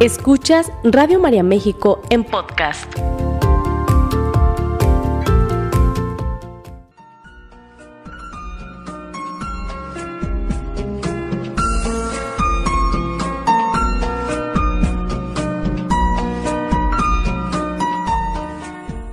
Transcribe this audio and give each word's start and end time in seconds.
Escuchas 0.00 0.72
Radio 0.82 1.20
María 1.20 1.42
México 1.42 2.00
en 2.08 2.24
podcast. 2.24 2.90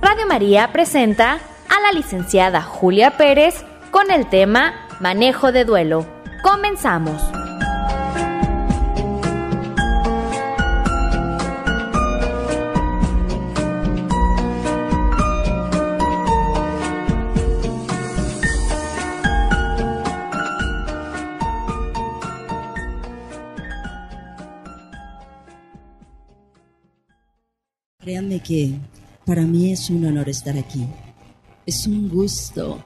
Radio 0.00 0.26
María 0.26 0.72
presenta 0.72 1.34
a 1.68 1.80
la 1.82 1.92
licenciada 1.92 2.62
Julia 2.62 3.18
Pérez 3.18 3.62
con 3.90 4.10
el 4.10 4.26
tema 4.30 4.72
Manejo 5.00 5.52
de 5.52 5.66
duelo. 5.66 6.06
Comenzamos. 6.42 7.20
Que 28.40 28.74
para 29.24 29.42
mí 29.42 29.72
es 29.72 29.90
un 29.90 30.04
honor 30.06 30.28
estar 30.28 30.56
aquí. 30.56 30.86
Es 31.66 31.86
un 31.86 32.08
gusto. 32.08 32.82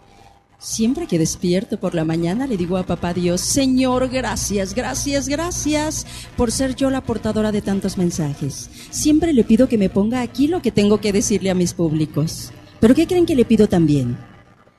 Siempre 0.58 1.08
que 1.08 1.18
despierto 1.18 1.80
por 1.80 1.92
la 1.94 2.04
mañana 2.04 2.46
le 2.46 2.56
digo 2.56 2.76
a 2.76 2.86
papá 2.86 3.12
Dios, 3.12 3.40
Señor, 3.40 4.08
gracias, 4.08 4.74
gracias, 4.74 5.28
gracias 5.28 6.06
por 6.36 6.52
ser 6.52 6.76
yo 6.76 6.88
la 6.88 7.00
portadora 7.00 7.50
de 7.50 7.62
tantos 7.62 7.98
mensajes. 7.98 8.70
Siempre 8.90 9.32
le 9.32 9.42
pido 9.42 9.68
que 9.68 9.76
me 9.76 9.88
ponga 9.88 10.20
aquí 10.20 10.46
lo 10.46 10.62
que 10.62 10.70
tengo 10.70 11.00
que 11.00 11.12
decirle 11.12 11.50
a 11.50 11.56
mis 11.56 11.74
públicos. 11.74 12.52
Pero 12.78 12.94
¿qué 12.94 13.08
creen 13.08 13.26
que 13.26 13.34
le 13.34 13.44
pido 13.44 13.68
también? 13.68 14.16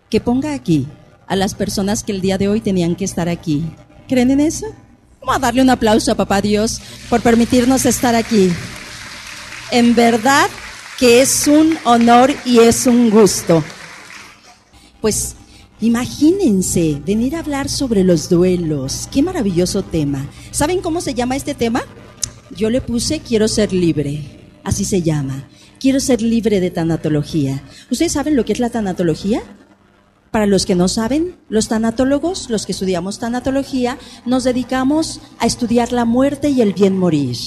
Que 0.09 0.21
ponga 0.21 0.53
aquí 0.53 0.87
a 1.27 1.35
las 1.35 1.53
personas 1.53 2.03
que 2.03 2.13
el 2.13 2.21
día 2.21 2.37
de 2.37 2.47
hoy 2.47 2.61
tenían 2.61 2.95
que 2.95 3.03
estar 3.03 3.27
aquí. 3.27 3.65
¿Creen 4.07 4.31
en 4.31 4.39
eso? 4.39 4.67
Vamos 5.19 5.35
a 5.35 5.39
darle 5.39 5.61
un 5.61 5.69
aplauso 5.69 6.13
a 6.13 6.15
papá 6.15 6.41
Dios 6.41 6.81
por 7.09 7.21
permitirnos 7.21 7.85
estar 7.85 8.15
aquí. 8.15 8.51
En 9.71 9.95
verdad 9.95 10.49
que 10.99 11.21
es 11.21 11.47
un 11.47 11.77
honor 11.85 12.33
y 12.45 12.59
es 12.59 12.85
un 12.85 13.09
gusto. 13.09 13.63
Pues 15.01 15.35
imagínense 15.81 17.01
venir 17.05 17.35
a 17.35 17.39
hablar 17.39 17.69
sobre 17.69 18.03
los 18.03 18.29
duelos. 18.29 19.09
Qué 19.11 19.21
maravilloso 19.21 19.83
tema. 19.83 20.27
¿Saben 20.51 20.81
cómo 20.81 21.01
se 21.01 21.13
llama 21.13 21.35
este 21.35 21.55
tema? 21.55 21.83
Yo 22.55 22.69
le 22.69 22.81
puse 22.81 23.19
quiero 23.19 23.47
ser 23.47 23.73
libre. 23.73 24.21
Así 24.63 24.85
se 24.85 25.01
llama. 25.01 25.47
Quiero 25.79 25.99
ser 25.99 26.21
libre 26.21 26.61
de 26.61 26.71
tanatología. 26.71 27.63
¿Ustedes 27.91 28.13
saben 28.13 28.35
lo 28.35 28.45
que 28.45 28.53
es 28.53 28.59
la 28.59 28.69
tanatología? 28.69 29.41
Para 30.31 30.45
los 30.45 30.65
que 30.65 30.75
no 30.75 30.87
saben, 30.87 31.35
los 31.49 31.67
tanatólogos, 31.67 32.49
los 32.49 32.65
que 32.65 32.71
estudiamos 32.71 33.19
tanatología, 33.19 33.97
nos 34.25 34.45
dedicamos 34.45 35.21
a 35.39 35.45
estudiar 35.45 35.91
la 35.91 36.05
muerte 36.05 36.49
y 36.49 36.61
el 36.61 36.73
bien 36.73 36.97
morir. 36.97 37.37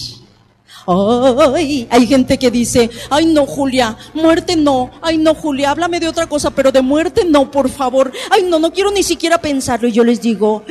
Ay, 0.87 1.89
hay 1.91 2.07
gente 2.07 2.39
que 2.39 2.51
dice, 2.51 2.91
ay 3.11 3.27
no, 3.27 3.45
Julia, 3.45 3.97
muerte 4.15 4.55
no, 4.55 4.91
ay 5.03 5.19
no, 5.19 5.35
Julia, 5.35 5.73
háblame 5.73 5.99
de 5.99 6.09
otra 6.09 6.29
cosa, 6.29 6.51
pero 6.51 6.71
de 6.71 6.81
muerte 6.81 7.25
no, 7.25 7.51
por 7.51 7.69
favor. 7.69 8.13
Ay 8.31 8.45
no, 8.49 8.59
no 8.59 8.73
quiero 8.73 8.91
ni 8.93 9.03
siquiera 9.03 9.39
pensarlo. 9.39 9.89
Y 9.89 9.93
yo 9.93 10.05
les 10.05 10.21
digo, 10.21 10.65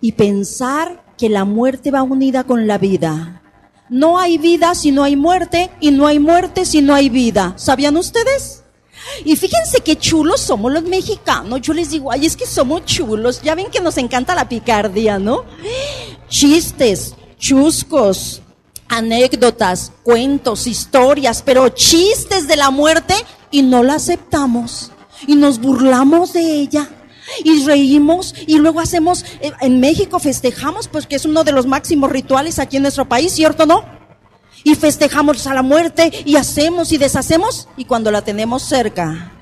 y 0.00 0.12
pensar 0.12 1.04
que 1.18 1.28
la 1.28 1.44
muerte 1.44 1.90
va 1.90 2.02
unida 2.02 2.44
con 2.44 2.66
la 2.66 2.78
vida. 2.78 3.42
No 3.88 4.18
hay 4.18 4.38
vida 4.38 4.74
si 4.74 4.92
no 4.92 5.02
hay 5.02 5.16
muerte, 5.16 5.70
y 5.80 5.90
no 5.90 6.06
hay 6.06 6.18
muerte 6.18 6.64
si 6.64 6.82
no 6.82 6.94
hay 6.94 7.08
vida. 7.08 7.54
¿Sabían 7.56 7.96
ustedes? 7.96 8.62
Y 9.24 9.34
fíjense 9.36 9.80
qué 9.80 9.96
chulos 9.96 10.40
somos 10.40 10.72
los 10.72 10.84
mexicanos. 10.84 11.60
Yo 11.62 11.72
les 11.72 11.90
digo, 11.90 12.12
ay, 12.12 12.26
es 12.26 12.36
que 12.36 12.46
somos 12.46 12.84
chulos. 12.84 13.40
Ya 13.42 13.54
ven 13.54 13.70
que 13.70 13.80
nos 13.80 13.96
encanta 13.96 14.34
la 14.34 14.48
picardía, 14.48 15.18
¿no? 15.18 15.44
Chistes, 16.28 17.14
chuscos, 17.38 18.42
anécdotas, 18.88 19.92
cuentos, 20.02 20.66
historias, 20.66 21.42
pero 21.42 21.68
chistes 21.68 22.48
de 22.48 22.56
la 22.56 22.70
muerte 22.70 23.14
y 23.50 23.62
no 23.62 23.82
la 23.82 23.94
aceptamos. 23.94 24.92
Y 25.26 25.36
nos 25.36 25.58
burlamos 25.60 26.32
de 26.32 26.40
ella. 26.40 26.88
Y 27.44 27.64
reímos 27.64 28.34
y 28.46 28.58
luego 28.58 28.80
hacemos, 28.80 29.24
eh, 29.40 29.52
en 29.60 29.80
México 29.80 30.18
festejamos, 30.18 30.88
pues 30.88 31.06
que 31.06 31.16
es 31.16 31.26
uno 31.26 31.44
de 31.44 31.52
los 31.52 31.66
máximos 31.66 32.10
rituales 32.10 32.58
aquí 32.58 32.76
en 32.76 32.82
nuestro 32.82 33.06
país, 33.06 33.32
¿cierto 33.32 33.66
no? 33.66 33.84
Y 34.64 34.74
festejamos 34.74 35.46
a 35.46 35.52
la 35.52 35.62
muerte 35.62 36.10
y 36.24 36.36
hacemos 36.36 36.90
y 36.90 36.96
deshacemos 36.96 37.68
y 37.76 37.84
cuando 37.84 38.10
la 38.10 38.22
tenemos 38.22 38.62
cerca, 38.62 39.32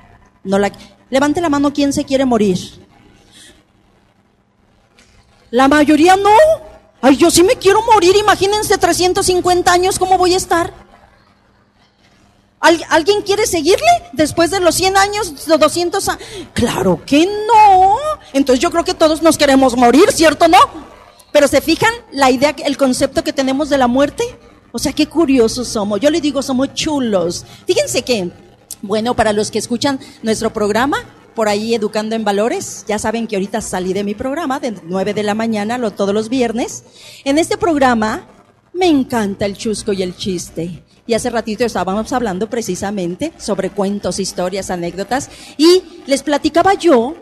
no 0.43 0.59
la... 0.59 0.73
Levante 1.09 1.41
la 1.41 1.49
mano 1.49 1.73
quien 1.73 1.93
se 1.93 2.05
quiere 2.05 2.25
morir. 2.25 2.59
La 5.51 5.69
mayoría 5.69 6.17
no. 6.17 6.37
Ay, 7.01 7.17
yo 7.17 7.31
sí 7.31 7.43
me 7.43 7.57
quiero 7.57 7.83
morir, 7.83 8.17
imagínense 8.17 8.77
350 8.79 9.71
años, 9.73 9.99
¿cómo 9.99 10.19
voy 10.19 10.35
a 10.35 10.37
estar? 10.39 10.73
¿Al- 12.61 12.85
¿Alguien 12.89 13.23
quiere 13.23 13.47
seguirle 13.47 13.87
después 14.13 14.51
de 14.51 14.61
los 14.61 14.75
100 14.75 14.97
años, 14.97 15.47
de 15.47 15.59
200 15.59 16.09
años? 16.09 16.23
Claro 16.55 17.01
que 17.07 17.27
no. 17.27 17.97
Entonces 18.33 18.61
yo 18.61 18.71
creo 18.71 18.83
que 18.83 18.95
todos 18.95 19.23
nos 19.23 19.37
queremos 19.39 19.77
morir, 19.77 20.11
¿cierto 20.11 20.49
no? 20.49 20.59
Pero 21.33 21.49
se 21.49 21.61
fijan 21.61 21.93
la 22.13 22.31
idea, 22.31 22.55
el 22.65 22.77
concepto 22.77 23.23
que 23.23 23.33
tenemos 23.33 23.69
de 23.69 23.79
la 23.79 23.87
muerte. 23.87 24.25
O 24.73 24.79
sea, 24.79 24.93
qué 24.93 25.07
curiosos 25.07 25.69
somos. 25.69 26.01
Yo 26.01 26.11
les 26.11 26.23
digo, 26.23 26.43
somos 26.43 26.73
chulos. 26.75 27.45
Fíjense 27.67 28.03
que, 28.03 28.31
bueno, 28.83 29.15
para 29.15 29.33
los 29.33 29.51
que 29.51 29.59
escuchan 29.59 30.01
nuestro 30.23 30.53
programa, 30.53 30.99
por 31.37 31.49
ahí 31.49 31.75
Educando 31.75 32.17
en 32.17 32.25
Valores, 32.25 32.85
ya 32.89 32.99
saben 32.99 33.29
que 33.29 33.37
ahorita 33.37 33.61
salí 33.61 33.93
de 33.93 34.03
mi 34.03 34.15
programa 34.17 34.59
de 34.59 34.73
9 34.83 35.15
de 35.15 35.23
la 35.23 35.35
mañana 35.35 35.79
lo- 35.79 35.93
todos 35.93 36.13
los 36.13 36.29
viernes. 36.29 36.83
En 37.25 37.39
este 37.39 37.57
programa 37.57 38.27
me 38.73 38.87
encanta 38.87 39.47
el 39.47 39.57
chusco 39.57 39.93
y 39.93 40.03
el 40.03 40.17
chiste. 40.17 40.83
Y 41.07 41.15
hace 41.15 41.31
ratito 41.31 41.65
estábamos 41.65 42.13
hablando 42.13 42.51
precisamente 42.51 43.33
sobre 43.39 43.71
cuentos, 43.71 44.19
historias, 44.19 44.71
anécdotas. 44.71 45.31
Y 45.57 45.83
les 46.07 46.25
platicaba 46.25 46.75
yo 46.75 47.15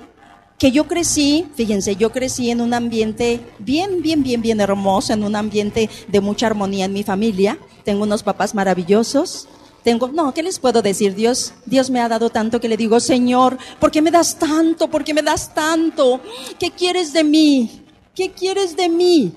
que 0.58 0.70
yo 0.70 0.86
crecí, 0.86 1.46
fíjense, 1.56 1.96
yo 1.96 2.10
crecí 2.12 2.50
en 2.50 2.60
un 2.62 2.72
ambiente 2.72 3.40
bien, 3.58 4.00
bien, 4.00 4.22
bien, 4.22 4.40
bien 4.40 4.60
hermoso, 4.60 5.12
en 5.12 5.24
un 5.24 5.36
ambiente 5.36 5.90
de 6.08 6.20
mucha 6.20 6.46
armonía 6.46 6.86
en 6.86 6.92
mi 6.94 7.02
familia. 7.02 7.58
Tengo 7.84 8.04
unos 8.04 8.22
papás 8.22 8.54
maravillosos. 8.54 9.48
Tengo, 9.84 10.08
no, 10.08 10.32
¿qué 10.32 10.42
les 10.42 10.58
puedo 10.58 10.80
decir? 10.80 11.14
Dios, 11.14 11.52
Dios 11.66 11.90
me 11.90 12.00
ha 12.00 12.08
dado 12.08 12.30
tanto 12.30 12.58
que 12.58 12.70
le 12.70 12.78
digo, 12.78 13.00
Señor, 13.00 13.58
¿por 13.78 13.90
qué 13.90 14.00
me 14.00 14.10
das 14.10 14.38
tanto? 14.38 14.88
¿Por 14.88 15.04
qué 15.04 15.12
me 15.12 15.20
das 15.20 15.52
tanto? 15.54 16.22
¿Qué 16.58 16.70
quieres 16.70 17.12
de 17.12 17.22
mí? 17.22 17.84
¿Qué 18.14 18.32
quieres 18.32 18.74
de 18.76 18.88
mí? 18.88 19.34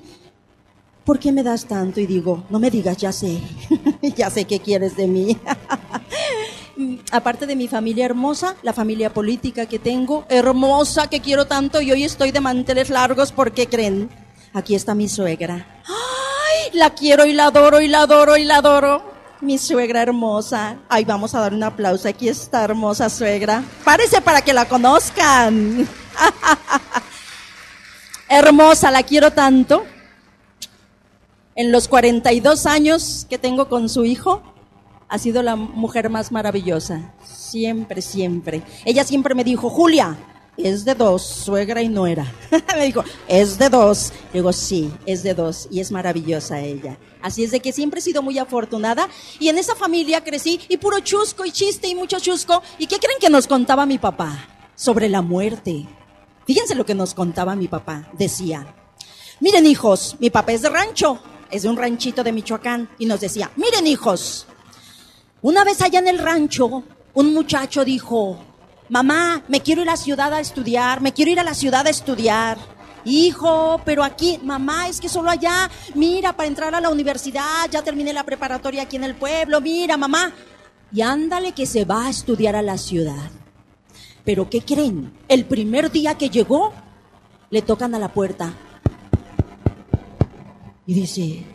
¿Por 1.03 1.19
qué 1.19 1.33
me 1.33 1.43
das 1.43 1.65
tanto? 1.65 1.99
Y 1.99 2.05
digo, 2.05 2.45
no 2.49 2.59
me 2.59 2.71
digas, 2.71 2.95
ya 2.95 3.11
sé, 3.11 3.41
ya 4.15 4.29
sé 4.29 4.45
qué 4.45 4.61
quieres 4.61 4.95
de 4.95 5.07
mí. 5.07 5.37
Aparte 7.11 7.45
de 7.45 7.57
mi 7.57 7.67
familia 7.67 8.05
hermosa, 8.05 8.55
la 8.61 8.71
familia 8.71 9.13
política 9.13 9.65
que 9.65 9.79
tengo, 9.79 10.25
hermosa, 10.29 11.07
que 11.07 11.19
quiero 11.19 11.45
tanto, 11.45 11.81
y 11.81 11.91
hoy 11.91 12.05
estoy 12.05 12.31
de 12.31 12.39
manteles 12.39 12.89
largos, 12.89 13.33
¿por 13.33 13.51
qué 13.51 13.67
creen? 13.67 14.09
Aquí 14.53 14.75
está 14.75 14.95
mi 14.95 15.09
suegra. 15.09 15.83
¡Ay! 15.85 16.77
La 16.77 16.91
quiero 16.91 17.25
y 17.25 17.33
la 17.33 17.47
adoro 17.47 17.81
y 17.81 17.89
la 17.89 18.03
adoro 18.03 18.37
y 18.37 18.45
la 18.45 18.57
adoro. 18.57 19.16
Mi 19.39 19.59
suegra 19.59 20.01
hermosa. 20.01 20.77
Ay, 20.89 21.05
vamos 21.05 21.35
a 21.35 21.39
dar 21.39 21.53
un 21.53 21.63
aplauso. 21.63 22.07
Aquí 22.07 22.27
está 22.27 22.63
hermosa 22.63 23.07
suegra. 23.09 23.63
Párese 23.83 24.19
para 24.19 24.41
que 24.41 24.51
la 24.51 24.65
conozcan. 24.65 25.87
hermosa, 28.29 28.89
la 28.89 29.03
quiero 29.03 29.31
tanto. 29.31 29.85
En 31.55 31.71
los 31.71 31.87
42 31.87 32.65
años 32.65 33.27
que 33.29 33.37
tengo 33.37 33.69
con 33.69 33.89
su 33.89 34.05
hijo, 34.05 34.41
ha 35.07 35.19
sido 35.19 35.43
la 35.43 35.55
mujer 35.55 36.09
más 36.09 36.31
maravillosa. 36.31 37.13
Siempre, 37.23 38.01
siempre. 38.01 38.63
Ella 38.85 39.03
siempre 39.03 39.35
me 39.35 39.43
dijo, 39.43 39.69
Julia, 39.69 40.17
es 40.63 40.85
de 40.85 40.95
dos, 40.95 41.21
suegra 41.23 41.81
y 41.81 41.89
nuera. 41.89 42.31
me 42.75 42.85
dijo, 42.85 43.03
es 43.27 43.59
de 43.59 43.69
dos. 43.69 44.11
Digo, 44.33 44.51
sí, 44.51 44.91
es 45.05 45.21
de 45.23 45.33
dos. 45.33 45.67
Y 45.69 45.79
es 45.79 45.91
maravillosa 45.91 46.59
ella. 46.59 46.97
Así 47.21 47.43
es 47.43 47.51
de 47.51 47.59
que 47.59 47.71
siempre 47.71 47.99
he 47.99 48.03
sido 48.03 48.21
muy 48.21 48.39
afortunada. 48.39 49.07
Y 49.39 49.49
en 49.49 49.57
esa 49.57 49.75
familia 49.75 50.23
crecí 50.23 50.59
y 50.67 50.77
puro 50.77 50.99
chusco 50.99 51.45
y 51.45 51.51
chiste 51.51 51.87
y 51.87 51.95
mucho 51.95 52.19
chusco. 52.19 52.63
¿Y 52.79 52.87
qué 52.87 52.97
creen 52.97 53.19
que 53.19 53.29
nos 53.29 53.47
contaba 53.47 53.85
mi 53.85 53.99
papá? 53.99 54.47
Sobre 54.75 55.09
la 55.09 55.21
muerte. 55.21 55.85
Fíjense 56.45 56.75
lo 56.75 56.85
que 56.85 56.95
nos 56.95 57.13
contaba 57.13 57.55
mi 57.55 57.67
papá. 57.67 58.09
Decía, 58.13 58.75
miren 59.39 59.65
hijos, 59.65 60.15
mi 60.19 60.29
papá 60.29 60.53
es 60.53 60.63
de 60.63 60.69
rancho. 60.69 61.19
Es 61.51 61.63
de 61.63 61.69
un 61.69 61.77
ranchito 61.77 62.23
de 62.23 62.31
Michoacán. 62.31 62.89
Y 62.97 63.05
nos 63.05 63.19
decía, 63.19 63.51
miren 63.57 63.85
hijos, 63.85 64.47
una 65.41 65.63
vez 65.63 65.81
allá 65.81 65.99
en 65.99 66.07
el 66.07 66.17
rancho, 66.17 66.83
un 67.13 67.33
muchacho 67.33 67.85
dijo, 67.85 68.39
mamá, 68.89 69.43
me 69.47 69.61
quiero 69.61 69.81
ir 69.81 69.89
a 69.89 69.93
la 69.93 69.97
ciudad 69.97 70.33
a 70.33 70.39
estudiar, 70.39 71.01
me 71.01 71.13
quiero 71.13 71.31
ir 71.31 71.39
a 71.39 71.43
la 71.43 71.53
ciudad 71.53 71.85
a 71.85 71.89
estudiar. 71.89 72.57
Hijo, 73.05 73.81
pero 73.85 74.03
aquí, 74.03 74.39
mamá, 74.43 74.89
es 74.89 74.99
que 74.99 75.07
solo 75.07 75.29
allá, 75.29 75.69
mira, 75.95 76.33
para 76.35 76.47
entrar 76.47 76.75
a 76.75 76.81
la 76.81 76.89
universidad, 76.89 77.69
ya 77.71 77.81
terminé 77.81 78.11
la 78.11 78.25
preparatoria 78.25 78.83
aquí 78.83 78.97
en 78.97 79.05
el 79.05 79.15
pueblo, 79.15 79.61
mira, 79.61 79.95
mamá. 79.95 80.33
Y 80.91 81.01
ándale 81.01 81.53
que 81.53 81.65
se 81.65 81.85
va 81.85 82.07
a 82.07 82.09
estudiar 82.09 82.55
a 82.55 82.61
la 82.61 82.77
ciudad. 82.77 83.31
Pero 84.25 84.49
¿qué 84.49 84.61
creen? 84.61 85.13
El 85.29 85.45
primer 85.45 85.89
día 85.89 86.15
que 86.15 86.29
llegó, 86.29 86.73
le 87.49 87.61
tocan 87.61 87.95
a 87.95 87.99
la 87.99 88.11
puerta. 88.11 88.53
Y 90.85 90.93
dice, 90.93 91.45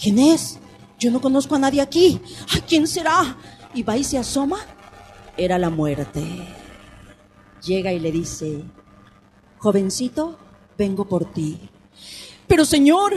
¿quién 0.00 0.18
es? 0.18 0.58
Yo 0.98 1.10
no 1.10 1.20
conozco 1.20 1.54
a 1.54 1.58
nadie 1.58 1.82
aquí. 1.82 2.20
¿quién 2.66 2.86
será? 2.86 3.36
Y 3.74 3.82
va 3.82 3.96
y 3.96 4.04
se 4.04 4.16
asoma. 4.16 4.58
Era 5.36 5.58
la 5.58 5.68
muerte. 5.68 6.24
Llega 7.64 7.92
y 7.92 8.00
le 8.00 8.12
dice, 8.12 8.62
jovencito, 9.58 10.38
vengo 10.76 11.06
por 11.06 11.24
ti. 11.32 11.58
Pero 12.46 12.64
señor, 12.64 13.14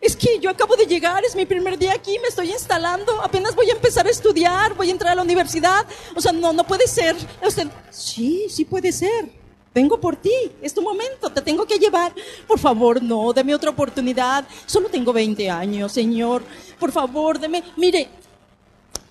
es 0.00 0.14
que 0.14 0.38
yo 0.38 0.50
acabo 0.50 0.76
de 0.76 0.86
llegar, 0.86 1.24
es 1.24 1.34
mi 1.34 1.44
primer 1.46 1.76
día 1.76 1.92
aquí, 1.94 2.16
me 2.20 2.28
estoy 2.28 2.52
instalando, 2.52 3.20
apenas 3.20 3.56
voy 3.56 3.68
a 3.70 3.72
empezar 3.72 4.06
a 4.06 4.10
estudiar, 4.10 4.74
voy 4.74 4.88
a 4.88 4.92
entrar 4.92 5.12
a 5.12 5.16
la 5.16 5.22
universidad. 5.22 5.84
O 6.14 6.20
sea, 6.20 6.30
no, 6.30 6.52
no 6.52 6.64
puede 6.64 6.86
ser. 6.86 7.16
Usted, 7.44 7.68
sí, 7.90 8.46
sí 8.48 8.64
puede 8.64 8.92
ser. 8.92 9.32
Vengo 9.74 10.00
por 10.00 10.16
ti, 10.16 10.32
es 10.62 10.72
tu 10.72 10.82
momento, 10.82 11.30
te 11.30 11.42
tengo 11.42 11.66
que 11.66 11.78
llevar. 11.78 12.14
Por 12.46 12.58
favor, 12.58 13.02
no, 13.02 13.32
deme 13.32 13.54
otra 13.54 13.70
oportunidad. 13.70 14.46
Solo 14.66 14.88
tengo 14.88 15.12
20 15.12 15.50
años, 15.50 15.92
señor. 15.92 16.42
Por 16.78 16.92
favor, 16.92 17.38
deme. 17.38 17.62
Mire, 17.76 18.08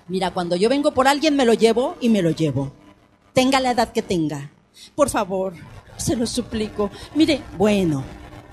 mira, 0.08 0.32
cuando 0.34 0.56
yo 0.56 0.70
vengo 0.70 0.92
por 0.94 1.08
alguien 1.08 1.36
me 1.36 1.46
lo 1.46 1.54
llevo 1.54 1.98
y 2.00 2.10
me 2.10 2.22
lo 2.22 2.32
llevo. 2.32 2.72
Tenga 3.34 3.60
la 3.60 3.72
edad 3.72 3.92
que 3.92 4.02
tenga. 4.02 4.52
Por 4.96 5.10
favor, 5.10 5.54
se 5.98 6.16
lo 6.16 6.26
suplico. 6.26 6.90
Mire, 7.16 7.42
bueno, 7.58 8.04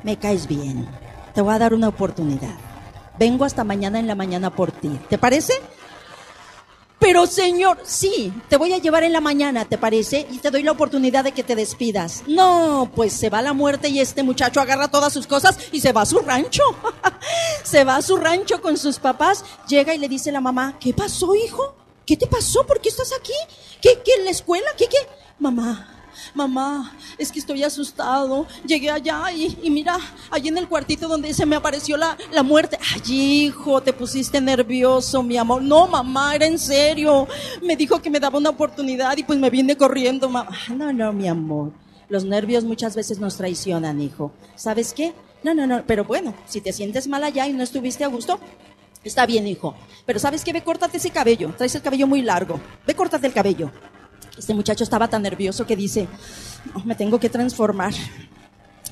me 0.02 0.18
caes 0.18 0.46
bien. 0.46 0.86
Te 1.34 1.40
voy 1.40 1.54
a 1.54 1.58
dar 1.58 1.74
una 1.74 1.88
oportunidad. 1.88 2.54
Vengo 3.18 3.44
hasta 3.44 3.64
mañana 3.64 3.98
en 3.98 4.06
la 4.06 4.14
mañana 4.14 4.50
por 4.50 4.72
ti. 4.72 4.90
¿Te 5.08 5.18
parece? 5.18 5.54
Pero 6.98 7.26
Señor, 7.26 7.80
sí, 7.84 8.32
te 8.48 8.56
voy 8.56 8.72
a 8.72 8.78
llevar 8.78 9.02
en 9.04 9.12
la 9.12 9.20
mañana, 9.20 9.66
¿te 9.66 9.76
parece? 9.76 10.26
Y 10.30 10.38
te 10.38 10.50
doy 10.50 10.62
la 10.62 10.72
oportunidad 10.72 11.22
de 11.22 11.32
que 11.32 11.42
te 11.42 11.54
despidas. 11.54 12.22
No, 12.26 12.90
pues 12.94 13.12
se 13.12 13.28
va 13.28 13.42
la 13.42 13.52
muerte 13.52 13.88
y 13.88 14.00
este 14.00 14.22
muchacho 14.22 14.58
agarra 14.58 14.88
todas 14.88 15.12
sus 15.12 15.26
cosas 15.26 15.58
y 15.70 15.80
se 15.80 15.92
va 15.92 16.02
a 16.02 16.06
su 16.06 16.20
rancho. 16.20 16.62
se 17.62 17.84
va 17.84 17.96
a 17.96 18.02
su 18.02 18.16
rancho 18.16 18.62
con 18.62 18.78
sus 18.78 18.98
papás. 18.98 19.44
Llega 19.68 19.94
y 19.94 19.98
le 19.98 20.08
dice 20.08 20.30
a 20.30 20.32
la 20.32 20.40
mamá, 20.40 20.78
¿qué 20.80 20.94
pasó, 20.94 21.34
hijo? 21.34 21.76
¿Qué 22.06 22.16
te 22.16 22.26
pasó? 22.26 22.66
¿Por 22.66 22.80
qué 22.80 22.88
estás 22.88 23.12
aquí? 23.12 23.34
¿Qué, 23.82 24.00
qué 24.02 24.12
en 24.18 24.24
la 24.24 24.30
escuela? 24.30 24.70
¿Qué, 24.76 24.86
qué? 24.86 24.96
Mamá, 25.38 26.03
mamá, 26.34 26.92
es 27.18 27.30
que 27.30 27.38
estoy 27.38 27.62
asustado. 27.62 28.46
Llegué 28.66 28.90
allá 28.90 29.32
y, 29.32 29.70
mira, 29.70 29.98
allí 30.30 30.48
en 30.48 30.58
el 30.58 30.68
cuartito 30.68 31.08
donde 31.08 31.32
se 31.34 31.46
me 31.46 31.56
apareció 31.56 31.96
la, 31.96 32.16
la 32.32 32.42
muerte. 32.42 32.78
Ay, 32.94 33.46
hijo, 33.46 33.82
te 33.82 33.92
pusiste 33.92 34.40
nervioso, 34.40 35.22
mi 35.22 35.36
amor. 35.36 35.62
No, 35.62 35.86
mamá, 35.86 36.34
era 36.34 36.46
en 36.46 36.58
serio. 36.58 37.26
Me 37.62 37.76
dijo 37.76 38.00
que 38.00 38.10
me 38.10 38.20
daba 38.20 38.38
una 38.38 38.50
oportunidad 38.50 39.16
y 39.16 39.24
pues 39.24 39.38
me 39.38 39.50
vine 39.50 39.76
corriendo, 39.76 40.28
mamá. 40.28 40.50
No, 40.74 40.92
no, 40.92 41.12
mi 41.12 41.28
amor. 41.28 41.72
Los 42.08 42.24
nervios 42.24 42.64
muchas 42.64 42.94
veces 42.94 43.18
nos 43.18 43.36
traicionan, 43.36 44.00
hijo. 44.00 44.32
¿Sabes 44.56 44.92
qué? 44.92 45.14
No, 45.42 45.54
no, 45.54 45.66
no, 45.66 45.84
pero 45.86 46.04
bueno, 46.04 46.34
si 46.46 46.60
te 46.60 46.72
sientes 46.72 47.06
mal 47.08 47.24
allá 47.24 47.46
y 47.46 47.52
no 47.52 47.62
estuviste 47.62 48.04
a 48.04 48.08
gusto, 48.08 48.38
está 49.02 49.26
bien, 49.26 49.46
hijo. 49.46 49.74
Pero 50.06 50.18
¿sabes 50.18 50.44
qué? 50.44 50.52
Ve, 50.52 50.62
córtate 50.62 50.96
ese 50.96 51.10
cabello. 51.10 51.52
Traes 51.56 51.74
el 51.74 51.82
cabello 51.82 52.06
muy 52.06 52.22
largo. 52.22 52.60
Ve, 52.86 52.94
córtate 52.94 53.26
el 53.26 53.32
cabello. 53.32 53.70
Este 54.36 54.54
muchacho 54.54 54.84
estaba 54.84 55.08
tan 55.08 55.22
nervioso 55.22 55.66
que 55.66 55.76
dice, 55.76 56.08
me 56.84 56.94
tengo 56.94 57.20
que 57.20 57.30
transformar. 57.30 57.94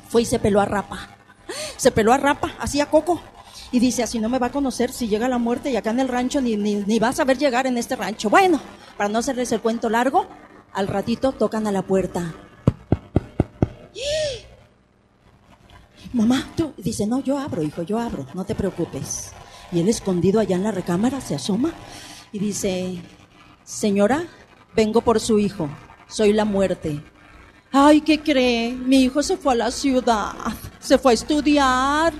Fue 0.09 0.23
y 0.23 0.25
se 0.25 0.39
peló 0.39 0.61
a 0.61 0.65
rapa. 0.65 1.17
Se 1.77 1.91
peló 1.91 2.12
a 2.12 2.19
rapa, 2.19 2.53
así 2.59 2.81
a 2.81 2.87
coco. 2.87 3.21
Y 3.73 3.81
dice, 3.81 4.03
así 4.03 4.19
no 4.21 4.29
me 4.29 4.39
va 4.39 4.49
a 4.49 4.53
conocer 4.53 4.93
si 4.93 5.09
llega 5.09 5.29
la 5.29 5.39
muerte 5.39 5.71
y 5.71 5.77
acá 5.77 5.91
en 5.91 6.00
el 6.00 6.09
rancho 6.09 6.41
ni, 6.41 6.56
ni, 6.56 6.77
ni 6.77 6.99
va 6.99 7.09
a 7.09 7.12
saber 7.12 7.39
llegar 7.39 7.67
en 7.67 7.79
este 7.79 7.97
rancho. 7.97 8.29
Bueno, 8.29 8.61
para 8.97 9.09
no 9.09 9.19
hacerles 9.19 9.50
el 9.53 9.61
cuento 9.61 9.89
largo, 9.89 10.27
al 10.73 10.89
ratito 10.89 11.33
tocan 11.33 11.67
a 11.67 11.73
la 11.73 11.83
puerta. 11.83 12.35
Mamá, 16.12 16.47
tú, 16.55 16.75
dice, 16.77 17.06
no, 17.06 17.21
yo 17.21 17.39
abro, 17.39 17.62
hijo, 17.62 17.83
yo 17.83 17.99
abro, 17.99 18.27
no 18.35 18.44
te 18.44 18.55
preocupes. 18.55 19.33
Y 19.73 19.81
él 19.81 19.89
escondido 19.89 20.41
allá 20.41 20.56
en 20.56 20.65
la 20.65 20.71
recámara 20.71 21.23
se 21.23 21.35
asoma 21.35 21.73
y 22.33 22.39
dice, 22.39 23.03
señora, 23.65 24.27
vengo 24.74 25.00
por 25.00 25.20
su 25.20 25.38
hijo, 25.38 25.69
soy 26.08 26.32
la 26.32 26.44
muerte. 26.44 27.02
Ay, 27.70 28.02
¿qué 28.02 28.20
cree? 28.20 28.72
Mi 28.72 29.02
hijo 29.02 29.22
se 29.22 29.36
fue 29.36 29.54
a 29.54 29.56
la 29.56 29.70
ciudad, 29.70 30.32
se 30.78 30.98
fue 30.98 31.12
a 31.12 31.14
estudiar. 31.14 32.12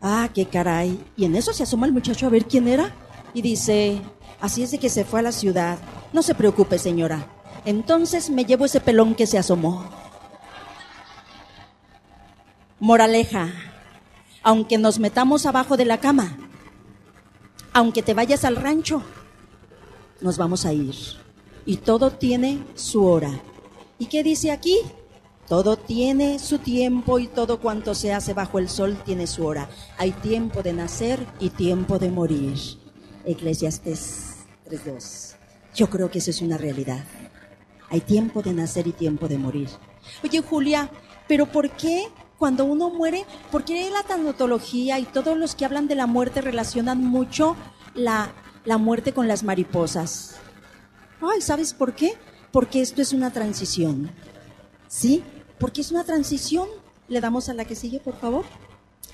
Ah, 0.00 0.28
qué 0.34 0.46
caray. 0.46 0.98
Y 1.16 1.24
en 1.24 1.36
eso 1.36 1.52
se 1.52 1.62
asoma 1.62 1.86
el 1.86 1.92
muchacho 1.92 2.26
a 2.26 2.30
ver 2.30 2.46
quién 2.46 2.68
era 2.68 2.94
y 3.34 3.42
dice, 3.42 4.00
así 4.40 4.62
es 4.62 4.70
de 4.70 4.78
que 4.78 4.88
se 4.88 5.04
fue 5.04 5.20
a 5.20 5.24
la 5.24 5.32
ciudad. 5.32 5.78
No 6.12 6.22
se 6.22 6.34
preocupe, 6.34 6.78
señora. 6.78 7.26
Entonces 7.64 8.30
me 8.30 8.44
llevo 8.44 8.64
ese 8.64 8.80
pelón 8.80 9.14
que 9.14 9.26
se 9.26 9.38
asomó. 9.38 9.84
Moraleja, 12.80 13.48
aunque 14.42 14.78
nos 14.78 14.98
metamos 14.98 15.46
abajo 15.46 15.76
de 15.76 15.86
la 15.86 15.98
cama, 15.98 16.36
aunque 17.72 18.02
te 18.02 18.14
vayas 18.14 18.44
al 18.44 18.56
rancho, 18.56 19.02
nos 20.20 20.36
vamos 20.36 20.66
a 20.66 20.72
ir. 20.72 20.94
Y 21.66 21.78
todo 21.78 22.10
tiene 22.10 22.64
su 22.74 23.06
hora. 23.06 23.40
¿Y 23.98 24.06
qué 24.06 24.22
dice 24.22 24.50
aquí? 24.50 24.78
Todo 25.48 25.76
tiene 25.76 26.38
su 26.38 26.58
tiempo 26.58 27.18
y 27.18 27.26
todo 27.26 27.60
cuanto 27.60 27.94
se 27.94 28.12
hace 28.12 28.32
bajo 28.32 28.58
el 28.58 28.68
sol 28.68 28.96
tiene 29.04 29.26
su 29.26 29.44
hora. 29.46 29.68
Hay 29.98 30.12
tiempo 30.12 30.62
de 30.62 30.72
nacer 30.72 31.26
y 31.38 31.50
tiempo 31.50 31.98
de 31.98 32.10
morir. 32.10 32.58
Eclesiastes 33.26 34.44
3.2. 34.70 35.36
Yo 35.74 35.90
creo 35.90 36.10
que 36.10 36.18
eso 36.18 36.30
es 36.30 36.40
una 36.40 36.56
realidad. 36.56 37.04
Hay 37.90 38.00
tiempo 38.00 38.42
de 38.42 38.54
nacer 38.54 38.86
y 38.86 38.92
tiempo 38.92 39.28
de 39.28 39.38
morir. 39.38 39.68
Oye, 40.22 40.40
Julia, 40.40 40.90
pero 41.28 41.46
¿por 41.46 41.70
qué 41.70 42.08
cuando 42.38 42.64
uno 42.64 42.90
muere, 42.90 43.24
por 43.50 43.64
qué 43.64 43.90
la 43.90 44.02
tanatología 44.02 44.98
y 44.98 45.04
todos 45.04 45.36
los 45.36 45.54
que 45.54 45.64
hablan 45.64 45.88
de 45.88 45.94
la 45.94 46.06
muerte 46.06 46.40
relacionan 46.40 47.04
mucho 47.04 47.56
la, 47.94 48.32
la 48.64 48.78
muerte 48.78 49.12
con 49.12 49.28
las 49.28 49.44
mariposas? 49.44 50.36
Ay, 51.20 51.40
¿sabes 51.40 51.72
por 51.72 51.94
qué? 51.94 52.14
Porque 52.52 52.80
esto 52.80 53.02
es 53.02 53.12
una 53.12 53.32
transición. 53.32 54.10
¿Sí? 54.88 55.22
Porque 55.58 55.80
es 55.80 55.90
una 55.90 56.04
transición. 56.04 56.68
Le 57.08 57.20
damos 57.20 57.48
a 57.48 57.54
la 57.54 57.64
que 57.64 57.74
sigue, 57.74 58.00
por 58.00 58.18
favor. 58.18 58.44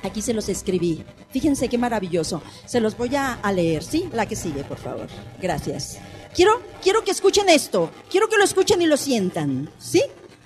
Aquí 0.03 0.23
se 0.23 0.33
los 0.33 0.49
escribí. 0.49 1.05
Fíjense 1.31 1.69
qué 1.69 1.79
maravilloso. 1.79 2.43
Se 2.67 2.81
los 2.81 2.97
voy 2.97 3.15
a, 3.17 3.39
leer, 3.53 3.83
¿sí? 3.83 4.09
La 4.13 4.27
que 4.27 4.37
sigue, 4.37 4.65
por 4.65 4.79
favor. 4.79 5.09
Gracias. 5.41 5.99
Quiero, 6.35 6.63
quiero 6.83 7.05
que 7.05 7.11
escuchen 7.11 7.49
esto. 7.49 7.91
Quiero 8.11 8.29
que 8.29 8.39
lo 8.39 8.45
escuchen 8.45 8.81
y 8.81 8.87
lo 8.87 8.97
sientan. 8.97 9.71
¿Sí? 9.79 10.03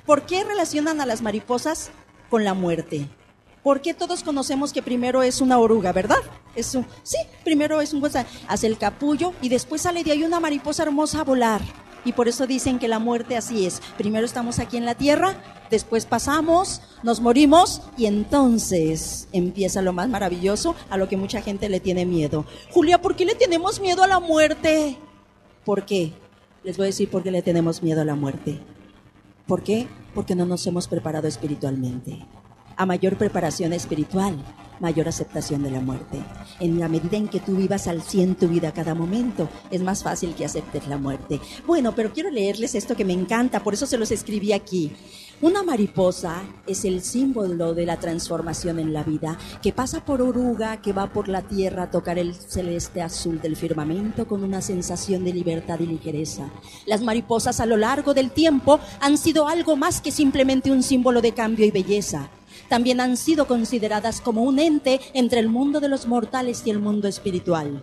¿Por 0.06 0.26
qué 0.26 0.44
relacionan 0.44 1.00
a 1.00 1.06
las 1.06 1.22
mariposas 1.22 1.90
con 2.30 2.44
la 2.44 2.54
muerte? 2.54 3.08
Porque 3.64 3.94
todos 3.94 4.22
conocemos 4.22 4.74
que 4.74 4.82
primero 4.82 5.22
es 5.22 5.40
una 5.40 5.58
oruga, 5.58 5.90
¿verdad? 5.92 6.18
Es 6.54 6.74
un, 6.74 6.86
sí, 7.02 7.16
primero 7.42 7.80
es 7.80 7.94
un 7.94 8.04
hace 8.46 8.66
el 8.66 8.76
capullo 8.76 9.32
y 9.40 9.48
después 9.48 9.80
sale 9.80 10.04
de 10.04 10.12
ahí 10.12 10.22
una 10.22 10.38
mariposa 10.38 10.82
hermosa 10.82 11.20
a 11.20 11.24
volar. 11.24 11.62
Y 12.04 12.12
por 12.12 12.28
eso 12.28 12.46
dicen 12.46 12.78
que 12.78 12.88
la 12.88 12.98
muerte 12.98 13.38
así 13.38 13.64
es. 13.64 13.80
Primero 13.96 14.26
estamos 14.26 14.58
aquí 14.58 14.76
en 14.76 14.84
la 14.84 14.94
tierra, 14.94 15.42
después 15.70 16.04
pasamos, 16.04 16.82
nos 17.02 17.22
morimos 17.22 17.80
y 17.96 18.04
entonces 18.04 19.28
empieza 19.32 19.80
lo 19.80 19.94
más 19.94 20.10
maravilloso 20.10 20.76
a 20.90 20.98
lo 20.98 21.08
que 21.08 21.16
mucha 21.16 21.40
gente 21.40 21.70
le 21.70 21.80
tiene 21.80 22.04
miedo. 22.04 22.44
Julia, 22.70 23.00
¿por 23.00 23.16
qué 23.16 23.24
le 23.24 23.34
tenemos 23.34 23.80
miedo 23.80 24.02
a 24.02 24.06
la 24.06 24.20
muerte? 24.20 24.98
¿Por 25.64 25.86
qué? 25.86 26.12
Les 26.64 26.76
voy 26.76 26.84
a 26.84 26.86
decir 26.88 27.08
por 27.08 27.22
qué 27.22 27.30
le 27.30 27.40
tenemos 27.40 27.82
miedo 27.82 28.02
a 28.02 28.04
la 28.04 28.14
muerte. 28.14 28.60
¿Por 29.46 29.62
qué? 29.62 29.88
Porque 30.14 30.34
no 30.34 30.44
nos 30.44 30.66
hemos 30.66 30.86
preparado 30.86 31.26
espiritualmente. 31.26 32.26
A 32.76 32.86
mayor 32.86 33.16
preparación 33.16 33.72
espiritual, 33.72 34.36
mayor 34.80 35.08
aceptación 35.08 35.62
de 35.62 35.70
la 35.70 35.80
muerte. 35.80 36.18
En 36.60 36.80
la 36.80 36.88
medida 36.88 37.16
en 37.16 37.28
que 37.28 37.40
tú 37.40 37.56
vivas 37.56 37.86
al 37.86 38.02
100 38.02 38.34
tu 38.34 38.48
vida 38.48 38.72
cada 38.72 38.94
momento, 38.94 39.48
es 39.70 39.82
más 39.82 40.02
fácil 40.02 40.34
que 40.34 40.44
aceptes 40.44 40.88
la 40.88 40.98
muerte. 40.98 41.40
Bueno, 41.66 41.94
pero 41.94 42.12
quiero 42.12 42.30
leerles 42.30 42.74
esto 42.74 42.96
que 42.96 43.04
me 43.04 43.12
encanta, 43.12 43.62
por 43.62 43.74
eso 43.74 43.86
se 43.86 43.98
los 43.98 44.10
escribí 44.10 44.52
aquí. 44.52 44.92
Una 45.40 45.62
mariposa 45.62 46.42
es 46.66 46.84
el 46.84 47.02
símbolo 47.02 47.74
de 47.74 47.86
la 47.86 47.98
transformación 47.98 48.78
en 48.78 48.92
la 48.92 49.02
vida, 49.02 49.36
que 49.62 49.72
pasa 49.72 50.04
por 50.04 50.22
oruga, 50.22 50.80
que 50.80 50.92
va 50.92 51.12
por 51.12 51.28
la 51.28 51.42
tierra 51.42 51.84
a 51.84 51.90
tocar 51.90 52.18
el 52.18 52.34
celeste 52.34 53.02
azul 53.02 53.40
del 53.40 53.56
firmamento 53.56 54.26
con 54.26 54.42
una 54.42 54.62
sensación 54.62 55.24
de 55.24 55.32
libertad 55.32 55.80
y 55.80 55.86
ligereza. 55.86 56.50
Las 56.86 57.02
mariposas 57.02 57.60
a 57.60 57.66
lo 57.66 57.76
largo 57.76 58.14
del 58.14 58.30
tiempo 58.30 58.80
han 59.00 59.18
sido 59.18 59.48
algo 59.48 59.76
más 59.76 60.00
que 60.00 60.12
simplemente 60.12 60.70
un 60.70 60.82
símbolo 60.82 61.20
de 61.20 61.32
cambio 61.32 61.66
y 61.66 61.70
belleza 61.70 62.30
también 62.68 63.00
han 63.00 63.16
sido 63.16 63.46
consideradas 63.46 64.20
como 64.20 64.42
un 64.42 64.58
ente 64.58 65.00
entre 65.12 65.40
el 65.40 65.48
mundo 65.48 65.80
de 65.80 65.88
los 65.88 66.06
mortales 66.06 66.62
y 66.64 66.70
el 66.70 66.78
mundo 66.78 67.08
espiritual. 67.08 67.82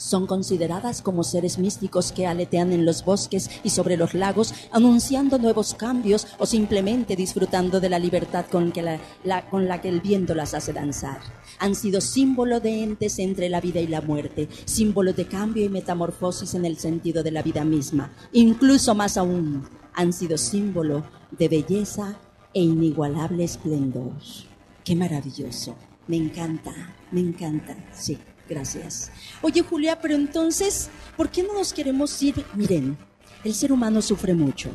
Son 0.00 0.26
consideradas 0.26 1.02
como 1.02 1.22
seres 1.24 1.58
místicos 1.58 2.10
que 2.10 2.26
aletean 2.26 2.72
en 2.72 2.86
los 2.86 3.04
bosques 3.04 3.50
y 3.62 3.68
sobre 3.68 3.98
los 3.98 4.14
lagos, 4.14 4.54
anunciando 4.72 5.36
nuevos 5.36 5.74
cambios 5.74 6.26
o 6.38 6.46
simplemente 6.46 7.16
disfrutando 7.16 7.80
de 7.80 7.90
la 7.90 7.98
libertad 7.98 8.46
con, 8.50 8.72
que 8.72 8.80
la, 8.80 9.80
que 9.82 9.88
el 9.90 10.00
viento 10.00 10.34
las 10.34 10.54
hace 10.54 10.72
danzar. 10.72 11.20
Han 11.58 11.74
sido 11.74 12.00
símbolo 12.00 12.60
de 12.60 12.82
entes 12.82 13.18
entre 13.18 13.50
la 13.50 13.60
vida 13.60 13.80
y 13.80 13.88
la 13.88 14.00
muerte, 14.00 14.48
símbolo 14.64 15.12
de 15.12 15.26
cambio 15.26 15.66
y 15.66 15.68
metamorfosis 15.68 16.54
en 16.54 16.64
el 16.64 16.78
sentido 16.78 17.22
de 17.22 17.32
la 17.32 17.42
vida 17.42 17.66
misma. 17.66 18.10
Incluso 18.32 18.94
más 18.94 19.18
aún, 19.18 19.68
han 19.92 20.14
sido 20.14 20.38
símbolo 20.38 21.04
de 21.30 21.48
belleza 21.48 22.16
e 22.54 22.60
inigualable 22.60 23.44
esplendor. 23.44 24.12
Qué 24.84 24.96
maravilloso. 24.96 25.76
Me 26.06 26.16
encanta, 26.16 26.72
me 27.12 27.20
encanta. 27.20 27.76
Sí. 27.92 28.18
Gracias. 28.50 29.12
Oye, 29.42 29.62
Julia, 29.62 30.00
pero 30.00 30.16
entonces, 30.16 30.90
¿por 31.16 31.30
qué 31.30 31.44
no 31.44 31.54
nos 31.54 31.72
queremos 31.72 32.20
ir? 32.20 32.44
Miren, 32.54 32.98
el 33.44 33.54
ser 33.54 33.70
humano 33.70 34.02
sufre 34.02 34.34
mucho. 34.34 34.70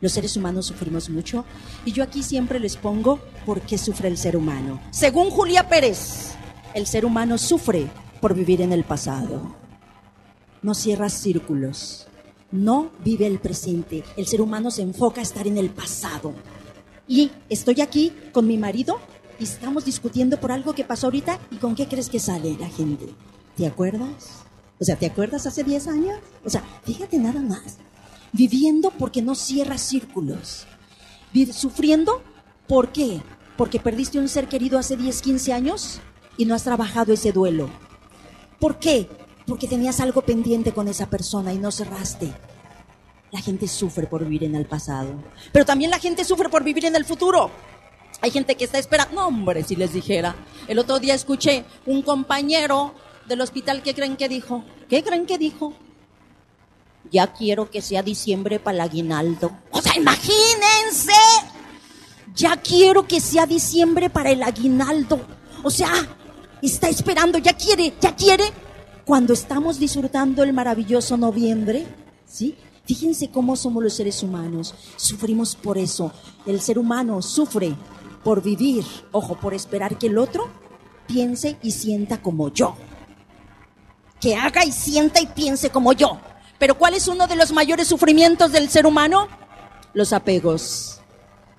Los 0.00 0.12
seres 0.12 0.36
humanos 0.36 0.66
sufrimos 0.66 1.08
mucho. 1.08 1.44
Y 1.84 1.92
yo 1.92 2.02
aquí 2.02 2.24
siempre 2.24 2.58
les 2.58 2.76
pongo 2.76 3.20
por 3.46 3.60
qué 3.60 3.78
sufre 3.78 4.08
el 4.08 4.18
ser 4.18 4.36
humano. 4.36 4.80
Según 4.90 5.30
Julia 5.30 5.68
Pérez, 5.68 6.32
el 6.74 6.86
ser 6.88 7.04
humano 7.04 7.38
sufre 7.38 7.88
por 8.20 8.34
vivir 8.34 8.60
en 8.60 8.72
el 8.72 8.82
pasado. 8.82 9.54
No 10.60 10.74
cierra 10.74 11.10
círculos. 11.10 12.08
No 12.50 12.90
vive 13.04 13.28
el 13.28 13.38
presente. 13.38 14.02
El 14.16 14.26
ser 14.26 14.40
humano 14.40 14.72
se 14.72 14.82
enfoca 14.82 15.20
a 15.20 15.22
estar 15.22 15.46
en 15.46 15.58
el 15.58 15.70
pasado. 15.70 16.34
Y 17.10 17.32
estoy 17.48 17.80
aquí 17.80 18.12
con 18.30 18.46
mi 18.46 18.56
marido 18.56 19.00
y 19.40 19.42
estamos 19.42 19.84
discutiendo 19.84 20.38
por 20.38 20.52
algo 20.52 20.74
que 20.74 20.84
pasó 20.84 21.08
ahorita 21.08 21.40
y 21.50 21.56
con 21.56 21.74
qué 21.74 21.88
crees 21.88 22.08
que 22.08 22.20
sale 22.20 22.56
la 22.56 22.68
gente. 22.68 23.04
¿Te 23.56 23.66
acuerdas? 23.66 24.44
O 24.78 24.84
sea, 24.84 24.94
¿te 24.94 25.06
acuerdas 25.06 25.44
hace 25.44 25.64
10 25.64 25.88
años? 25.88 26.20
O 26.44 26.50
sea, 26.50 26.62
fíjate 26.84 27.18
nada 27.18 27.40
más. 27.40 27.78
Viviendo 28.32 28.92
porque 28.92 29.22
no 29.22 29.34
cierras 29.34 29.80
círculos. 29.80 30.68
Sufriendo, 31.52 32.22
¿por 32.68 32.92
qué? 32.92 33.20
Porque 33.56 33.80
perdiste 33.80 34.20
un 34.20 34.28
ser 34.28 34.46
querido 34.46 34.78
hace 34.78 34.96
10, 34.96 35.20
15 35.20 35.52
años 35.52 36.00
y 36.36 36.44
no 36.44 36.54
has 36.54 36.62
trabajado 36.62 37.12
ese 37.12 37.32
duelo. 37.32 37.70
¿Por 38.60 38.78
qué? 38.78 39.08
Porque 39.48 39.66
tenías 39.66 39.98
algo 39.98 40.22
pendiente 40.22 40.70
con 40.70 40.86
esa 40.86 41.10
persona 41.10 41.52
y 41.52 41.58
no 41.58 41.72
cerraste. 41.72 42.32
La 43.32 43.40
gente 43.40 43.68
sufre 43.68 44.06
por 44.06 44.24
vivir 44.24 44.44
en 44.44 44.56
el 44.56 44.66
pasado. 44.66 45.14
Pero 45.52 45.64
también 45.64 45.90
la 45.90 45.98
gente 45.98 46.24
sufre 46.24 46.48
por 46.48 46.64
vivir 46.64 46.84
en 46.84 46.96
el 46.96 47.04
futuro. 47.04 47.50
Hay 48.20 48.30
gente 48.30 48.56
que 48.56 48.64
está 48.64 48.78
esperando. 48.78 49.14
No, 49.14 49.28
hombre, 49.28 49.62
si 49.62 49.76
les 49.76 49.92
dijera. 49.92 50.34
El 50.66 50.78
otro 50.78 50.98
día 50.98 51.14
escuché 51.14 51.64
un 51.86 52.02
compañero 52.02 52.94
del 53.26 53.40
hospital 53.40 53.82
que 53.82 53.94
creen 53.94 54.16
que 54.16 54.28
dijo. 54.28 54.64
¿Qué 54.88 55.02
creen 55.04 55.26
que 55.26 55.38
dijo? 55.38 55.74
Ya 57.10 57.32
quiero 57.32 57.70
que 57.70 57.80
sea 57.80 58.02
diciembre 58.02 58.58
para 58.58 58.76
el 58.76 58.80
aguinaldo. 58.80 59.50
O 59.70 59.80
sea, 59.80 59.96
imagínense. 59.96 61.12
Ya 62.34 62.56
quiero 62.56 63.06
que 63.06 63.20
sea 63.20 63.46
diciembre 63.46 64.10
para 64.10 64.30
el 64.30 64.42
aguinaldo. 64.42 65.20
O 65.62 65.70
sea, 65.70 65.90
está 66.62 66.88
esperando, 66.88 67.38
ya 67.38 67.54
quiere, 67.54 67.94
ya 68.00 68.14
quiere. 68.14 68.44
Cuando 69.04 69.32
estamos 69.32 69.78
disfrutando 69.78 70.42
el 70.42 70.52
maravilloso 70.52 71.16
noviembre, 71.16 71.86
¿sí? 72.26 72.56
Fíjense 72.90 73.30
cómo 73.30 73.54
somos 73.54 73.84
los 73.84 73.94
seres 73.94 74.20
humanos. 74.20 74.74
Sufrimos 74.96 75.54
por 75.54 75.78
eso. 75.78 76.10
El 76.44 76.60
ser 76.60 76.76
humano 76.76 77.22
sufre 77.22 77.76
por 78.24 78.42
vivir, 78.42 78.84
ojo, 79.12 79.36
por 79.36 79.54
esperar 79.54 79.96
que 79.96 80.08
el 80.08 80.18
otro 80.18 80.48
piense 81.06 81.56
y 81.62 81.70
sienta 81.70 82.20
como 82.20 82.52
yo. 82.52 82.74
Que 84.20 84.34
haga 84.34 84.64
y 84.64 84.72
sienta 84.72 85.20
y 85.20 85.26
piense 85.28 85.70
como 85.70 85.92
yo. 85.92 86.18
Pero 86.58 86.76
¿cuál 86.76 86.94
es 86.94 87.06
uno 87.06 87.28
de 87.28 87.36
los 87.36 87.52
mayores 87.52 87.86
sufrimientos 87.86 88.50
del 88.50 88.68
ser 88.68 88.86
humano? 88.86 89.28
Los 89.94 90.12
apegos. 90.12 91.00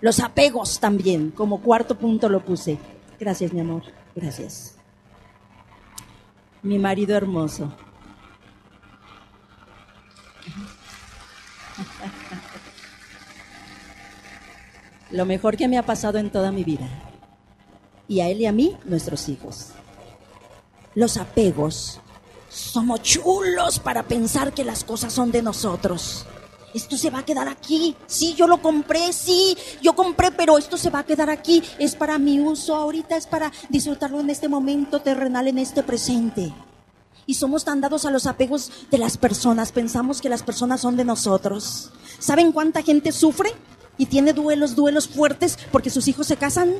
Los 0.01 0.19
apegos 0.19 0.81
también, 0.81 1.31
como 1.31 1.61
cuarto 1.61 1.97
punto 1.97 2.27
lo 2.27 2.43
puse. 2.43 2.77
Gracias, 3.17 3.53
mi 3.53 3.61
amor. 3.61 3.83
Gracias. 4.13 4.75
Mi 6.61 6.77
marido 6.77 7.15
hermoso. 7.15 7.71
Lo 15.11 15.25
mejor 15.25 15.57
que 15.57 15.67
me 15.67 15.77
ha 15.77 15.85
pasado 15.85 16.17
en 16.17 16.29
toda 16.29 16.51
mi 16.51 16.63
vida. 16.63 16.87
Y 18.07 18.21
a 18.21 18.29
él 18.29 18.41
y 18.41 18.45
a 18.45 18.51
mí, 18.51 18.75
nuestros 18.85 19.29
hijos. 19.29 19.69
Los 20.95 21.17
apegos. 21.17 21.99
Somos 22.49 23.01
chulos 23.01 23.79
para 23.79 24.03
pensar 24.03 24.53
que 24.53 24.65
las 24.65 24.83
cosas 24.83 25.13
son 25.13 25.31
de 25.31 25.41
nosotros. 25.41 26.25
Esto 26.73 26.97
se 26.97 27.09
va 27.09 27.19
a 27.19 27.25
quedar 27.25 27.47
aquí. 27.47 27.95
Sí, 28.07 28.33
yo 28.35 28.47
lo 28.47 28.61
compré, 28.61 29.13
sí, 29.13 29.57
yo 29.81 29.93
compré, 29.93 30.31
pero 30.31 30.57
esto 30.57 30.77
se 30.77 30.89
va 30.89 30.99
a 30.99 31.05
quedar 31.05 31.29
aquí. 31.29 31.63
Es 31.79 31.95
para 31.95 32.17
mi 32.17 32.39
uso 32.39 32.75
ahorita, 32.75 33.15
es 33.17 33.27
para 33.27 33.51
disfrutarlo 33.69 34.19
en 34.19 34.29
este 34.29 34.47
momento 34.47 35.01
terrenal, 35.01 35.47
en 35.47 35.57
este 35.57 35.83
presente. 35.83 36.53
Y 37.25 37.35
somos 37.35 37.63
tan 37.63 37.81
dados 37.81 38.05
a 38.05 38.11
los 38.11 38.25
apegos 38.25 38.71
de 38.89 38.97
las 38.97 39.17
personas. 39.17 39.71
Pensamos 39.71 40.21
que 40.21 40.29
las 40.29 40.43
personas 40.43 40.81
son 40.81 40.97
de 40.97 41.05
nosotros. 41.05 41.91
¿Saben 42.19 42.51
cuánta 42.51 42.81
gente 42.81 43.11
sufre 43.11 43.53
y 44.01 44.07
tiene 44.07 44.33
duelos, 44.33 44.75
duelos 44.75 45.07
fuertes 45.07 45.59
porque 45.71 45.91
sus 45.91 46.07
hijos 46.07 46.25
se 46.25 46.35
casan. 46.35 46.73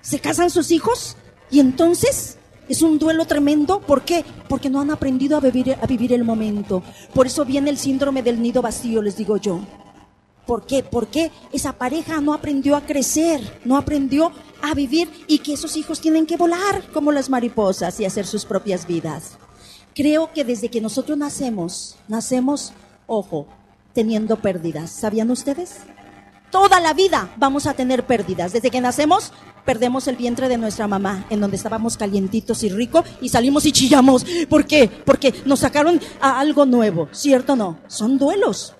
Se 0.00 0.18
casan 0.18 0.50
sus 0.50 0.72
hijos 0.72 1.16
y 1.52 1.60
entonces 1.60 2.36
es 2.68 2.82
un 2.82 2.98
duelo 2.98 3.26
tremendo. 3.26 3.78
¿Por 3.78 4.02
qué? 4.02 4.24
Porque 4.48 4.68
no 4.68 4.80
han 4.80 4.90
aprendido 4.90 5.36
a 5.36 5.40
vivir, 5.40 5.76
a 5.80 5.86
vivir 5.86 6.12
el 6.12 6.24
momento. 6.24 6.82
Por 7.14 7.28
eso 7.28 7.44
viene 7.44 7.70
el 7.70 7.78
síndrome 7.78 8.24
del 8.24 8.42
nido 8.42 8.60
vacío, 8.60 9.00
les 9.02 9.16
digo 9.16 9.36
yo. 9.36 9.60
¿Por 10.48 10.66
qué? 10.66 10.82
Porque 10.82 11.30
esa 11.52 11.74
pareja 11.74 12.20
no 12.20 12.34
aprendió 12.34 12.74
a 12.74 12.80
crecer, 12.80 13.60
no 13.64 13.76
aprendió 13.76 14.32
a 14.62 14.74
vivir 14.74 15.08
y 15.28 15.38
que 15.38 15.52
esos 15.52 15.76
hijos 15.76 16.00
tienen 16.00 16.26
que 16.26 16.36
volar 16.36 16.82
como 16.92 17.12
las 17.12 17.30
mariposas 17.30 18.00
y 18.00 18.04
hacer 18.04 18.26
sus 18.26 18.44
propias 18.46 18.84
vidas. 18.84 19.38
Creo 19.94 20.32
que 20.32 20.42
desde 20.42 20.70
que 20.70 20.80
nosotros 20.80 21.16
nacemos, 21.16 21.94
nacemos, 22.08 22.72
ojo, 23.06 23.46
teniendo 23.92 24.40
pérdidas. 24.40 24.90
¿Sabían 24.90 25.30
ustedes? 25.30 25.76
Toda 26.50 26.80
la 26.80 26.94
vida 26.94 27.32
vamos 27.36 27.66
a 27.66 27.74
tener 27.74 28.04
pérdidas. 28.06 28.52
Desde 28.52 28.70
que 28.70 28.80
nacemos, 28.80 29.32
perdemos 29.64 30.08
el 30.08 30.16
vientre 30.16 30.48
de 30.48 30.58
nuestra 30.58 30.88
mamá, 30.88 31.24
en 31.30 31.40
donde 31.40 31.56
estábamos 31.56 31.96
calientitos 31.96 32.64
y 32.64 32.70
ricos, 32.70 33.04
y 33.20 33.28
salimos 33.28 33.66
y 33.66 33.72
chillamos. 33.72 34.26
¿Por 34.48 34.66
qué? 34.66 34.88
Porque 34.88 35.32
nos 35.44 35.60
sacaron 35.60 36.00
a 36.20 36.40
algo 36.40 36.66
nuevo. 36.66 37.08
¿Cierto 37.12 37.52
o 37.52 37.56
no? 37.56 37.78
Son 37.86 38.18
duelos. 38.18 38.74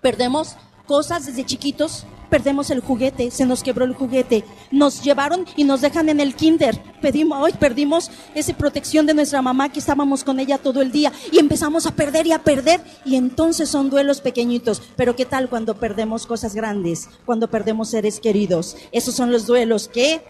Perdemos 0.00 0.56
cosas 0.86 1.26
desde 1.26 1.44
chiquitos 1.44 2.06
perdemos 2.34 2.70
el 2.70 2.80
juguete, 2.80 3.30
se 3.30 3.46
nos 3.46 3.62
quebró 3.62 3.84
el 3.84 3.94
juguete, 3.94 4.42
nos 4.72 5.04
llevaron 5.04 5.46
y 5.54 5.62
nos 5.62 5.82
dejan 5.82 6.08
en 6.08 6.18
el 6.18 6.34
kinder. 6.34 6.82
Pedimos, 7.00 7.40
hoy 7.40 7.52
perdimos 7.52 8.10
esa 8.34 8.52
protección 8.54 9.06
de 9.06 9.14
nuestra 9.14 9.40
mamá 9.40 9.68
que 9.68 9.78
estábamos 9.78 10.24
con 10.24 10.40
ella 10.40 10.58
todo 10.58 10.82
el 10.82 10.90
día 10.90 11.12
y 11.30 11.38
empezamos 11.38 11.86
a 11.86 11.94
perder 11.94 12.26
y 12.26 12.32
a 12.32 12.42
perder 12.42 12.80
y 13.04 13.14
entonces 13.14 13.68
son 13.68 13.88
duelos 13.88 14.20
pequeñitos. 14.20 14.82
Pero 14.96 15.14
¿qué 15.14 15.24
tal 15.26 15.48
cuando 15.48 15.76
perdemos 15.76 16.26
cosas 16.26 16.56
grandes? 16.56 17.08
Cuando 17.24 17.48
perdemos 17.48 17.90
seres 17.90 18.18
queridos. 18.18 18.76
Esos 18.90 19.14
son 19.14 19.30
los 19.30 19.46
duelos 19.46 19.86
que, 19.86 20.20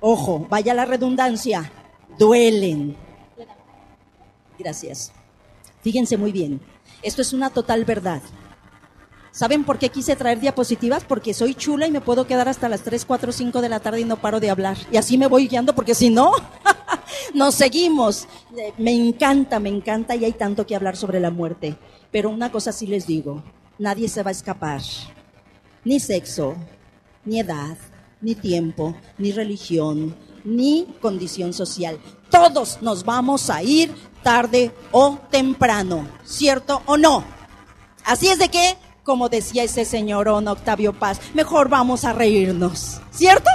ojo, 0.00 0.46
vaya 0.50 0.74
la 0.74 0.84
redundancia, 0.84 1.72
duelen. 2.18 2.98
Gracias. 4.58 5.10
Fíjense 5.80 6.18
muy 6.18 6.32
bien. 6.32 6.60
Esto 7.02 7.22
es 7.22 7.32
una 7.32 7.48
total 7.48 7.86
verdad. 7.86 8.20
¿Saben 9.36 9.64
por 9.64 9.78
qué 9.78 9.90
quise 9.90 10.16
traer 10.16 10.40
diapositivas? 10.40 11.04
Porque 11.04 11.34
soy 11.34 11.54
chula 11.54 11.86
y 11.86 11.90
me 11.90 12.00
puedo 12.00 12.26
quedar 12.26 12.48
hasta 12.48 12.70
las 12.70 12.80
3, 12.80 13.04
4, 13.04 13.32
5 13.32 13.60
de 13.60 13.68
la 13.68 13.80
tarde 13.80 14.00
y 14.00 14.06
no 14.06 14.16
paro 14.16 14.40
de 14.40 14.48
hablar. 14.48 14.78
Y 14.90 14.96
así 14.96 15.18
me 15.18 15.26
voy 15.26 15.46
guiando 15.46 15.74
porque 15.74 15.94
si 15.94 16.08
no, 16.08 16.32
nos 17.34 17.54
seguimos. 17.54 18.26
Eh, 18.56 18.72
me 18.78 18.92
encanta, 18.92 19.60
me 19.60 19.68
encanta 19.68 20.16
y 20.16 20.24
hay 20.24 20.32
tanto 20.32 20.66
que 20.66 20.74
hablar 20.74 20.96
sobre 20.96 21.20
la 21.20 21.30
muerte. 21.30 21.76
Pero 22.10 22.30
una 22.30 22.50
cosa 22.50 22.72
sí 22.72 22.86
les 22.86 23.06
digo, 23.06 23.44
nadie 23.78 24.08
se 24.08 24.22
va 24.22 24.30
a 24.30 24.32
escapar. 24.32 24.80
Ni 25.84 26.00
sexo, 26.00 26.56
ni 27.26 27.38
edad, 27.38 27.76
ni 28.22 28.36
tiempo, 28.36 28.96
ni 29.18 29.32
religión, 29.32 30.16
ni 30.44 30.86
condición 31.02 31.52
social. 31.52 31.98
Todos 32.30 32.80
nos 32.80 33.04
vamos 33.04 33.50
a 33.50 33.62
ir 33.62 33.92
tarde 34.22 34.70
o 34.92 35.18
temprano, 35.30 36.08
¿cierto 36.24 36.80
o 36.86 36.96
no? 36.96 37.22
Así 38.02 38.28
es 38.28 38.38
de 38.38 38.48
que 38.48 38.85
como 39.06 39.28
decía 39.28 39.62
ese 39.62 39.84
señor 39.84 40.26
Don 40.26 40.48
Octavio 40.48 40.92
Paz, 40.92 41.20
mejor 41.32 41.68
vamos 41.68 42.04
a 42.04 42.12
reírnos, 42.12 43.00
¿cierto? 43.12 43.48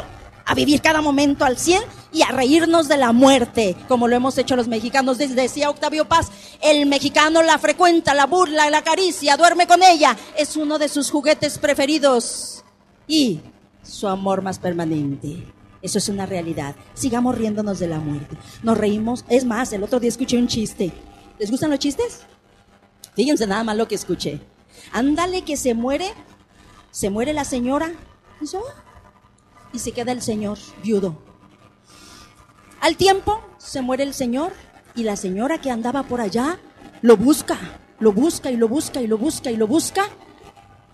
A 0.46 0.55
vivir 0.55 0.81
cada 0.81 1.01
momento 1.01 1.43
al 1.43 1.58
100 1.58 1.84
y 2.13 2.22
a 2.22 2.29
reírnos 2.29 2.88
de 2.88 2.98
la 2.98 3.12
muerte, 3.12 3.75
como 3.89 4.08
lo 4.08 4.15
hemos 4.15 4.38
hecho 4.38 4.55
los 4.55 4.70
mexicanos. 4.70 5.17
Decía 5.17 5.70
Octavio 5.70 6.08
Paz, 6.08 6.31
el 6.62 6.86
mexicano 6.86 7.43
la 7.43 7.58
frecuenta, 7.60 8.13
la 8.13 8.27
burla, 8.27 8.70
la 8.70 8.79
acaricia, 8.79 9.36
duerme 9.36 9.67
con 9.67 9.84
ella, 9.84 10.17
es 10.38 10.55
uno 10.55 10.79
de 10.79 10.88
sus 10.88 11.12
juguetes 11.12 11.58
preferidos 11.58 12.63
y 13.05 13.41
su 13.84 14.08
amor 14.08 14.41
más 14.41 14.58
permanente. 14.58 15.46
Eso 15.81 15.98
es 15.98 16.08
una 16.08 16.25
realidad. 16.25 16.75
Sigamos 16.93 17.38
riéndonos 17.38 17.77
de 17.79 17.88
la 17.88 18.00
muerte. 18.00 18.38
Nos 18.63 18.77
reímos. 18.77 19.25
Es 19.27 19.43
más, 19.43 19.74
el 19.74 19.84
otro 19.84 20.00
día 20.00 20.10
escuché 20.10 20.38
un 20.38 20.48
chiste. 20.48 20.93
¿Les 21.39 21.51
gustan 21.51 21.72
los 21.72 21.79
chistes? 21.79 22.22
Fíjense 23.15 23.48
nada 23.48 23.63
más 23.63 23.75
lo 23.75 23.88
que 23.88 23.96
escuché. 23.96 24.39
Ándale 24.92 25.44
que 25.44 25.58
se 25.58 25.74
muere, 25.74 26.12
se 26.92 27.10
muere 27.10 27.34
la 27.34 27.46
señora. 27.46 27.92
Y 29.74 29.80
se 29.80 29.92
queda 29.92 30.12
el 30.12 30.22
señor 30.22 30.58
viudo. 30.84 31.16
Al 32.80 32.98
tiempo 32.98 33.42
se 33.58 33.82
muere 33.82 34.04
el 34.04 34.14
señor 34.14 34.54
y 34.96 35.04
la 35.04 35.16
señora 35.16 35.62
que 35.62 35.70
andaba 35.70 36.04
por 36.04 36.20
allá 36.20 36.60
lo 37.02 37.16
busca, 37.16 37.58
lo 38.00 38.12
busca 38.12 38.52
y 38.52 38.58
lo 38.58 38.68
busca 38.68 39.02
y 39.02 39.08
lo 39.08 39.18
busca 39.18 39.52
y 39.52 39.58
lo 39.58 39.68
busca 39.68 40.10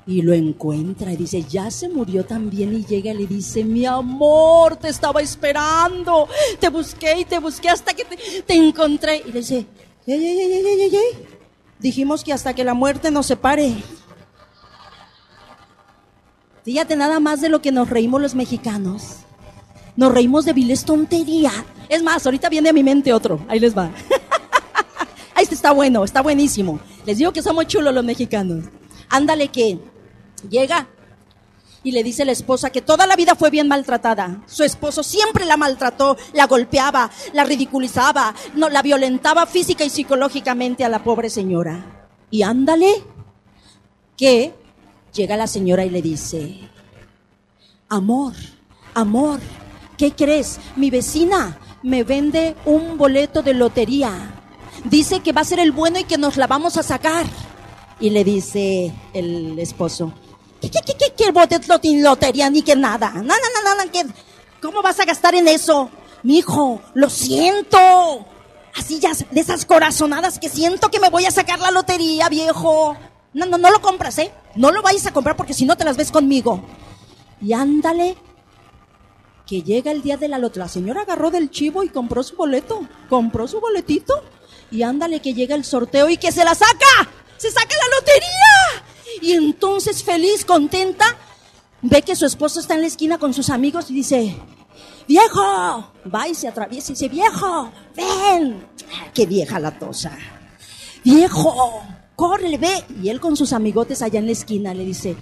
y 0.08 0.22
lo 0.22 0.34
encuentra 0.34 1.12
y 1.12 1.18
dice, 1.18 1.44
ya 1.44 1.70
se 1.70 1.90
murió 1.90 2.26
también 2.26 2.74
y 2.74 2.86
llega 2.86 3.12
y 3.12 3.18
le 3.18 3.28
dice, 3.28 3.64
mi 3.66 3.86
amor, 3.86 4.78
te 4.78 4.88
estaba 4.88 5.22
esperando, 5.22 6.30
te 6.60 6.70
busqué 6.70 7.20
y 7.20 7.26
te 7.26 7.40
busqué 7.40 7.68
hasta 7.70 7.94
que 7.94 8.06
te, 8.06 8.54
encontré. 8.54 9.22
Y 9.26 9.34
le 9.34 9.40
dice, 9.40 9.66
ey, 10.06 10.26
ey, 10.26 10.40
ey, 10.40 10.54
ey, 10.54 10.66
ey, 10.66 10.96
ey. 10.96 11.37
Dijimos 11.80 12.24
que 12.24 12.34
hasta 12.34 12.54
que 12.54 12.64
la 12.64 12.74
muerte 12.74 13.12
nos 13.12 13.26
separe. 13.26 13.76
Fíjate 16.64 16.96
nada 16.96 17.20
más 17.20 17.42
de 17.42 17.50
lo 17.50 17.62
que 17.62 17.72
nos 17.72 17.90
reímos 17.90 18.22
los 18.22 18.36
mexicanos. 18.36 19.20
Nos 19.96 20.12
reímos 20.12 20.46
de 20.46 20.54
viles 20.54 20.86
tontería. 20.86 21.52
Es 21.90 22.04
más, 22.04 22.26
ahorita 22.26 22.50
viene 22.50 22.70
a 22.70 22.74
mi 22.74 22.84
mente 22.84 23.14
otro. 23.14 23.40
Ahí 23.48 23.60
les 23.60 23.76
va. 23.76 23.90
este 25.40 25.56
está 25.56 25.72
bueno, 25.72 26.04
está 26.04 26.22
buenísimo. 26.22 26.80
Les 27.06 27.18
digo 27.18 27.32
que 27.32 27.42
somos 27.42 27.68
chulos 27.68 27.94
los 27.94 28.04
mexicanos. 28.04 28.66
Ándale 29.10 29.48
que 29.48 29.80
Llega 30.50 30.88
y 31.84 31.92
le 31.92 32.04
dice 32.04 32.26
la 32.26 32.32
esposa 32.32 32.70
que 32.70 32.82
toda 32.82 33.08
la 33.08 33.16
vida 33.16 33.36
fue 33.36 33.50
bien 33.50 33.68
maltratada. 33.68 34.44
Su 34.48 34.64
esposo 34.64 35.04
siempre 35.04 35.46
la 35.46 35.58
maltrató, 35.58 36.18
la 36.34 36.48
golpeaba, 36.48 37.10
la 37.34 37.44
ridiculizaba, 37.44 38.34
no, 38.56 38.70
la 38.70 38.82
violentaba 38.82 39.46
física 39.46 39.86
y 39.86 39.90
psicológicamente 39.90 40.84
a 40.84 40.90
la 40.90 41.04
pobre 41.04 41.30
señora. 41.30 42.10
Y 42.30 42.44
ándale, 42.44 43.04
que 44.18 44.54
llega 45.14 45.38
la 45.38 45.48
señora 45.48 45.86
y 45.86 45.90
le 45.90 46.02
dice, 46.02 46.60
amor, 47.88 48.34
amor, 48.94 49.40
¿qué 49.98 50.12
crees? 50.12 50.60
Mi 50.76 50.90
vecina 50.90 51.60
me 51.84 52.04
vende 52.04 52.56
un 52.66 52.98
boleto 52.98 53.44
de 53.44 53.54
lotería. 53.54 54.42
Dice 54.84 55.22
que 55.22 55.32
va 55.32 55.42
a 55.42 55.46
ser 55.46 55.60
el 55.60 55.72
bueno 55.72 56.00
y 56.00 56.04
que 56.04 56.18
nos 56.18 56.38
la 56.38 56.48
vamos 56.48 56.78
a 56.78 56.84
sacar. 56.84 57.26
Y 58.00 58.10
le 58.10 58.24
dice 58.24 58.94
el 59.14 59.58
esposo, 59.58 60.14
¿Qué, 60.62 60.70
qué, 60.70 60.80
qué, 60.86 60.96
qué, 60.98 61.14
qué 61.16 62.02
lotería 62.02 62.50
ni 62.50 62.62
que 62.62 62.76
nada? 62.76 63.12
No, 63.12 63.22
no, 63.22 63.34
no, 63.64 63.86
no, 63.86 64.14
¿cómo 64.62 64.82
vas 64.82 65.00
a 65.00 65.06
gastar 65.06 65.36
en 65.36 65.48
eso? 65.48 65.90
Mi 66.24 66.40
hijo, 66.40 66.82
lo 66.94 67.10
siento. 67.10 67.78
Así 68.76 69.00
ya, 69.00 69.12
de 69.32 69.42
esas 69.42 69.66
corazonadas 69.66 70.40
que 70.40 70.50
siento 70.50 70.90
que 70.90 71.00
me 71.00 71.10
voy 71.10 71.26
a 71.26 71.32
sacar 71.32 71.60
la 71.60 71.72
lotería, 71.72 72.30
viejo. 72.30 72.96
No, 73.34 73.46
no, 73.46 73.58
no 73.58 73.72
lo 73.72 73.82
compras, 73.82 74.18
¿eh? 74.20 74.32
No 74.56 74.72
lo 74.72 74.82
vayas 74.82 75.06
a 75.06 75.14
comprar 75.14 75.36
porque 75.36 75.54
si 75.54 75.66
no 75.66 75.76
te 75.78 75.86
las 75.86 75.98
ves 75.98 76.12
conmigo. 76.12 76.64
Y 77.42 77.54
ándale, 77.54 78.18
que 79.46 79.62
llega 79.62 79.92
el 79.92 80.02
día 80.02 80.18
de 80.18 80.28
la 80.28 80.38
lotería. 80.38 80.66
La 80.66 80.70
señora 80.70 81.02
agarró 81.02 81.32
del 81.32 81.50
chivo 81.50 81.84
y 81.84 81.90
compró 81.90 82.24
su 82.24 82.36
boleto. 82.36 82.82
Compró 83.10 83.48
su 83.48 83.60
boletito. 83.60 84.24
Y 84.72 84.84
ándale, 84.84 85.22
que 85.22 85.34
llega 85.34 85.56
el 85.56 85.64
sorteo 85.64 86.10
y 86.10 86.18
que 86.18 86.32
se 86.32 86.44
la 86.44 86.54
saca. 86.54 87.10
Se 87.38 87.50
saca 87.52 87.76
la 87.76 87.96
lotería. 88.00 88.87
Y 89.22 89.34
entonces 89.34 90.04
feliz, 90.04 90.46
contenta, 90.46 91.06
ve 91.82 92.02
que 92.02 92.16
su 92.16 92.26
esposo 92.26 92.60
está 92.60 92.76
en 92.76 92.82
la 92.82 92.88
esquina 92.88 93.18
con 93.18 93.34
sus 93.34 93.50
amigos 93.50 93.90
y 93.90 93.94
dice, 93.94 94.36
viejo, 95.08 95.92
va 96.14 96.28
y 96.28 96.36
se 96.36 96.48
atraviesa 96.48 96.92
y 96.92 96.96
dice, 96.96 97.10
viejo, 97.10 97.72
ven. 97.96 98.66
Qué 99.14 99.26
vieja 99.26 99.60
la 99.60 99.78
tosa. 99.78 100.18
Viejo, 101.04 101.82
corre, 102.16 102.58
ve. 102.58 102.84
Y 103.02 103.10
él 103.10 103.20
con 103.20 103.36
sus 103.36 103.54
amigotes 103.54 104.02
allá 104.02 104.20
en 104.20 104.26
la 104.26 104.32
esquina 104.34 104.74
le 104.74 104.86
dice, 104.86 105.16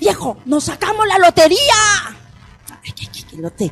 viejo, 0.00 0.36
nos 0.44 0.64
sacamos 0.64 1.06
la 1.06 1.18
lotería. 1.18 1.58
Ay, 2.70 2.92
qué, 2.92 3.06
qué, 3.06 3.36
lote. 3.36 3.70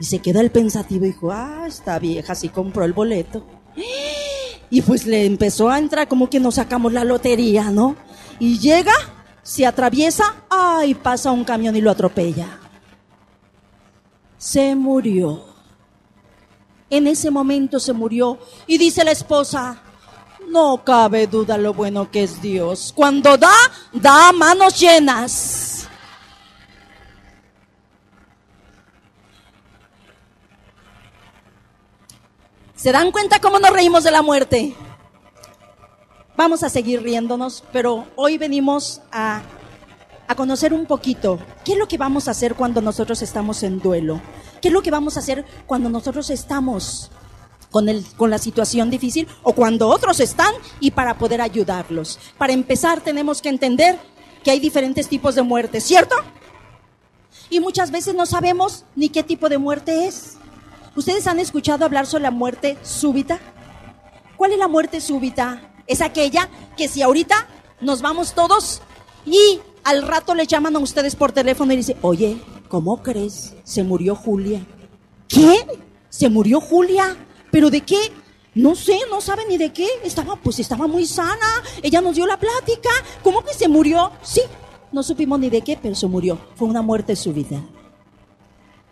Y 0.00 0.04
se 0.04 0.20
quedó 0.20 0.40
el 0.40 0.50
pensativo 0.50 1.04
y 1.04 1.08
dijo, 1.08 1.30
ah, 1.30 1.64
esta 1.68 1.98
vieja 1.98 2.34
sí 2.34 2.48
compró 2.48 2.84
el 2.84 2.92
boleto. 2.92 3.46
Y 4.70 4.80
pues 4.82 5.06
le 5.06 5.26
empezó 5.26 5.68
a 5.68 5.78
entrar 5.78 6.08
como 6.08 6.30
que 6.30 6.40
nos 6.40 6.54
sacamos 6.54 6.92
la 6.92 7.04
lotería, 7.04 7.70
¿no? 7.70 7.94
Y 8.42 8.58
llega, 8.58 8.92
se 9.44 9.64
atraviesa, 9.64 10.34
ay, 10.50 10.94
pasa 10.94 11.30
un 11.30 11.44
camión 11.44 11.76
y 11.76 11.80
lo 11.80 11.92
atropella. 11.92 12.58
Se 14.36 14.74
murió. 14.74 15.44
En 16.90 17.06
ese 17.06 17.30
momento 17.30 17.78
se 17.78 17.92
murió. 17.92 18.40
Y 18.66 18.78
dice 18.78 19.04
la 19.04 19.12
esposa, 19.12 19.80
no 20.48 20.82
cabe 20.82 21.28
duda 21.28 21.56
lo 21.56 21.72
bueno 21.72 22.10
que 22.10 22.24
es 22.24 22.42
Dios. 22.42 22.92
Cuando 22.96 23.36
da, 23.36 23.54
da 23.92 24.32
manos 24.32 24.76
llenas. 24.76 25.86
¿Se 32.74 32.90
dan 32.90 33.12
cuenta 33.12 33.40
cómo 33.40 33.60
nos 33.60 33.70
reímos 33.70 34.02
de 34.02 34.10
la 34.10 34.22
muerte? 34.22 34.74
Vamos 36.34 36.62
a 36.62 36.70
seguir 36.70 37.02
riéndonos, 37.02 37.62
pero 37.72 38.06
hoy 38.16 38.38
venimos 38.38 39.02
a, 39.12 39.42
conocer 40.34 40.72
un 40.72 40.86
poquito 40.86 41.38
qué 41.62 41.72
es 41.72 41.78
lo 41.78 41.86
que 41.86 41.98
vamos 41.98 42.26
a 42.26 42.30
hacer 42.30 42.54
cuando 42.54 42.80
nosotros 42.80 43.20
estamos 43.20 43.62
en 43.62 43.80
duelo, 43.80 44.22
qué 44.62 44.68
es 44.68 44.74
lo 44.74 44.80
que 44.80 44.90
vamos 44.90 45.18
a 45.18 45.20
hacer 45.20 45.44
cuando 45.66 45.90
nosotros 45.90 46.30
estamos 46.30 47.10
con, 47.70 47.90
el, 47.90 48.02
con 48.16 48.30
la 48.30 48.38
situación 48.38 48.88
difícil 48.88 49.28
o 49.42 49.52
cuando 49.52 49.88
otros 49.88 50.20
están 50.20 50.54
y 50.80 50.92
para 50.92 51.18
poder 51.18 51.42
ayudarlos. 51.42 52.18
Para 52.38 52.54
empezar 52.54 53.02
tenemos 53.02 53.42
que 53.42 53.50
entender 53.50 53.98
que 54.42 54.50
hay 54.50 54.58
diferentes 54.58 55.06
tipos 55.06 55.34
de 55.34 55.42
muerte, 55.42 55.82
¿cierto? 55.82 56.16
Y 57.50 57.60
muchas 57.60 57.90
veces 57.90 58.14
no 58.14 58.24
sabemos 58.24 58.86
ni 58.96 59.10
qué 59.10 59.22
tipo 59.22 59.50
de 59.50 59.58
muerte 59.58 60.06
es. 60.06 60.38
¿Ustedes 60.96 61.26
han 61.26 61.40
escuchado 61.40 61.84
hablar 61.84 62.06
sobre 62.06 62.22
la 62.22 62.30
muerte 62.30 62.78
súbita? 62.82 63.38
¿Cuál 64.38 64.52
es 64.52 64.58
la 64.58 64.68
muerte 64.68 65.02
súbita? 65.02 65.71
Es 65.86 66.00
aquella 66.00 66.48
que 66.76 66.88
si 66.88 67.02
ahorita 67.02 67.46
nos 67.80 68.02
vamos 68.02 68.34
todos 68.34 68.82
y 69.26 69.60
al 69.84 70.02
rato 70.02 70.34
le 70.34 70.46
llaman 70.46 70.76
a 70.76 70.78
ustedes 70.78 71.16
por 71.16 71.32
teléfono 71.32 71.72
y 71.72 71.76
dicen, 71.76 71.96
oye, 72.02 72.38
¿cómo 72.68 73.02
crees? 73.02 73.54
Se 73.64 73.82
murió 73.82 74.14
Julia. 74.14 74.64
¿Qué? 75.28 75.66
¿Se 76.08 76.28
murió 76.28 76.60
Julia? 76.60 77.16
¿Pero 77.50 77.70
de 77.70 77.80
qué? 77.80 77.98
No 78.54 78.74
sé, 78.74 78.98
no 79.10 79.20
sabe 79.20 79.44
ni 79.48 79.56
de 79.56 79.72
qué. 79.72 79.86
Estaba, 80.04 80.36
pues 80.36 80.58
estaba 80.58 80.86
muy 80.86 81.06
sana. 81.06 81.62
Ella 81.82 82.00
nos 82.00 82.16
dio 82.16 82.26
la 82.26 82.38
plática. 82.38 82.90
¿Cómo 83.22 83.42
que 83.42 83.54
se 83.54 83.68
murió? 83.68 84.12
Sí, 84.22 84.42
no 84.92 85.02
supimos 85.02 85.40
ni 85.40 85.48
de 85.50 85.62
qué, 85.62 85.78
pero 85.80 85.94
se 85.94 86.06
murió. 86.06 86.38
Fue 86.54 86.68
una 86.68 86.82
muerte 86.82 87.16
súbita. 87.16 87.60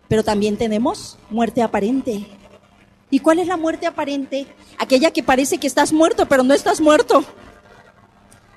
Pero 0.09 0.25
también 0.25 0.57
tenemos 0.57 1.19
muerte 1.29 1.63
aparente. 1.63 2.27
¿Y 3.11 3.19
cuál 3.19 3.41
es 3.41 3.49
la 3.49 3.57
muerte 3.57 3.87
aparente? 3.87 4.47
Aquella 4.79 5.11
que 5.11 5.23
parece 5.23 5.59
que 5.59 5.67
estás 5.67 5.93
muerto, 5.93 6.27
pero 6.27 6.43
no 6.45 6.55
estás 6.55 6.81
muerto. 6.81 7.25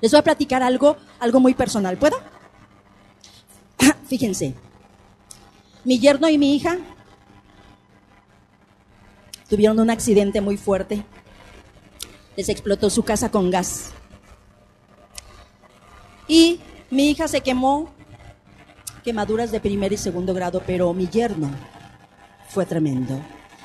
Les 0.00 0.12
voy 0.12 0.20
a 0.20 0.24
platicar 0.24 0.62
algo, 0.62 0.96
algo 1.18 1.40
muy 1.40 1.54
personal. 1.54 1.96
¿Puedo? 1.96 2.16
Fíjense, 4.06 4.54
mi 5.84 5.98
yerno 5.98 6.28
y 6.28 6.38
mi 6.38 6.54
hija 6.54 6.78
tuvieron 9.48 9.80
un 9.80 9.90
accidente 9.90 10.40
muy 10.40 10.56
fuerte. 10.56 11.04
Les 12.36 12.48
explotó 12.48 12.90
su 12.90 13.02
casa 13.02 13.30
con 13.30 13.50
gas. 13.50 13.90
Y 16.28 16.60
mi 16.90 17.10
hija 17.10 17.28
se 17.28 17.40
quemó 17.40 17.90
quemaduras 19.02 19.52
de 19.52 19.60
primer 19.60 19.92
y 19.92 19.96
segundo 19.96 20.32
grado, 20.32 20.62
pero 20.66 20.92
mi 20.94 21.08
yerno 21.08 21.50
fue 22.48 22.64
tremendo. 22.64 23.20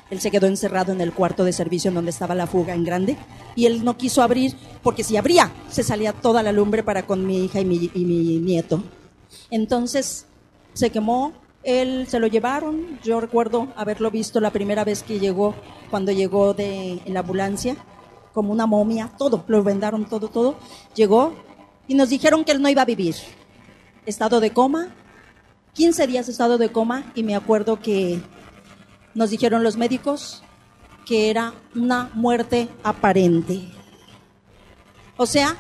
Él 0.10 0.20
se 0.20 0.32
quedó 0.32 0.48
encerrado 0.48 0.92
en 0.92 1.02
el 1.02 1.14
cuarto 1.14 1.44
de 1.44 1.54
servicio 1.54 1.90
en 1.90 1.96
donde 1.96 2.12
estaba 2.12 2.36
la 2.36 2.48
fuga 2.48 2.74
en 2.74 2.84
grande 2.84 3.18
y 3.56 3.66
él 3.66 3.84
no 3.84 3.98
quiso 3.98 4.22
abrir 4.22 4.56
porque 4.82 5.04
si 5.04 5.18
abría 5.18 5.52
se 5.70 5.84
salía 5.84 6.14
toda 6.14 6.42
la 6.42 6.52
lumbre 6.52 6.84
para 6.84 7.06
con 7.06 7.26
mi 7.26 7.46
hija 7.46 7.60
y 7.60 7.66
mi, 7.66 7.92
y 7.94 8.06
mi 8.06 8.40
nieto. 8.40 8.84
Entonces 9.52 10.26
se 10.74 10.90
quemó, 10.90 11.34
él 11.64 12.08
se 12.08 12.20
lo 12.20 12.28
llevaron, 12.28 13.00
yo 13.04 13.20
recuerdo 13.20 13.68
haberlo 13.76 14.10
visto 14.12 14.40
la 14.40 14.52
primera 14.52 14.84
vez 14.84 15.04
que 15.04 15.20
llegó, 15.20 15.56
cuando 15.90 16.12
llegó 16.12 16.54
de, 16.54 17.02
en 17.06 17.14
la 17.14 17.20
ambulancia, 17.20 17.76
como 18.34 18.52
una 18.52 18.66
momia, 18.66 19.12
todo, 19.18 19.44
lo 19.48 19.64
vendaron 19.64 20.06
todo, 20.06 20.30
todo. 20.30 20.56
Llegó 20.96 21.34
y 21.88 21.96
nos 21.96 22.10
dijeron 22.10 22.46
que 22.46 22.52
él 22.52 22.62
no 22.62 22.70
iba 22.70 22.84
a 22.84 22.86
vivir. 22.86 23.16
Estado 24.06 24.40
de 24.40 24.52
coma, 24.52 24.96
15 25.74 26.08
días 26.08 26.30
estado 26.30 26.58
de 26.58 26.72
coma 26.72 27.12
y 27.16 27.24
me 27.24 27.36
acuerdo 27.36 27.80
que 27.80 28.22
nos 29.20 29.32
dijeron 29.32 29.64
los 29.64 29.76
médicos 29.76 30.42
que 31.06 31.30
era 31.30 31.54
una 31.76 32.10
muerte 32.14 32.70
aparente. 32.84 33.68
O 35.18 35.26
sea, 35.26 35.58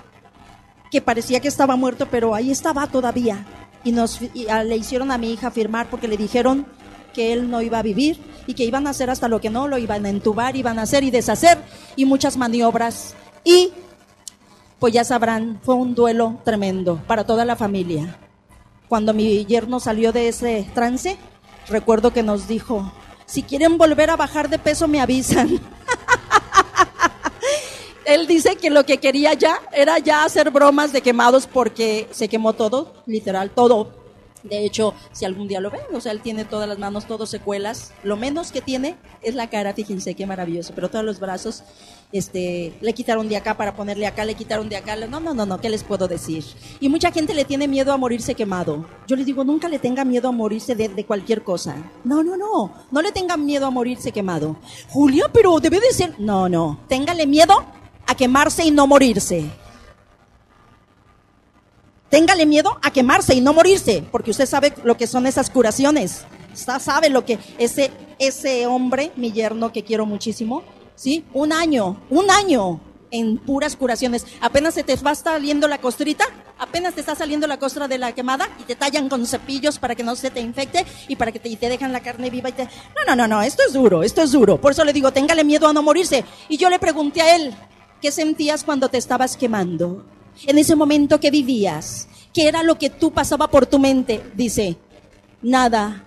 que 0.89 1.01
parecía 1.01 1.41
que 1.41 1.49
estaba 1.49 1.75
muerto, 1.75 2.05
pero 2.09 2.33
ahí 2.33 2.51
estaba 2.51 2.87
todavía. 2.87 3.45
Y 3.83 3.91
nos 3.91 4.21
le 4.21 4.77
hicieron 4.77 5.11
a 5.11 5.17
mi 5.17 5.33
hija 5.33 5.51
firmar 5.51 5.89
porque 5.89 6.07
le 6.07 6.15
dijeron 6.15 6.67
que 7.13 7.33
él 7.33 7.51
no 7.51 7.61
iba 7.61 7.79
a 7.79 7.83
vivir 7.83 8.21
y 8.47 8.53
que 8.53 8.63
iban 8.63 8.87
a 8.87 8.91
hacer 8.91 9.09
hasta 9.09 9.27
lo 9.27 9.41
que 9.41 9.49
no, 9.49 9.67
lo 9.67 9.77
iban 9.77 10.05
a 10.05 10.09
entubar, 10.09 10.55
iban 10.55 10.79
a 10.79 10.83
hacer 10.83 11.03
y 11.03 11.11
deshacer 11.11 11.57
y 11.97 12.05
muchas 12.05 12.37
maniobras. 12.37 13.13
Y 13.43 13.73
pues 14.79 14.93
ya 14.93 15.03
sabrán, 15.03 15.59
fue 15.63 15.75
un 15.75 15.95
duelo 15.95 16.39
tremendo 16.45 17.01
para 17.07 17.25
toda 17.25 17.43
la 17.43 17.57
familia. 17.57 18.15
Cuando 18.87 19.13
mi 19.13 19.45
yerno 19.45 19.81
salió 19.81 20.13
de 20.13 20.29
ese 20.29 20.65
trance, 20.73 21.17
recuerdo 21.67 22.13
que 22.13 22.23
nos 22.23 22.47
dijo, 22.47 22.89
si 23.29 23.43
quieren 23.43 23.77
volver 23.77 24.09
a 24.09 24.15
bajar 24.15 24.49
de 24.49 24.57
peso 24.57 24.87
me 24.87 24.99
avisan. 24.99 25.49
Él 28.05 28.25
dice 28.25 28.55
que 28.55 28.71
lo 28.71 28.85
que 28.85 28.97
quería 28.97 29.35
ya 29.35 29.61
era 29.71 29.99
ya 29.99 30.23
hacer 30.23 30.49
bromas 30.49 30.91
de 30.91 31.01
quemados 31.01 31.45
porque 31.45 32.07
se 32.09 32.27
quemó 32.27 32.53
todo, 32.53 32.91
literal, 33.05 33.51
todo. 33.51 33.98
De 34.43 34.65
hecho, 34.65 34.93
si 35.12 35.25
algún 35.25 35.47
día 35.47 35.60
lo 35.60 35.69
ven, 35.69 35.82
o 35.93 35.99
sea, 35.99 36.12
él 36.12 36.21
tiene 36.21 36.45
todas 36.45 36.67
las 36.67 36.80
manos, 36.80 37.06
todos 37.06 37.30
secuelas. 37.30 37.91
Lo 38.04 38.15
menos 38.17 38.52
que 38.52 38.62
tiene 38.62 38.95
es 39.21 39.36
la 39.36 39.49
cara, 39.49 39.73
fíjense 39.73 40.15
qué 40.15 40.25
maravilloso, 40.25 40.73
pero 40.73 40.89
todos 40.89 41.04
los 41.04 41.19
brazos, 41.19 41.63
este, 42.12 42.73
le 42.82 42.93
quitaron 42.93 43.28
de 43.28 43.38
acá 43.38 43.58
para 43.58 43.75
ponerle 43.75 44.08
acá, 44.08 44.25
le 44.25 44.36
quitaron 44.36 44.69
de 44.69 44.78
acá. 44.78 44.95
No, 44.95 45.19
no, 45.19 45.34
no, 45.34 45.45
no, 45.45 45.60
¿qué 45.60 45.69
les 45.69 45.84
puedo 45.84 46.08
decir? 46.08 46.43
Y 46.80 46.89
mucha 46.89 47.12
gente 47.12 47.34
le 47.34 47.45
tiene 47.45 47.67
miedo 47.67 47.91
a 47.91 47.97
morirse 47.97 48.36
quemado. 48.36 48.86
Yo 49.08 49.15
les 49.15 49.25
digo, 49.25 49.43
nunca 49.43 49.67
le 49.67 49.80
tenga 49.80 50.06
miedo 50.06 50.30
a 50.30 50.32
morirse 50.32 50.75
de, 50.75 50.89
de 50.89 51.06
cualquier 51.06 51.43
cosa. 51.43 51.75
No, 52.04 52.23
no, 52.23 52.38
no, 52.38 52.73
no 52.91 53.02
le 53.02 53.12
tengan 53.12 53.45
miedo 53.45 53.65
a 53.65 53.71
morirse 53.71 54.12
quemado. 54.12 54.58
Julia, 54.89 55.25
pero 55.32 55.60
debe 55.60 55.80
de 55.80 55.91
ser. 55.91 56.15
No, 56.19 56.47
no, 56.49 56.80
téngale 56.88 57.28
miedo 57.28 57.65
a 58.08 58.15
quemarse 58.15 58.65
y 58.65 58.71
no 58.71 58.88
morirse. 58.88 59.49
Téngale 62.09 62.45
miedo 62.45 62.79
a 62.81 62.91
quemarse 62.91 63.35
y 63.35 63.41
no 63.41 63.53
morirse, 63.53 64.03
porque 64.11 64.31
usted 64.31 64.47
sabe 64.47 64.73
lo 64.83 64.97
que 64.97 65.05
son 65.05 65.27
esas 65.27 65.49
curaciones. 65.49 66.25
Usted 66.53 66.79
sabe 66.79 67.09
lo 67.09 67.23
que 67.23 67.37
ese, 67.59 67.91
ese 68.17 68.65
hombre, 68.65 69.11
mi 69.15 69.31
yerno 69.31 69.71
que 69.71 69.83
quiero 69.83 70.05
muchísimo, 70.07 70.63
¿sí? 70.95 71.23
Un 71.33 71.53
año, 71.53 72.01
un 72.09 72.31
año 72.31 72.81
en 73.11 73.37
puras 73.37 73.75
curaciones. 73.75 74.25
Apenas 74.41 74.73
se 74.73 74.83
te 74.83 74.95
va 74.95 75.13
saliendo 75.13 75.67
la 75.67 75.79
costrita, 75.79 76.25
apenas 76.57 76.95
te 76.95 77.01
está 77.01 77.15
saliendo 77.15 77.47
la 77.47 77.57
costra 77.57 77.87
de 77.87 77.97
la 77.97 78.13
quemada 78.13 78.49
y 78.59 78.63
te 78.63 78.75
tallan 78.75 79.07
con 79.07 79.25
cepillos 79.25 79.79
para 79.79 79.95
que 79.95 80.03
no 80.03 80.15
se 80.15 80.31
te 80.31 80.41
infecte 80.41 80.85
y 81.07 81.15
para 81.15 81.31
que 81.31 81.39
te, 81.39 81.49
y 81.49 81.55
te 81.55 81.69
dejan 81.69 81.91
la 81.91 82.01
carne 82.01 82.29
viva 82.29 82.49
y 82.49 82.53
te... 82.53 82.63
No, 82.63 83.05
no, 83.07 83.15
no, 83.15 83.27
no, 83.27 83.41
esto 83.41 83.63
es 83.67 83.73
duro, 83.73 84.03
esto 84.03 84.21
es 84.23 84.31
duro. 84.31 84.59
Por 84.59 84.71
eso 84.71 84.83
le 84.83 84.93
digo, 84.93 85.11
téngale 85.11 85.43
miedo 85.43 85.67
a 85.67 85.73
no 85.73 85.83
morirse. 85.83 86.25
Y 86.47 86.57
yo 86.57 86.69
le 86.69 86.79
pregunté 86.79 87.21
a 87.21 87.35
él, 87.35 87.53
¿qué 88.01 88.11
sentías 88.11 88.63
cuando 88.63 88.89
te 88.89 88.97
estabas 88.97 89.37
quemando? 89.37 90.05
En 90.45 90.58
ese 90.58 90.75
momento 90.75 91.19
que 91.19 91.32
vivías, 91.32 92.08
¿qué 92.34 92.47
era 92.47 92.63
lo 92.63 92.78
que 92.78 92.89
tú 92.89 93.12
pasaba 93.12 93.49
por 93.49 93.65
tu 93.65 93.80
mente? 93.80 94.23
Dice, 94.36 94.78
nada, 95.41 96.04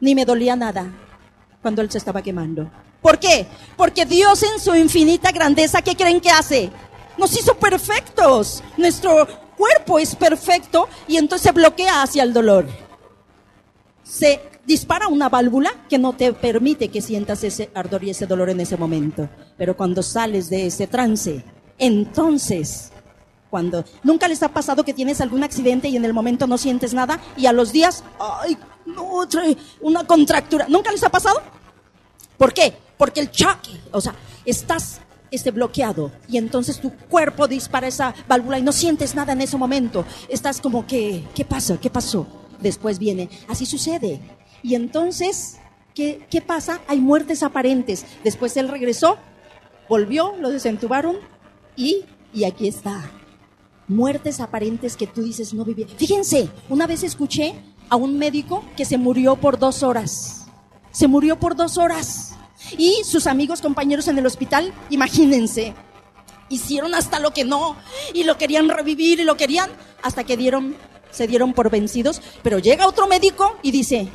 ni 0.00 0.14
me 0.14 0.24
dolía 0.24 0.56
nada 0.56 0.92
cuando 1.62 1.82
él 1.82 1.90
se 1.90 1.98
estaba 1.98 2.22
quemando. 2.22 2.70
¿Por 3.02 3.18
qué? 3.18 3.46
Porque 3.76 4.04
Dios 4.04 4.42
en 4.42 4.60
su 4.60 4.74
infinita 4.74 5.32
grandeza, 5.32 5.82
¿qué 5.82 5.94
creen 5.94 6.20
que 6.20 6.30
hace? 6.30 6.70
Nos 7.18 7.38
hizo 7.38 7.54
perfectos. 7.56 8.62
Nuestro 8.76 9.26
cuerpo 9.56 9.98
es 9.98 10.14
perfecto 10.14 10.88
y 11.08 11.16
entonces 11.16 11.46
se 11.46 11.52
bloquea 11.52 12.02
hacia 12.02 12.22
el 12.22 12.32
dolor. 12.32 12.66
Se 14.02 14.40
dispara 14.64 15.08
una 15.08 15.28
válvula 15.28 15.72
que 15.88 15.98
no 15.98 16.12
te 16.12 16.32
permite 16.32 16.88
que 16.88 17.00
sientas 17.00 17.42
ese 17.44 17.70
ardor 17.74 18.04
y 18.04 18.10
ese 18.10 18.26
dolor 18.26 18.50
en 18.50 18.60
ese 18.60 18.76
momento. 18.76 19.28
Pero 19.56 19.76
cuando 19.76 20.02
sales 20.02 20.50
de 20.50 20.66
ese 20.66 20.86
trance, 20.86 21.44
entonces 21.78 22.92
nunca 24.02 24.28
les 24.28 24.42
ha 24.42 24.48
pasado 24.48 24.84
que 24.84 24.94
tienes 24.94 25.20
algún 25.20 25.42
accidente 25.44 25.88
y 25.88 25.96
en 25.96 26.04
el 26.04 26.12
momento 26.12 26.46
no 26.46 26.58
sientes 26.58 26.94
nada 26.94 27.20
y 27.36 27.46
a 27.46 27.52
los 27.52 27.72
días, 27.72 28.04
ay, 28.18 28.56
no, 28.86 29.26
una 29.80 30.06
contractura. 30.06 30.66
¿Nunca 30.68 30.92
les 30.92 31.02
ha 31.02 31.10
pasado? 31.10 31.40
¿Por 32.38 32.52
qué? 32.52 32.74
Porque 32.96 33.20
el 33.20 33.30
choque, 33.30 33.80
o 33.92 34.00
sea, 34.00 34.14
estás 34.44 35.00
este, 35.30 35.50
bloqueado 35.50 36.12
y 36.28 36.38
entonces 36.38 36.80
tu 36.80 36.90
cuerpo 36.90 37.48
dispara 37.48 37.88
esa 37.88 38.14
válvula 38.28 38.58
y 38.58 38.62
no 38.62 38.72
sientes 38.72 39.14
nada 39.14 39.32
en 39.32 39.40
ese 39.40 39.56
momento. 39.56 40.04
Estás 40.28 40.60
como 40.60 40.86
que, 40.86 41.24
¿qué 41.34 41.44
pasa? 41.44 41.78
¿Qué 41.80 41.90
pasó? 41.90 42.26
Después 42.60 42.98
viene, 42.98 43.28
así 43.48 43.66
sucede. 43.66 44.20
Y 44.62 44.74
entonces, 44.74 45.58
¿qué, 45.94 46.26
qué 46.30 46.40
pasa? 46.40 46.80
Hay 46.88 47.00
muertes 47.00 47.42
aparentes. 47.42 48.06
Después 48.24 48.56
él 48.56 48.68
regresó, 48.68 49.18
volvió, 49.88 50.34
lo 50.40 50.50
desentubaron 50.50 51.16
y, 51.76 52.04
y 52.32 52.44
aquí 52.44 52.68
está 52.68 53.10
muertes 53.88 54.40
aparentes 54.40 54.96
que 54.96 55.06
tú 55.06 55.22
dices 55.22 55.54
no 55.54 55.64
vivir. 55.64 55.88
Fíjense, 55.96 56.48
una 56.68 56.86
vez 56.86 57.02
escuché 57.02 57.54
a 57.88 57.96
un 57.96 58.18
médico 58.18 58.64
que 58.76 58.84
se 58.84 58.98
murió 58.98 59.36
por 59.36 59.58
dos 59.58 59.82
horas. 59.82 60.46
Se 60.90 61.08
murió 61.08 61.38
por 61.38 61.56
dos 61.56 61.78
horas. 61.78 62.34
Y 62.76 63.02
sus 63.04 63.26
amigos, 63.26 63.60
compañeros 63.60 64.08
en 64.08 64.18
el 64.18 64.26
hospital, 64.26 64.72
imagínense, 64.90 65.74
hicieron 66.48 66.94
hasta 66.94 67.20
lo 67.20 67.32
que 67.32 67.44
no 67.44 67.76
y 68.14 68.24
lo 68.24 68.38
querían 68.38 68.68
revivir 68.68 69.20
y 69.20 69.24
lo 69.24 69.36
querían 69.36 69.70
hasta 70.02 70.24
que 70.24 70.36
dieron, 70.36 70.76
se 71.10 71.26
dieron 71.26 71.52
por 71.52 71.70
vencidos. 71.70 72.20
Pero 72.42 72.58
llega 72.58 72.88
otro 72.88 73.06
médico 73.06 73.56
y 73.62 73.70
dice, 73.70 74.08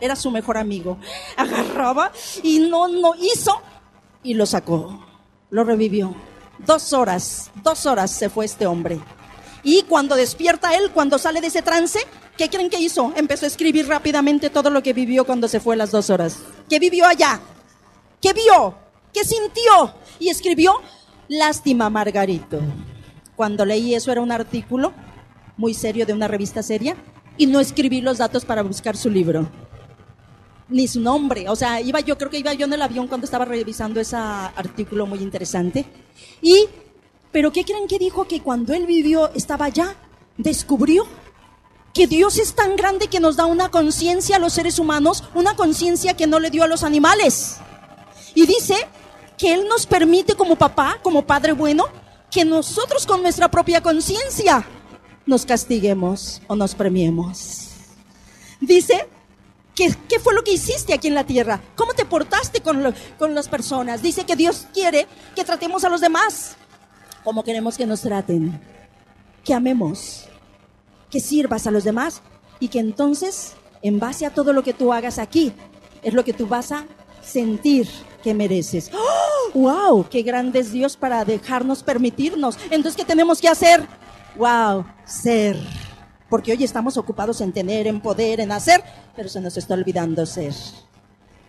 era 0.00 0.16
su 0.16 0.30
mejor 0.30 0.56
amigo. 0.56 0.98
Agarraba 1.36 2.12
y 2.42 2.60
no, 2.60 2.88
no 2.88 3.14
hizo 3.14 3.60
y 4.22 4.34
lo 4.34 4.46
sacó, 4.46 5.06
lo 5.50 5.64
revivió. 5.64 6.14
Dos 6.66 6.92
horas, 6.92 7.50
dos 7.62 7.86
horas 7.86 8.10
se 8.10 8.28
fue 8.28 8.44
este 8.44 8.66
hombre. 8.66 9.00
Y 9.62 9.82
cuando 9.82 10.14
despierta 10.14 10.74
él, 10.74 10.90
cuando 10.92 11.18
sale 11.18 11.40
de 11.40 11.48
ese 11.48 11.62
trance, 11.62 11.98
¿qué 12.36 12.48
creen 12.48 12.70
que 12.70 12.80
hizo? 12.80 13.12
Empezó 13.16 13.44
a 13.44 13.48
escribir 13.48 13.88
rápidamente 13.88 14.50
todo 14.50 14.70
lo 14.70 14.82
que 14.82 14.92
vivió 14.92 15.24
cuando 15.24 15.48
se 15.48 15.60
fue 15.60 15.76
las 15.76 15.90
dos 15.90 16.10
horas. 16.10 16.38
¿Qué 16.68 16.78
vivió 16.78 17.06
allá? 17.06 17.40
¿Qué 18.20 18.32
vio? 18.32 18.74
¿Qué 19.12 19.24
sintió? 19.24 19.94
Y 20.18 20.28
escribió, 20.28 20.80
lástima 21.28 21.90
Margarito. 21.90 22.60
Cuando 23.36 23.64
leí 23.64 23.94
eso 23.94 24.12
era 24.12 24.20
un 24.20 24.32
artículo 24.32 24.92
muy 25.56 25.74
serio 25.74 26.06
de 26.06 26.12
una 26.12 26.28
revista 26.28 26.62
seria 26.62 26.96
y 27.36 27.46
no 27.46 27.60
escribí 27.60 28.00
los 28.00 28.18
datos 28.18 28.44
para 28.44 28.62
buscar 28.62 28.96
su 28.96 29.10
libro 29.10 29.48
ni 30.70 30.88
su 30.88 31.00
nombre. 31.00 31.48
O 31.48 31.56
sea, 31.56 31.80
iba 31.80 32.00
yo, 32.00 32.16
creo 32.16 32.30
que 32.30 32.38
iba 32.38 32.54
yo 32.54 32.66
en 32.66 32.72
el 32.72 32.82
avión 32.82 33.08
cuando 33.08 33.24
estaba 33.24 33.44
revisando 33.44 34.00
ese 34.00 34.16
artículo 34.16 35.06
muy 35.06 35.20
interesante. 35.20 35.84
Y, 36.40 36.66
pero 37.32 37.52
¿qué 37.52 37.64
creen 37.64 37.86
que 37.86 37.98
dijo? 37.98 38.26
Que 38.26 38.40
cuando 38.40 38.72
él 38.72 38.86
vivió, 38.86 39.30
estaba 39.34 39.66
allá, 39.66 39.96
descubrió 40.36 41.06
que 41.92 42.06
Dios 42.06 42.38
es 42.38 42.54
tan 42.54 42.76
grande 42.76 43.08
que 43.08 43.20
nos 43.20 43.36
da 43.36 43.46
una 43.46 43.70
conciencia 43.70 44.36
a 44.36 44.38
los 44.38 44.52
seres 44.52 44.78
humanos, 44.78 45.24
una 45.34 45.56
conciencia 45.56 46.14
que 46.14 46.26
no 46.26 46.38
le 46.38 46.50
dio 46.50 46.62
a 46.62 46.68
los 46.68 46.84
animales. 46.84 47.58
Y 48.34 48.46
dice 48.46 48.76
que 49.36 49.52
Él 49.54 49.66
nos 49.68 49.86
permite 49.86 50.34
como 50.34 50.56
papá, 50.56 50.98
como 51.02 51.26
padre 51.26 51.52
bueno, 51.52 51.86
que 52.30 52.44
nosotros 52.44 53.06
con 53.06 53.22
nuestra 53.22 53.50
propia 53.50 53.82
conciencia 53.82 54.64
nos 55.26 55.44
castiguemos 55.44 56.40
o 56.46 56.54
nos 56.54 56.74
premiemos. 56.74 57.70
Dice 58.60 59.08
¿Qué, 60.08 60.20
fue 60.20 60.34
lo 60.34 60.44
que 60.44 60.52
hiciste 60.52 60.92
aquí 60.92 61.08
en 61.08 61.14
la 61.14 61.24
tierra? 61.24 61.60
¿Cómo 61.76 61.94
te 61.94 62.04
portaste 62.04 62.60
con, 62.60 62.94
con 63.18 63.34
las 63.34 63.48
personas? 63.48 64.02
Dice 64.02 64.24
que 64.24 64.36
Dios 64.36 64.66
quiere 64.74 65.06
que 65.34 65.44
tratemos 65.44 65.84
a 65.84 65.88
los 65.88 66.00
demás 66.00 66.56
como 67.24 67.44
queremos 67.44 67.76
que 67.76 67.86
nos 67.86 68.02
traten. 68.02 68.60
Que 69.44 69.54
amemos, 69.54 70.26
que 71.10 71.20
sirvas 71.20 71.66
a 71.66 71.70
los 71.70 71.84
demás 71.84 72.22
y 72.58 72.68
que 72.68 72.78
entonces, 72.78 73.54
en 73.82 73.98
base 73.98 74.26
a 74.26 74.30
todo 74.30 74.52
lo 74.52 74.62
que 74.62 74.74
tú 74.74 74.92
hagas 74.92 75.18
aquí, 75.18 75.52
es 76.02 76.14
lo 76.14 76.24
que 76.24 76.32
tú 76.32 76.46
vas 76.46 76.72
a 76.72 76.86
sentir 77.22 77.88
que 78.22 78.34
mereces. 78.34 78.90
¡Oh! 78.92 79.58
¡Wow! 79.58 80.08
¡Qué 80.08 80.22
grande 80.22 80.60
es 80.60 80.72
Dios 80.72 80.96
para 80.96 81.24
dejarnos 81.24 81.82
permitirnos! 81.82 82.58
Entonces, 82.70 82.96
¿qué 82.96 83.04
tenemos 83.04 83.40
que 83.40 83.48
hacer? 83.48 83.86
¡Wow! 84.36 84.84
Ser 85.06 85.58
porque 86.30 86.52
hoy 86.52 86.64
estamos 86.64 86.96
ocupados 86.96 87.42
en 87.42 87.52
tener, 87.52 87.86
en 87.86 88.00
poder, 88.00 88.40
en 88.40 88.52
hacer, 88.52 88.82
pero 89.14 89.28
se 89.28 89.40
nos 89.40 89.56
está 89.58 89.74
olvidando 89.74 90.24
ser. 90.24 90.54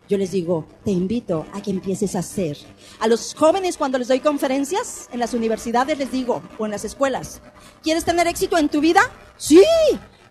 Yo 0.10 0.18
les 0.18 0.32
digo, 0.32 0.66
te 0.84 0.92
invito 0.92 1.46
a 1.54 1.62
que 1.62 1.72
empieces 1.72 2.18
a 2.18 2.20
hacer. 2.20 2.58
A 3.00 3.08
los 3.08 3.34
jóvenes 3.34 3.78
cuando 3.78 3.98
les 3.98 4.10
doy 4.10 4.20
conferencias 4.20 5.08
en 5.14 5.20
las 5.20 5.34
universidades 5.34 5.98
les 5.98 6.12
digo, 6.12 6.42
o 6.58 6.66
en 6.66 6.72
las 6.72 6.84
escuelas, 6.84 7.42
¿quieres 7.82 8.04
tener 8.04 8.28
éxito 8.28 8.58
en 8.58 8.68
tu 8.68 8.82
vida? 8.82 9.02
Sí. 9.38 9.64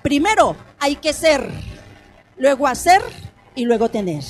Primero 0.02 0.56
hay 0.78 0.96
que 0.96 1.12
ser, 1.12 1.50
luego 2.36 2.66
hacer 2.66 3.00
y 3.54 3.64
luego 3.64 3.88
tener. 3.88 4.24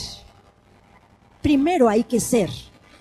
Primero 1.43 1.89
hay 1.89 2.05
que 2.05 2.21
ser, 2.21 2.51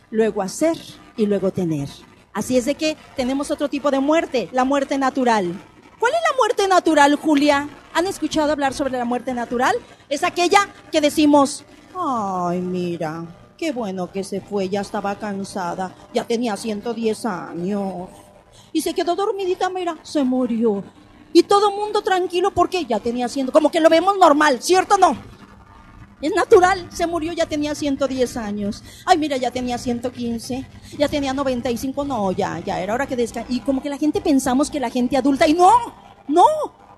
luego 0.10 0.42
hacer 0.42 0.78
y 1.18 1.26
luego 1.26 1.52
tener. 1.52 1.90
Así 2.34 2.58
es 2.58 2.66
de 2.66 2.76
que 2.76 2.96
tenemos 3.16 3.52
otro 3.52 3.70
tipo 3.70 3.92
de 3.92 4.00
muerte, 4.00 4.50
la 4.54 4.64
muerte 4.64 4.98
natural. 4.98 5.54
¿Cuál 6.00 6.14
es 6.14 6.20
la 6.32 6.38
muerte 6.38 6.68
natural, 6.68 7.16
Julia? 7.16 7.68
¿Han 7.94 8.08
escuchado 8.08 8.54
hablar 8.54 8.74
sobre 8.74 8.98
la 8.98 9.04
muerte 9.04 9.34
natural? 9.34 9.76
Es 10.08 10.24
aquella 10.24 10.70
que 10.92 11.02
decimos, 11.02 11.66
ay, 11.94 12.62
mira, 12.62 13.26
qué 13.58 13.74
bueno 13.74 14.10
que 14.10 14.24
se 14.24 14.40
fue, 14.40 14.70
ya 14.70 14.80
estaba 14.80 15.20
cansada, 15.20 15.94
ya 16.14 16.24
tenía 16.24 16.56
110 16.56 17.26
años. 17.26 18.08
Y 18.72 18.82
se 18.82 18.94
quedó 18.94 19.14
dormidita, 19.14 19.70
mira, 19.70 19.98
se 20.02 20.24
murió. 20.24 20.84
Y 21.34 21.44
todo 21.44 21.72
mundo 21.72 22.02
tranquilo 22.02 22.52
porque 22.52 22.86
ya 22.86 23.02
tenía 23.02 23.28
100, 23.28 23.48
como 23.48 23.70
que 23.70 23.82
lo 23.82 23.90
vemos 23.90 24.18
normal, 24.18 24.62
¿cierto 24.62 24.96
o 24.96 24.98
no? 24.98 25.18
Es 26.22 26.34
natural, 26.36 26.88
se 26.92 27.08
murió, 27.08 27.32
ya 27.32 27.46
tenía 27.46 27.74
110 27.74 28.38
años. 28.38 28.84
Ay, 29.06 29.18
mira, 29.18 29.38
ya 29.38 29.52
tenía 29.52 29.78
115, 29.78 30.66
ya 30.98 31.08
tenía 31.08 31.34
95, 31.34 32.04
no, 32.04 32.32
ya, 32.34 32.60
ya 32.60 32.82
era 32.82 32.94
hora 32.94 33.08
que 33.08 33.16
descanse. 33.16 33.54
Y 33.54 33.62
como 33.62 33.82
que 33.82 33.90
la 33.90 33.98
gente 33.98 34.20
pensamos 34.20 34.70
que 34.70 34.80
la 34.82 34.90
gente 34.90 35.16
adulta, 35.16 35.48
y 35.48 35.54
no, 35.54 35.72
no, 36.28 36.46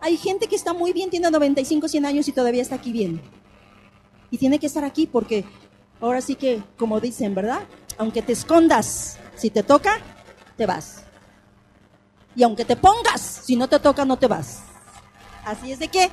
hay 0.02 0.18
gente 0.18 0.48
que 0.48 0.56
está 0.56 0.74
muy 0.74 0.92
bien, 0.92 1.12
tiene 1.12 1.30
95, 1.30 1.88
100 1.88 2.06
años 2.06 2.28
y 2.28 2.32
todavía 2.32 2.64
está 2.64 2.76
aquí 2.76 2.92
bien. 2.92 3.22
Y 4.32 4.38
tiene 4.38 4.58
que 4.58 4.66
estar 4.66 4.84
aquí 4.84 5.06
porque 5.06 5.46
ahora 6.00 6.22
sí 6.22 6.36
que, 6.36 6.64
como 6.78 7.00
dicen, 7.00 7.36
¿verdad? 7.36 7.62
Aunque 8.00 8.24
te 8.24 8.34
escondas, 8.34 9.20
si 9.36 9.52
te 9.52 9.62
toca, 9.62 10.00
te 10.58 10.66
vas. 10.66 11.04
Y 12.36 12.42
aunque 12.42 12.66
te 12.66 12.76
pongas, 12.76 13.22
si 13.44 13.56
no 13.56 13.68
te 13.68 13.80
toca, 13.80 14.04
no 14.06 14.18
te 14.18 14.26
vas. 14.26 14.64
Así 15.46 15.72
es 15.72 15.80
de 15.80 15.90
que 15.90 16.10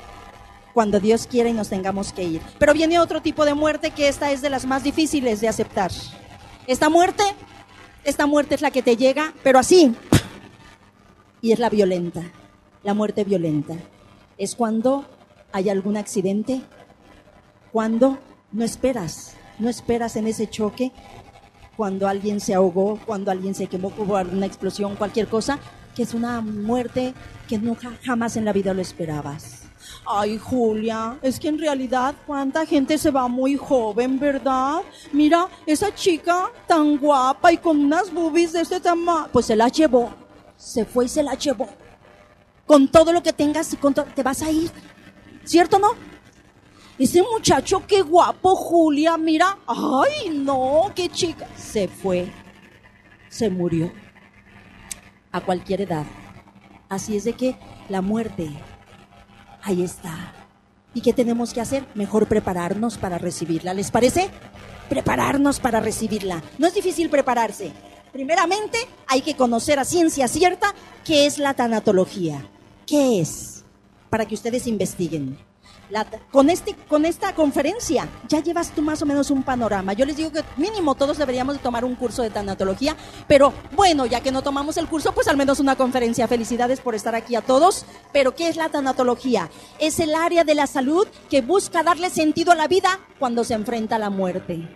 cuando 0.79 1.01
Dios 1.01 1.27
quiera 1.27 1.49
y 1.49 1.53
nos 1.55 1.71
tengamos 1.71 2.13
que 2.13 2.23
ir. 2.23 2.41
Pero 2.57 2.73
viene 2.73 3.01
otro 3.01 3.21
tipo 3.21 3.45
de 3.45 3.53
muerte 3.53 3.91
que 3.91 4.07
esta 4.07 4.31
es 4.31 4.43
de 4.43 4.49
las 4.49 4.65
más 4.65 4.85
difíciles 4.85 5.41
de 5.41 5.49
aceptar. 5.49 5.91
Esta 6.69 6.89
muerte, 6.89 7.25
esta 8.05 8.27
muerte 8.29 8.55
es 8.55 8.63
la 8.63 8.71
que 8.71 8.81
te 8.81 8.97
llega, 8.97 9.35
pero 9.43 9.59
así. 9.59 9.97
Y 11.41 11.51
es 11.51 11.59
la 11.59 11.69
violenta, 11.69 12.23
la 12.85 12.95
muerte 12.95 13.25
violenta. 13.25 13.75
Es 14.37 14.55
cuando 14.55 15.05
hay 15.51 15.69
algún 15.69 15.97
accidente, 15.97 16.61
cuando 17.73 18.21
no 18.53 18.63
esperas, 18.63 19.35
no 19.59 19.69
esperas 19.69 20.15
en 20.15 20.29
ese 20.29 20.49
choque, 20.49 20.93
cuando 21.77 22.07
alguien 22.07 22.39
se 22.39 22.55
ahogó, 22.55 23.01
cuando 23.05 23.33
alguien 23.33 23.57
se 23.57 23.67
quemó, 23.67 23.93
hubo 23.99 24.17
alguna 24.17 24.47
explosión, 24.47 24.95
cualquier 24.95 25.27
cosa, 25.27 25.59
que 25.97 26.05
es 26.05 26.15
una 26.15 26.41
muerte 26.41 27.15
que 27.49 27.59
nunca 27.59 27.99
jamás 28.05 28.37
en 28.37 28.45
la 28.45 28.53
vida 28.53 28.75
lo 28.75 28.81
esperabas. 28.81 29.68
Ay, 30.07 30.39
Julia, 30.39 31.19
es 31.23 31.39
que 31.39 31.49
en 31.49 31.59
realidad 31.59 32.15
cuánta 32.27 32.65
gente 32.65 32.97
se 32.99 33.11
va 33.11 33.29
muy 33.29 33.57
joven, 33.57 34.19
¿verdad? 34.19 34.81
Mira, 35.13 35.49
esa 35.67 35.95
chica 35.95 36.51
tan 36.67 36.97
guapa 36.97 37.53
y 37.53 37.59
con 37.59 37.79
unas 37.79 38.13
boobies 38.13 38.53
de 38.53 38.63
este 38.63 38.81
tamaño, 38.81 39.29
pues 39.33 39.47
se 39.47 39.57
la 39.57 39.69
llevó, 39.69 40.11
se 40.57 40.85
fue 40.85 41.05
y 41.05 41.09
se 41.09 41.23
la 41.23 41.35
llevó. 41.35 41.69
Con 42.67 42.89
todo 42.89 43.13
lo 43.13 43.23
que 43.23 43.33
tengas 43.33 43.77
con 43.81 43.95
te 43.95 44.23
vas 44.23 44.43
a 44.43 44.51
ir, 44.51 44.71
¿cierto 45.45 45.79
no? 45.79 45.89
Ese 46.99 47.23
muchacho, 47.23 47.85
qué 47.87 48.03
guapo, 48.03 48.57
Julia, 48.57 49.17
mira, 49.17 49.59
ay, 49.67 50.31
no, 50.31 50.91
qué 50.95 51.09
chica, 51.09 51.47
se 51.57 51.87
fue, 51.87 52.33
se 53.29 53.49
murió 53.49 53.93
a 55.31 55.41
cualquier 55.41 55.83
edad. 55.83 56.07
Así 56.89 57.17
es 57.17 57.25
de 57.25 57.35
que 57.35 57.57
la 57.89 58.01
muerte 58.01 58.51
ahí 59.63 59.83
está. 59.83 60.33
¿Y 60.95 61.01
qué 61.01 61.13
tenemos 61.13 61.53
que 61.53 61.61
hacer? 61.61 61.87
Mejor 61.95 62.27
prepararnos 62.27 62.99
para 62.99 63.19
recibirla. 63.19 63.75
¿Les 63.75 63.91
parece? 63.91 64.31
Prepararnos 64.89 65.61
para 65.61 65.81
recibirla. 65.81 66.43
No 66.59 66.67
es 66.67 66.75
difícil 66.75 67.11
prepararse. 67.11 67.73
Primeramente, 68.13 68.79
hay 69.07 69.21
que 69.21 69.37
conocer 69.37 69.79
a 69.79 69.85
ciencia 69.85 70.29
cierta 70.29 70.75
qué 71.05 71.27
es 71.27 71.39
la 71.39 71.55
tanatología. 71.55 72.49
¿Qué 72.87 73.21
es? 73.21 73.65
Para 74.09 74.27
que 74.27 74.35
ustedes 74.35 74.67
investiguen 74.67 75.39
con, 76.31 76.51
este, 76.51 76.75
con 76.89 77.05
esta 77.05 77.35
conferencia 77.35 78.09
ya 78.29 78.41
llevas 78.41 78.71
tú 78.71 78.83
más 78.83 79.01
o 79.03 79.07
menos 79.07 79.31
un 79.31 79.43
panorama. 79.43 79.93
Yo 79.93 80.05
les 80.05 80.17
digo 80.17 80.31
que 80.31 80.45
mínimo 80.57 80.95
todos 80.95 81.19
deberíamos 81.19 81.57
de 81.57 81.63
tomar 81.63 81.85
un 81.85 81.95
curso 81.95 82.23
de 82.23 82.31
tanatología, 82.31 82.97
pero 83.27 83.53
bueno, 83.75 84.07
ya 84.07 84.21
que 84.21 84.31
no 84.31 84.43
tomamos 84.43 84.77
el 84.77 84.87
curso, 84.87 85.13
pues 85.13 85.29
al 85.29 85.37
menos 85.37 85.61
una 85.61 85.77
conferencia. 85.77 86.29
Felicidades 86.29 86.81
por 86.81 86.95
estar 86.95 87.15
aquí 87.15 87.37
a 87.37 87.43
todos. 87.43 87.87
Pero 88.13 88.35
¿qué 88.35 88.49
es 88.49 88.57
la 88.57 88.69
tanatología? 88.69 89.51
Es 89.79 89.99
el 90.01 90.15
área 90.15 90.45
de 90.45 90.55
la 90.55 90.67
salud 90.67 91.07
que 91.31 91.41
busca 91.41 91.83
darle 91.83 92.11
sentido 92.11 92.53
a 92.53 92.55
la 92.55 92.69
vida 92.69 93.01
cuando 93.19 93.45
se 93.45 93.55
enfrenta 93.55 93.97
a 93.97 93.99
la 93.99 94.11
muerte. 94.11 94.69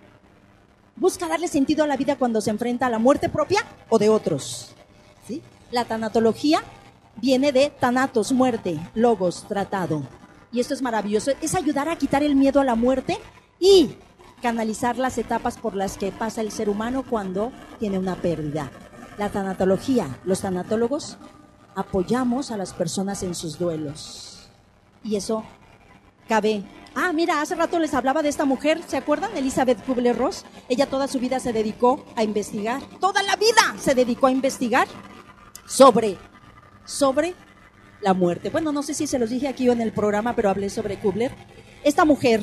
Busca 0.95 1.27
darle 1.27 1.47
sentido 1.47 1.83
a 1.83 1.87
la 1.87 1.97
vida 1.97 2.17
cuando 2.17 2.41
se 2.41 2.49
enfrenta 2.49 2.87
a 2.87 2.89
la 2.89 2.99
muerte 2.99 3.29
propia 3.29 3.65
o 3.89 3.99
de 3.99 4.09
otros. 4.09 4.73
¿Sí? 5.27 5.41
La 5.71 5.85
tanatología 5.85 6.63
viene 7.15 7.51
de 7.51 7.69
tanatos, 7.69 8.31
muerte, 8.31 8.79
logos, 8.93 9.45
tratado 9.47 10.03
y 10.53 10.59
esto 10.59 10.75
es 10.75 10.81
maravilloso, 10.81 11.31
es 11.41 11.55
ayudar 11.55 11.89
a 11.89 11.97
quitar 11.97 12.23
el 12.23 12.35
miedo 12.35 12.61
a 12.61 12.63
la 12.63 12.75
muerte 12.75 13.17
y 13.59 13.95
canalizar 14.41 14.97
las 14.97 15.17
etapas 15.17 15.57
por 15.57 15.75
las 15.75 15.97
que 15.97 16.11
pasa 16.11 16.41
el 16.41 16.51
ser 16.51 16.69
humano 16.69 17.03
cuando 17.09 17.51
tiene 17.79 17.97
una 17.97 18.15
pérdida. 18.15 18.71
La 19.17 19.29
tanatología, 19.29 20.19
los 20.25 20.41
tanatólogos, 20.41 21.17
apoyamos 21.75 22.51
a 22.51 22.57
las 22.57 22.73
personas 22.73 23.23
en 23.23 23.33
sus 23.33 23.57
duelos. 23.57 24.49
Y 25.03 25.15
eso 25.15 25.43
cabe. 26.27 26.63
Ah, 26.95 27.11
mira, 27.13 27.41
hace 27.41 27.55
rato 27.55 27.79
les 27.79 27.93
hablaba 27.95 28.21
de 28.21 28.29
esta 28.29 28.45
mujer, 28.45 28.81
¿se 28.87 28.97
acuerdan? 28.97 29.35
Elizabeth 29.35 29.83
Kubler-Ross. 29.85 30.45
Ella 30.69 30.85
toda 30.87 31.07
su 31.07 31.19
vida 31.19 31.39
se 31.39 31.51
dedicó 31.51 32.05
a 32.15 32.23
investigar, 32.23 32.81
toda 32.99 33.23
la 33.23 33.35
vida 33.35 33.75
se 33.79 33.95
dedicó 33.95 34.27
a 34.27 34.31
investigar 34.31 34.87
sobre, 35.65 36.17
sobre 36.85 37.33
la 38.03 38.13
muerte. 38.13 38.49
Bueno, 38.49 38.71
no 38.71 38.83
sé 38.83 38.93
si 38.93 39.07
se 39.07 39.17
los 39.17 39.29
dije 39.29 39.47
aquí 39.47 39.69
en 39.69 39.81
el 39.81 39.91
programa, 39.91 40.35
pero 40.35 40.49
hablé 40.49 40.69
sobre 40.69 40.97
Kubler. 40.97 41.31
Esta 41.83 42.05
mujer, 42.05 42.41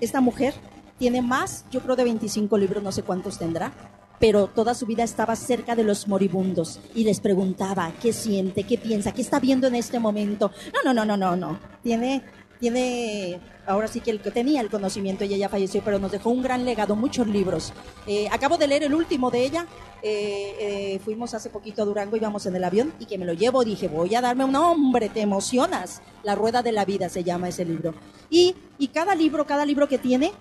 esta 0.00 0.20
mujer 0.20 0.54
tiene 0.98 1.22
más, 1.22 1.64
yo 1.70 1.80
creo 1.80 1.96
de 1.96 2.04
25 2.04 2.56
libros, 2.58 2.82
no 2.82 2.92
sé 2.92 3.02
cuántos 3.02 3.38
tendrá, 3.38 3.72
pero 4.18 4.46
toda 4.46 4.74
su 4.74 4.86
vida 4.86 5.02
estaba 5.02 5.36
cerca 5.36 5.74
de 5.74 5.84
los 5.84 6.08
moribundos 6.08 6.80
y 6.94 7.04
les 7.04 7.20
preguntaba 7.20 7.92
qué 8.00 8.12
siente, 8.12 8.64
qué 8.64 8.78
piensa, 8.78 9.12
qué 9.12 9.22
está 9.22 9.40
viendo 9.40 9.66
en 9.66 9.74
este 9.74 9.98
momento. 9.98 10.50
No, 10.72 10.92
no, 10.92 11.04
no, 11.04 11.04
no, 11.04 11.16
no, 11.16 11.36
no. 11.36 11.58
Tiene, 11.82 12.22
tiene, 12.58 13.40
ahora 13.66 13.88
sí 13.88 14.00
que 14.00 14.18
que 14.18 14.30
tenía 14.30 14.60
el 14.60 14.70
conocimiento, 14.70 15.24
ella 15.24 15.36
ya 15.36 15.48
falleció, 15.48 15.82
pero 15.84 15.98
nos 15.98 16.12
dejó 16.12 16.30
un 16.30 16.42
gran 16.42 16.64
legado, 16.64 16.96
muchos 16.96 17.26
libros. 17.26 17.72
Eh, 18.06 18.28
acabo 18.30 18.56
de 18.56 18.68
leer 18.68 18.84
el 18.84 18.94
último 18.94 19.30
de 19.30 19.44
ella, 19.44 19.66
eh, 20.02 20.56
eh, 20.60 20.98
fuimos 21.02 21.32
hace 21.32 21.48
poquito 21.48 21.80
a 21.80 21.84
Durango, 21.86 22.16
íbamos 22.16 22.44
en 22.44 22.54
el 22.54 22.62
avión 22.62 22.92
y 22.98 23.06
que 23.06 23.16
me 23.16 23.24
lo 23.24 23.32
llevo, 23.32 23.64
dije, 23.64 23.88
voy 23.88 24.14
a 24.14 24.20
darme 24.20 24.44
un 24.44 24.52
nombre, 24.52 25.08
te 25.08 25.22
emocionas. 25.22 26.02
La 26.22 26.34
Rueda 26.34 26.62
de 26.62 26.72
la 26.72 26.84
Vida 26.84 27.08
se 27.08 27.24
llama 27.24 27.48
ese 27.48 27.64
libro. 27.64 27.94
Y, 28.28 28.54
y 28.78 28.88
cada 28.88 29.14
libro, 29.14 29.46
cada 29.46 29.64
libro 29.64 29.88
que 29.88 29.96
tiene, 29.96 30.32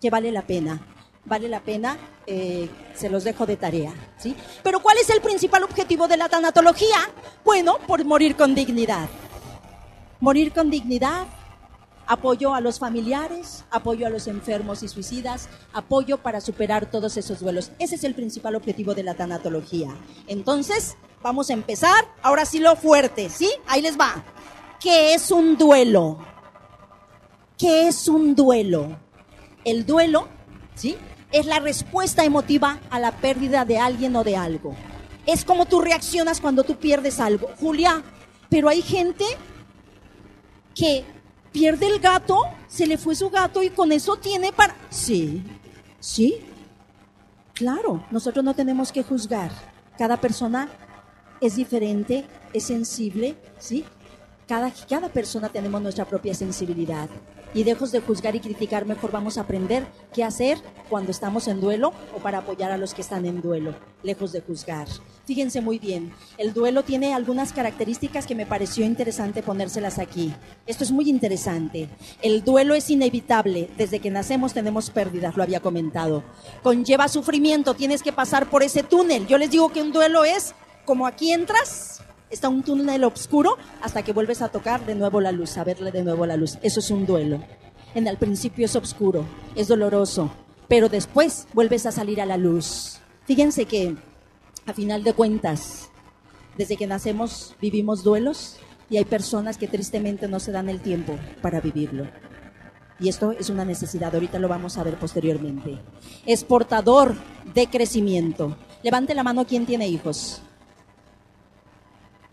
que 0.00 0.08
vale 0.08 0.32
la 0.32 0.46
pena, 0.46 0.80
vale 1.26 1.48
la 1.48 1.60
pena, 1.60 1.98
eh, 2.26 2.70
se 2.94 3.10
los 3.10 3.24
dejo 3.24 3.44
de 3.44 3.56
tarea. 3.56 3.92
¿sí? 4.16 4.34
Pero 4.62 4.80
¿cuál 4.80 4.96
es 4.96 5.10
el 5.10 5.20
principal 5.20 5.62
objetivo 5.62 6.08
de 6.08 6.16
la 6.16 6.30
tanatología? 6.30 6.96
Bueno, 7.44 7.76
por 7.86 8.02
morir 8.04 8.34
con 8.34 8.54
dignidad. 8.54 9.08
Morir 10.20 10.52
con 10.52 10.70
dignidad 10.70 11.26
apoyo 12.06 12.54
a 12.54 12.60
los 12.60 12.78
familiares, 12.78 13.64
apoyo 13.70 14.06
a 14.06 14.10
los 14.10 14.26
enfermos 14.26 14.82
y 14.82 14.88
suicidas, 14.88 15.48
apoyo 15.72 16.18
para 16.18 16.40
superar 16.40 16.90
todos 16.90 17.16
esos 17.16 17.40
duelos. 17.40 17.70
Ese 17.78 17.96
es 17.96 18.04
el 18.04 18.14
principal 18.14 18.54
objetivo 18.54 18.94
de 18.94 19.02
la 19.02 19.14
tanatología. 19.14 19.94
Entonces, 20.26 20.96
vamos 21.22 21.50
a 21.50 21.54
empezar. 21.54 22.04
Ahora 22.22 22.44
sí 22.44 22.58
lo 22.58 22.76
fuerte, 22.76 23.28
¿sí? 23.28 23.50
Ahí 23.66 23.82
les 23.82 23.98
va. 23.98 24.24
¿Qué 24.80 25.14
es 25.14 25.30
un 25.30 25.56
duelo? 25.56 26.18
¿Qué 27.58 27.88
es 27.88 28.08
un 28.08 28.34
duelo? 28.34 28.98
El 29.64 29.86
duelo, 29.86 30.28
¿sí? 30.74 30.96
Es 31.32 31.46
la 31.46 31.58
respuesta 31.58 32.24
emotiva 32.24 32.80
a 32.90 33.00
la 33.00 33.12
pérdida 33.12 33.64
de 33.64 33.78
alguien 33.78 34.14
o 34.14 34.22
de 34.22 34.36
algo. 34.36 34.76
Es 35.26 35.44
como 35.44 35.66
tú 35.66 35.80
reaccionas 35.80 36.40
cuando 36.40 36.62
tú 36.62 36.76
pierdes 36.76 37.18
algo. 37.18 37.48
Julia, 37.58 38.02
pero 38.48 38.68
hay 38.68 38.82
gente 38.82 39.24
que 40.74 41.04
pierde 41.56 41.86
el 41.86 42.00
gato, 42.00 42.42
se 42.68 42.86
le 42.86 42.98
fue 42.98 43.14
su 43.14 43.30
gato 43.30 43.62
y 43.62 43.70
con 43.70 43.90
eso 43.90 44.16
tiene 44.16 44.52
para... 44.52 44.76
Sí, 44.90 45.42
sí, 45.98 46.36
claro, 47.54 48.04
nosotros 48.10 48.44
no 48.44 48.52
tenemos 48.52 48.92
que 48.92 49.02
juzgar. 49.02 49.50
Cada 49.96 50.18
persona 50.18 50.68
es 51.40 51.56
diferente, 51.56 52.26
es 52.52 52.64
sensible, 52.64 53.36
¿sí? 53.58 53.86
Cada, 54.46 54.70
cada 54.86 55.08
persona 55.08 55.48
tenemos 55.48 55.80
nuestra 55.80 56.04
propia 56.04 56.34
sensibilidad 56.34 57.08
y 57.54 57.64
lejos 57.64 57.90
de 57.90 58.00
juzgar 58.00 58.36
y 58.36 58.40
criticar, 58.40 58.84
mejor 58.84 59.10
vamos 59.10 59.38
a 59.38 59.40
aprender 59.40 59.86
qué 60.12 60.24
hacer 60.24 60.58
cuando 60.90 61.10
estamos 61.10 61.48
en 61.48 61.62
duelo 61.62 61.94
o 62.14 62.18
para 62.18 62.38
apoyar 62.38 62.70
a 62.70 62.76
los 62.76 62.92
que 62.92 63.00
están 63.00 63.24
en 63.24 63.40
duelo, 63.40 63.74
lejos 64.02 64.32
de 64.32 64.42
juzgar. 64.42 64.88
Fíjense 65.26 65.60
muy 65.60 65.80
bien, 65.80 66.12
el 66.38 66.54
duelo 66.54 66.84
tiene 66.84 67.12
algunas 67.12 67.52
características 67.52 68.26
que 68.26 68.36
me 68.36 68.46
pareció 68.46 68.86
interesante 68.86 69.42
ponérselas 69.42 69.98
aquí. 69.98 70.32
Esto 70.66 70.84
es 70.84 70.92
muy 70.92 71.10
interesante. 71.10 71.88
El 72.22 72.44
duelo 72.44 72.74
es 72.74 72.88
inevitable. 72.90 73.68
Desde 73.76 73.98
que 73.98 74.10
nacemos 74.10 74.54
tenemos 74.54 74.90
pérdidas, 74.90 75.36
lo 75.36 75.42
había 75.42 75.58
comentado. 75.58 76.22
Conlleva 76.62 77.08
sufrimiento, 77.08 77.74
tienes 77.74 78.04
que 78.04 78.12
pasar 78.12 78.48
por 78.48 78.62
ese 78.62 78.84
túnel. 78.84 79.26
Yo 79.26 79.36
les 79.36 79.50
digo 79.50 79.70
que 79.70 79.82
un 79.82 79.92
duelo 79.92 80.24
es 80.24 80.54
como 80.84 81.08
aquí 81.08 81.32
entras 81.32 82.00
está 82.30 82.48
un 82.48 82.62
túnel 82.62 83.04
oscuro 83.04 83.56
hasta 83.82 84.02
que 84.02 84.12
vuelves 84.12 84.42
a 84.42 84.48
tocar 84.48 84.84
de 84.84 84.94
nuevo 84.94 85.20
la 85.20 85.32
luz, 85.32 85.56
a 85.58 85.64
verle 85.64 85.92
de 85.92 86.02
nuevo 86.02 86.26
la 86.26 86.36
luz. 86.36 86.58
Eso 86.62 86.80
es 86.80 86.90
un 86.90 87.06
duelo. 87.06 87.42
En 87.94 88.06
el 88.06 88.16
principio 88.16 88.66
es 88.66 88.76
oscuro, 88.76 89.24
es 89.54 89.68
doloroso, 89.68 90.30
pero 90.68 90.88
después 90.88 91.46
vuelves 91.54 91.86
a 91.86 91.92
salir 91.92 92.20
a 92.20 92.26
la 92.26 92.36
luz. 92.36 92.98
Fíjense 93.24 93.64
que, 93.64 93.96
a 94.66 94.72
final 94.72 95.04
de 95.04 95.12
cuentas, 95.12 95.90
desde 96.58 96.76
que 96.76 96.86
nacemos 96.86 97.54
vivimos 97.60 98.02
duelos 98.02 98.56
y 98.90 98.96
hay 98.96 99.04
personas 99.04 99.58
que 99.58 99.68
tristemente 99.68 100.28
no 100.28 100.40
se 100.40 100.52
dan 100.52 100.68
el 100.68 100.80
tiempo 100.80 101.18
para 101.40 101.60
vivirlo. 101.60 102.06
y 102.98 103.08
esto 103.08 103.32
es 103.32 103.50
una 103.50 103.64
necesidad, 103.64 104.14
ahorita 104.14 104.38
lo 104.38 104.48
vamos 104.48 104.78
a 104.78 104.82
ver 104.82 104.98
posteriormente. 104.98 105.78
Es 106.24 106.44
portador 106.44 107.14
de 107.54 107.68
crecimiento. 107.68 108.56
Levante 108.82 109.14
la 109.14 109.22
mano 109.22 109.46
quien 109.46 109.66
tiene 109.66 109.86
hijos. 109.86 110.40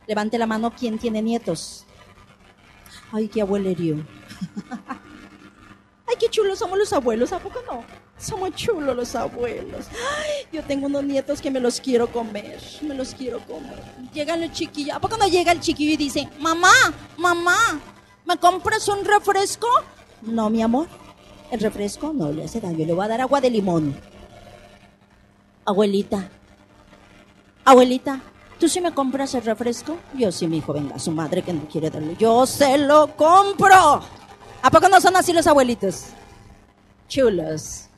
Levante 0.07 0.37
la 0.37 0.47
mano 0.47 0.71
quien 0.71 0.97
tiene 0.97 1.21
nietos. 1.21 1.85
Ay, 3.11 3.27
qué 3.27 3.41
abuelerío. 3.41 3.97
Ay, 6.07 6.15
qué 6.19 6.29
chulos 6.29 6.59
somos 6.59 6.77
los 6.77 6.93
abuelos, 6.93 7.33
¿a 7.33 7.39
poco 7.39 7.59
no? 7.69 7.83
Somos 8.17 8.51
chulos 8.55 8.95
los 8.95 9.15
abuelos. 9.15 9.87
Yo 10.51 10.63
tengo 10.63 10.85
unos 10.85 11.03
nietos 11.03 11.41
que 11.41 11.51
me 11.51 11.59
los 11.59 11.81
quiero 11.81 12.07
comer, 12.11 12.59
me 12.81 12.95
los 12.95 13.13
quiero 13.13 13.39
comer. 13.41 13.83
Llegan 14.13 14.41
los 14.41 14.51
chiquillos, 14.51 14.95
¿a 14.95 14.99
poco 14.99 15.17
no 15.17 15.27
llega 15.27 15.51
el 15.51 15.59
chiquillo 15.59 15.93
y 15.93 15.97
dice, 15.97 16.29
mamá, 16.39 16.71
mamá, 17.17 17.81
¿me 18.25 18.37
compras 18.37 18.87
un 18.87 19.03
refresco? 19.03 19.67
No, 20.21 20.49
mi 20.49 20.61
amor, 20.61 20.87
el 21.51 21.59
refresco 21.59 22.13
no 22.13 22.31
le 22.31 22.45
hace 22.45 22.61
daño, 22.61 22.85
le 22.85 22.93
voy 22.93 23.05
a 23.05 23.09
dar 23.09 23.21
agua 23.21 23.41
de 23.41 23.49
limón. 23.49 23.99
Abuelita, 25.65 26.29
abuelita, 27.65 28.21
¿tú 28.59 28.69
sí 28.69 28.79
me 28.79 28.93
compras 28.93 29.33
el 29.33 29.43
refresco? 29.43 29.97
Yo 30.13 30.31
sí, 30.31 30.47
mi 30.47 30.57
hijo, 30.57 30.71
venga, 30.71 30.99
su 30.99 31.11
madre 31.11 31.41
que 31.41 31.53
no 31.53 31.67
quiere 31.67 31.89
darle. 31.89 32.15
Yo 32.17 32.45
se 32.45 32.77
lo 32.77 33.15
compro. 33.15 34.01
¿A 34.61 34.71
poco 34.71 34.87
no 34.87 35.01
son 35.01 35.15
así 35.15 35.33
los 35.33 35.47
abuelitos? 35.47 36.05
Chulos. 37.09 37.89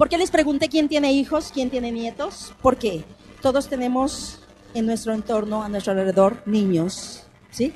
¿Por 0.00 0.08
qué 0.08 0.16
les 0.16 0.30
pregunté 0.30 0.70
quién 0.70 0.88
tiene 0.88 1.12
hijos, 1.12 1.50
quién 1.52 1.68
tiene 1.68 1.92
nietos? 1.92 2.54
Porque 2.62 3.04
todos 3.42 3.68
tenemos 3.68 4.38
en 4.72 4.86
nuestro 4.86 5.12
entorno, 5.12 5.62
a 5.62 5.68
nuestro 5.68 5.92
alrededor, 5.92 6.42
niños, 6.46 7.24
¿sí? 7.50 7.74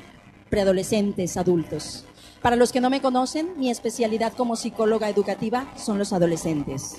Preadolescentes, 0.49 1.37
adultos. 1.37 2.07
Para 2.41 2.57
los 2.57 2.73
que 2.73 2.81
no 2.81 2.89
me 2.89 3.03
conocen, 3.03 3.51
mi 3.59 3.69
especialidad 3.69 4.33
como 4.33 4.57
psicóloga 4.57 5.11
educativa 5.11 5.71
son 5.77 5.99
los 5.99 6.15
adolescentes. 6.15 6.97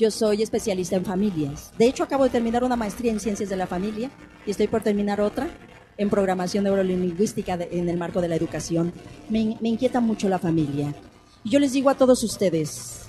Yo 0.00 0.10
soy 0.10 0.42
especialista 0.42 0.96
en 0.96 1.04
familias. 1.04 1.70
De 1.78 1.86
hecho, 1.86 2.02
acabo 2.02 2.24
de 2.24 2.30
terminar 2.30 2.64
una 2.64 2.74
maestría 2.74 3.12
en 3.12 3.20
ciencias 3.20 3.50
de 3.50 3.56
la 3.56 3.68
familia 3.68 4.10
y 4.44 4.50
estoy 4.50 4.66
por 4.66 4.82
terminar 4.82 5.20
otra 5.20 5.48
en 5.96 6.10
programación 6.10 6.64
neurolingüística 6.64 7.56
en 7.70 7.88
el 7.88 7.98
marco 7.98 8.20
de 8.20 8.26
la 8.26 8.34
educación. 8.34 8.92
Me, 9.28 9.56
inquieta 9.62 10.00
mucho 10.00 10.28
la 10.28 10.40
familia. 10.40 10.92
Yo 11.44 11.60
les 11.60 11.72
digo 11.72 11.88
a 11.88 11.94
todos 11.94 12.24
ustedes, 12.24 13.01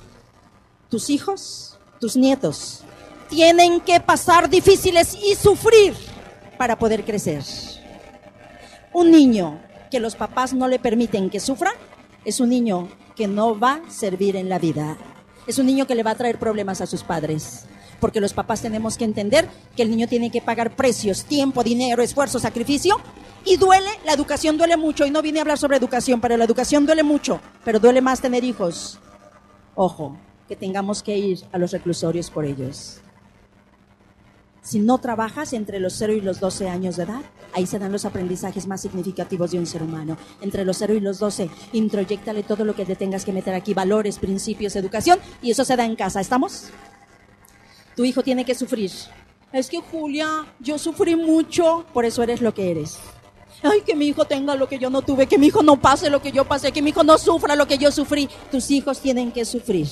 tus 0.94 1.10
hijos, 1.10 1.76
tus 2.00 2.16
nietos, 2.16 2.82
tienen 3.28 3.82
que 3.82 4.00
pasar 4.00 4.48
difíciles 4.48 5.18
y 5.26 5.34
sufrir 5.34 5.96
para 6.56 6.78
poder 6.78 7.04
crecer. 7.04 7.44
Un 8.94 9.10
niño 9.10 9.60
que 9.90 10.00
los 10.00 10.16
papás 10.16 10.54
no 10.54 10.68
le 10.68 10.78
permiten 10.78 11.32
que 11.32 11.40
sufra, 11.40 11.72
es 12.26 12.40
un 12.40 12.50
niño 12.50 12.90
que 13.16 13.28
no 13.28 13.60
va 13.60 13.82
a 13.84 13.90
servir 13.90 14.36
en 14.36 14.50
la 14.50 14.60
vida. 14.60 14.96
Es 15.48 15.58
un 15.58 15.66
niño 15.66 15.88
que 15.88 15.96
le 15.96 16.04
va 16.04 16.12
a 16.12 16.16
traer 16.16 16.38
problemas 16.38 16.80
a 16.80 16.86
sus 16.86 17.02
padres. 17.02 17.66
Porque 18.00 18.22
los 18.22 18.34
papás 18.34 18.62
tenemos 18.62 18.96
que 18.96 19.06
entender 19.06 19.50
que 19.76 19.82
el 19.82 19.90
niño 19.90 20.08
tiene 20.08 20.30
que 20.30 20.42
pagar 20.42 20.76
precios, 20.76 21.24
tiempo, 21.26 21.64
dinero, 21.64 22.04
esfuerzo, 22.04 22.38
sacrificio. 22.38 22.98
Y 23.46 23.58
duele, 23.58 23.90
la 24.06 24.14
educación 24.14 24.60
duele 24.60 24.78
mucho. 24.78 25.08
Y 25.08 25.10
no 25.10 25.24
vine 25.24 25.40
a 25.40 25.42
hablar 25.42 25.58
sobre 25.58 25.78
educación, 25.78 26.22
pero 26.22 26.38
la 26.38 26.46
educación 26.46 26.86
duele 26.86 27.02
mucho. 27.02 27.42
Pero 27.66 27.80
duele 27.80 28.00
más 28.00 28.22
tener 28.22 28.44
hijos. 28.44 29.00
Ojo, 29.74 30.20
que 30.54 30.60
tengamos 30.60 31.02
que 31.02 31.18
ir 31.18 31.40
a 31.52 31.58
los 31.58 31.72
reclusorios 31.72 32.30
por 32.30 32.46
ellos. 32.46 33.00
Si 34.62 34.80
no 34.80 35.00
trabajas 35.00 35.52
entre 35.54 35.80
los 35.80 35.94
0 35.94 36.14
y 36.14 36.22
los 36.22 36.40
12 36.40 36.70
años 36.70 36.96
de 36.96 37.06
edad, 37.06 37.22
ahí 37.54 37.66
se 37.66 37.80
dan 37.80 37.92
los 37.92 38.06
aprendizajes 38.06 38.68
más 38.68 38.82
significativos 38.82 39.50
de 39.50 39.58
un 39.58 39.66
ser 39.66 39.82
humano. 39.82 40.16
Entre 40.42 40.64
los 40.64 40.78
0 40.78 40.94
y 40.94 41.00
los 41.00 41.18
12, 41.18 41.50
introyectale 41.72 42.44
todo 42.44 42.66
lo 42.66 42.76
que 42.76 42.86
te 42.86 42.96
tengas 42.96 43.26
que 43.26 43.34
meter 43.34 43.56
aquí, 43.56 43.74
valores, 43.74 44.20
principios, 44.20 44.76
educación, 44.76 45.18
y 45.42 45.50
eso 45.50 45.66
se 45.66 45.76
da 45.76 45.86
en 45.86 45.96
casa. 45.96 46.22
¿Estamos? 46.22 46.66
Tu 47.96 48.06
hijo 48.06 48.22
tiene 48.22 48.46
que 48.46 48.54
sufrir. 48.54 48.92
Es 49.52 49.70
que 49.70 49.82
Julia, 49.82 50.46
yo 50.60 50.78
sufrí 50.78 51.16
mucho, 51.16 51.84
por 51.94 52.06
eso 52.06 52.22
eres 52.22 52.42
lo 52.42 52.54
que 52.54 52.70
eres. 52.70 53.00
Ay, 53.64 53.82
que 53.82 53.96
mi 53.96 54.06
hijo 54.08 54.26
tenga 54.26 54.56
lo 54.56 54.68
que 54.68 54.78
yo 54.78 54.92
no 54.92 55.02
tuve, 55.02 55.26
que 55.26 55.40
mi 55.40 55.48
hijo 55.48 55.64
no 55.64 55.82
pase 55.82 56.12
lo 56.12 56.22
que 56.22 56.32
yo 56.32 56.46
pasé, 56.46 56.72
que 56.72 56.84
mi 56.84 56.92
hijo 56.92 57.04
no 57.04 57.18
sufra 57.18 57.56
lo 57.56 57.66
que 57.66 57.80
yo 57.80 57.92
sufrí. 57.92 58.30
Tus 58.52 58.70
hijos 58.70 59.00
tienen 59.00 59.32
que 59.32 59.46
sufrir. 59.46 59.88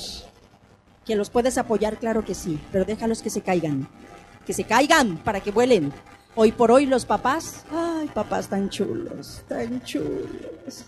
Que 1.12 1.18
los 1.18 1.30
puedes 1.30 1.58
apoyar, 1.58 1.98
claro 1.98 2.24
que 2.24 2.34
sí, 2.34 2.58
pero 2.72 2.86
déjalos 2.86 3.22
que 3.22 3.30
se 3.30 3.42
caigan 3.42 3.90
que 4.46 4.54
se 4.54 4.64
caigan 4.64 5.18
para 5.18 5.42
que 5.42 5.52
vuelen. 5.52 5.92
Hoy 6.36 6.54
por 6.54 6.72
hoy 6.72 6.86
los 6.86 7.04
papás, 7.04 7.66
ay, 7.70 8.10
papás 8.14 8.48
tan 8.48 8.70
chulos, 8.70 9.44
tan 9.50 9.84
chulos. 9.84 10.86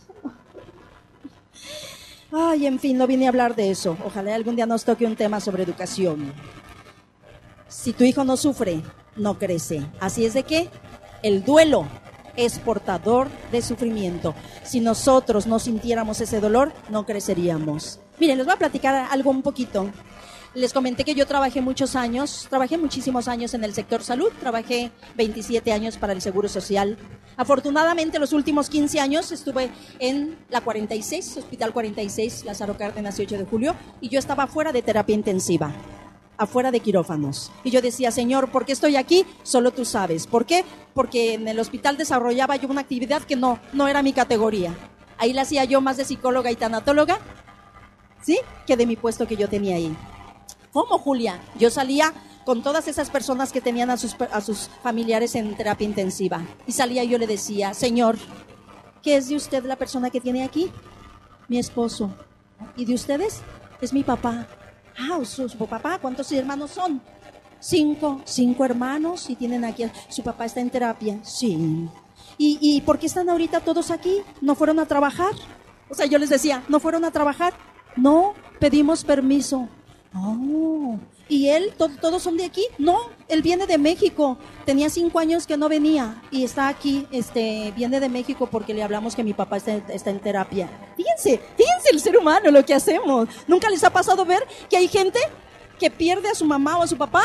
Ay, 2.32 2.68
en 2.68 2.80
fin, 2.80 2.98
no 2.98 3.06
vine 3.06 3.26
a 3.26 3.30
hablar 3.32 3.54
de 3.54 3.70
eso. 3.70 3.98
Ojalá 4.06 4.34
algún 4.34 4.56
día 4.56 4.66
nos 4.66 4.86
toque 4.86 5.06
un 5.06 5.18
tema 5.18 5.42
sobre 5.42 5.64
educación. 5.64 6.32
Si 7.68 7.92
tu 7.92 8.06
hijo 8.06 8.24
no 8.24 8.38
sufre, 8.38 8.82
no 9.18 9.38
crece. 9.38 9.86
Así 10.00 10.24
es 10.24 10.36
de 10.36 10.44
que 10.44 10.70
el 11.22 11.44
duelo 11.44 11.86
es 12.38 12.60
portador 12.60 13.28
de 13.52 13.62
sufrimiento. 13.62 14.34
Si 14.64 14.80
nosotros 14.80 15.48
no 15.48 15.60
sintiéramos 15.60 16.22
ese 16.22 16.40
dolor, 16.40 16.72
no 16.90 17.06
creceríamos. 17.06 18.00
Miren, 18.20 18.38
les 18.38 18.46
voy 18.46 18.56
a 18.56 18.60
platicar 18.60 18.96
algo 19.12 19.30
un 19.30 19.42
poquito 19.42 19.90
les 20.56 20.72
comenté 20.72 21.04
que 21.04 21.16
yo 21.16 21.26
trabajé 21.26 21.62
muchos 21.62 21.96
años, 21.96 22.48
trabajé 22.50 22.78
muchísimos 22.78 23.28
años 23.28 23.54
en 23.54 23.64
el 23.64 23.74
sector 23.74 24.04
salud, 24.04 24.32
trabajé 24.40 24.92
27 25.16 25.72
años 25.72 25.98
para 25.98 26.14
el 26.14 26.22
Seguro 26.22 26.48
Social. 26.48 26.98
Afortunadamente, 27.38 28.20
los 28.20 28.34
últimos 28.34 28.70
15 28.70 29.00
años 29.00 29.32
estuve 29.32 29.72
en 30.00 30.38
la 30.50 30.62
46, 30.62 31.38
Hospital 31.38 31.74
46, 31.74 32.46
Lázaro 32.46 32.78
Cárdenas, 32.78 33.20
8 33.20 33.38
de 33.38 33.46
julio, 33.46 33.76
y 34.00 34.10
yo 34.10 34.20
estaba 34.20 34.46
fuera 34.46 34.72
de 34.72 34.84
terapia 34.84 35.16
intensiva, 35.16 35.74
afuera 36.38 36.70
de 36.70 36.82
quirófanos. 36.82 37.52
Y 37.64 37.72
yo 37.72 37.82
decía, 37.82 38.12
Señor, 38.12 38.52
¿por 38.52 38.66
qué 38.66 38.74
estoy 38.74 38.96
aquí? 38.96 39.26
Solo 39.42 39.72
tú 39.72 39.86
sabes. 39.86 40.28
¿Por 40.28 40.46
qué? 40.46 40.64
Porque 40.94 41.34
en 41.34 41.48
el 41.48 41.60
hospital 41.60 41.98
desarrollaba 41.98 42.58
yo 42.58 42.68
una 42.68 42.82
actividad 42.82 43.24
que 43.24 43.36
no, 43.36 43.60
no 43.74 43.88
era 43.88 44.04
mi 44.04 44.14
categoría. 44.14 44.76
Ahí 45.18 45.34
la 45.34 45.42
hacía 45.44 45.64
yo 45.64 45.82
más 45.82 45.98
de 45.98 46.06
psicóloga 46.06 46.52
y 46.52 46.56
tanatóloga, 46.56 47.18
¿sí? 48.22 48.40
Que 48.68 48.78
de 48.78 48.86
mi 48.86 48.96
puesto 48.96 49.28
que 49.28 49.36
yo 49.36 49.50
tenía 49.50 49.78
ahí. 49.78 49.96
¿Cómo, 50.74 50.98
Julia? 50.98 51.40
Yo 51.60 51.70
salía 51.70 52.12
con 52.46 52.64
todas 52.64 52.88
esas 52.88 53.12
personas 53.12 53.52
que 53.52 53.62
tenían 53.62 53.92
a 53.92 53.98
sus, 53.98 54.16
a 54.20 54.42
sus 54.42 54.70
familiares 54.82 55.36
en 55.36 55.56
terapia 55.56 55.86
intensiva. 55.86 56.42
Y 56.66 56.72
salía 56.72 57.04
y 57.04 57.10
yo 57.10 57.20
le 57.20 57.28
decía, 57.28 57.76
Señor, 57.76 58.18
¿qué 59.04 59.18
es 59.18 59.30
de 59.30 59.36
usted 59.36 59.64
la 59.66 59.76
persona 59.76 60.10
que 60.10 60.20
tiene 60.20 60.44
aquí? 60.44 60.72
Mi 61.48 61.60
esposo. 61.60 62.12
¿Y 62.76 62.86
de 62.86 62.96
ustedes? 62.96 63.42
Es 63.82 63.94
mi 63.94 64.04
papá. 64.04 64.48
Ah, 64.98 65.24
su, 65.24 65.48
papá, 65.68 66.00
¿cuántos 66.00 66.32
hermanos 66.32 66.72
son? 66.72 67.02
Cinco, 67.60 68.22
cinco 68.26 68.66
hermanos 68.66 69.30
y 69.30 69.36
tienen 69.36 69.64
aquí, 69.64 69.86
su 70.10 70.24
papá 70.24 70.46
está 70.46 70.60
en 70.60 70.70
terapia. 70.70 71.20
Sí. 71.24 71.88
¿Y, 72.38 72.58
¿Y 72.62 72.82
por 72.82 72.98
qué 72.98 73.06
están 73.06 73.30
ahorita 73.30 73.60
todos 73.60 73.92
aquí? 73.92 74.22
¿No 74.42 74.56
fueron 74.56 74.80
a 74.80 74.88
trabajar? 74.88 75.34
O 75.90 75.94
sea, 75.94 76.08
yo 76.08 76.18
les 76.18 76.30
decía, 76.30 76.64
¿no 76.68 76.80
fueron 76.80 77.06
a 77.06 77.12
trabajar? 77.12 77.54
No, 77.96 78.34
pedimos 78.60 79.04
permiso. 79.04 79.70
Oh, 80.16 81.00
¿y 81.28 81.50
él? 81.50 81.74
¿Todos 81.78 82.22
son 82.22 82.38
de 82.38 82.46
aquí? 82.46 82.64
No, 82.78 83.00
él 83.28 83.42
viene 83.42 83.66
de 83.66 83.78
México. 83.78 84.38
Tenía 84.66 84.90
cinco 84.90 85.20
años 85.20 85.48
que 85.48 85.58
no 85.58 85.70
venía 85.70 86.22
y 86.30 86.44
está 86.44 86.68
aquí, 86.68 87.08
este, 87.12 87.74
viene 87.76 88.00
de 88.00 88.10
México 88.10 88.48
porque 88.48 88.74
le 88.74 88.84
hablamos 88.84 89.16
que 89.16 89.24
mi 89.24 89.34
papá 89.34 89.58
está, 89.58 89.74
está 89.92 90.12
en 90.12 90.20
terapia. 90.20 90.70
Fíjense, 90.96 91.42
fíjense 91.58 91.90
el 91.92 92.00
ser 92.00 92.18
humano, 92.18 92.52
lo 92.52 92.64
que 92.64 92.76
hacemos. 92.76 93.28
¿Nunca 93.48 93.70
les 93.70 93.84
ha 93.84 93.90
pasado 93.90 94.24
ver 94.24 94.44
que 94.70 94.78
hay 94.78 94.88
gente 94.88 95.20
que 95.80 95.90
pierde 95.90 96.30
a 96.30 96.36
su 96.36 96.46
mamá 96.46 96.78
o 96.78 96.84
a 96.84 96.88
su 96.88 96.98
papá? 96.98 97.24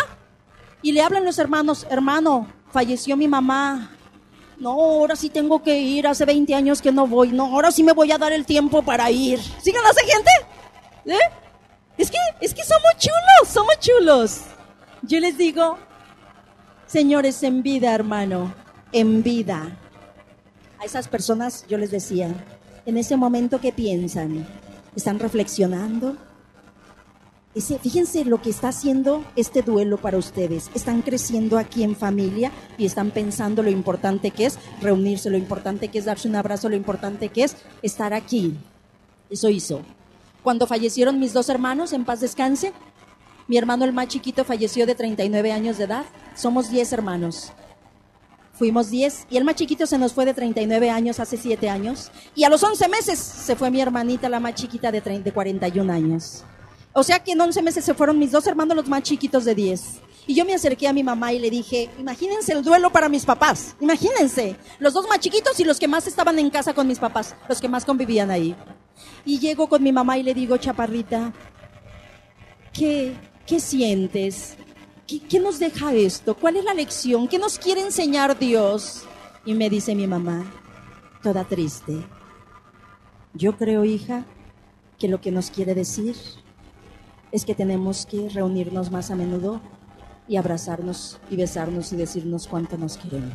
Y 0.81 0.93
le 0.93 1.03
hablan 1.03 1.25
los 1.25 1.39
hermanos, 1.39 1.87
hermano, 1.91 2.47
falleció 2.71 3.17
mi 3.17 3.29
mamá. 3.29 3.91
No, 4.59 4.71
ahora 4.71 5.15
sí 5.15 5.29
tengo 5.29 5.63
que 5.63 5.79
ir, 5.79 6.07
hace 6.07 6.25
20 6.25 6.55
años 6.55 6.81
que 6.81 6.91
no 6.91 7.07
voy. 7.07 7.33
No, 7.33 7.45
ahora 7.47 7.71
sí 7.71 7.83
me 7.85 7.93
voy 7.93 8.11
a 8.13 8.19
dar 8.19 8.33
el 8.33 8.47
tiempo 8.47 8.83
para 8.83 9.11
ir. 9.11 9.41
¿Sigan 9.63 9.85
hace 9.85 10.05
gente? 10.05 10.31
¿Eh? 11.07 11.48
Es 11.99 12.13
que, 12.13 12.19
es 12.41 12.55
que 12.55 12.63
somos 12.63 12.97
chulos, 12.97 13.49
somos 13.53 13.79
chulos. 13.81 14.41
Yo 15.03 15.19
les 15.19 15.37
digo, 15.37 15.77
señores, 16.87 17.43
en 17.43 17.63
vida, 17.65 17.93
hermano, 17.93 18.55
en 18.93 19.25
vida. 19.25 19.77
A 20.79 20.85
esas 20.85 21.09
personas 21.09 21.67
yo 21.69 21.77
les 21.77 21.91
decía, 21.91 22.33
en 22.87 22.97
ese 22.97 23.17
momento 23.17 23.61
que 23.61 23.73
piensan, 23.73 24.47
están 24.95 25.19
reflexionando. 25.19 26.17
Ese, 27.57 27.81
fíjense 27.81 28.25
lo 28.25 28.41
que 28.41 28.51
está 28.51 28.69
haciendo 28.69 29.25
este 29.35 29.63
duelo 29.63 29.97
para 29.97 30.19
ustedes. 30.19 30.71
Están 30.77 31.03
creciendo 31.03 31.59
aquí 31.59 31.83
en 31.83 31.97
familia 31.97 32.53
y 32.77 32.87
están 32.87 33.11
pensando 33.11 33.65
lo 33.65 33.71
importante 33.71 34.31
que 34.31 34.47
es 34.47 34.57
reunirse, 34.81 35.31
lo 35.31 35.37
importante 35.37 35.89
que 35.89 35.99
es 35.99 36.05
darse 36.05 36.29
un 36.29 36.37
abrazo, 36.37 36.69
lo 36.69 36.77
importante 36.77 37.31
que 37.31 37.43
es 37.43 37.57
estar 37.83 38.15
aquí. 38.15 38.57
Eso 39.31 39.49
hizo 39.49 39.83
cuando 40.43 40.67
fallecieron 40.67 41.19
mis 41.19 41.33
dos 41.33 41.49
hermanos, 41.49 41.93
en 41.93 42.05
paz 42.05 42.21
descanse. 42.21 42.73
Mi 43.47 43.57
hermano 43.57 43.85
el 43.85 43.93
más 43.93 44.09
chiquito 44.09 44.45
falleció 44.45 44.87
de 44.87 44.95
39 44.95 45.53
años 45.53 45.79
de 45.79 45.85
edad. 45.85 46.05
Somos 46.35 46.71
10 46.71 46.93
hermanos. 46.93 47.53
Fuimos 48.53 48.91
10 48.91 49.29
y 49.31 49.37
el 49.37 49.45
más 49.45 49.55
chiquito 49.55 49.87
se 49.87 49.99
nos 49.99 50.13
fue 50.13 50.25
de 50.25 50.35
39 50.35 50.91
años 50.91 51.21
hace 51.21 51.37
7 51.37 51.71
años. 51.71 52.11
Y 52.35 52.45
a 52.45 52.49
los 52.49 52.63
11 52.63 52.89
meses 52.89 53.19
se 53.19 53.57
fue 53.57 53.71
mi 53.71 53.81
hermanita, 53.81 54.29
la 54.29 54.41
más 54.41 54.55
chiquita 54.55 54.91
de, 54.91 55.01
30, 55.01 55.25
de 55.25 55.33
41 55.33 55.93
años. 55.93 56.45
O 56.93 57.03
sea 57.05 57.23
que 57.23 57.33
en 57.33 57.41
11 57.41 57.63
meses 57.63 57.85
se 57.85 57.95
fueron 57.95 58.19
mis 58.19 58.33
dos 58.33 58.47
hermanos, 58.47 58.77
los 58.77 58.89
más 58.89 59.03
chiquitos 59.03 59.45
de 59.45 59.55
10. 59.55 60.01
Y 60.27 60.35
yo 60.35 60.45
me 60.45 60.55
acerqué 60.55 60.89
a 60.89 60.93
mi 60.93 61.03
mamá 61.03 61.33
y 61.33 61.39
le 61.39 61.49
dije, 61.49 61.89
imagínense 61.99 62.53
el 62.53 62.63
duelo 62.63 62.91
para 62.91 63.09
mis 63.09 63.25
papás, 63.25 63.77
imagínense, 63.81 64.57
los 64.79 64.93
dos 64.93 65.09
más 65.09 65.21
chiquitos 65.21 65.59
y 65.59 65.65
los 65.65 65.79
que 65.79 65.89
más 65.89 66.07
estaban 66.07 66.39
en 66.39 66.51
casa 66.51 66.75
con 66.75 66.87
mis 66.87 66.99
papás, 66.99 67.35
los 67.49 67.61
que 67.61 67.69
más 67.69 67.87
convivían 67.87 68.31
ahí. 68.31 68.55
Y 69.25 69.39
llego 69.39 69.69
con 69.69 69.83
mi 69.83 69.93
mamá 69.93 70.19
y 70.19 70.23
le 70.23 70.35
digo, 70.35 70.57
chaparrita, 70.57 71.33
¿qué, 72.73 73.15
qué 73.47 73.61
sientes? 73.61 74.57
¿Qué, 75.07 75.21
¿Qué 75.21 75.41
nos 75.41 75.59
deja 75.59 75.95
esto? 75.95 76.35
¿Cuál 76.35 76.57
es 76.57 76.65
la 76.65 76.75
lección? 76.75 77.29
¿Qué 77.29 77.39
nos 77.39 77.59
quiere 77.59 77.81
enseñar 77.81 78.39
Dios? 78.39 79.05
Y 79.45 79.55
me 79.55 79.71
dice 79.71 79.95
mi 79.95 80.07
mamá, 80.07 80.45
toda 81.23 81.45
triste. 81.45 82.05
Yo 83.35 83.57
creo, 83.57 83.85
hija, 83.85 84.25
que 84.99 85.09
lo 85.09 85.21
que 85.21 85.31
nos 85.31 85.51
quiere 85.51 85.75
decir 85.75 86.17
es 87.33 87.45
que 87.45 87.55
tenemos 87.55 88.07
que 88.07 88.29
reunirnos 88.29 88.91
más 88.91 89.11
a 89.11 89.17
menudo 89.17 89.61
y 90.27 90.37
abrazarnos 90.37 91.19
y 91.31 91.37
besarnos 91.37 91.93
y 91.93 91.97
decirnos 91.97 92.47
cuánto 92.47 92.77
nos 92.77 92.97
queremos. 92.97 93.33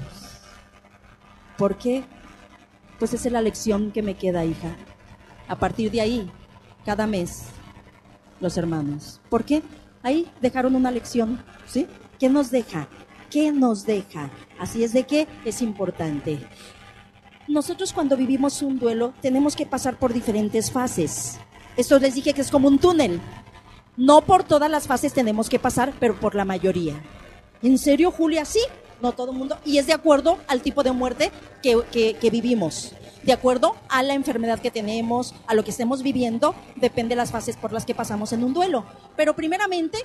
¿Por 1.58 1.78
qué? 1.78 2.04
Pues 3.00 3.14
esa 3.14 3.28
es 3.28 3.34
la 3.34 3.42
lección 3.42 3.92
que 3.92 4.02
me 4.02 4.16
queda, 4.16 4.46
hija. 4.46 4.76
A 5.48 5.58
partir 5.58 5.92
de 5.92 6.02
ahí, 6.02 6.32
cada 6.86 7.08
mes, 7.08 7.44
los 8.40 8.58
hermanos. 8.58 9.20
¿Por 9.30 9.44
qué? 9.44 9.64
Ahí 10.02 10.30
dejaron 10.42 10.76
una 10.76 10.92
lección, 10.92 11.44
¿sí? 11.68 11.88
¿Qué 12.20 12.30
nos 12.30 12.52
deja? 12.52 12.88
¿Qué 13.30 13.52
nos 13.52 13.86
deja? 13.86 14.30
Así 14.60 14.84
es 14.84 14.94
de 14.94 15.04
que 15.04 15.28
es 15.46 15.62
importante. 15.62 16.40
Nosotros 17.48 17.92
cuando 17.92 18.16
vivimos 18.16 18.62
un 18.62 18.80
duelo 18.80 19.14
tenemos 19.22 19.56
que 19.56 19.66
pasar 19.66 19.98
por 19.98 20.14
diferentes 20.14 20.72
fases. 20.72 21.40
Esto 21.76 22.00
les 22.00 22.16
dije 22.16 22.34
que 22.34 22.42
es 22.42 22.52
como 22.52 22.68
un 22.68 22.80
túnel. 22.80 23.20
No 23.98 24.22
por 24.22 24.44
todas 24.44 24.70
las 24.70 24.88
fases 24.88 25.14
tenemos 25.14 25.50
que 25.50 25.60
pasar, 25.60 25.94
pero 26.00 26.20
por 26.20 26.36
la 26.36 26.46
mayoría. 26.46 26.96
¿En 27.62 27.78
serio, 27.78 28.12
Julia? 28.12 28.46
Sí, 28.46 28.62
no 29.02 29.12
todo 29.12 29.32
el 29.32 29.38
mundo. 29.38 29.58
Y 29.66 29.78
es 29.78 29.88
de 29.88 29.94
acuerdo 29.94 30.38
al 30.48 30.62
tipo 30.62 30.84
de 30.84 30.92
muerte 30.92 31.32
que, 31.62 31.82
que, 31.92 32.16
que, 32.16 32.30
vivimos. 32.30 32.94
De 33.24 33.34
acuerdo 33.34 33.76
a 33.90 34.04
la 34.04 34.14
enfermedad 34.14 34.60
que 34.60 34.72
tenemos, 34.72 35.34
a 35.48 35.54
lo 35.54 35.64
que 35.64 35.72
estemos 35.72 36.04
viviendo, 36.04 36.56
depende 36.76 37.10
de 37.10 37.18
las 37.18 37.32
fases 37.32 37.56
por 37.56 37.72
las 37.72 37.86
que 37.86 37.96
pasamos 37.96 38.34
en 38.34 38.44
un 38.44 38.54
duelo. 38.54 38.86
Pero 39.16 39.36
primeramente, 39.36 40.00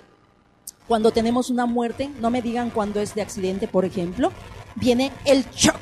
cuando 0.86 1.10
tenemos 1.10 1.50
una 1.50 1.66
muerte, 1.66 2.10
no 2.20 2.30
me 2.30 2.42
digan 2.42 2.70
cuando 2.70 3.00
es 3.00 3.14
de 3.14 3.22
accidente, 3.22 3.66
por 3.66 3.84
ejemplo, 3.84 4.32
viene 4.76 5.12
el 5.24 5.44
shock. 5.50 5.80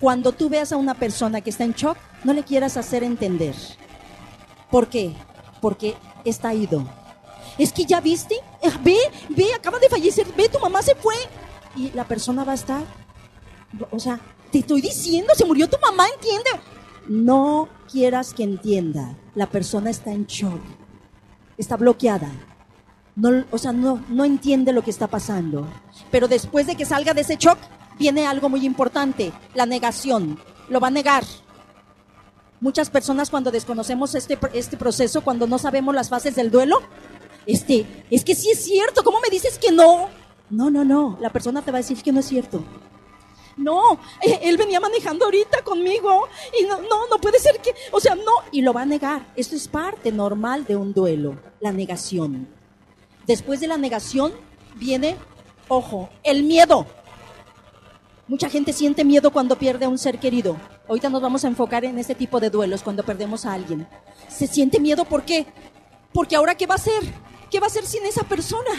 Cuando 0.00 0.32
tú 0.32 0.48
veas 0.48 0.72
a 0.72 0.76
una 0.76 0.94
persona 0.94 1.40
que 1.40 1.50
está 1.50 1.64
en 1.64 1.72
shock, 1.72 1.96
no 2.24 2.32
le 2.32 2.42
quieras 2.42 2.76
hacer 2.76 3.02
entender. 3.02 3.54
¿Por 4.70 4.88
qué? 4.88 5.14
porque 5.60 5.96
está 6.24 6.54
ido. 6.54 6.84
Es 7.56 7.72
que 7.72 7.84
ya 7.84 8.00
viste, 8.00 8.36
eh, 8.62 8.70
ve, 8.82 8.96
ve, 9.30 9.52
acaba 9.54 9.78
de 9.78 9.88
fallecer, 9.88 10.26
ve, 10.36 10.48
tu 10.48 10.58
mamá 10.58 10.82
se 10.82 10.94
fue. 10.94 11.16
Y 11.76 11.90
la 11.92 12.04
persona 12.04 12.44
va 12.44 12.52
a 12.52 12.56
estar, 12.56 12.82
o 13.90 13.98
sea, 13.98 14.20
te 14.50 14.58
estoy 14.58 14.80
diciendo, 14.80 15.34
se 15.34 15.44
murió 15.44 15.68
tu 15.68 15.76
mamá, 15.80 16.06
entiende. 16.14 16.50
No 17.08 17.68
quieras 17.90 18.34
que 18.34 18.42
entienda, 18.42 19.16
la 19.34 19.48
persona 19.48 19.90
está 19.90 20.12
en 20.12 20.26
shock, 20.26 20.60
está 21.56 21.76
bloqueada. 21.76 22.30
No, 23.16 23.44
o 23.50 23.58
sea, 23.58 23.72
no, 23.72 24.04
no 24.08 24.24
entiende 24.24 24.72
lo 24.72 24.82
que 24.82 24.90
está 24.90 25.08
pasando. 25.08 25.66
Pero 26.10 26.28
después 26.28 26.66
de 26.66 26.76
que 26.76 26.84
salga 26.84 27.14
de 27.14 27.22
ese 27.22 27.36
shock, 27.36 27.58
viene 27.98 28.26
algo 28.26 28.48
muy 28.48 28.64
importante, 28.64 29.32
la 29.54 29.66
negación. 29.66 30.38
Lo 30.68 30.80
va 30.80 30.88
a 30.88 30.92
negar 30.92 31.24
Muchas 32.60 32.90
personas 32.90 33.30
cuando 33.30 33.52
desconocemos 33.52 34.16
este, 34.16 34.36
este 34.52 34.76
proceso, 34.76 35.22
cuando 35.22 35.46
no 35.46 35.58
sabemos 35.58 35.94
las 35.94 36.08
fases 36.08 36.34
del 36.34 36.50
duelo, 36.50 36.80
este, 37.46 38.04
es 38.10 38.24
que 38.24 38.34
sí 38.34 38.50
es 38.50 38.64
cierto, 38.64 39.04
¿cómo 39.04 39.20
me 39.20 39.30
dices 39.30 39.58
que 39.58 39.70
no? 39.70 40.08
No, 40.50 40.68
no, 40.68 40.84
no, 40.84 41.16
la 41.20 41.30
persona 41.30 41.62
te 41.62 41.70
va 41.70 41.78
a 41.78 41.82
decir 41.82 42.02
que 42.02 42.10
no 42.10 42.18
es 42.18 42.26
cierto. 42.26 42.64
No, 43.58 43.94
eh, 44.22 44.38
él 44.42 44.56
venía 44.56 44.78
manejando 44.78 45.24
ahorita 45.24 45.62
conmigo 45.62 46.28
y 46.58 46.64
no, 46.64 46.80
no, 46.80 47.08
no 47.08 47.18
puede 47.20 47.40
ser 47.40 47.60
que, 47.60 47.74
o 47.90 47.98
sea, 47.98 48.14
no, 48.14 48.32
y 48.52 48.62
lo 48.62 48.72
va 48.72 48.82
a 48.82 48.86
negar. 48.86 49.32
Esto 49.34 49.56
es 49.56 49.66
parte 49.66 50.12
normal 50.12 50.64
de 50.64 50.76
un 50.76 50.94
duelo, 50.94 51.36
la 51.60 51.72
negación. 51.72 52.48
Después 53.26 53.60
de 53.60 53.66
la 53.66 53.76
negación 53.76 54.32
viene, 54.76 55.16
ojo, 55.66 56.08
el 56.22 56.44
miedo. 56.44 56.86
Mucha 58.28 58.48
gente 58.48 58.72
siente 58.72 59.04
miedo 59.04 59.32
cuando 59.32 59.58
pierde 59.58 59.86
a 59.86 59.88
un 59.88 59.98
ser 59.98 60.20
querido. 60.20 60.56
Ahorita 60.88 61.08
nos 61.08 61.20
vamos 61.20 61.44
a 61.44 61.48
enfocar 61.48 61.84
en 61.84 61.98
este 61.98 62.14
tipo 62.14 62.40
de 62.40 62.50
duelos 62.50 62.82
cuando 62.82 63.02
perdemos 63.02 63.44
a 63.44 63.54
alguien. 63.54 63.88
Se 64.28 64.46
siente 64.46 64.78
miedo, 64.78 65.04
¿por 65.04 65.24
qué? 65.24 65.46
Porque 66.12 66.36
ahora 66.36 66.54
qué 66.54 66.66
va 66.66 66.74
a 66.74 66.76
hacer? 66.76 67.02
¿Qué 67.50 67.58
va 67.58 67.66
a 67.66 67.70
hacer 67.70 67.86
sin 67.86 68.06
esa 68.06 68.22
persona? 68.22 68.70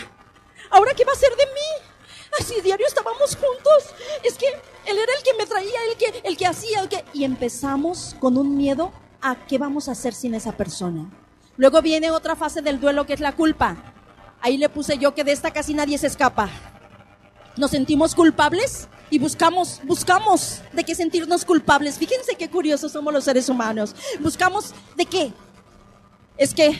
¿Ahora 0.69 0.93
qué 0.95 1.03
va 1.03 1.11
a 1.11 1.15
hacer 1.15 1.32
de 1.32 1.45
mí? 1.45 1.88
Así 2.39 2.59
diario 2.61 2.86
estábamos 2.88 3.36
juntos. 3.36 3.95
Es 4.23 4.36
que 4.36 4.47
él 4.47 4.97
era 4.97 5.13
el 5.17 5.23
que 5.23 5.34
me 5.38 5.45
traía, 5.45 5.80
el 5.91 5.97
que, 5.97 6.27
el 6.27 6.38
que 6.38 6.45
hacía, 6.45 6.82
el 6.82 6.89
que... 6.89 7.03
Y 7.13 7.23
empezamos 7.23 8.15
con 8.19 8.38
un 8.38 8.57
miedo 8.57 8.91
a 9.21 9.36
qué 9.47 9.57
vamos 9.57 9.88
a 9.88 9.93
hacer 9.93 10.13
sin 10.13 10.36
esa 10.36 10.51
persona. 10.51 11.09
Luego 11.57 11.82
viene 11.82 12.11
otra 12.11 12.36
fase 12.36 12.61
del 12.61 12.80
duelo 12.80 13.05
que 13.05 13.13
es 13.13 13.19
la 13.19 13.36
culpa. 13.36 13.93
Ahí 14.41 14.57
le 14.57 14.69
puse 14.69 14.97
yo 14.97 15.13
que 15.13 15.23
de 15.23 15.32
esta 15.32 15.51
casi 15.51 15.73
nadie 15.73 15.97
se 15.97 16.07
escapa. 16.07 16.49
Nos 17.57 17.71
sentimos 17.71 18.15
culpables 18.15 18.88
y 19.09 19.19
buscamos, 19.19 19.82
buscamos 19.84 20.61
de 20.71 20.84
qué 20.84 20.95
sentirnos 20.95 21.43
culpables. 21.43 21.97
Fíjense 21.97 22.36
qué 22.36 22.49
curiosos 22.49 22.91
somos 22.91 23.13
los 23.13 23.25
seres 23.25 23.49
humanos. 23.49 23.95
Buscamos 24.21 24.73
de 24.95 25.05
qué. 25.05 25.34
Es 26.38 26.53
que, 26.53 26.80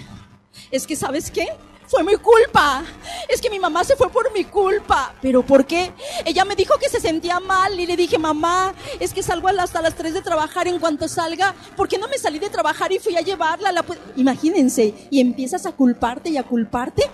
es 0.72 0.88
que, 0.88 0.96
¿sabes 0.96 1.30
qué? 1.32 1.48
Fue 1.90 2.04
mi 2.04 2.16
culpa. 2.18 2.84
Es 3.28 3.42
que 3.42 3.50
mi 3.50 3.58
mamá 3.58 3.84
se 3.84 3.96
fue 3.96 4.10
por 4.10 4.32
mi 4.32 4.44
culpa. 4.44 5.16
¿Pero 5.24 5.42
por 5.42 5.66
qué? 5.66 5.92
Ella 6.24 6.46
me 6.46 6.56
dijo 6.56 6.76
que 6.80 6.88
se 6.88 7.00
sentía 7.00 7.40
mal 7.40 7.80
y 7.80 7.88
le 7.88 7.98
dije, 7.98 8.20
mamá, 8.20 8.76
es 9.00 9.12
que 9.12 9.24
salgo 9.24 9.48
hasta 9.48 9.82
las 9.82 9.96
3 9.96 10.14
de 10.14 10.22
trabajar 10.22 10.68
en 10.68 10.78
cuanto 10.78 11.08
salga. 11.08 11.56
¿Por 11.76 11.88
qué 11.88 11.98
no 11.98 12.08
me 12.08 12.20
salí 12.20 12.38
de 12.38 12.52
trabajar 12.52 12.92
y 12.92 13.00
fui 13.00 13.16
a 13.16 13.22
llevarla? 13.22 13.72
La 13.72 13.84
Imagínense, 14.16 14.94
y 15.10 15.20
empiezas 15.20 15.66
a 15.66 15.72
culparte 15.72 16.30
y 16.30 16.38
a 16.38 16.44
culparte 16.44 17.10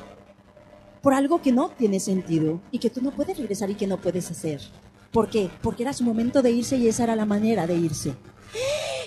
por 1.01 1.13
algo 1.13 1.41
que 1.41 1.53
no 1.53 1.69
tiene 1.69 2.01
sentido 2.01 2.59
y 2.69 2.79
que 2.79 2.89
tú 2.89 3.01
no 3.01 3.11
puedes 3.11 3.37
regresar 3.37 3.69
y 3.69 3.75
que 3.75 3.87
no 3.87 3.97
puedes 3.97 4.29
hacer. 4.29 4.59
¿Por 5.11 5.29
qué? 5.29 5.49
Porque 5.61 5.83
era 5.83 5.93
su 5.93 6.03
momento 6.03 6.41
de 6.41 6.51
irse 6.51 6.75
y 6.75 6.89
esa 6.89 7.03
era 7.03 7.15
la 7.15 7.25
manera 7.25 7.65
de 7.65 7.75
irse. 7.75 8.13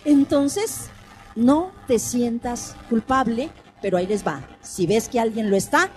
Entonces, 0.07 0.89
no 1.37 1.73
te 1.87 1.99
sientas 1.99 2.75
culpable, 2.89 3.51
pero 3.81 3.97
ahí 3.97 4.07
les 4.07 4.27
va. 4.27 4.43
Si 4.63 4.87
ves 4.87 5.09
que 5.09 5.21
alguien 5.21 5.51
lo 5.51 5.57
está, 5.57 5.91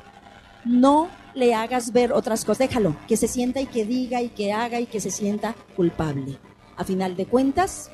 no 0.65 1.09
le 1.33 1.53
hagas 1.55 1.91
ver 1.93 2.13
otras 2.13 2.45
cosas. 2.45 2.69
Déjalo, 2.69 2.95
que 3.07 3.17
se 3.17 3.27
sienta 3.27 3.61
y 3.61 3.67
que 3.67 3.85
diga 3.85 4.21
y 4.21 4.29
que 4.29 4.53
haga 4.53 4.79
y 4.79 4.85
que 4.85 4.99
se 4.99 5.11
sienta 5.11 5.55
culpable. 5.75 6.37
A 6.77 6.83
final 6.83 7.15
de 7.15 7.25
cuentas, 7.25 7.91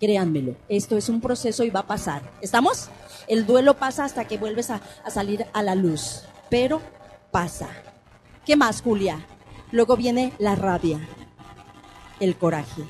créanmelo, 0.00 0.56
esto 0.68 0.96
es 0.96 1.08
un 1.08 1.20
proceso 1.20 1.64
y 1.64 1.70
va 1.70 1.80
a 1.80 1.86
pasar. 1.86 2.22
¿Estamos? 2.40 2.88
El 3.28 3.46
duelo 3.46 3.74
pasa 3.74 4.04
hasta 4.04 4.26
que 4.26 4.38
vuelves 4.38 4.70
a, 4.70 4.80
a 5.04 5.10
salir 5.10 5.46
a 5.52 5.62
la 5.62 5.74
luz, 5.74 6.22
pero 6.50 6.80
pasa. 7.30 7.68
¿Qué 8.44 8.56
más, 8.56 8.82
Julia? 8.82 9.26
Luego 9.72 9.96
viene 9.96 10.32
la 10.38 10.54
rabia 10.54 11.00
el 12.20 12.36
coraje. 12.36 12.82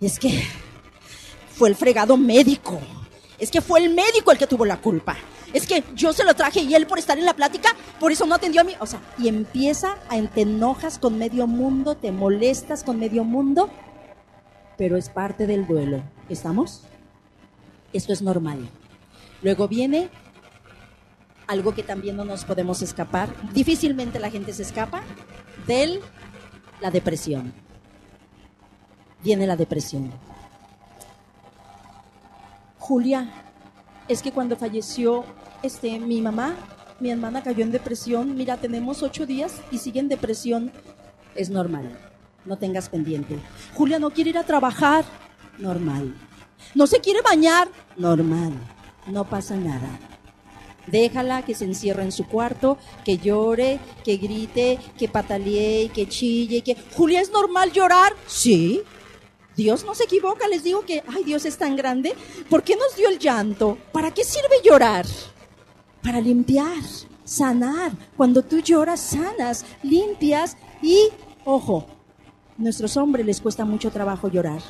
Es 0.00 0.18
que 0.18 0.42
fue 1.54 1.68
el 1.68 1.76
fregado 1.76 2.16
médico. 2.16 2.80
Es 3.38 3.50
que 3.50 3.60
fue 3.60 3.80
el 3.80 3.94
médico 3.94 4.30
el 4.30 4.38
que 4.38 4.46
tuvo 4.46 4.64
la 4.64 4.80
culpa. 4.80 5.16
Es 5.52 5.66
que 5.66 5.84
yo 5.94 6.12
se 6.12 6.24
lo 6.24 6.34
traje 6.34 6.60
y 6.60 6.74
él 6.74 6.86
por 6.86 6.98
estar 6.98 7.18
en 7.18 7.24
la 7.24 7.34
plática, 7.34 7.74
por 8.00 8.10
eso 8.10 8.26
no 8.26 8.34
atendió 8.34 8.60
a 8.60 8.64
mí. 8.64 8.72
O 8.80 8.86
sea, 8.86 9.00
y 9.18 9.28
empieza 9.28 9.98
a 10.08 10.20
te 10.22 10.42
enojas 10.42 10.98
con 10.98 11.18
medio 11.18 11.46
mundo, 11.46 11.96
te 11.96 12.10
molestas 12.12 12.82
con 12.82 12.98
medio 12.98 13.24
mundo, 13.24 13.70
pero 14.76 14.96
es 14.96 15.08
parte 15.08 15.46
del 15.46 15.66
duelo. 15.66 16.02
¿Estamos? 16.28 16.82
Esto 17.92 18.12
es 18.12 18.22
normal. 18.22 18.68
Luego 19.42 19.68
viene 19.68 20.08
algo 21.46 21.74
que 21.74 21.82
también 21.82 22.16
no 22.16 22.24
nos 22.24 22.44
podemos 22.44 22.82
escapar. 22.82 23.28
Difícilmente 23.52 24.18
la 24.18 24.30
gente 24.30 24.52
se 24.52 24.62
escapa 24.62 25.02
del 25.66 26.00
la 26.80 26.90
depresión. 26.90 27.52
Viene 29.22 29.46
la 29.46 29.56
depresión. 29.56 30.12
Julia, 32.84 33.30
es 34.08 34.20
que 34.20 34.30
cuando 34.30 34.56
falleció 34.56 35.24
este, 35.62 35.98
mi 35.98 36.20
mamá, 36.20 36.54
mi 37.00 37.10
hermana 37.10 37.42
cayó 37.42 37.64
en 37.64 37.72
depresión. 37.72 38.36
Mira, 38.36 38.58
tenemos 38.58 39.02
ocho 39.02 39.24
días 39.24 39.62
y 39.70 39.78
sigue 39.78 40.00
en 40.00 40.08
depresión. 40.08 40.70
Es 41.34 41.48
normal. 41.48 41.98
No 42.44 42.58
tengas 42.58 42.90
pendiente. 42.90 43.38
Julia 43.72 43.98
no 43.98 44.10
quiere 44.10 44.28
ir 44.28 44.38
a 44.38 44.44
trabajar. 44.44 45.06
Normal. 45.56 46.14
No 46.74 46.86
se 46.86 47.00
quiere 47.00 47.22
bañar. 47.22 47.68
Normal. 47.96 48.52
No 49.06 49.24
pasa 49.24 49.56
nada. 49.56 49.88
Déjala 50.86 51.40
que 51.40 51.54
se 51.54 51.64
encierre 51.64 52.02
en 52.02 52.12
su 52.12 52.26
cuarto, 52.26 52.76
que 53.02 53.16
llore, 53.16 53.80
que 54.04 54.18
grite, 54.18 54.78
que 54.98 55.08
patalee, 55.08 55.88
que 55.88 56.06
chille, 56.06 56.60
que... 56.60 56.76
Julia, 56.94 57.22
¿es 57.22 57.32
normal 57.32 57.72
llorar? 57.72 58.12
Sí. 58.26 58.82
Dios 59.56 59.84
no 59.84 59.94
se 59.94 60.04
equivoca, 60.04 60.48
les 60.48 60.64
digo 60.64 60.84
que, 60.84 61.02
ay, 61.06 61.24
Dios 61.24 61.44
es 61.44 61.56
tan 61.56 61.76
grande. 61.76 62.14
¿Por 62.50 62.62
qué 62.62 62.76
nos 62.76 62.96
dio 62.96 63.08
el 63.08 63.18
llanto? 63.18 63.78
¿Para 63.92 64.12
qué 64.12 64.24
sirve 64.24 64.56
llorar? 64.64 65.06
Para 66.02 66.20
limpiar, 66.20 66.82
sanar. 67.24 67.92
Cuando 68.16 68.42
tú 68.42 68.60
lloras, 68.60 69.00
sanas, 69.00 69.64
limpias 69.82 70.56
y, 70.82 71.08
ojo, 71.44 71.86
a 72.58 72.62
nuestros 72.62 72.96
hombres 72.96 73.24
les 73.26 73.40
cuesta 73.40 73.64
mucho 73.64 73.90
trabajo 73.90 74.28
llorar. 74.28 74.60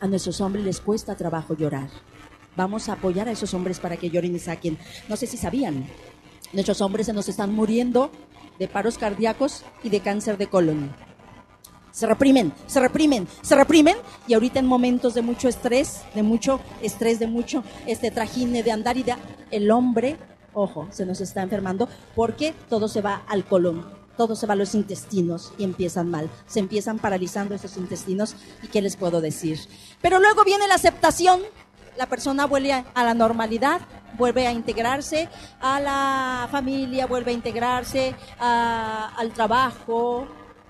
A 0.00 0.06
nuestros 0.06 0.40
hombres 0.40 0.64
les 0.64 0.80
cuesta 0.80 1.16
trabajo 1.16 1.54
llorar. 1.56 1.88
Vamos 2.56 2.88
a 2.88 2.94
apoyar 2.94 3.28
a 3.28 3.32
esos 3.32 3.54
hombres 3.54 3.80
para 3.80 3.96
que 3.96 4.10
lloren 4.10 4.34
y 4.34 4.38
saquen. 4.38 4.78
No 5.08 5.16
sé 5.16 5.26
si 5.26 5.36
sabían, 5.36 5.86
nuestros 6.52 6.80
hombres 6.80 7.06
se 7.06 7.12
nos 7.12 7.28
están 7.28 7.54
muriendo 7.54 8.10
de 8.58 8.68
paros 8.68 8.98
cardíacos 8.98 9.64
y 9.82 9.88
de 9.88 10.00
cáncer 10.00 10.36
de 10.38 10.48
colon. 10.48 10.94
Se 11.92 12.06
reprimen, 12.06 12.52
se 12.66 12.80
reprimen, 12.80 13.28
se 13.42 13.54
reprimen 13.54 13.96
y 14.26 14.34
ahorita 14.34 14.58
en 14.58 14.66
momentos 14.66 15.12
de 15.12 15.22
mucho 15.22 15.48
estrés, 15.48 16.00
de 16.14 16.22
mucho 16.22 16.58
estrés, 16.80 17.18
de 17.18 17.26
mucho 17.26 17.62
este 17.86 18.10
trajine 18.10 18.62
de 18.62 18.72
andar 18.72 18.96
y 18.96 19.02
de 19.02 19.14
el 19.50 19.70
hombre, 19.70 20.16
ojo, 20.54 20.88
se 20.90 21.04
nos 21.04 21.20
está 21.20 21.42
enfermando 21.42 21.88
porque 22.14 22.54
todo 22.70 22.88
se 22.88 23.02
va 23.02 23.22
al 23.28 23.44
colon, 23.44 23.86
todo 24.16 24.34
se 24.36 24.46
va 24.46 24.54
a 24.54 24.56
los 24.56 24.74
intestinos 24.74 25.52
y 25.58 25.64
empiezan 25.64 26.10
mal. 26.10 26.30
Se 26.46 26.60
empiezan 26.60 26.98
paralizando 26.98 27.54
esos 27.54 27.76
intestinos 27.76 28.36
y 28.62 28.68
qué 28.68 28.80
les 28.80 28.96
puedo 28.96 29.20
decir. 29.20 29.60
Pero 30.00 30.18
luego 30.18 30.44
viene 30.44 30.66
la 30.66 30.76
aceptación 30.76 31.42
la 31.96 32.06
persona 32.06 32.46
vuelve 32.46 32.72
a 32.72 33.04
la 33.04 33.14
normalidad, 33.14 33.82
vuelve 34.16 34.46
a 34.46 34.52
integrarse 34.52 35.28
a 35.60 35.80
la 35.80 36.48
familia, 36.50 37.06
vuelve 37.06 37.32
a 37.32 37.34
integrarse 37.34 38.14
al 38.38 39.30
trabajo, 39.32 40.26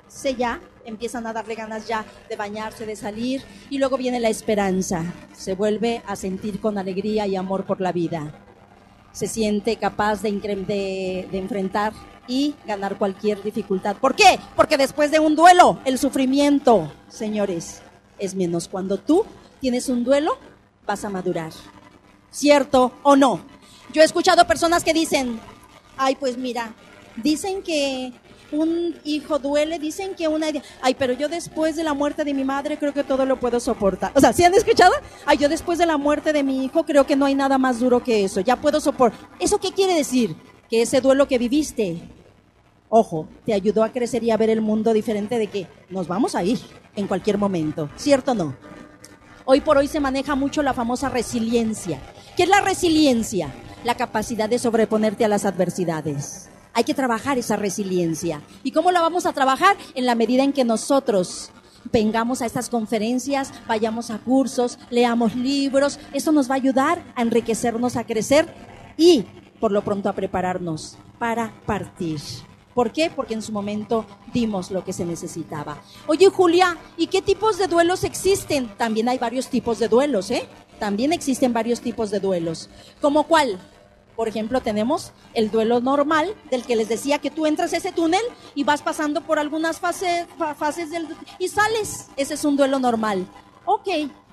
se 0.08 0.34
ya, 0.34 0.60
empiezan 0.84 1.26
a 1.26 1.32
darle 1.32 1.54
ganas 1.54 1.86
ya 1.86 2.04
de 2.28 2.36
bañarse, 2.36 2.86
de 2.86 2.96
salir, 2.96 3.42
y 3.70 3.78
luego 3.78 3.96
viene 3.96 4.20
la 4.20 4.28
esperanza, 4.28 5.04
se 5.36 5.54
vuelve 5.54 6.02
a 6.06 6.16
sentir 6.16 6.60
con 6.60 6.78
alegría 6.78 7.26
y 7.26 7.36
amor 7.36 7.64
por 7.64 7.80
la 7.80 7.92
vida, 7.92 8.32
se 9.12 9.26
siente 9.26 9.76
capaz 9.76 10.22
de, 10.22 11.28
enfrentar 11.32 11.92
y 12.26 12.54
ganar 12.66 12.96
cualquier 12.96 13.42
dificultad. 13.42 13.96
¿Por 13.96 14.14
qué? 14.14 14.38
Porque 14.56 14.76
después 14.76 15.10
de 15.10 15.20
un 15.20 15.36
duelo, 15.36 15.78
el 15.84 15.98
sufrimiento, 15.98 16.92
señores, 17.08 17.82
es 18.18 18.34
menos. 18.34 18.68
Cuando 18.68 18.96
tú 18.96 19.24
tienes 19.60 19.88
un 19.88 20.04
duelo, 20.04 20.38
vas 20.86 21.04
a 21.04 21.10
madurar. 21.10 21.52
¿Cierto 22.30 22.92
o 23.02 23.16
no? 23.16 23.40
Yo 23.92 24.00
he 24.00 24.04
escuchado 24.04 24.46
personas 24.46 24.82
que 24.82 24.94
dicen, 24.94 25.38
ay, 25.98 26.16
pues 26.16 26.38
mira, 26.38 26.74
dicen 27.16 27.62
que 27.62 28.12
un 28.52 28.94
hijo 29.04 29.38
duele, 29.38 29.78
dicen 29.78 30.14
que 30.14 30.28
una... 30.28 30.48
Ay, 30.80 30.94
pero 30.98 31.12
yo 31.12 31.28
después 31.28 31.76
de 31.76 31.84
la 31.84 31.94
muerte 31.94 32.24
de 32.24 32.34
mi 32.34 32.44
madre 32.44 32.78
creo 32.78 32.92
que 32.92 33.04
todo 33.04 33.24
lo 33.26 33.40
puedo 33.40 33.58
soportar. 33.60 34.12
O 34.14 34.20
sea, 34.20 34.32
¿sí 34.32 34.44
han 34.44 34.54
escuchado? 34.54 34.92
Ay, 35.26 35.38
yo 35.38 35.48
después 35.48 35.78
de 35.78 35.86
la 35.86 35.96
muerte 35.96 36.32
de 36.32 36.42
mi 36.42 36.64
hijo 36.64 36.84
creo 36.84 37.06
que 37.06 37.16
no 37.16 37.26
hay 37.26 37.34
nada 37.34 37.58
más 37.58 37.80
duro 37.80 38.02
que 38.02 38.24
eso. 38.24 38.40
Ya 38.40 38.56
puedo 38.56 38.80
soportar. 38.80 39.18
¿Eso 39.38 39.58
qué 39.58 39.72
quiere 39.72 39.94
decir? 39.94 40.36
Que 40.68 40.82
ese 40.82 41.00
duelo 41.00 41.28
que 41.28 41.38
viviste, 41.38 42.00
ojo, 42.88 43.28
te 43.44 43.54
ayudó 43.54 43.84
a 43.84 43.92
crecer 43.92 44.22
y 44.22 44.30
a 44.30 44.36
ver 44.36 44.50
el 44.50 44.60
mundo 44.60 44.92
diferente 44.92 45.38
de 45.38 45.46
que 45.46 45.66
nos 45.90 46.06
vamos 46.08 46.34
a 46.34 46.44
ir 46.44 46.60
en 46.96 47.06
cualquier 47.06 47.38
momento. 47.38 47.88
¿Cierto 47.96 48.32
o 48.32 48.34
no? 48.34 48.56
Hoy 49.44 49.60
por 49.60 49.76
hoy 49.76 49.88
se 49.88 50.00
maneja 50.00 50.34
mucho 50.34 50.62
la 50.62 50.72
famosa 50.72 51.08
resiliencia. 51.08 52.00
¿Qué 52.36 52.44
es 52.44 52.48
la 52.48 52.60
resiliencia? 52.60 53.52
La 53.84 53.96
capacidad 53.96 54.48
de 54.48 54.58
sobreponerte 54.58 55.24
a 55.24 55.28
las 55.28 55.44
adversidades. 55.44 56.48
Hay 56.74 56.84
que 56.84 56.94
trabajar 56.94 57.38
esa 57.38 57.56
resiliencia. 57.56 58.40
¿Y 58.62 58.72
cómo 58.72 58.90
la 58.90 59.00
vamos 59.00 59.26
a 59.26 59.32
trabajar? 59.32 59.76
En 59.94 60.06
la 60.06 60.14
medida 60.14 60.42
en 60.42 60.52
que 60.52 60.64
nosotros 60.64 61.50
vengamos 61.90 62.42
a 62.42 62.46
estas 62.46 62.68
conferencias, 62.68 63.52
vayamos 63.66 64.10
a 64.10 64.18
cursos, 64.18 64.78
leamos 64.90 65.34
libros. 65.34 65.98
Eso 66.12 66.32
nos 66.32 66.50
va 66.50 66.54
a 66.54 66.56
ayudar 66.56 67.02
a 67.14 67.22
enriquecernos, 67.22 67.96
a 67.96 68.04
crecer 68.04 68.52
y, 68.96 69.24
por 69.60 69.72
lo 69.72 69.82
pronto, 69.82 70.08
a 70.08 70.14
prepararnos 70.14 70.96
para 71.18 71.52
partir. 71.66 72.20
¿Por 72.74 72.90
qué? 72.90 73.10
Porque 73.14 73.34
en 73.34 73.42
su 73.42 73.52
momento 73.52 74.06
dimos 74.32 74.70
lo 74.70 74.82
que 74.82 74.94
se 74.94 75.04
necesitaba. 75.04 75.82
Oye, 76.06 76.28
Julia, 76.30 76.78
¿y 76.96 77.08
qué 77.08 77.20
tipos 77.20 77.58
de 77.58 77.66
duelos 77.66 78.02
existen? 78.02 78.68
También 78.78 79.10
hay 79.10 79.18
varios 79.18 79.48
tipos 79.48 79.78
de 79.78 79.88
duelos, 79.88 80.30
¿eh? 80.30 80.48
También 80.78 81.12
existen 81.12 81.52
varios 81.52 81.80
tipos 81.80 82.10
de 82.10 82.18
duelos. 82.18 82.70
¿Como 83.00 83.24
cuál? 83.24 83.58
Por 84.16 84.28
ejemplo, 84.28 84.60
tenemos 84.60 85.12
el 85.34 85.50
duelo 85.50 85.80
normal, 85.80 86.34
del 86.50 86.64
que 86.64 86.76
les 86.76 86.88
decía 86.88 87.18
que 87.18 87.30
tú 87.30 87.46
entras 87.46 87.72
a 87.72 87.78
ese 87.78 87.92
túnel 87.92 88.22
y 88.54 88.64
vas 88.64 88.82
pasando 88.82 89.22
por 89.22 89.38
algunas 89.38 89.80
fases, 89.80 90.26
fases 90.58 90.90
del... 90.90 91.08
y 91.38 91.48
sales. 91.48 92.08
Ese 92.16 92.34
es 92.34 92.44
un 92.44 92.56
duelo 92.56 92.78
normal. 92.78 93.26
Ok. 93.64 93.88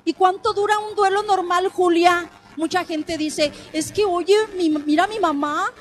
¿Y 0.05 0.13
cuánto 0.13 0.53
dura 0.53 0.79
un 0.79 0.95
duelo 0.95 1.23
normal, 1.23 1.69
Julia? 1.69 2.29
Mucha 2.57 2.83
gente 2.83 3.17
dice, 3.17 3.53
es 3.71 3.91
que 3.91 4.03
oye, 4.03 4.35
mira 4.85 5.07
mi 5.07 5.19
mamá, 5.19 5.71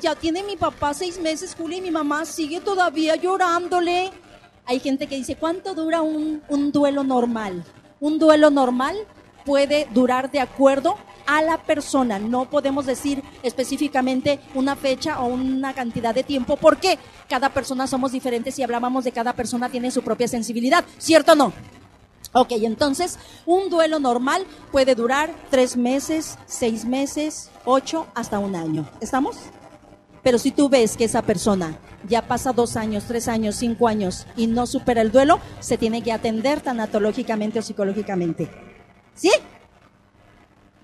ya 0.00 0.14
tiene 0.14 0.42
mi 0.42 0.56
papá 0.56 0.94
seis 0.94 1.20
meses, 1.20 1.54
Julia, 1.54 1.78
y 1.78 1.82
mi 1.82 1.90
mamá 1.90 2.24
sigue 2.24 2.60
todavía 2.60 3.16
llorándole. 3.16 4.10
Hay 4.64 4.80
gente 4.80 5.06
que 5.06 5.16
dice, 5.16 5.36
¿cuánto 5.36 5.74
dura 5.74 6.00
un 6.00 6.72
duelo 6.72 7.04
normal? 7.04 7.64
Un 8.00 8.18
duelo 8.18 8.50
normal 8.50 8.96
puede 9.44 9.88
durar 9.92 10.30
de 10.30 10.40
acuerdo 10.40 10.96
a 11.26 11.42
la 11.42 11.58
persona. 11.58 12.18
No 12.18 12.48
podemos 12.48 12.86
decir 12.86 13.22
específicamente 13.42 14.40
una 14.54 14.76
fecha 14.76 15.20
o 15.20 15.26
una 15.26 15.74
cantidad 15.74 16.14
de 16.14 16.22
tiempo, 16.22 16.56
porque 16.56 16.98
cada 17.28 17.48
persona 17.48 17.86
somos 17.86 18.12
diferentes 18.12 18.58
y 18.58 18.62
hablábamos 18.62 19.04
de 19.04 19.12
cada 19.12 19.32
persona 19.32 19.68
tiene 19.68 19.90
su 19.90 20.02
propia 20.02 20.28
sensibilidad, 20.28 20.84
¿cierto 20.98 21.32
o 21.32 21.36
no? 21.36 21.52
Ok, 22.34 22.52
entonces 22.52 23.18
un 23.44 23.68
duelo 23.68 23.98
normal 23.98 24.46
puede 24.70 24.94
durar 24.94 25.30
tres 25.50 25.76
meses, 25.76 26.38
seis 26.46 26.86
meses, 26.86 27.50
ocho, 27.66 28.06
hasta 28.14 28.38
un 28.38 28.56
año. 28.56 28.88
¿Estamos? 29.00 29.36
Pero 30.22 30.38
si 30.38 30.50
tú 30.50 30.68
ves 30.68 30.96
que 30.96 31.04
esa 31.04 31.22
persona 31.22 31.76
ya 32.08 32.22
pasa 32.26 32.52
dos 32.52 32.76
años, 32.76 33.04
tres 33.06 33.28
años, 33.28 33.56
cinco 33.56 33.88
años 33.88 34.26
y 34.36 34.46
no 34.46 34.66
supera 34.66 35.02
el 35.02 35.12
duelo, 35.12 35.40
se 35.60 35.76
tiene 35.76 36.02
que 36.02 36.12
atender 36.12 36.60
tanatológicamente 36.60 37.58
o 37.58 37.62
psicológicamente. 37.62 38.48
¿Sí? 39.14 39.30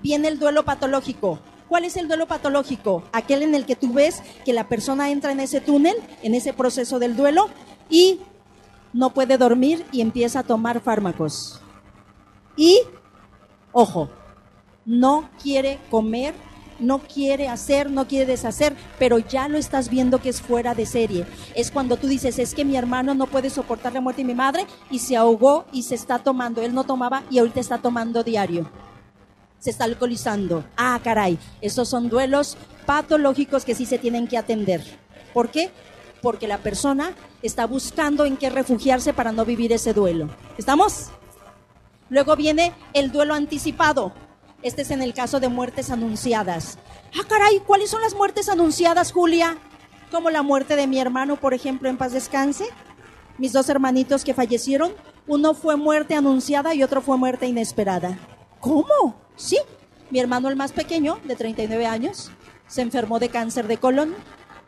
Viene 0.02 0.28
el 0.28 0.38
duelo 0.38 0.64
patológico. 0.64 1.40
¿Cuál 1.68 1.84
es 1.84 1.96
el 1.96 2.08
duelo 2.08 2.26
patológico? 2.26 3.02
Aquel 3.12 3.42
en 3.42 3.54
el 3.54 3.66
que 3.66 3.76
tú 3.76 3.92
ves 3.92 4.22
que 4.44 4.52
la 4.52 4.68
persona 4.68 5.10
entra 5.10 5.32
en 5.32 5.40
ese 5.40 5.60
túnel, 5.60 5.96
en 6.22 6.34
ese 6.34 6.52
proceso 6.52 6.98
del 6.98 7.14
duelo, 7.14 7.48
y 7.90 8.20
no 8.92 9.10
puede 9.10 9.36
dormir 9.36 9.84
y 9.92 10.00
empieza 10.00 10.40
a 10.40 10.44
tomar 10.44 10.80
fármacos. 10.80 11.60
Y, 12.56 12.80
ojo, 13.72 14.08
no 14.86 15.28
quiere 15.42 15.78
comer, 15.90 16.34
no 16.78 17.00
quiere 17.00 17.48
hacer, 17.48 17.90
no 17.90 18.08
quiere 18.08 18.26
deshacer, 18.26 18.74
pero 18.98 19.18
ya 19.18 19.48
lo 19.48 19.58
estás 19.58 19.90
viendo 19.90 20.20
que 20.20 20.30
es 20.30 20.40
fuera 20.40 20.74
de 20.74 20.86
serie. 20.86 21.26
Es 21.54 21.70
cuando 21.70 21.96
tú 21.96 22.06
dices, 22.06 22.38
es 22.38 22.54
que 22.54 22.64
mi 22.64 22.76
hermano 22.76 23.14
no 23.14 23.26
puede 23.26 23.50
soportar 23.50 23.92
la 23.92 24.00
muerte 24.00 24.22
de 24.22 24.28
mi 24.28 24.34
madre 24.34 24.66
y 24.90 25.00
se 25.00 25.16
ahogó 25.16 25.66
y 25.72 25.82
se 25.82 25.94
está 25.94 26.18
tomando. 26.18 26.62
Él 26.62 26.74
no 26.74 26.84
tomaba 26.84 27.24
y 27.30 27.38
ahorita 27.38 27.60
está 27.60 27.78
tomando 27.78 28.24
diario. 28.24 28.70
Se 29.58 29.70
está 29.70 29.84
alcoholizando. 29.84 30.64
Ah, 30.76 31.00
caray, 31.02 31.38
esos 31.60 31.88
son 31.88 32.08
duelos 32.08 32.56
patológicos 32.86 33.64
que 33.64 33.74
sí 33.74 33.86
se 33.86 33.98
tienen 33.98 34.28
que 34.28 34.38
atender. 34.38 34.82
¿Por 35.32 35.50
qué? 35.50 35.70
porque 36.22 36.48
la 36.48 36.58
persona 36.58 37.14
está 37.42 37.66
buscando 37.66 38.24
en 38.24 38.36
qué 38.36 38.50
refugiarse 38.50 39.12
para 39.12 39.32
no 39.32 39.44
vivir 39.44 39.72
ese 39.72 39.92
duelo. 39.92 40.28
¿Estamos? 40.56 41.08
Luego 42.10 42.36
viene 42.36 42.72
el 42.94 43.12
duelo 43.12 43.34
anticipado. 43.34 44.12
Este 44.62 44.82
es 44.82 44.90
en 44.90 45.02
el 45.02 45.14
caso 45.14 45.40
de 45.40 45.48
muertes 45.48 45.90
anunciadas. 45.90 46.78
Ah, 47.18 47.24
caray, 47.28 47.60
¿cuáles 47.60 47.90
son 47.90 48.00
las 48.00 48.14
muertes 48.14 48.48
anunciadas, 48.48 49.12
Julia? 49.12 49.56
Como 50.10 50.30
la 50.30 50.42
muerte 50.42 50.74
de 50.74 50.86
mi 50.86 50.98
hermano, 50.98 51.36
por 51.36 51.54
ejemplo, 51.54 51.88
en 51.88 51.96
paz 51.96 52.12
descanse. 52.12 52.64
Mis 53.36 53.52
dos 53.52 53.68
hermanitos 53.68 54.24
que 54.24 54.34
fallecieron, 54.34 54.92
uno 55.28 55.54
fue 55.54 55.76
muerte 55.76 56.14
anunciada 56.14 56.74
y 56.74 56.82
otro 56.82 57.02
fue 57.02 57.16
muerte 57.16 57.46
inesperada. 57.46 58.18
¿Cómo? 58.60 59.16
Sí, 59.36 59.58
mi 60.10 60.18
hermano 60.18 60.48
el 60.48 60.56
más 60.56 60.72
pequeño, 60.72 61.18
de 61.24 61.36
39 61.36 61.86
años, 61.86 62.30
se 62.66 62.82
enfermó 62.82 63.18
de 63.18 63.28
cáncer 63.28 63.66
de 63.66 63.78
colon 63.78 64.14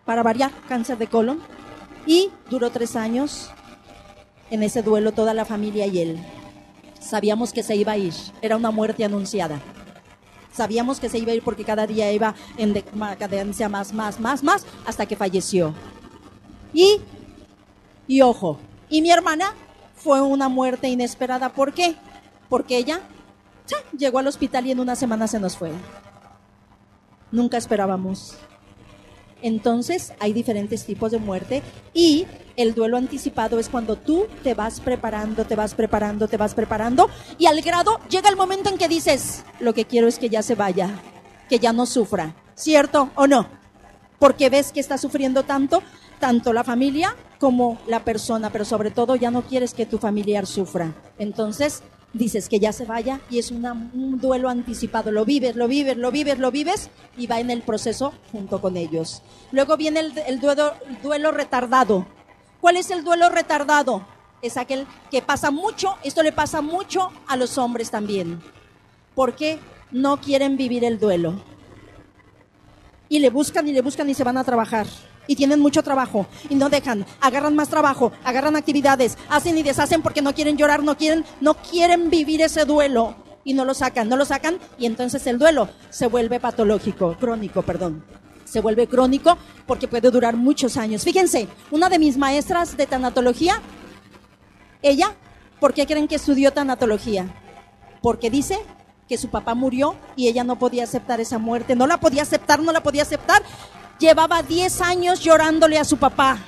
para 0.04 0.22
variar, 0.22 0.52
cáncer 0.68 0.98
de 0.98 1.06
colon. 1.06 1.40
Y 2.06 2.30
duró 2.48 2.70
tres 2.70 2.96
años 2.96 3.50
en 4.50 4.62
ese 4.62 4.82
duelo 4.82 5.12
toda 5.12 5.34
la 5.34 5.44
familia 5.44 5.86
y 5.86 6.00
él. 6.00 6.18
Sabíamos 6.98 7.52
que 7.52 7.62
se 7.62 7.76
iba 7.76 7.92
a 7.92 7.98
ir, 7.98 8.14
era 8.42 8.56
una 8.56 8.70
muerte 8.70 9.04
anunciada. 9.04 9.60
Sabíamos 10.52 10.98
que 10.98 11.08
se 11.08 11.18
iba 11.18 11.32
a 11.32 11.34
ir 11.34 11.42
porque 11.42 11.64
cada 11.64 11.86
día 11.86 12.12
iba 12.12 12.34
en 12.56 12.72
decadencia 12.72 13.68
más, 13.68 13.92
más, 13.92 14.18
más, 14.18 14.42
más, 14.42 14.66
hasta 14.86 15.06
que 15.06 15.16
falleció. 15.16 15.74
Y, 16.72 17.00
y 18.06 18.20
ojo, 18.22 18.58
y 18.88 19.02
mi 19.02 19.10
hermana 19.10 19.54
fue 19.94 20.20
una 20.20 20.48
muerte 20.48 20.88
inesperada. 20.88 21.50
¿Por 21.50 21.72
qué? 21.72 21.94
Porque 22.48 22.76
ella 22.76 23.00
llegó 23.96 24.18
al 24.18 24.26
hospital 24.26 24.66
y 24.66 24.72
en 24.72 24.80
una 24.80 24.96
semana 24.96 25.26
se 25.26 25.40
nos 25.40 25.56
fue. 25.56 25.72
nunca 27.32 27.56
esperábamos. 27.56 28.36
Entonces 29.42 30.12
hay 30.18 30.32
diferentes 30.32 30.84
tipos 30.84 31.12
de 31.12 31.18
muerte 31.18 31.62
y 31.94 32.26
el 32.56 32.74
duelo 32.74 32.96
anticipado 32.96 33.58
es 33.58 33.68
cuando 33.68 33.96
tú 33.96 34.26
te 34.42 34.54
vas 34.54 34.80
preparando, 34.80 35.44
te 35.44 35.56
vas 35.56 35.74
preparando, 35.74 36.28
te 36.28 36.36
vas 36.36 36.54
preparando 36.54 37.08
y 37.38 37.46
al 37.46 37.60
grado 37.62 37.98
llega 38.10 38.28
el 38.28 38.36
momento 38.36 38.68
en 38.68 38.76
que 38.76 38.88
dices, 38.88 39.44
lo 39.60 39.72
que 39.72 39.86
quiero 39.86 40.08
es 40.08 40.18
que 40.18 40.28
ya 40.28 40.42
se 40.42 40.54
vaya, 40.54 40.90
que 41.48 41.58
ya 41.58 41.72
no 41.72 41.86
sufra, 41.86 42.34
¿cierto 42.54 43.10
o 43.14 43.26
no? 43.26 43.46
Porque 44.18 44.50
ves 44.50 44.72
que 44.72 44.80
está 44.80 44.98
sufriendo 44.98 45.44
tanto, 45.44 45.82
tanto 46.18 46.52
la 46.52 46.64
familia 46.64 47.16
como 47.38 47.78
la 47.86 48.04
persona, 48.04 48.50
pero 48.50 48.66
sobre 48.66 48.90
todo 48.90 49.16
ya 49.16 49.30
no 49.30 49.42
quieres 49.42 49.72
que 49.72 49.86
tu 49.86 49.96
familiar 49.96 50.46
sufra. 50.46 50.92
Entonces 51.18 51.82
dices 52.12 52.48
que 52.48 52.58
ya 52.58 52.72
se 52.72 52.84
vaya 52.84 53.20
y 53.30 53.38
es 53.38 53.50
un 53.50 54.18
duelo 54.20 54.48
anticipado. 54.48 55.12
Lo 55.12 55.24
vives, 55.24 55.56
lo 55.56 55.68
vives, 55.68 55.96
lo 55.96 56.10
vives, 56.10 56.38
lo 56.38 56.50
vives 56.50 56.90
y 57.16 57.26
va 57.26 57.40
en 57.40 57.50
el 57.50 57.62
proceso 57.62 58.12
junto 58.32 58.60
con 58.60 58.76
ellos. 58.76 59.22
Luego 59.52 59.76
viene 59.76 60.00
el, 60.26 60.40
duelo, 60.40 60.74
duelo 61.02 61.30
retardado. 61.32 62.06
¿Cuál 62.60 62.76
es 62.76 62.90
el 62.90 63.04
duelo 63.04 63.28
retardado? 63.28 64.04
Es 64.42 64.56
aquel 64.56 64.86
que 65.10 65.22
pasa 65.22 65.50
mucho, 65.50 65.96
esto 66.02 66.22
le 66.22 66.32
pasa 66.32 66.60
mucho 66.60 67.10
a 67.26 67.36
los 67.36 67.58
hombres 67.58 67.90
también. 67.90 68.40
Porque 69.14 69.58
no 69.90 70.20
quieren 70.20 70.56
vivir 70.56 70.84
el 70.84 70.98
duelo. 70.98 71.42
Y 73.08 73.18
le 73.18 73.30
buscan 73.30 73.66
y 73.66 73.72
le 73.72 73.82
buscan 73.82 74.08
y 74.08 74.14
se 74.14 74.24
van 74.24 74.38
a 74.38 74.44
trabajar 74.44 74.86
y 75.26 75.36
tienen 75.36 75.60
mucho 75.60 75.82
trabajo 75.82 76.26
y 76.48 76.54
no 76.54 76.68
dejan, 76.68 77.06
agarran 77.20 77.54
más 77.54 77.68
trabajo, 77.68 78.12
agarran 78.24 78.56
actividades, 78.56 79.16
hacen 79.28 79.56
y 79.58 79.62
deshacen 79.62 80.02
porque 80.02 80.22
no 80.22 80.34
quieren 80.34 80.56
llorar, 80.56 80.82
no 80.82 80.96
quieren, 80.96 81.24
no 81.40 81.54
quieren 81.54 82.10
vivir 82.10 82.42
ese 82.42 82.64
duelo 82.64 83.14
y 83.44 83.54
no 83.54 83.64
lo 83.64 83.74
sacan, 83.74 84.08
no 84.08 84.16
lo 84.16 84.24
sacan 84.24 84.58
y 84.78 84.86
entonces 84.86 85.26
el 85.26 85.38
duelo 85.38 85.68
se 85.90 86.06
vuelve 86.06 86.40
patológico, 86.40 87.16
crónico, 87.18 87.62
perdón. 87.62 88.04
Se 88.44 88.60
vuelve 88.60 88.88
crónico 88.88 89.38
porque 89.66 89.86
puede 89.86 90.10
durar 90.10 90.36
muchos 90.36 90.76
años. 90.76 91.04
Fíjense, 91.04 91.46
una 91.70 91.88
de 91.88 92.00
mis 92.00 92.16
maestras 92.16 92.76
de 92.76 92.86
tanatología, 92.86 93.60
ella, 94.82 95.14
¿por 95.60 95.72
qué 95.72 95.86
creen 95.86 96.08
que 96.08 96.16
estudió 96.16 96.52
tanatología? 96.52 97.32
Porque 98.02 98.28
dice 98.28 98.58
que 99.08 99.18
su 99.18 99.28
papá 99.28 99.54
murió 99.54 99.94
y 100.16 100.26
ella 100.26 100.42
no 100.42 100.58
podía 100.58 100.84
aceptar 100.84 101.20
esa 101.20 101.38
muerte, 101.38 101.76
no 101.76 101.86
la 101.86 102.00
podía 102.00 102.22
aceptar, 102.22 102.60
no 102.60 102.72
la 102.72 102.82
podía 102.82 103.02
aceptar 103.02 103.42
llevaba 104.00 104.42
10 104.42 104.80
años 104.80 105.20
llorándole 105.20 105.78
a 105.78 105.84
su 105.84 105.98
papá. 105.98 106.38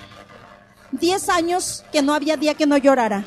10 0.90 1.28
años 1.28 1.84
que 1.92 2.02
no 2.02 2.14
había 2.14 2.36
día 2.36 2.54
que 2.54 2.66
no 2.66 2.76
llorara. 2.76 3.24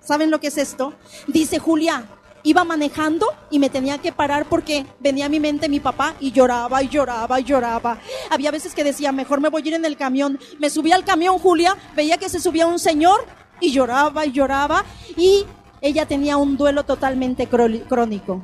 ¿Saben 0.00 0.30
lo 0.30 0.40
que 0.40 0.46
es 0.46 0.56
esto? 0.56 0.94
Dice 1.26 1.58
Julia, 1.58 2.06
iba 2.44 2.64
manejando 2.64 3.26
y 3.50 3.58
me 3.58 3.68
tenía 3.68 3.98
que 3.98 4.12
parar 4.12 4.46
porque 4.48 4.86
venía 5.00 5.26
a 5.26 5.28
mi 5.28 5.40
mente 5.40 5.68
mi 5.68 5.80
papá 5.80 6.14
y 6.20 6.32
lloraba 6.32 6.82
y 6.82 6.88
lloraba 6.88 7.40
y 7.40 7.44
lloraba. 7.44 7.98
Había 8.30 8.50
veces 8.50 8.74
que 8.74 8.84
decía, 8.84 9.12
mejor 9.12 9.40
me 9.40 9.48
voy 9.48 9.62
a 9.62 9.68
ir 9.68 9.74
en 9.74 9.84
el 9.84 9.96
camión. 9.96 10.38
Me 10.58 10.70
subí 10.70 10.92
al 10.92 11.04
camión, 11.04 11.38
Julia, 11.38 11.76
veía 11.94 12.16
que 12.16 12.28
se 12.28 12.40
subía 12.40 12.66
un 12.66 12.78
señor 12.78 13.26
y 13.60 13.72
lloraba 13.72 14.24
y 14.24 14.32
lloraba 14.32 14.84
y 15.16 15.44
ella 15.80 16.06
tenía 16.06 16.36
un 16.36 16.56
duelo 16.56 16.84
totalmente 16.84 17.48
crónico. 17.48 18.42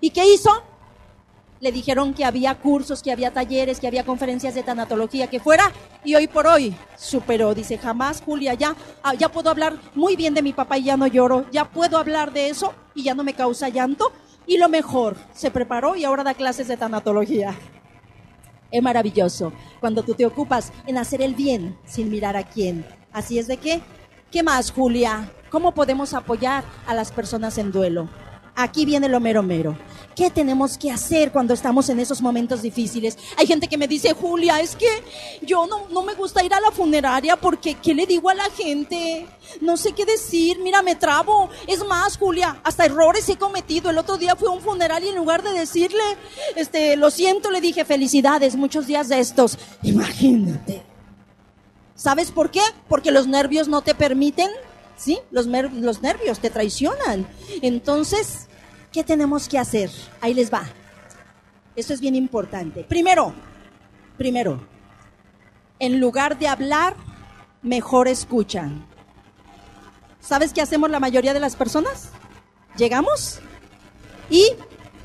¿Y 0.00 0.10
qué 0.10 0.32
hizo? 0.32 0.62
Le 1.64 1.72
dijeron 1.72 2.12
que 2.12 2.26
había 2.26 2.54
cursos, 2.56 3.02
que 3.02 3.10
había 3.10 3.32
talleres, 3.32 3.80
que 3.80 3.86
había 3.86 4.04
conferencias 4.04 4.54
de 4.54 4.62
tanatología, 4.62 5.28
que 5.28 5.40
fuera, 5.40 5.72
y 6.04 6.14
hoy 6.14 6.26
por 6.26 6.46
hoy 6.46 6.76
superó. 6.94 7.54
Dice, 7.54 7.78
jamás, 7.78 8.20
Julia, 8.20 8.52
ya, 8.52 8.76
ah, 9.02 9.14
ya 9.14 9.30
puedo 9.30 9.48
hablar 9.48 9.78
muy 9.94 10.14
bien 10.14 10.34
de 10.34 10.42
mi 10.42 10.52
papá 10.52 10.76
y 10.76 10.84
ya 10.84 10.98
no 10.98 11.06
lloro, 11.06 11.46
ya 11.50 11.64
puedo 11.64 11.96
hablar 11.96 12.34
de 12.34 12.50
eso 12.50 12.74
y 12.94 13.04
ya 13.04 13.14
no 13.14 13.24
me 13.24 13.32
causa 13.32 13.70
llanto. 13.70 14.12
Y 14.46 14.58
lo 14.58 14.68
mejor, 14.68 15.16
se 15.32 15.50
preparó 15.50 15.96
y 15.96 16.04
ahora 16.04 16.22
da 16.22 16.34
clases 16.34 16.68
de 16.68 16.76
tanatología. 16.76 17.54
Es 18.70 18.82
maravilloso 18.82 19.50
cuando 19.80 20.02
tú 20.02 20.12
te 20.12 20.26
ocupas 20.26 20.70
en 20.86 20.98
hacer 20.98 21.22
el 21.22 21.34
bien 21.34 21.78
sin 21.86 22.10
mirar 22.10 22.36
a 22.36 22.42
quién. 22.42 22.84
Así 23.10 23.38
es 23.38 23.46
de 23.46 23.56
que, 23.56 23.80
¿qué 24.30 24.42
más, 24.42 24.70
Julia? 24.70 25.32
¿Cómo 25.48 25.72
podemos 25.72 26.12
apoyar 26.12 26.62
a 26.86 26.92
las 26.92 27.10
personas 27.10 27.56
en 27.56 27.72
duelo? 27.72 28.10
Aquí 28.56 28.84
viene 28.84 29.08
lo 29.08 29.18
mero 29.18 29.42
mero. 29.42 29.76
¿Qué 30.14 30.30
tenemos 30.30 30.78
que 30.78 30.92
hacer 30.92 31.32
cuando 31.32 31.54
estamos 31.54 31.88
en 31.88 31.98
esos 31.98 32.22
momentos 32.22 32.62
difíciles? 32.62 33.18
Hay 33.36 33.48
gente 33.48 33.66
que 33.66 33.76
me 33.76 33.88
dice, 33.88 34.12
Julia, 34.12 34.60
es 34.60 34.76
que 34.76 34.86
yo 35.42 35.66
no, 35.66 35.88
no 35.88 36.02
me 36.02 36.14
gusta 36.14 36.44
ir 36.44 36.54
a 36.54 36.60
la 36.60 36.70
funeraria 36.70 37.36
porque 37.36 37.74
¿qué 37.74 37.94
le 37.94 38.06
digo 38.06 38.30
a 38.30 38.34
la 38.34 38.48
gente? 38.50 39.26
No 39.60 39.76
sé 39.76 39.92
qué 39.92 40.04
decir, 40.04 40.60
mira, 40.60 40.82
me 40.82 40.94
trabo. 40.94 41.50
Es 41.66 41.84
más, 41.84 42.16
Julia, 42.16 42.60
hasta 42.62 42.84
errores 42.84 43.28
he 43.28 43.36
cometido. 43.36 43.90
El 43.90 43.98
otro 43.98 44.16
día 44.16 44.36
fui 44.36 44.46
a 44.46 44.52
un 44.52 44.60
funeral 44.60 45.02
y 45.02 45.08
en 45.08 45.16
lugar 45.16 45.42
de 45.42 45.52
decirle, 45.52 46.04
este, 46.54 46.96
lo 46.96 47.10
siento, 47.10 47.50
le 47.50 47.60
dije, 47.60 47.84
felicidades, 47.84 48.54
muchos 48.54 48.86
días 48.86 49.08
de 49.08 49.18
estos. 49.18 49.58
Imagínate. 49.82 50.82
¿Sabes 51.96 52.30
por 52.30 52.52
qué? 52.52 52.62
Porque 52.88 53.10
los 53.10 53.26
nervios 53.26 53.66
no 53.66 53.82
te 53.82 53.94
permiten 53.96 54.48
¿sí? 54.96 55.18
Los, 55.30 55.46
los 55.46 56.02
nervios 56.02 56.38
te 56.38 56.50
traicionan. 56.50 57.26
Entonces, 57.62 58.48
¿qué 58.92 59.04
tenemos 59.04 59.48
que 59.48 59.58
hacer? 59.58 59.90
Ahí 60.20 60.34
les 60.34 60.52
va. 60.52 60.64
Esto 61.76 61.92
es 61.92 62.00
bien 62.00 62.14
importante. 62.14 62.84
Primero, 62.84 63.34
primero, 64.16 64.66
en 65.78 66.00
lugar 66.00 66.38
de 66.38 66.48
hablar, 66.48 66.96
mejor 67.62 68.08
escuchan. 68.08 68.86
¿Sabes 70.20 70.52
qué 70.52 70.62
hacemos 70.62 70.90
la 70.90 71.00
mayoría 71.00 71.34
de 71.34 71.40
las 71.40 71.56
personas? 71.56 72.10
Llegamos 72.76 73.40
y 74.30 74.52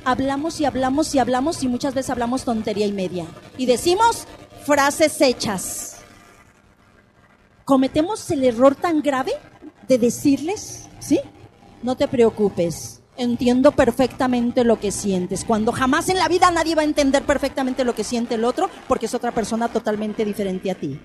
hablamos 0.06 0.62
y 0.62 0.66
hablamos 0.66 1.14
y 1.14 1.20
hablamos 1.20 1.64
y 1.64 1.68
muchas 1.68 1.94
veces 1.94 2.10
hablamos 2.10 2.46
tontería 2.46 2.86
y 2.86 2.94
media. 2.94 3.26
Y 3.58 3.66
decimos 3.66 4.26
frases 4.66 5.20
hechas. 5.22 5.98
Cometemos 7.66 8.30
el 8.32 8.44
error 8.44 8.76
tan 8.76 9.02
grave 9.02 9.34
de 9.90 9.98
decirles, 9.98 10.88
¿sí? 11.00 11.20
No 11.82 11.98
te 11.98 12.08
preocupes, 12.08 13.02
entiendo 13.18 13.72
perfectamente 13.72 14.64
lo 14.64 14.80
que 14.80 14.92
sientes. 14.92 15.44
Cuando 15.44 15.72
jamás 15.72 16.08
en 16.10 16.18
la 16.18 16.28
vida 16.28 16.52
nadie 16.52 16.76
va 16.76 16.84
a 16.84 16.86
entender 16.86 17.24
perfectamente 17.24 17.84
lo 17.84 17.96
que 17.96 18.04
siente 18.04 18.36
el 18.36 18.46
otro, 18.46 18.70
porque 18.88 19.08
es 19.08 19.14
otra 19.16 19.32
persona 19.34 19.68
totalmente 19.68 20.24
diferente 20.24 20.70
a 20.70 20.76
ti. 20.76 21.00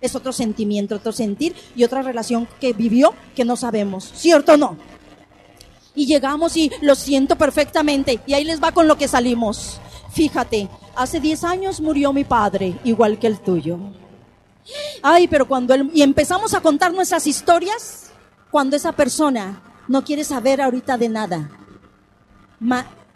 Es 0.00 0.14
otro 0.14 0.32
sentimiento, 0.32 0.96
otro 0.96 1.12
sentir 1.12 1.54
y 1.76 1.84
otra 1.84 2.02
relación 2.02 2.48
que 2.60 2.72
vivió 2.72 3.14
que 3.36 3.44
no 3.44 3.56
sabemos, 3.56 4.10
¿cierto 4.14 4.54
o 4.54 4.56
no? 4.56 4.76
Y 5.94 6.06
llegamos 6.06 6.56
y 6.56 6.72
lo 6.80 6.94
siento 6.94 7.36
perfectamente 7.36 8.20
y 8.26 8.32
ahí 8.32 8.44
les 8.44 8.60
va 8.62 8.72
con 8.72 8.88
lo 8.88 8.96
que 8.96 9.06
salimos. 9.06 9.80
Fíjate, 10.12 10.68
hace 10.96 11.20
10 11.20 11.44
años 11.44 11.80
murió 11.80 12.12
mi 12.12 12.24
padre, 12.24 12.78
igual 12.84 13.18
que 13.18 13.26
el 13.26 13.38
tuyo. 13.40 13.78
Ay, 15.02 15.28
pero 15.28 15.46
cuando 15.46 15.74
y 15.92 16.00
empezamos 16.02 16.54
a 16.54 16.60
contar 16.60 16.92
nuestras 16.92 17.26
historias, 17.26 18.04
cuando 18.54 18.76
esa 18.76 18.92
persona 18.92 19.60
no 19.88 20.04
quiere 20.04 20.22
saber 20.22 20.60
ahorita 20.60 20.96
de 20.96 21.08
nada, 21.08 21.50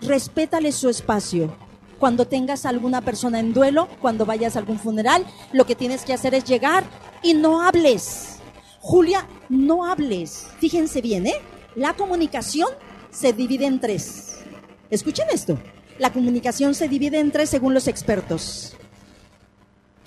respétale 0.00 0.72
su 0.72 0.88
espacio. 0.88 1.56
Cuando 2.00 2.26
tengas 2.26 2.66
alguna 2.66 3.02
persona 3.02 3.38
en 3.38 3.52
duelo, 3.52 3.86
cuando 4.00 4.26
vayas 4.26 4.56
a 4.56 4.58
algún 4.58 4.80
funeral, 4.80 5.24
lo 5.52 5.64
que 5.64 5.76
tienes 5.76 6.04
que 6.04 6.12
hacer 6.12 6.34
es 6.34 6.42
llegar 6.42 6.82
y 7.22 7.34
no 7.34 7.62
hables. 7.62 8.40
Julia, 8.80 9.28
no 9.48 9.84
hables. 9.84 10.48
Fíjense 10.58 11.00
bien, 11.00 11.28
¿eh? 11.28 11.40
La 11.76 11.94
comunicación 11.94 12.70
se 13.10 13.32
divide 13.32 13.66
en 13.66 13.78
tres. 13.78 14.40
Escuchen 14.90 15.28
esto. 15.32 15.56
La 16.00 16.12
comunicación 16.12 16.74
se 16.74 16.88
divide 16.88 17.20
en 17.20 17.30
tres 17.30 17.48
según 17.48 17.74
los 17.74 17.86
expertos 17.86 18.76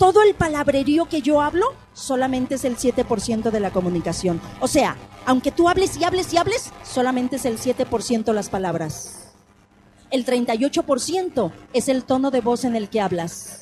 todo 0.02 0.24
el 0.24 0.34
palabrerío 0.34 1.06
que 1.06 1.22
yo 1.22 1.42
hablo 1.42 1.76
solamente 1.94 2.56
es 2.56 2.66
el 2.66 2.76
7% 2.76 3.52
de 3.52 3.60
la 3.60 3.70
comunicación. 3.70 4.42
O 4.60 4.68
sea, 4.68 4.98
aunque 5.26 5.52
tú 5.52 5.70
hables 5.70 5.98
y 5.98 6.04
hables 6.04 6.34
y 6.34 6.38
hables, 6.38 6.72
solamente 6.84 7.36
es 7.36 7.46
el 7.46 7.58
7% 7.58 8.34
las 8.34 8.50
palabras. 8.50 9.34
El 10.10 10.26
38% 10.26 11.52
es 11.74 11.88
el 11.88 12.04
tono 12.04 12.32
de 12.32 12.42
voz 12.42 12.66
en 12.66 12.76
el 12.76 12.90
que 12.90 13.00
hablas. 13.00 13.62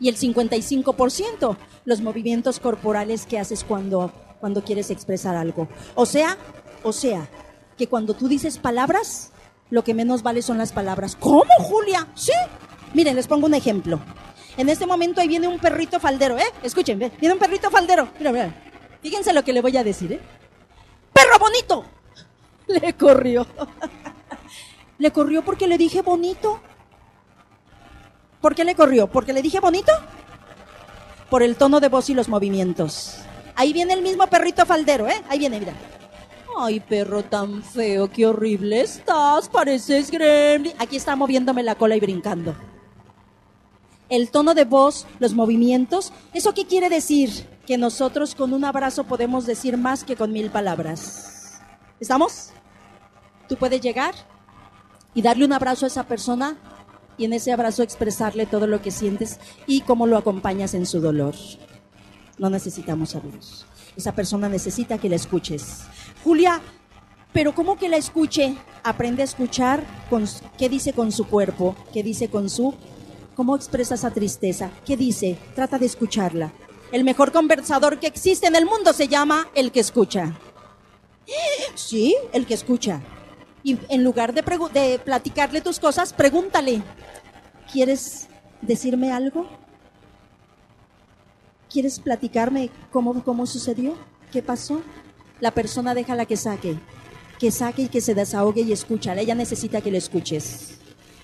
Y 0.00 0.08
el 0.08 0.16
55% 0.16 1.56
los 1.84 2.00
movimientos 2.00 2.60
corporales 2.60 3.26
que 3.26 3.38
haces 3.38 3.64
cuando, 3.64 4.12
cuando 4.40 4.62
quieres 4.62 4.90
expresar 4.90 5.34
algo. 5.34 5.68
O 5.94 6.06
sea, 6.06 6.36
o 6.84 6.92
sea, 6.92 7.28
que 7.76 7.88
cuando 7.88 8.14
tú 8.14 8.28
dices 8.28 8.58
palabras, 8.58 9.32
lo 9.70 9.82
que 9.82 9.94
menos 9.94 10.22
vale 10.22 10.42
son 10.42 10.58
las 10.58 10.72
palabras. 10.72 11.16
¿Cómo, 11.16 11.50
Julia? 11.60 12.06
Sí. 12.14 12.32
Miren, 12.94 13.16
les 13.16 13.26
pongo 13.26 13.46
un 13.46 13.54
ejemplo. 13.54 14.00
En 14.56 14.68
este 14.68 14.86
momento 14.86 15.20
ahí 15.20 15.28
viene 15.28 15.48
un 15.48 15.58
perrito 15.58 16.00
faldero, 16.00 16.36
¿eh? 16.36 16.44
Escuchen, 16.62 16.98
viene 16.98 17.32
un 17.32 17.38
perrito 17.38 17.70
faldero. 17.70 18.08
Mira, 18.18 18.32
mira. 18.32 18.67
Fíjense 19.02 19.32
lo 19.32 19.44
que 19.44 19.52
le 19.52 19.62
voy 19.62 19.76
a 19.76 19.84
decir, 19.84 20.12
¿eh? 20.12 20.20
¡Perro 21.12 21.38
bonito! 21.38 21.84
Le 22.66 22.92
corrió. 22.94 23.46
le 24.98 25.10
corrió 25.12 25.42
porque 25.42 25.66
le 25.68 25.78
dije 25.78 26.02
bonito. 26.02 26.60
¿Por 28.40 28.54
qué 28.54 28.64
le 28.64 28.74
corrió? 28.74 29.06
¿Porque 29.06 29.32
le 29.32 29.40
dije 29.42 29.60
bonito? 29.60 29.92
Por 31.30 31.42
el 31.42 31.56
tono 31.56 31.80
de 31.80 31.88
voz 31.88 32.10
y 32.10 32.14
los 32.14 32.28
movimientos. 32.28 33.14
Ahí 33.54 33.72
viene 33.72 33.94
el 33.94 34.02
mismo 34.02 34.26
perrito 34.26 34.66
faldero, 34.66 35.08
¿eh? 35.08 35.22
Ahí 35.28 35.38
viene, 35.38 35.60
mira. 35.60 35.72
Ay, 36.58 36.80
perro 36.80 37.22
tan 37.22 37.62
feo, 37.62 38.10
qué 38.10 38.26
horrible 38.26 38.80
estás, 38.80 39.48
pareces 39.48 40.10
gremlin. 40.10 40.72
Aquí 40.78 40.96
está 40.96 41.14
moviéndome 41.16 41.62
la 41.62 41.76
cola 41.76 41.96
y 41.96 42.00
brincando. 42.00 42.54
el 44.08 44.30
tono 44.30 44.54
de 44.54 44.64
voz, 44.64 45.06
los 45.20 45.34
movimientos. 45.34 46.12
¿Eso 46.32 46.54
qué 46.54 46.66
quiere 46.66 46.88
decir? 46.88 47.30
Que 47.68 47.76
nosotros 47.76 48.34
con 48.34 48.54
un 48.54 48.64
abrazo 48.64 49.04
podemos 49.04 49.44
decir 49.44 49.76
más 49.76 50.02
que 50.02 50.16
con 50.16 50.32
mil 50.32 50.48
palabras. 50.48 51.60
¿Estamos? 52.00 52.48
Tú 53.46 53.56
puedes 53.56 53.82
llegar 53.82 54.14
y 55.12 55.20
darle 55.20 55.44
un 55.44 55.52
abrazo 55.52 55.84
a 55.84 55.88
esa 55.88 56.04
persona 56.04 56.56
y 57.18 57.26
en 57.26 57.34
ese 57.34 57.52
abrazo 57.52 57.82
expresarle 57.82 58.46
todo 58.46 58.66
lo 58.66 58.80
que 58.80 58.90
sientes 58.90 59.38
y 59.66 59.82
cómo 59.82 60.06
lo 60.06 60.16
acompañas 60.16 60.72
en 60.72 60.86
su 60.86 61.00
dolor. 61.00 61.34
No 62.38 62.48
necesitamos 62.48 63.14
hablar. 63.14 63.40
Esa 63.94 64.12
persona 64.12 64.48
necesita 64.48 64.96
que 64.96 65.10
la 65.10 65.16
escuches. 65.16 65.82
Julia, 66.24 66.62
pero 67.34 67.54
¿cómo 67.54 67.76
que 67.76 67.90
la 67.90 67.98
escuche? 67.98 68.56
Aprende 68.82 69.20
a 69.20 69.26
escuchar 69.26 69.84
con, 70.08 70.24
qué 70.56 70.70
dice 70.70 70.94
con 70.94 71.12
su 71.12 71.26
cuerpo, 71.26 71.76
qué 71.92 72.02
dice 72.02 72.30
con 72.30 72.48
su... 72.48 72.74
¿Cómo 73.36 73.54
expresa 73.54 73.94
esa 73.94 74.10
tristeza? 74.10 74.70
¿Qué 74.86 74.96
dice? 74.96 75.38
Trata 75.54 75.78
de 75.78 75.84
escucharla. 75.84 76.50
El 76.92 77.04
mejor 77.04 77.32
conversador 77.32 78.00
que 78.00 78.06
existe 78.06 78.46
en 78.46 78.56
el 78.56 78.64
mundo 78.64 78.92
se 78.92 79.08
llama 79.08 79.48
el 79.54 79.72
que 79.72 79.80
escucha. 79.80 80.38
Sí, 81.74 82.16
el 82.32 82.46
que 82.46 82.54
escucha. 82.54 83.02
Y 83.62 83.78
en 83.88 84.04
lugar 84.04 84.32
de, 84.32 84.98
platicarle 85.04 85.60
tus 85.60 85.78
cosas, 85.78 86.12
pregúntale, 86.12 86.82
¿quieres 87.70 88.28
decirme 88.62 89.12
algo? 89.12 89.46
¿Quieres 91.70 92.00
platicarme 92.00 92.70
cómo, 92.90 93.22
cómo 93.22 93.46
sucedió? 93.46 93.94
¿Qué 94.32 94.42
pasó? 94.42 94.80
La 95.40 95.50
persona 95.50 95.94
déjala 95.94 96.24
que 96.24 96.36
saque, 96.36 96.78
que 97.38 97.50
saque 97.50 97.82
y 97.82 97.88
que 97.88 98.00
se 98.00 98.14
desahogue 98.14 98.62
y 98.62 98.72
escúchala. 98.72 99.20
Ella 99.20 99.34
necesita 99.34 99.82
que 99.82 99.90
le 99.90 99.98
escuches. 99.98 100.77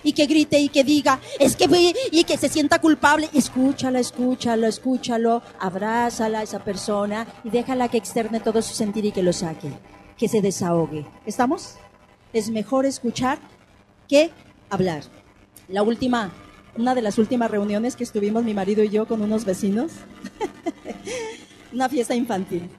Y 0.05 0.13
que 0.13 0.27
grite 0.27 0.59
y 0.59 0.69
que 0.69 0.83
diga, 0.83 1.19
es 1.39 1.55
que 1.55 1.67
y 2.11 2.23
que 2.23 2.37
se 2.37 2.47
sienta 2.47 2.79
culpable. 2.79 3.27
Escúchala, 3.33 3.99
escúchalo, 3.99 4.67
escúchalo, 4.67 5.41
abrázala 5.59 6.39
a 6.39 6.43
esa 6.43 6.63
persona 6.63 7.25
y 7.43 7.49
déjala 7.49 7.89
que 7.89 7.97
externe 7.97 8.39
todo 8.39 8.61
su 8.61 8.75
sentir 8.75 9.03
y 9.05 9.11
que 9.11 9.23
lo 9.23 9.33
saque, 9.33 9.71
que 10.15 10.27
se 10.27 10.41
desahogue. 10.41 11.07
¿Estamos? 11.25 11.77
Es 12.33 12.51
mejor 12.51 12.85
escuchar 12.85 13.39
que 14.07 14.29
hablar. 14.69 15.01
La 15.69 15.81
última, 15.81 16.31
una 16.77 16.93
de 16.93 17.01
las 17.01 17.17
últimas 17.17 17.49
reuniones 17.49 17.95
que 17.95 18.03
estuvimos 18.03 18.43
mi 18.43 18.53
marido 18.53 18.83
y 18.83 18.89
yo 18.89 19.07
con 19.07 19.23
unos 19.23 19.43
vecinos, 19.43 19.91
una 21.73 21.89
fiesta 21.89 22.13
infantil. 22.13 22.69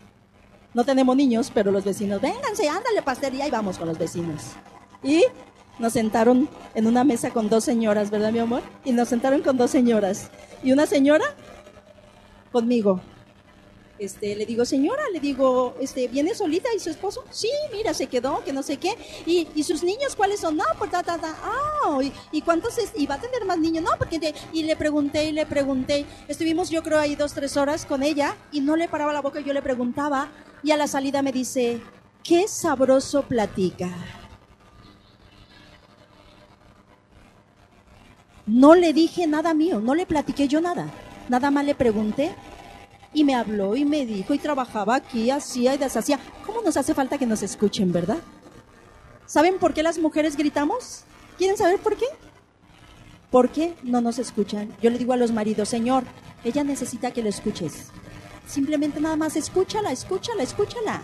No 0.74 0.84
tenemos 0.84 1.16
niños, 1.16 1.50
pero 1.52 1.72
los 1.72 1.84
vecinos, 1.84 2.20
vénganse, 2.20 2.68
ándale, 2.68 3.02
pastería, 3.02 3.48
y 3.48 3.50
vamos 3.50 3.78
con 3.78 3.88
los 3.88 3.98
vecinos. 3.98 4.42
Y 5.02 5.24
nos 5.78 5.92
sentaron 5.92 6.48
en 6.74 6.86
una 6.86 7.04
mesa 7.04 7.30
con 7.30 7.48
dos 7.48 7.64
señoras, 7.64 8.10
¿verdad, 8.10 8.32
mi 8.32 8.38
amor? 8.38 8.62
Y 8.84 8.92
nos 8.92 9.08
sentaron 9.08 9.42
con 9.42 9.56
dos 9.56 9.70
señoras. 9.70 10.30
Y 10.62 10.72
una 10.72 10.86
señora 10.86 11.24
conmigo. 12.52 13.00
Este, 13.98 14.36
le 14.36 14.44
digo, 14.44 14.66
señora, 14.66 15.02
le 15.10 15.20
digo, 15.20 15.74
este, 15.80 16.06
¿viene 16.08 16.34
solita 16.34 16.68
y 16.74 16.78
su 16.78 16.90
esposo? 16.90 17.24
Sí, 17.30 17.48
mira, 17.72 17.94
se 17.94 18.08
quedó, 18.08 18.44
que 18.44 18.52
no 18.52 18.62
sé 18.62 18.76
qué. 18.76 18.94
¿Y, 19.24 19.48
y 19.54 19.62
sus 19.62 19.82
niños 19.82 20.14
cuáles 20.14 20.40
son? 20.40 20.56
No, 20.56 20.64
pues 20.78 20.90
ta, 20.90 21.02
ta, 21.02 21.16
ta. 21.16 21.34
Ah, 21.42 21.98
¿y, 22.02 22.12
¿y, 22.30 22.42
cuántos? 22.42 22.76
Es? 22.76 22.92
¿Y 22.94 23.06
va 23.06 23.14
a 23.14 23.20
tener 23.20 23.46
más 23.46 23.58
niños? 23.58 23.82
No, 23.82 23.90
porque, 23.98 24.34
y 24.52 24.64
le 24.64 24.76
pregunté 24.76 25.24
y 25.24 25.32
le 25.32 25.46
pregunté. 25.46 26.04
Estuvimos, 26.28 26.68
yo 26.68 26.82
creo, 26.82 26.98
ahí 26.98 27.16
dos, 27.16 27.32
tres 27.32 27.56
horas 27.56 27.86
con 27.86 28.02
ella 28.02 28.36
y 28.52 28.60
no 28.60 28.76
le 28.76 28.86
paraba 28.88 29.14
la 29.14 29.22
boca, 29.22 29.40
yo 29.40 29.54
le 29.54 29.62
preguntaba 29.62 30.28
y 30.62 30.72
a 30.72 30.76
la 30.76 30.88
salida 30.88 31.22
me 31.22 31.32
dice, 31.32 31.80
qué 32.22 32.48
sabroso 32.48 33.22
platica. 33.22 33.88
No 38.47 38.76
le 38.76 38.92
dije 38.92 39.26
nada 39.26 39.55
mío, 39.55 39.80
no 39.80 39.94
le 39.94 40.07
platiqué 40.07 40.47
yo 40.47 40.61
nada. 40.61 40.88
Nada 41.28 41.51
más 41.51 41.64
le 41.64 41.74
pregunté 41.74 42.32
y 43.12 43.24
me 43.24 43.34
habló 43.34 43.74
y 43.74 43.84
me 43.84 44.07
dijo 44.07 44.34
y 44.34 44.38
trabajaba 44.38 44.94
aquí, 44.94 45.30
hacía 45.30 45.74
y 45.74 45.78
deshacía. 45.78 46.20
¿Cómo 46.44 46.62
nos 46.62 46.76
hace 46.76 46.94
falta 46.94 47.18
que 47.18 47.26
nos 47.26 47.42
escuchen, 47.42 47.92
verdad? 47.92 48.18
¿Saben 49.26 49.59
por 49.59 49.74
qué 49.74 49.82
las 49.82 49.99
mujeres 49.99 50.36
gritamos? 50.36 51.03
¿Quieren 51.36 51.57
saber 51.57 51.80
por 51.80 51.97
qué? 51.97 52.07
¿Por 53.30 53.51
qué 53.51 53.74
no 53.82 54.01
nos 54.01 54.20
escuchan? 54.20 54.72
Yo 54.80 54.90
le 54.90 54.99
digo 54.99 55.12
a 55.12 55.16
los 55.16 55.32
maridos, 55.32 55.68
Señor, 55.68 56.05
ella 56.44 56.62
necesita 56.62 57.11
que 57.11 57.22
lo 57.22 57.28
escuches. 57.28 57.88
Simplemente 58.47 59.01
nada 59.01 59.16
más 59.16 59.34
escúchala, 59.34 59.90
escúchala, 59.90 60.44
escúchala. 60.44 61.01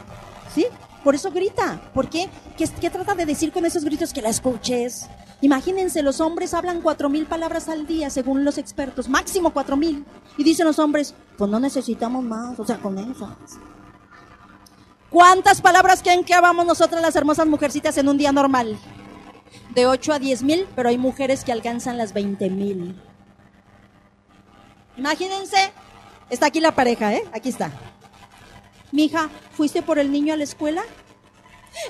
¿Sí? 0.55 0.67
Por 1.03 1.17
eso 1.17 1.33
grita. 1.33 1.91
¿Por 1.93 2.09
qué? 2.09 2.29
¿Qué, 2.57 2.69
qué 2.81 2.91
trata 2.91 3.17
de 3.17 3.27
decir 3.27 3.51
con 3.51 3.67
esos 3.67 3.85
gritos? 3.85 4.13
Que 4.13 4.23
la 4.23 4.29
escuches. 4.29 5.09
Imagínense, 5.43 6.03
los 6.03 6.21
hombres 6.21 6.55
hablan 6.55 6.81
cuatro 6.81 7.09
mil 7.09 7.27
palabras 7.27 7.69
al 7.69 7.85
día, 7.85 8.11
según 8.11 8.45
los 8.45 8.59
expertos, 8.59 9.09
máximo 9.09 9.51
cuatro 9.51 9.77
mil. 9.77 10.05
Y 10.39 10.45
dicen 10.45 10.65
los 10.65 10.79
hombres, 10.79 11.15
pues 11.37 11.51
no 11.51 11.59
necesitamos 11.59 12.23
más, 12.25 12.59
o 12.61 12.65
sea, 12.65 12.79
con 12.79 12.97
eso. 12.97 13.37
¿Cuántas 15.11 15.61
palabras 15.61 16.01
creen 16.01 16.25
que 16.25 16.33
hablamos 16.33 16.65
nosotras 16.65 17.03
las 17.03 17.17
hermosas 17.17 17.47
mujercitas 17.49 17.99
en 17.99 18.09
un 18.09 18.19
día 18.19 18.31
normal? 18.31 18.79
De 19.75 19.87
8 19.87 20.13
a 20.13 20.19
10 20.21 20.43
mil, 20.45 20.67
pero 20.77 20.89
hay 20.89 20.97
mujeres 20.97 21.43
que 21.43 21.51
alcanzan 21.51 21.99
las 21.99 22.13
20 22.13 22.49
mil. 22.49 22.95
Imagínense, 24.97 25.73
está 26.31 26.47
aquí 26.47 26.61
la 26.61 26.75
pareja, 26.75 27.13
¿eh? 27.15 27.25
Aquí 27.33 27.49
está. 27.49 27.73
Mija, 28.93 29.29
¿fuiste 29.55 29.83
por 29.83 29.99
el 29.99 30.13
niño 30.13 30.35
a 30.35 30.37
la 30.37 30.45
escuela? 30.45 30.83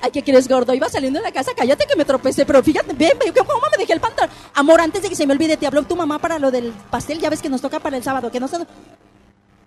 Ay, 0.01 0.11
¿qué 0.11 0.23
quieres, 0.23 0.49
gordo? 0.49 0.75
Iba 0.75 0.89
saliendo 0.89 1.19
de 1.19 1.25
la 1.25 1.33
casa, 1.33 1.53
cállate 1.57 1.87
que 1.87 1.97
me 1.97 2.05
tropecé, 2.05 2.47
pero 2.47 2.63
fíjate, 2.63 2.93
ven, 2.93 3.19
¿cómo 3.35 3.61
me 3.71 3.79
dejé 3.79 3.93
el 3.93 4.01
pantalón? 4.01 4.35
Amor, 4.55 4.81
antes 4.81 5.03
de 5.03 5.09
que 5.09 5.17
se 5.17 5.27
me 5.27 5.33
olvide, 5.33 5.57
te 5.57 5.67
habló 5.67 5.83
tu 5.83 5.97
mamá 5.97 6.19
para 6.19 6.39
lo 6.39 6.51
del 6.51 6.73
pastel, 6.91 7.19
ya 7.19 7.31
ves 7.31 7.43
que 7.43 7.49
nos 7.49 7.61
toca 7.61 7.81
para 7.81 7.97
el 7.97 8.03
sábado, 8.03 8.31
que 8.31 8.41
no 8.41 8.49
sé. 8.49 8.59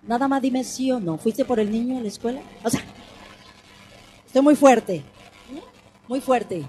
Nada 0.02 0.28
más 0.28 0.40
dime 0.40 0.62
sí 0.64 0.90
o 0.92 1.00
no. 1.00 1.18
¿Fuiste 1.18 1.44
por 1.44 1.58
el 1.58 1.70
niño 1.70 1.98
a 1.98 2.00
la 2.00 2.08
escuela? 2.08 2.40
O 2.62 2.70
sea, 2.70 2.80
estoy 4.26 4.42
muy 4.42 4.54
fuerte. 4.54 5.02
Muy 6.06 6.20
fuerte. 6.20 6.64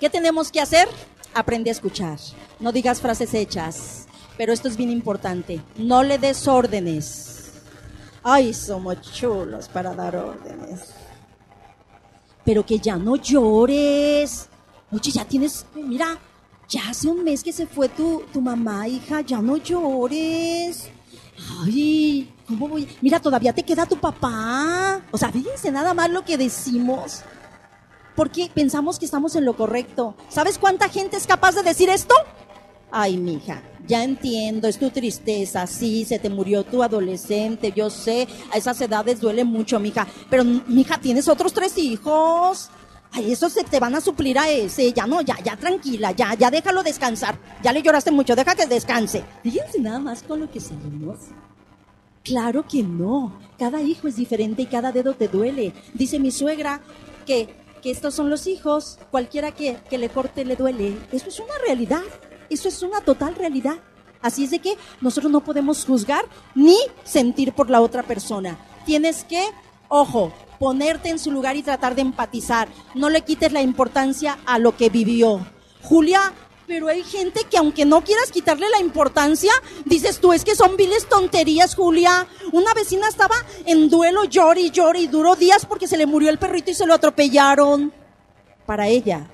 ¿Qué 0.00 0.08
tenemos 0.08 0.50
que 0.50 0.60
hacer? 0.60 0.88
Aprende 1.34 1.70
a 1.70 1.72
escuchar. 1.72 2.18
No 2.58 2.72
digas 2.72 3.00
frases 3.00 3.34
hechas. 3.34 4.06
Pero 4.38 4.52
esto 4.52 4.68
es 4.68 4.78
bien 4.78 4.90
importante. 4.90 5.60
No 5.76 6.02
le 6.02 6.16
des 6.16 6.48
órdenes. 6.48 7.52
Ay, 8.22 8.54
somos 8.54 9.00
chulos 9.12 9.68
para 9.68 9.94
dar 9.94 10.16
órdenes 10.16 11.05
pero 12.46 12.64
que 12.64 12.78
ya 12.78 12.96
no 12.96 13.16
llores. 13.16 14.48
Oye, 14.92 15.10
ya 15.10 15.24
tienes, 15.24 15.66
mira, 15.74 16.16
ya 16.68 16.88
hace 16.88 17.08
un 17.08 17.24
mes 17.24 17.42
que 17.42 17.52
se 17.52 17.66
fue 17.66 17.88
tu, 17.88 18.22
tu 18.32 18.40
mamá, 18.40 18.86
hija, 18.86 19.20
ya 19.20 19.42
no 19.42 19.56
llores. 19.56 20.88
Ay, 21.60 22.32
¿cómo 22.46 22.68
voy? 22.68 22.88
Mira, 23.02 23.20
todavía 23.20 23.52
te 23.52 23.64
queda 23.64 23.84
tu 23.84 23.96
papá. 23.96 25.02
O 25.10 25.18
sea, 25.18 25.32
fíjense 25.32 25.72
nada 25.72 25.92
más 25.92 26.08
lo 26.08 26.24
que 26.24 26.38
decimos. 26.38 27.22
Porque 28.14 28.48
pensamos 28.54 28.98
que 28.98 29.04
estamos 29.04 29.34
en 29.34 29.44
lo 29.44 29.56
correcto. 29.56 30.14
¿Sabes 30.28 30.56
cuánta 30.56 30.88
gente 30.88 31.16
es 31.16 31.26
capaz 31.26 31.56
de 31.56 31.64
decir 31.64 31.90
esto? 31.90 32.14
Ay, 32.90 33.16
mija, 33.16 33.62
ya 33.86 34.04
entiendo, 34.04 34.68
es 34.68 34.78
tu 34.78 34.90
tristeza, 34.90 35.66
sí, 35.66 36.04
se 36.04 36.18
te 36.18 36.30
murió 36.30 36.64
tu 36.64 36.82
adolescente, 36.82 37.72
yo 37.74 37.90
sé, 37.90 38.28
a 38.52 38.56
esas 38.56 38.80
edades 38.80 39.20
duele 39.20 39.44
mucho, 39.44 39.78
mija, 39.80 40.06
pero 40.30 40.44
mija, 40.44 40.98
tienes 40.98 41.28
otros 41.28 41.52
tres 41.52 41.76
hijos. 41.78 42.70
Ay, 43.12 43.32
esos 43.32 43.52
se 43.52 43.64
te 43.64 43.80
van 43.80 43.94
a 43.94 44.00
suplir 44.00 44.38
a 44.38 44.50
ese, 44.50 44.92
ya 44.92 45.06
no, 45.06 45.20
ya, 45.22 45.36
ya 45.42 45.56
tranquila, 45.56 46.10
ya, 46.10 46.34
ya 46.34 46.50
déjalo 46.50 46.82
descansar. 46.82 47.38
Ya 47.62 47.72
le 47.72 47.80
lloraste 47.80 48.10
mucho, 48.10 48.34
deja 48.36 48.54
que 48.54 48.66
descanse. 48.66 49.24
Fíjense 49.42 49.80
nada 49.80 50.00
más 50.00 50.22
con 50.22 50.40
lo 50.40 50.50
que 50.50 50.60
salimos. 50.60 51.18
Claro 52.24 52.66
que 52.66 52.82
no, 52.82 53.38
cada 53.58 53.80
hijo 53.80 54.08
es 54.08 54.16
diferente 54.16 54.62
y 54.62 54.66
cada 54.66 54.90
dedo 54.90 55.14
te 55.14 55.28
duele. 55.28 55.72
Dice 55.94 56.18
mi 56.18 56.32
suegra 56.32 56.80
que, 57.24 57.48
que 57.80 57.90
estos 57.92 58.14
son 58.14 58.28
los 58.28 58.48
hijos, 58.48 58.98
cualquiera 59.10 59.52
que, 59.52 59.78
que 59.88 59.96
le 59.96 60.08
corte 60.08 60.44
le 60.44 60.56
duele. 60.56 60.96
Eso 61.12 61.28
es 61.28 61.38
una 61.38 61.56
realidad. 61.64 62.02
Eso 62.50 62.68
es 62.68 62.82
una 62.82 63.00
total 63.00 63.34
realidad. 63.34 63.76
Así 64.22 64.44
es 64.44 64.50
de 64.50 64.58
que 64.58 64.76
nosotros 65.00 65.30
no 65.30 65.40
podemos 65.40 65.84
juzgar 65.84 66.24
ni 66.54 66.76
sentir 67.04 67.52
por 67.52 67.70
la 67.70 67.80
otra 67.80 68.02
persona. 68.02 68.58
Tienes 68.84 69.24
que, 69.24 69.44
ojo, 69.88 70.32
ponerte 70.58 71.10
en 71.10 71.18
su 71.18 71.30
lugar 71.30 71.56
y 71.56 71.62
tratar 71.62 71.94
de 71.94 72.02
empatizar. 72.02 72.68
No 72.94 73.10
le 73.10 73.22
quites 73.22 73.52
la 73.52 73.62
importancia 73.62 74.38
a 74.46 74.58
lo 74.58 74.76
que 74.76 74.88
vivió. 74.88 75.46
Julia, 75.82 76.32
pero 76.66 76.88
hay 76.88 77.04
gente 77.04 77.44
que 77.48 77.58
aunque 77.58 77.84
no 77.84 78.02
quieras 78.02 78.32
quitarle 78.32 78.68
la 78.68 78.80
importancia, 78.80 79.52
dices 79.84 80.18
tú, 80.18 80.32
es 80.32 80.44
que 80.44 80.56
son 80.56 80.76
viles 80.76 81.08
tonterías, 81.08 81.74
Julia. 81.74 82.26
Una 82.52 82.74
vecina 82.74 83.08
estaba 83.08 83.36
en 83.64 83.88
duelo, 83.88 84.24
llori, 84.24 84.66
y 84.66 84.70
llori, 84.70 85.00
y 85.02 85.06
duró 85.06 85.36
días 85.36 85.64
porque 85.64 85.86
se 85.86 85.96
le 85.96 86.06
murió 86.06 86.30
el 86.30 86.38
perrito 86.38 86.70
y 86.70 86.74
se 86.74 86.86
lo 86.86 86.94
atropellaron. 86.94 87.92
Para 88.66 88.88
ella, 88.88 89.28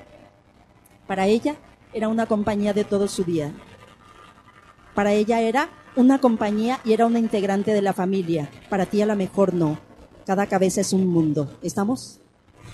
para 1.06 1.26
ella, 1.26 1.56
era 1.92 2.08
una 2.08 2.26
compañía 2.26 2.72
de 2.72 2.84
todo 2.84 3.08
su 3.08 3.24
día. 3.24 3.52
Para 4.94 5.12
ella 5.12 5.40
era 5.40 5.68
una 5.96 6.20
compañía 6.20 6.80
y 6.84 6.92
era 6.92 7.06
una 7.06 7.18
integrante 7.18 7.72
de 7.72 7.82
la 7.82 7.92
familia. 7.92 8.50
Para 8.68 8.86
ti 8.86 9.02
a 9.02 9.06
lo 9.06 9.16
mejor 9.16 9.54
no. 9.54 9.78
Cada 10.26 10.46
cabeza 10.46 10.80
es 10.80 10.92
un 10.92 11.06
mundo. 11.06 11.58
¿Estamos? 11.62 12.20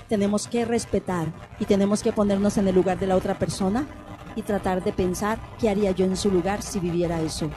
Tenemos 0.09 0.49
que 0.49 0.65
respetar 0.65 1.29
y 1.59 1.65
tenemos 1.65 2.03
que 2.03 2.13
ponernos 2.13 2.57
en 2.59 2.69
el 2.69 2.75
lugar 2.75 2.99
de 2.99 3.07
la 3.07 3.17
otra 3.17 3.39
persona 3.39 3.87
y 4.37 4.43
tratar 4.43 4.85
de 4.85 4.93
pensar 4.93 5.39
qué 5.59 5.69
haría 5.69 5.91
yo 5.91 6.05
en 6.05 6.17
su 6.17 6.31
lugar 6.31 6.63
si 6.63 6.81
viviera 6.81 7.21
eso. 7.21 7.51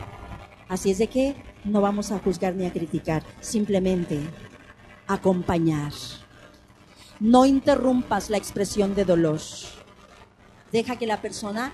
Así 0.68 0.92
es 0.92 0.98
de 0.98 1.08
que 1.08 1.36
no 1.64 1.82
vamos 1.82 2.12
a 2.12 2.20
juzgar 2.20 2.56
ni 2.56 2.66
a 2.66 2.74
criticar, 2.74 3.24
simplemente 3.40 4.20
acompañar. 5.08 5.92
No 7.20 7.46
interrumpas 7.46 8.30
la 8.30 8.38
expresión 8.38 8.96
de 8.96 9.06
dolor. 9.06 9.40
Deja 10.72 10.96
que 10.98 11.08
la 11.08 11.22
persona 11.22 11.72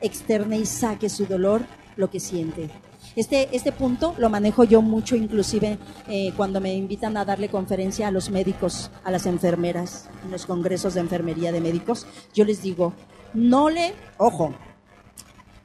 externe 0.00 0.58
y 0.58 0.66
saque 0.66 1.08
su 1.08 1.26
dolor, 1.26 1.62
lo 1.96 2.10
que 2.10 2.20
siente. 2.20 2.70
Este, 3.16 3.54
este 3.54 3.72
punto 3.72 4.14
lo 4.18 4.30
manejo 4.30 4.64
yo 4.64 4.82
mucho, 4.82 5.16
inclusive 5.16 5.78
eh, 6.08 6.32
cuando 6.36 6.60
me 6.60 6.74
invitan 6.74 7.16
a 7.16 7.24
darle 7.24 7.48
conferencia 7.48 8.08
a 8.08 8.10
los 8.10 8.30
médicos, 8.30 8.90
a 9.04 9.10
las 9.10 9.26
enfermeras, 9.26 10.08
en 10.24 10.30
los 10.30 10.46
congresos 10.46 10.94
de 10.94 11.00
enfermería 11.00 11.52
de 11.52 11.60
médicos, 11.60 12.06
yo 12.32 12.44
les 12.44 12.62
digo, 12.62 12.94
no 13.34 13.68
le, 13.68 13.94
ojo, 14.16 14.54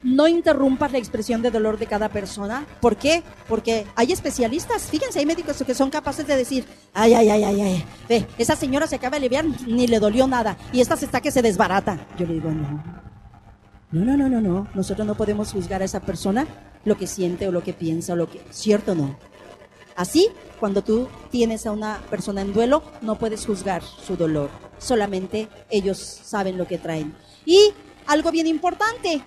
no 0.02 0.28
interrumpas 0.28 0.92
la 0.92 0.98
expresión 0.98 1.42
de 1.42 1.50
dolor 1.50 1.78
de 1.78 1.86
cada 1.86 2.08
persona. 2.08 2.66
¿Por 2.80 2.96
qué? 2.96 3.22
Porque 3.48 3.86
hay 3.94 4.12
especialistas, 4.12 4.84
fíjense, 4.84 5.18
hay 5.18 5.26
médicos 5.26 5.62
que 5.66 5.74
son 5.74 5.90
capaces 5.90 6.26
de 6.26 6.36
decir, 6.36 6.64
ay, 6.94 7.14
ay, 7.14 7.28
ay, 7.30 7.44
ay, 7.44 7.60
ay, 7.60 7.84
ve, 8.08 8.26
esa 8.38 8.56
señora 8.56 8.86
se 8.86 8.96
acaba 8.96 9.12
de 9.12 9.16
aliviar, 9.18 9.44
ni 9.66 9.86
le 9.86 9.98
dolió 9.98 10.26
nada, 10.26 10.56
y 10.72 10.80
esta 10.80 10.96
se 10.96 11.06
está 11.06 11.20
que 11.20 11.30
se 11.30 11.42
desbarata. 11.42 12.06
Yo 12.18 12.26
le 12.26 12.34
digo, 12.34 12.50
no, 12.50 12.82
no, 13.92 14.04
no, 14.04 14.16
no, 14.16 14.28
no, 14.28 14.40
no, 14.40 14.68
nosotros 14.74 15.06
no 15.06 15.14
podemos 15.14 15.52
juzgar 15.52 15.82
a 15.82 15.84
esa 15.84 16.00
persona 16.00 16.46
lo 16.84 16.96
que 16.96 17.06
siente 17.06 17.48
o 17.48 17.52
lo 17.52 17.62
que 17.62 17.72
piensa 17.72 18.12
o 18.12 18.16
lo 18.16 18.30
que, 18.30 18.40
cierto 18.50 18.92
o 18.92 18.94
no. 18.94 19.16
Así, 19.96 20.28
cuando 20.60 20.82
tú 20.82 21.08
tienes 21.30 21.66
a 21.66 21.72
una 21.72 22.02
persona 22.10 22.42
en 22.42 22.52
duelo, 22.52 22.82
no 23.00 23.18
puedes 23.18 23.46
juzgar 23.46 23.82
su 23.82 24.16
dolor, 24.16 24.50
solamente 24.78 25.48
ellos 25.70 25.98
saben 25.98 26.58
lo 26.58 26.66
que 26.66 26.78
traen. 26.78 27.14
Y 27.46 27.72
algo 28.06 28.30
bien 28.30 28.46
importante, 28.46 29.22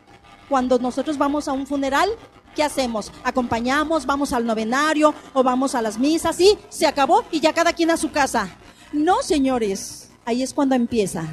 cuando 0.49 0.79
nosotros 0.79 1.17
vamos 1.17 1.47
a 1.47 1.53
un 1.53 1.67
funeral, 1.67 2.09
¿qué 2.55 2.63
hacemos? 2.63 3.11
Acompañamos, 3.23 4.05
vamos 4.05 4.33
al 4.33 4.45
novenario 4.45 5.13
o 5.33 5.43
vamos 5.43 5.75
a 5.75 5.81
las 5.81 5.99
misas 5.99 6.39
y 6.41 6.57
se 6.69 6.87
acabó 6.87 7.23
y 7.31 7.39
ya 7.39 7.53
cada 7.53 7.73
quien 7.73 7.91
a 7.91 7.97
su 7.97 8.11
casa. 8.11 8.49
No, 8.91 9.21
señores, 9.21 10.09
ahí 10.25 10.41
es 10.41 10.53
cuando 10.53 10.75
empieza. 10.75 11.25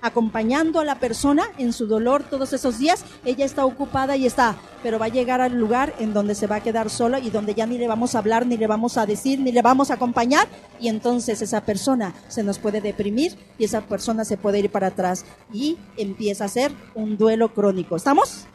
Acompañando 0.00 0.78
a 0.78 0.84
la 0.84 1.00
persona 1.00 1.44
en 1.58 1.72
su 1.72 1.86
dolor 1.86 2.22
todos 2.22 2.52
esos 2.52 2.78
días, 2.78 3.04
ella 3.24 3.44
está 3.44 3.64
ocupada 3.64 4.16
y 4.16 4.26
está, 4.26 4.56
pero 4.82 4.98
va 4.98 5.06
a 5.06 5.10
llegar 5.10 5.40
al 5.40 5.58
lugar 5.58 5.92
en 5.98 6.14
donde 6.14 6.36
se 6.36 6.46
va 6.46 6.56
a 6.56 6.62
quedar 6.62 6.88
sola 6.88 7.18
y 7.18 7.30
donde 7.30 7.54
ya 7.54 7.66
ni 7.66 7.78
le 7.78 7.88
vamos 7.88 8.14
a 8.14 8.18
hablar, 8.18 8.46
ni 8.46 8.56
le 8.56 8.68
vamos 8.68 8.96
a 8.96 9.06
decir, 9.06 9.40
ni 9.40 9.50
le 9.50 9.60
vamos 9.60 9.90
a 9.90 9.94
acompañar 9.94 10.46
y 10.78 10.88
entonces 10.88 11.42
esa 11.42 11.62
persona 11.62 12.14
se 12.28 12.44
nos 12.44 12.58
puede 12.58 12.80
deprimir 12.80 13.36
y 13.58 13.64
esa 13.64 13.80
persona 13.80 14.24
se 14.24 14.36
puede 14.36 14.60
ir 14.60 14.70
para 14.70 14.88
atrás 14.88 15.24
y 15.52 15.78
empieza 15.96 16.44
a 16.44 16.48
ser 16.48 16.72
un 16.94 17.16
duelo 17.16 17.52
crónico. 17.52 17.96
¿Estamos? 17.96 18.46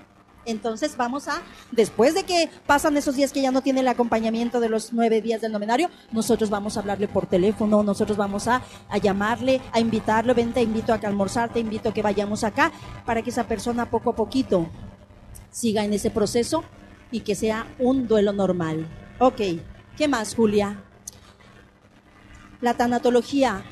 Entonces 0.45 0.97
vamos 0.97 1.27
a, 1.27 1.41
después 1.71 2.13
de 2.13 2.23
que 2.23 2.49
pasan 2.67 2.97
esos 2.97 3.15
días 3.15 3.31
que 3.31 3.41
ya 3.41 3.51
no 3.51 3.61
tiene 3.61 3.79
el 3.79 3.87
acompañamiento 3.87 4.59
de 4.59 4.69
los 4.69 4.91
nueve 4.91 5.21
días 5.21 5.41
del 5.41 5.51
novenario, 5.51 5.89
nosotros 6.11 6.49
vamos 6.49 6.75
a 6.75 6.81
hablarle 6.81 7.07
por 7.07 7.27
teléfono, 7.27 7.83
nosotros 7.83 8.17
vamos 8.17 8.47
a, 8.47 8.61
a 8.89 8.97
llamarle, 8.97 9.61
a 9.71 9.79
invitarle, 9.79 10.33
ven, 10.33 10.53
te 10.53 10.61
invito 10.61 10.93
a 10.93 10.99
que 10.99 11.07
almorzar, 11.07 11.51
te 11.51 11.59
invito 11.59 11.89
a 11.89 11.93
que 11.93 12.01
vayamos 12.01 12.43
acá, 12.43 12.71
para 13.05 13.21
que 13.21 13.29
esa 13.29 13.47
persona 13.47 13.89
poco 13.89 14.11
a 14.11 14.15
poquito 14.15 14.67
siga 15.49 15.83
en 15.85 15.93
ese 15.93 16.09
proceso 16.09 16.63
y 17.11 17.21
que 17.21 17.35
sea 17.35 17.67
un 17.79 18.07
duelo 18.07 18.33
normal. 18.33 18.87
Ok, 19.19 19.41
¿qué 19.95 20.07
más, 20.07 20.35
Julia? 20.35 20.83
La 22.59 22.73
tanatología 22.73 23.63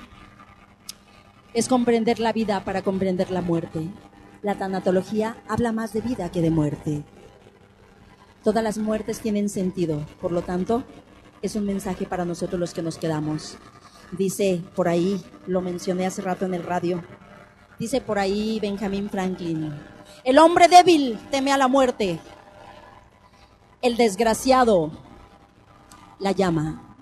es 1.54 1.68
comprender 1.68 2.20
la 2.20 2.32
vida 2.32 2.64
para 2.64 2.82
comprender 2.82 3.32
la 3.32 3.42
muerte. 3.42 3.90
La 4.44 4.56
tanatología 4.56 5.38
habla 5.48 5.72
más 5.72 5.94
de 5.94 6.02
vida 6.02 6.32
que 6.32 6.42
de 6.42 6.50
muerte. 6.50 7.04
Todas 8.44 8.64
las 8.64 8.80
muertes 8.80 9.20
tienen 9.20 9.50
sentido, 9.50 10.04
por 10.20 10.32
lo 10.32 10.42
tanto, 10.42 10.84
es 11.44 11.56
un 11.56 11.64
mensaje 11.66 12.08
para 12.08 12.26
nosotros 12.26 12.60
los 12.60 12.74
que 12.74 12.82
nos 12.82 12.98
quedamos. 12.98 13.58
Dice 14.12 14.64
por 14.76 14.88
ahí, 14.88 15.24
lo 15.46 15.62
mencioné 15.62 16.08
hace 16.08 16.24
rato 16.24 16.46
en 16.46 16.56
el 16.56 16.64
radio, 16.64 17.04
dice 17.78 18.02
por 18.02 18.18
ahí 18.18 18.60
Benjamin 18.60 19.12
Franklin, 19.12 19.80
el 20.24 20.40
hombre 20.40 20.68
débil 20.68 21.20
teme 21.30 21.52
a 21.52 21.58
la 21.58 21.68
muerte, 21.68 22.20
el 23.84 23.96
desgraciado 23.96 24.92
la 26.18 26.32
llama, 26.32 26.96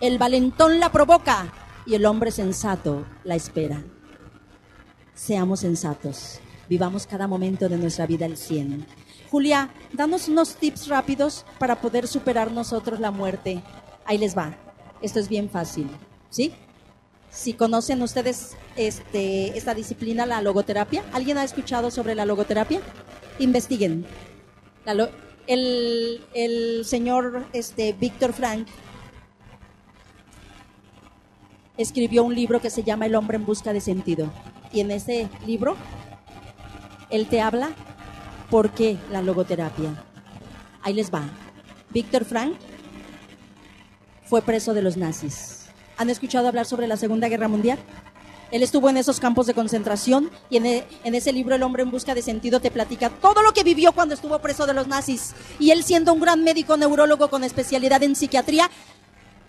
el 0.00 0.16
valentón 0.16 0.78
la 0.78 0.92
provoca 0.92 1.52
y 1.86 1.96
el 1.96 2.06
hombre 2.06 2.30
sensato 2.30 3.04
la 3.24 3.34
espera. 3.34 3.82
Seamos 5.14 5.60
sensatos 5.60 6.40
vivamos 6.68 7.06
cada 7.06 7.26
momento 7.26 7.68
de 7.68 7.76
nuestra 7.76 8.06
vida 8.06 8.26
al 8.26 8.36
100. 8.36 8.86
Julia, 9.30 9.70
danos 9.92 10.28
unos 10.28 10.56
tips 10.56 10.88
rápidos 10.88 11.44
para 11.58 11.80
poder 11.80 12.06
superar 12.06 12.52
nosotros 12.52 13.00
la 13.00 13.10
muerte. 13.10 13.62
Ahí 14.04 14.18
les 14.18 14.36
va. 14.36 14.56
Esto 15.02 15.18
es 15.18 15.28
bien 15.28 15.50
fácil, 15.50 15.88
¿sí? 16.30 16.52
Si 17.30 17.54
conocen 17.54 18.00
ustedes 18.00 18.56
este, 18.76 19.58
esta 19.58 19.74
disciplina, 19.74 20.24
la 20.24 20.40
logoterapia, 20.40 21.02
¿alguien 21.12 21.36
ha 21.36 21.44
escuchado 21.44 21.90
sobre 21.90 22.14
la 22.14 22.24
logoterapia? 22.24 22.80
Investiguen. 23.40 24.06
el, 25.48 26.82
señor 26.84 27.44
este, 27.52 27.92
Víctor 27.92 28.32
Frank 28.32 28.68
escribió 31.76 32.22
un 32.22 32.34
libro 32.34 32.60
que 32.60 32.70
se 32.70 32.84
llama 32.84 33.06
El 33.06 33.16
hombre 33.16 33.36
en 33.36 33.44
busca 33.44 33.72
de 33.72 33.80
sentido. 33.80 34.30
Y 34.72 34.80
en 34.80 34.92
ese 34.92 35.28
libro 35.46 35.76
él 37.14 37.28
te 37.28 37.40
habla 37.40 37.70
por 38.50 38.70
qué 38.70 38.98
la 39.12 39.22
logoterapia. 39.22 40.02
Ahí 40.82 40.94
les 40.94 41.14
va. 41.14 41.22
Víctor 41.90 42.24
Frank 42.24 42.54
fue 44.24 44.42
preso 44.42 44.74
de 44.74 44.82
los 44.82 44.96
nazis. 44.96 45.66
¿Han 45.96 46.10
escuchado 46.10 46.48
hablar 46.48 46.66
sobre 46.66 46.88
la 46.88 46.96
Segunda 46.96 47.28
Guerra 47.28 47.46
Mundial? 47.46 47.78
Él 48.50 48.64
estuvo 48.64 48.90
en 48.90 48.96
esos 48.96 49.20
campos 49.20 49.46
de 49.46 49.54
concentración 49.54 50.28
y 50.50 50.56
en, 50.56 50.66
e, 50.66 50.86
en, 51.04 51.14
ese 51.14 51.32
libro 51.32 51.54
El 51.54 51.62
hombre 51.62 51.84
en 51.84 51.92
busca 51.92 52.16
de 52.16 52.22
sentido 52.22 52.58
te 52.58 52.72
platica 52.72 53.10
todo 53.10 53.42
lo 53.42 53.52
que 53.52 53.62
vivió 53.62 53.92
cuando 53.92 54.14
estuvo 54.14 54.36
preso 54.40 54.66
de 54.66 54.74
los 54.74 54.88
nazis. 54.88 55.34
Y 55.60 55.70
él 55.70 55.84
siendo 55.84 56.12
un 56.12 56.20
gran 56.20 56.42
médico 56.42 56.76
neurólogo 56.76 57.30
con 57.30 57.44
especialidad 57.44 58.02
en 58.02 58.16
psiquiatría, 58.16 58.68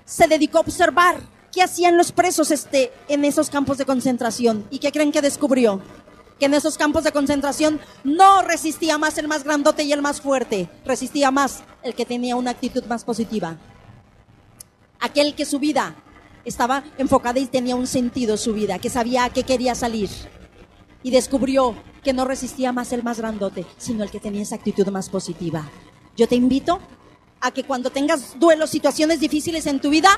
se 0.06 0.28
dedicó 0.28 0.60
a 0.60 0.62
observar 0.62 1.20
qué 1.52 1.64
hacían 1.64 1.98
los 1.98 2.12
presos 2.12 2.52
este, 2.52 2.92
en 3.08 3.26
esos 3.26 3.50
campos 3.50 3.80
de 3.80 3.86
concentración. 3.86 4.68
¿Y 4.70 4.78
qué 4.78 4.92
creen 4.92 5.12
que 5.12 5.22
descubrió? 5.22 5.82
Que 6.40 6.46
en 6.46 6.54
esos 6.54 6.78
campos 6.78 7.04
de 7.04 7.12
concentración 7.12 7.80
no 8.04 8.42
resistía 8.42 8.98
más 8.98 9.18
el 9.18 9.28
más 9.28 9.44
grandote 9.44 9.84
y 9.84 9.94
el 9.94 10.02
más 10.02 10.22
fuerte, 10.22 10.70
resistía 10.86 11.32
más 11.32 11.64
el 11.84 11.96
que 11.96 12.06
tenía 12.06 12.36
una 12.36 12.52
actitud 12.52 12.84
más 12.86 13.04
positiva. 13.04 13.58
Aquel 15.00 15.36
que 15.36 15.46
su 15.46 15.60
vida 15.60 15.96
estaba 16.44 16.84
enfocada 16.98 17.40
y 17.40 17.48
tenía 17.48 17.76
un 17.76 17.88
sentido 17.88 18.38
su 18.38 18.54
vida, 18.54 18.80
que 18.80 18.90
sabía 18.90 19.26
a 19.26 19.30
qué 19.30 19.44
quería 19.44 19.76
salir. 19.76 20.10
Y 21.04 21.12
descubrió 21.12 21.76
que 22.04 22.14
no 22.14 22.26
resistía 22.26 22.72
más 22.72 22.92
el 22.94 23.04
más 23.04 23.20
grandote, 23.20 23.66
sino 23.78 24.04
el 24.04 24.12
que 24.12 24.20
tenía 24.20 24.42
esa 24.42 24.56
actitud 24.56 24.88
más 24.88 25.10
positiva. 25.10 25.70
Yo 26.16 26.28
te 26.28 26.36
invito 26.36 26.80
a 27.42 27.52
que 27.52 27.64
cuando 27.64 27.92
tengas 27.92 28.40
duelos, 28.40 28.70
situaciones 28.70 29.20
difíciles 29.20 29.66
en 29.68 29.80
tu 29.80 29.90
vida, 29.90 30.10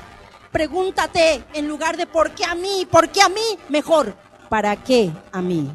pregúntate 0.52 1.44
en 1.54 1.68
lugar 1.68 1.96
de 1.96 2.06
¿por 2.06 2.30
qué 2.32 2.44
a 2.44 2.54
mí? 2.54 2.86
¿Por 2.90 3.10
qué 3.10 3.20
a 3.22 3.28
mí? 3.28 3.58
Mejor, 3.68 4.16
¿para 4.48 4.82
qué 4.82 5.10
a 5.32 5.42
mí? 5.42 5.70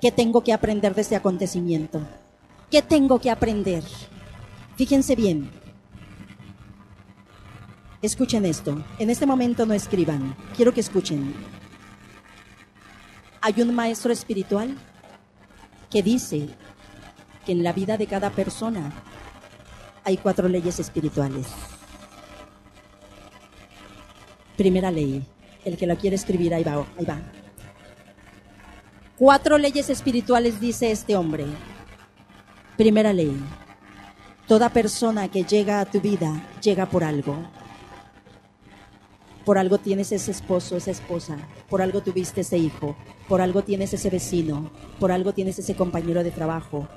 ¿Qué 0.00 0.10
tengo 0.10 0.42
que 0.42 0.52
aprender 0.52 0.94
de 0.94 1.02
este 1.02 1.16
acontecimiento? 1.16 2.00
¿Qué 2.70 2.80
tengo 2.80 3.20
que 3.20 3.30
aprender? 3.30 3.84
Fíjense 4.76 5.14
bien. 5.14 5.50
Escuchen 8.00 8.46
esto. 8.46 8.82
En 8.98 9.10
este 9.10 9.26
momento 9.26 9.66
no 9.66 9.74
escriban. 9.74 10.34
Quiero 10.56 10.72
que 10.72 10.80
escuchen. 10.80 11.34
Hay 13.42 13.60
un 13.60 13.74
maestro 13.74 14.10
espiritual 14.10 14.74
que 15.90 16.02
dice 16.02 16.48
que 17.44 17.52
en 17.52 17.62
la 17.62 17.74
vida 17.74 17.98
de 17.98 18.06
cada 18.06 18.30
persona 18.30 18.90
hay 20.02 20.16
cuatro 20.16 20.48
leyes 20.48 20.80
espirituales. 20.80 21.46
Primera 24.56 24.90
ley. 24.90 25.26
El 25.62 25.76
que 25.76 25.86
lo 25.86 25.96
quiere 25.98 26.16
escribir, 26.16 26.54
ahí 26.54 26.64
va. 26.64 26.86
Ahí 26.96 27.04
va. 27.04 27.20
Cuatro 29.20 29.58
leyes 29.58 29.90
espirituales 29.90 30.62
dice 30.62 30.90
este 30.90 31.14
hombre. 31.14 31.44
Primera 32.78 33.12
ley. 33.12 33.38
Toda 34.48 34.70
persona 34.70 35.28
que 35.28 35.44
llega 35.44 35.82
a 35.82 35.84
tu 35.84 36.00
vida 36.00 36.42
llega 36.62 36.86
por 36.86 37.04
algo. 37.04 37.36
Por 39.44 39.58
algo 39.58 39.76
tienes 39.76 40.10
ese 40.12 40.30
esposo, 40.30 40.74
esa 40.74 40.92
esposa. 40.92 41.36
Por 41.68 41.82
algo 41.82 42.00
tuviste 42.00 42.40
ese 42.40 42.56
hijo. 42.56 42.96
Por 43.28 43.42
algo 43.42 43.62
tienes 43.62 43.92
ese 43.92 44.08
vecino. 44.08 44.70
Por 44.98 45.12
algo 45.12 45.34
tienes 45.34 45.58
ese 45.58 45.74
compañero 45.74 46.24
de 46.24 46.30
trabajo. 46.30 46.88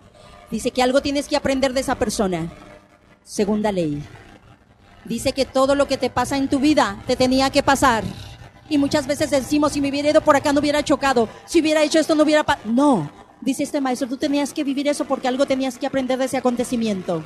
Dice 0.49 0.71
que 0.71 0.81
algo 0.81 1.01
tienes 1.01 1.27
que 1.27 1.35
aprender 1.35 1.73
de 1.73 1.81
esa 1.81 1.95
persona. 1.95 2.53
Segunda 3.25 3.73
ley. 3.73 4.01
Dice 5.03 5.33
que 5.33 5.43
todo 5.43 5.75
lo 5.75 5.89
que 5.89 5.97
te 5.97 6.09
pasa 6.09 6.37
en 6.37 6.47
tu 6.47 6.59
vida 6.59 7.03
te 7.05 7.17
tenía 7.17 7.49
que 7.49 7.63
pasar 7.63 8.05
y 8.69 8.77
muchas 8.77 9.07
veces 9.07 9.29
decimos, 9.29 9.73
si 9.73 9.81
me 9.81 9.89
hubiera 9.89 10.09
ido 10.09 10.21
por 10.21 10.35
acá 10.35 10.53
no 10.53 10.59
hubiera 10.59 10.83
chocado, 10.83 11.27
si 11.45 11.61
hubiera 11.61 11.83
hecho 11.83 11.99
esto 11.99 12.15
no 12.15 12.23
hubiera... 12.23 12.45
No, 12.65 13.09
Dice 13.43 13.63
este 13.63 13.81
maestro, 13.81 14.07
tú 14.07 14.15
tenías 14.15 14.53
que 14.53 14.63
vivir 14.63 14.87
eso 14.87 15.03
porque 15.03 15.27
algo 15.27 15.45
tenías 15.45 15.77
que 15.77 15.85
aprender 15.85 16.17
de 16.17 16.25
ese 16.25 16.37
acontecimiento. 16.37 17.25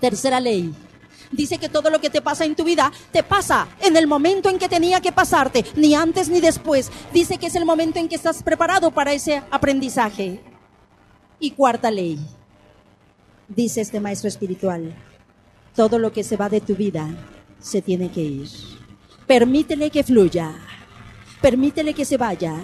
Tercera 0.00 0.40
ley. 0.40 0.74
Dice 1.30 1.58
que 1.58 1.68
todo 1.68 1.90
lo 1.90 2.00
que 2.00 2.10
te 2.10 2.20
pasa 2.20 2.44
en 2.44 2.56
tu 2.56 2.64
vida 2.64 2.90
te 3.12 3.22
pasa 3.22 3.68
en 3.80 3.96
el 3.96 4.08
momento 4.08 4.48
en 4.48 4.58
que 4.58 4.68
tenía 4.68 5.00
que 5.00 5.12
pasarte, 5.12 5.64
ni 5.76 5.94
antes 5.94 6.28
ni 6.28 6.40
después. 6.40 6.90
Dice 7.12 7.38
que 7.38 7.46
es 7.46 7.54
el 7.54 7.64
momento 7.64 8.00
en 8.00 8.08
que 8.08 8.16
estás 8.16 8.42
preparado 8.42 8.90
para 8.90 9.12
ese 9.12 9.44
aprendizaje. 9.52 10.40
Y 11.38 11.52
cuarta 11.52 11.92
ley. 11.92 12.18
Dice 13.46 13.80
este 13.80 14.00
maestro 14.00 14.28
espiritual, 14.28 14.92
todo 15.76 16.00
lo 16.00 16.12
que 16.12 16.24
se 16.24 16.36
va 16.36 16.48
de 16.48 16.60
tu 16.60 16.74
vida 16.74 17.08
se 17.60 17.80
tiene 17.80 18.10
que 18.10 18.22
ir. 18.22 18.48
Permítele 19.26 19.90
que 19.90 20.02
fluya. 20.02 20.54
Permítele 21.40 21.94
que 21.94 22.04
se 22.04 22.16
vaya. 22.16 22.56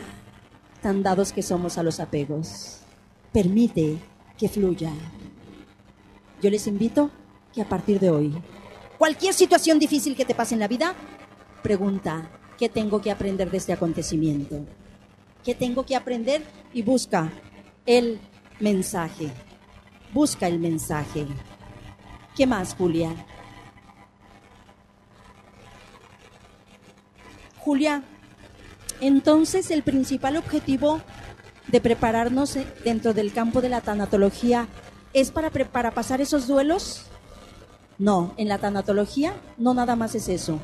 Tan 0.83 1.03
dados 1.03 1.33
que 1.33 1.43
somos 1.43 1.79
a 1.79 1.83
los 1.83 2.01
apegos. 2.01 2.81
Permite 3.33 3.99
que 4.37 4.49
fluya. 4.49 4.93
Yo 6.43 6.51
les 6.51 6.67
invito 6.67 7.11
que 7.53 7.63
a 7.63 7.69
partir 7.69 7.99
de 8.01 8.11
hoy, 8.11 8.35
cualquier 8.99 9.35
situación 9.35 9.79
difícil 9.79 10.15
que 10.17 10.25
te 10.25 10.35
pase 10.35 10.55
en 10.55 10.61
la 10.61 10.69
vida, 10.69 10.95
pregunta, 11.63 12.31
¿qué 12.59 12.69
tengo 12.69 13.01
que 13.01 13.11
aprender 13.11 13.51
de 13.51 13.57
este 13.57 13.73
acontecimiento? 13.73 14.67
¿Qué 15.45 15.55
tengo 15.55 15.85
que 15.85 15.97
aprender? 15.97 16.43
Y 16.75 16.83
busca 16.83 17.33
el 17.87 18.21
mensaje. 18.61 19.31
Busca 20.13 20.47
el 20.47 20.59
mensaje. 20.59 21.27
¿Qué 22.37 22.47
más, 22.47 22.75
Julia? 22.75 23.15
Julia, 27.69 28.03
entonces 29.03 29.71
el 29.71 29.83
principal 29.83 30.39
objetivo 30.39 31.03
de 31.67 31.83
prepararnos 31.83 32.57
dentro 32.83 33.13
del 33.13 33.31
campo 33.31 33.61
de 33.61 33.69
la 33.69 33.83
tanatología 33.83 34.69
es 35.13 35.31
para, 35.31 35.51
para 35.51 35.91
pasar 35.91 36.23
esos 36.23 36.47
duelos. 36.47 37.03
No, 37.99 38.33
en 38.39 38.49
la 38.49 38.57
tanatología 38.57 39.35
no 39.59 39.75
nada 39.75 39.97
más 39.97 40.15
es 40.15 40.31
eso. 40.31 40.61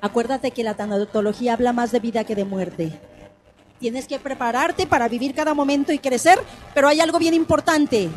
Acuérdate 0.00 0.50
que 0.50 0.64
la 0.64 0.74
tanatología 0.74 1.52
habla 1.52 1.72
más 1.72 1.92
de 1.92 2.00
vida 2.00 2.24
que 2.24 2.34
de 2.34 2.44
muerte. 2.44 3.00
Tienes 3.78 4.08
que 4.08 4.18
prepararte 4.18 4.88
para 4.88 5.06
vivir 5.06 5.36
cada 5.36 5.54
momento 5.54 5.92
y 5.92 6.00
crecer, 6.00 6.40
pero 6.74 6.88
hay 6.88 6.98
algo 6.98 7.20
bien 7.20 7.34
importante. 7.34 8.08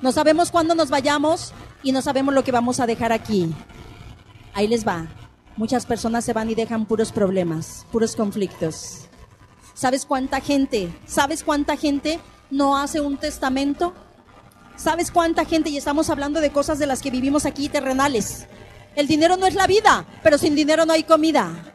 No 0.00 0.12
sabemos 0.12 0.50
cuándo 0.50 0.74
nos 0.74 0.88
vayamos 0.88 1.52
y 1.82 1.92
no 1.92 2.00
sabemos 2.00 2.32
lo 2.32 2.42
que 2.42 2.52
vamos 2.52 2.80
a 2.80 2.86
dejar 2.86 3.12
aquí. 3.12 3.54
Ahí 4.54 4.66
les 4.66 4.88
va. 4.88 5.06
Muchas 5.56 5.86
personas 5.86 6.24
se 6.24 6.34
van 6.34 6.50
y 6.50 6.54
dejan 6.54 6.84
puros 6.84 7.12
problemas, 7.12 7.86
puros 7.90 8.14
conflictos. 8.14 9.06
¿Sabes 9.72 10.04
cuánta 10.04 10.40
gente, 10.40 10.94
sabes 11.06 11.42
cuánta 11.42 11.76
gente 11.76 12.20
no 12.50 12.76
hace 12.76 13.00
un 13.00 13.16
testamento? 13.16 13.94
¿Sabes 14.76 15.10
cuánta 15.10 15.46
gente, 15.46 15.70
y 15.70 15.78
estamos 15.78 16.10
hablando 16.10 16.40
de 16.40 16.52
cosas 16.52 16.78
de 16.78 16.86
las 16.86 17.00
que 17.00 17.10
vivimos 17.10 17.46
aquí 17.46 17.70
terrenales? 17.70 18.46
El 18.94 19.06
dinero 19.06 19.38
no 19.38 19.46
es 19.46 19.54
la 19.54 19.66
vida, 19.66 20.06
pero 20.22 20.36
sin 20.36 20.54
dinero 20.54 20.84
no 20.84 20.92
hay 20.92 21.04
comida. 21.04 21.72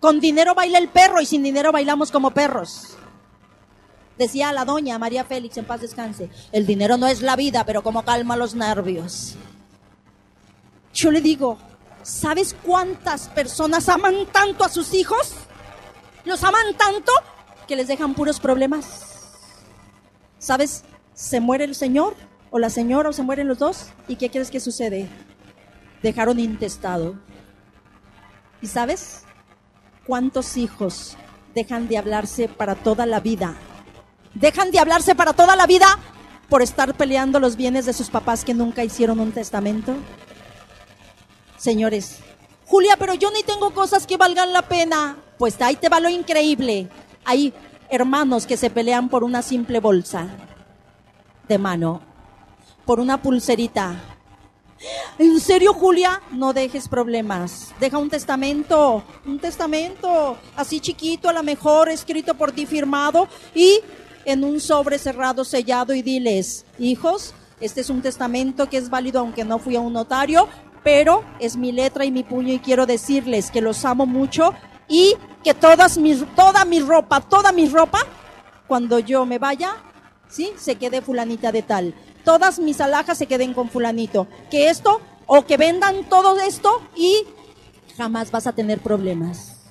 Con 0.00 0.20
dinero 0.20 0.54
baila 0.54 0.78
el 0.78 0.88
perro 0.88 1.20
y 1.20 1.26
sin 1.26 1.42
dinero 1.42 1.72
bailamos 1.72 2.10
como 2.10 2.30
perros. 2.30 2.96
Decía 4.16 4.52
la 4.52 4.64
doña 4.64 4.98
María 4.98 5.24
Félix, 5.24 5.58
en 5.58 5.66
paz 5.66 5.82
descanse, 5.82 6.30
el 6.52 6.64
dinero 6.64 6.96
no 6.96 7.06
es 7.06 7.20
la 7.20 7.36
vida, 7.36 7.64
pero 7.64 7.82
como 7.82 8.02
calma 8.02 8.36
los 8.36 8.54
nervios. 8.54 9.34
Yo 10.94 11.10
le 11.10 11.20
digo, 11.20 11.58
¿sabes 12.04 12.54
cuántas 12.62 13.28
personas 13.28 13.88
aman 13.88 14.26
tanto 14.30 14.62
a 14.62 14.68
sus 14.68 14.94
hijos? 14.94 15.34
Los 16.24 16.44
aman 16.44 16.76
tanto 16.78 17.10
que 17.66 17.74
les 17.74 17.88
dejan 17.88 18.14
puros 18.14 18.38
problemas. 18.38 19.40
¿Sabes? 20.38 20.84
Se 21.14 21.40
muere 21.40 21.64
el 21.64 21.74
señor 21.74 22.14
o 22.52 22.60
la 22.60 22.70
señora 22.70 23.08
o 23.08 23.12
se 23.12 23.22
mueren 23.22 23.48
los 23.48 23.58
dos. 23.58 23.86
¿Y 24.06 24.14
qué 24.14 24.30
quieres 24.30 24.52
que 24.52 24.60
sucede? 24.60 25.08
Dejaron 26.02 26.38
intestado. 26.38 27.16
¿Y 28.62 28.68
sabes 28.68 29.24
cuántos 30.06 30.56
hijos 30.56 31.16
dejan 31.54 31.88
de 31.88 31.98
hablarse 31.98 32.46
para 32.46 32.76
toda 32.76 33.06
la 33.06 33.18
vida 33.18 33.56
dejan 34.34 34.70
de 34.70 34.78
hablarse 34.78 35.14
para 35.14 35.32
toda 35.32 35.56
la 35.56 35.66
vida 35.66 35.86
por 36.48 36.62
estar 36.62 36.94
peleando 36.94 37.40
los 37.40 37.56
bienes 37.56 37.86
de 37.86 37.92
sus 37.92 38.10
papás 38.10 38.44
que 38.44 38.54
nunca 38.54 38.84
hicieron 38.84 39.20
un 39.20 39.32
testamento? 39.32 39.94
Señores, 41.64 42.18
Julia, 42.66 42.94
pero 42.98 43.14
yo 43.14 43.30
ni 43.30 43.42
tengo 43.42 43.70
cosas 43.70 44.06
que 44.06 44.18
valgan 44.18 44.52
la 44.52 44.68
pena. 44.68 45.16
Pues 45.38 45.58
ahí 45.62 45.76
te 45.76 45.88
va 45.88 45.98
lo 45.98 46.10
increíble. 46.10 46.90
Hay 47.24 47.54
hermanos 47.88 48.46
que 48.46 48.58
se 48.58 48.68
pelean 48.68 49.08
por 49.08 49.24
una 49.24 49.40
simple 49.40 49.80
bolsa 49.80 50.28
de 51.48 51.56
mano, 51.56 52.02
por 52.84 53.00
una 53.00 53.22
pulserita. 53.22 53.98
¿En 55.18 55.40
serio, 55.40 55.72
Julia? 55.72 56.20
No 56.32 56.52
dejes 56.52 56.86
problemas. 56.86 57.72
Deja 57.80 57.96
un 57.96 58.10
testamento, 58.10 59.02
un 59.24 59.38
testamento 59.38 60.36
así 60.56 60.80
chiquito, 60.80 61.30
a 61.30 61.32
lo 61.32 61.42
mejor 61.42 61.88
escrito 61.88 62.34
por 62.34 62.52
ti, 62.52 62.66
firmado, 62.66 63.26
y 63.54 63.80
en 64.26 64.44
un 64.44 64.60
sobre 64.60 64.98
cerrado, 64.98 65.46
sellado 65.46 65.94
y 65.94 66.02
diles, 66.02 66.66
hijos, 66.78 67.32
este 67.58 67.80
es 67.80 67.88
un 67.88 68.02
testamento 68.02 68.68
que 68.68 68.76
es 68.76 68.90
válido 68.90 69.20
aunque 69.20 69.46
no 69.46 69.58
fui 69.58 69.76
a 69.76 69.80
un 69.80 69.94
notario, 69.94 70.46
pero 70.84 71.24
es 71.40 71.56
mi 71.56 71.72
letra 71.72 72.04
y 72.04 72.12
mi 72.12 72.22
puño 72.22 72.52
y 72.52 72.60
quiero 72.60 72.86
decirles 72.86 73.50
que 73.50 73.62
los 73.62 73.84
amo 73.84 74.06
mucho 74.06 74.54
y 74.86 75.14
que 75.42 75.54
todas 75.54 75.98
mis, 75.98 76.24
toda 76.36 76.64
mi 76.64 76.78
ropa, 76.80 77.20
toda 77.22 77.50
mi 77.50 77.68
ropa, 77.68 78.00
cuando 78.68 78.98
yo 78.98 79.26
me 79.26 79.38
vaya, 79.38 79.76
¿sí? 80.28 80.52
Se 80.56 80.76
quede 80.76 81.02
fulanita 81.02 81.50
de 81.50 81.62
tal. 81.62 81.94
Todas 82.22 82.58
mis 82.58 82.80
alhajas 82.80 83.18
se 83.18 83.26
queden 83.26 83.54
con 83.54 83.68
fulanito. 83.68 84.26
Que 84.50 84.68
esto, 84.68 85.00
o 85.26 85.44
que 85.44 85.56
vendan 85.56 86.04
todo 86.08 86.38
esto 86.38 86.82
y 86.94 87.24
jamás 87.96 88.30
vas 88.30 88.46
a 88.46 88.52
tener 88.52 88.80
problemas. 88.80 89.62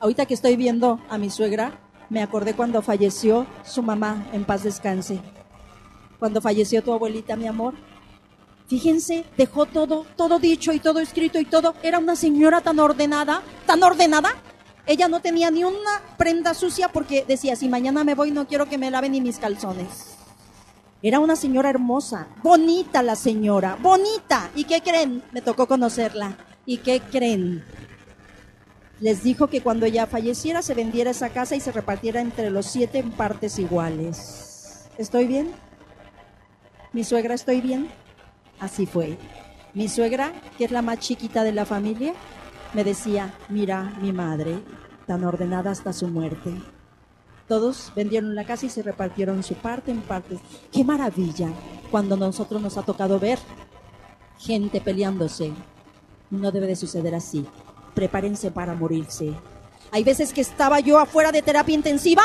Ahorita 0.00 0.26
que 0.26 0.34
estoy 0.34 0.56
viendo 0.56 1.00
a 1.08 1.18
mi 1.18 1.30
suegra, 1.30 1.80
me 2.10 2.22
acordé 2.22 2.54
cuando 2.54 2.82
falleció 2.82 3.46
su 3.64 3.82
mamá, 3.82 4.28
en 4.32 4.44
paz 4.44 4.62
descanse. 4.62 5.20
Cuando 6.18 6.40
falleció 6.40 6.82
tu 6.82 6.92
abuelita, 6.92 7.36
mi 7.36 7.46
amor. 7.46 7.74
Fíjense, 8.74 9.24
dejó 9.36 9.66
todo, 9.66 10.04
todo 10.16 10.40
dicho 10.40 10.72
y 10.72 10.80
todo 10.80 10.98
escrito 10.98 11.38
y 11.38 11.44
todo. 11.44 11.76
Era 11.84 12.00
una 12.00 12.16
señora 12.16 12.60
tan 12.60 12.80
ordenada, 12.80 13.40
tan 13.66 13.80
ordenada. 13.84 14.30
Ella 14.84 15.06
no 15.06 15.20
tenía 15.20 15.48
ni 15.52 15.62
una 15.62 16.02
prenda 16.18 16.54
sucia 16.54 16.88
porque 16.88 17.24
decía, 17.24 17.54
si 17.54 17.68
mañana 17.68 18.02
me 18.02 18.16
voy 18.16 18.32
no 18.32 18.48
quiero 18.48 18.68
que 18.68 18.76
me 18.76 18.90
laven 18.90 19.12
ni 19.12 19.20
mis 19.20 19.38
calzones. 19.38 20.16
Era 21.02 21.20
una 21.20 21.36
señora 21.36 21.70
hermosa, 21.70 22.26
bonita 22.42 23.00
la 23.04 23.14
señora, 23.14 23.78
bonita. 23.80 24.50
¿Y 24.56 24.64
qué 24.64 24.80
creen? 24.80 25.22
Me 25.30 25.40
tocó 25.40 25.68
conocerla. 25.68 26.36
¿Y 26.66 26.78
qué 26.78 27.00
creen? 27.00 27.62
les 29.00 29.22
dijo 29.22 29.46
que 29.46 29.60
cuando 29.60 29.86
ella 29.86 30.08
falleciera 30.08 30.62
se 30.62 30.74
vendiera 30.74 31.12
esa 31.12 31.28
casa 31.28 31.54
y 31.54 31.60
se 31.60 31.70
repartiera 31.70 32.20
entre 32.20 32.50
los 32.50 32.66
siete 32.66 32.98
en 32.98 33.12
partes 33.12 33.60
iguales. 33.60 34.88
¿Estoy 34.98 35.28
bien? 35.28 35.52
¿Mi 36.92 37.04
suegra 37.04 37.34
estoy 37.34 37.60
bien? 37.60 37.88
Así 38.60 38.86
fue. 38.86 39.18
Mi 39.74 39.88
suegra, 39.88 40.32
que 40.56 40.64
es 40.64 40.70
la 40.70 40.82
más 40.82 41.00
chiquita 41.00 41.42
de 41.42 41.52
la 41.52 41.64
familia, 41.64 42.14
me 42.72 42.84
decía, 42.84 43.34
mira 43.48 43.96
mi 44.00 44.12
madre, 44.12 44.58
tan 45.06 45.24
ordenada 45.24 45.70
hasta 45.70 45.92
su 45.92 46.08
muerte. 46.08 46.54
Todos 47.48 47.92
vendieron 47.94 48.34
la 48.34 48.44
casa 48.44 48.66
y 48.66 48.70
se 48.70 48.82
repartieron 48.82 49.42
su 49.42 49.54
parte 49.54 49.90
en 49.90 50.00
partes. 50.00 50.40
¡Qué 50.72 50.84
maravilla! 50.84 51.50
Cuando 51.90 52.16
nosotros 52.16 52.62
nos 52.62 52.78
ha 52.78 52.82
tocado 52.82 53.18
ver 53.18 53.38
gente 54.38 54.80
peleándose. 54.80 55.52
No 56.30 56.50
debe 56.50 56.66
de 56.66 56.76
suceder 56.76 57.14
así 57.14 57.46
prepárense 57.94 58.50
para 58.50 58.74
morirse. 58.74 59.32
Hay 59.92 60.04
veces 60.04 60.32
que 60.32 60.40
estaba 60.40 60.80
yo 60.80 60.98
afuera 60.98 61.32
de 61.32 61.42
terapia 61.42 61.74
intensiva 61.74 62.22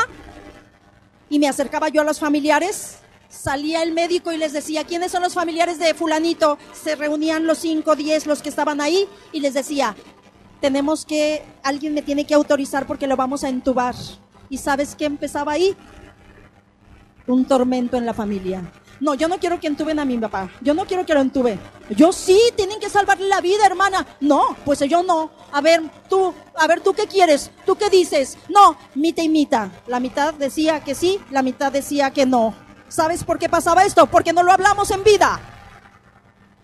y 1.28 1.38
me 1.38 1.48
acercaba 1.48 1.88
yo 1.88 2.00
a 2.00 2.04
los 2.04 2.18
familiares, 2.18 2.98
salía 3.30 3.82
el 3.82 3.92
médico 3.92 4.32
y 4.32 4.36
les 4.36 4.52
decía, 4.52 4.84
¿quiénes 4.84 5.12
son 5.12 5.22
los 5.22 5.32
familiares 5.32 5.78
de 5.78 5.94
fulanito? 5.94 6.58
Se 6.74 6.96
reunían 6.96 7.46
los 7.46 7.58
cinco, 7.58 7.96
diez, 7.96 8.26
los 8.26 8.42
que 8.42 8.50
estaban 8.50 8.80
ahí 8.80 9.08
y 9.32 9.40
les 9.40 9.54
decía, 9.54 9.96
tenemos 10.60 11.06
que, 11.06 11.42
alguien 11.62 11.94
me 11.94 12.02
tiene 12.02 12.26
que 12.26 12.34
autorizar 12.34 12.86
porque 12.86 13.06
lo 13.06 13.16
vamos 13.16 13.44
a 13.44 13.48
entubar. 13.48 13.94
¿Y 14.50 14.58
sabes 14.58 14.94
qué 14.94 15.06
empezaba 15.06 15.52
ahí? 15.52 15.74
Un 17.26 17.44
tormento 17.46 17.96
en 17.96 18.04
la 18.04 18.12
familia. 18.12 18.70
No, 18.98 19.14
yo 19.14 19.28
no 19.28 19.38
quiero 19.38 19.58
que 19.58 19.66
entuben 19.66 19.98
a 19.98 20.04
mi 20.04 20.18
papá. 20.18 20.50
Yo 20.60 20.74
no 20.74 20.84
quiero 20.84 21.06
que 21.06 21.14
lo 21.14 21.20
entuben. 21.20 21.58
Yo 21.96 22.12
sí, 22.12 22.38
tienen 22.54 22.78
que 22.78 22.90
salvarle 22.90 23.28
la 23.28 23.40
vida, 23.40 23.64
hermana. 23.64 24.06
No, 24.20 24.56
pues 24.64 24.80
yo 24.80 25.02
no. 25.02 25.30
A 25.52 25.62
ver, 25.62 25.80
tú, 26.10 26.34
a 26.54 26.66
ver, 26.66 26.80
tú 26.80 26.92
qué 26.92 27.06
quieres, 27.06 27.50
tú 27.64 27.76
qué 27.76 27.88
dices. 27.88 28.36
No, 28.50 28.76
mitad 28.94 29.22
y 29.22 29.30
mitad. 29.30 29.68
La 29.86 30.00
mitad 30.00 30.34
decía 30.34 30.80
que 30.80 30.94
sí, 30.94 31.18
la 31.30 31.42
mitad 31.42 31.72
decía 31.72 32.10
que 32.10 32.26
no. 32.26 32.54
¿Sabes 32.90 33.22
por 33.22 33.38
qué 33.38 33.48
pasaba 33.48 33.84
esto? 33.84 34.06
Porque 34.08 34.32
no 34.32 34.42
lo 34.42 34.50
hablamos 34.50 34.90
en 34.90 35.04
vida. 35.04 35.40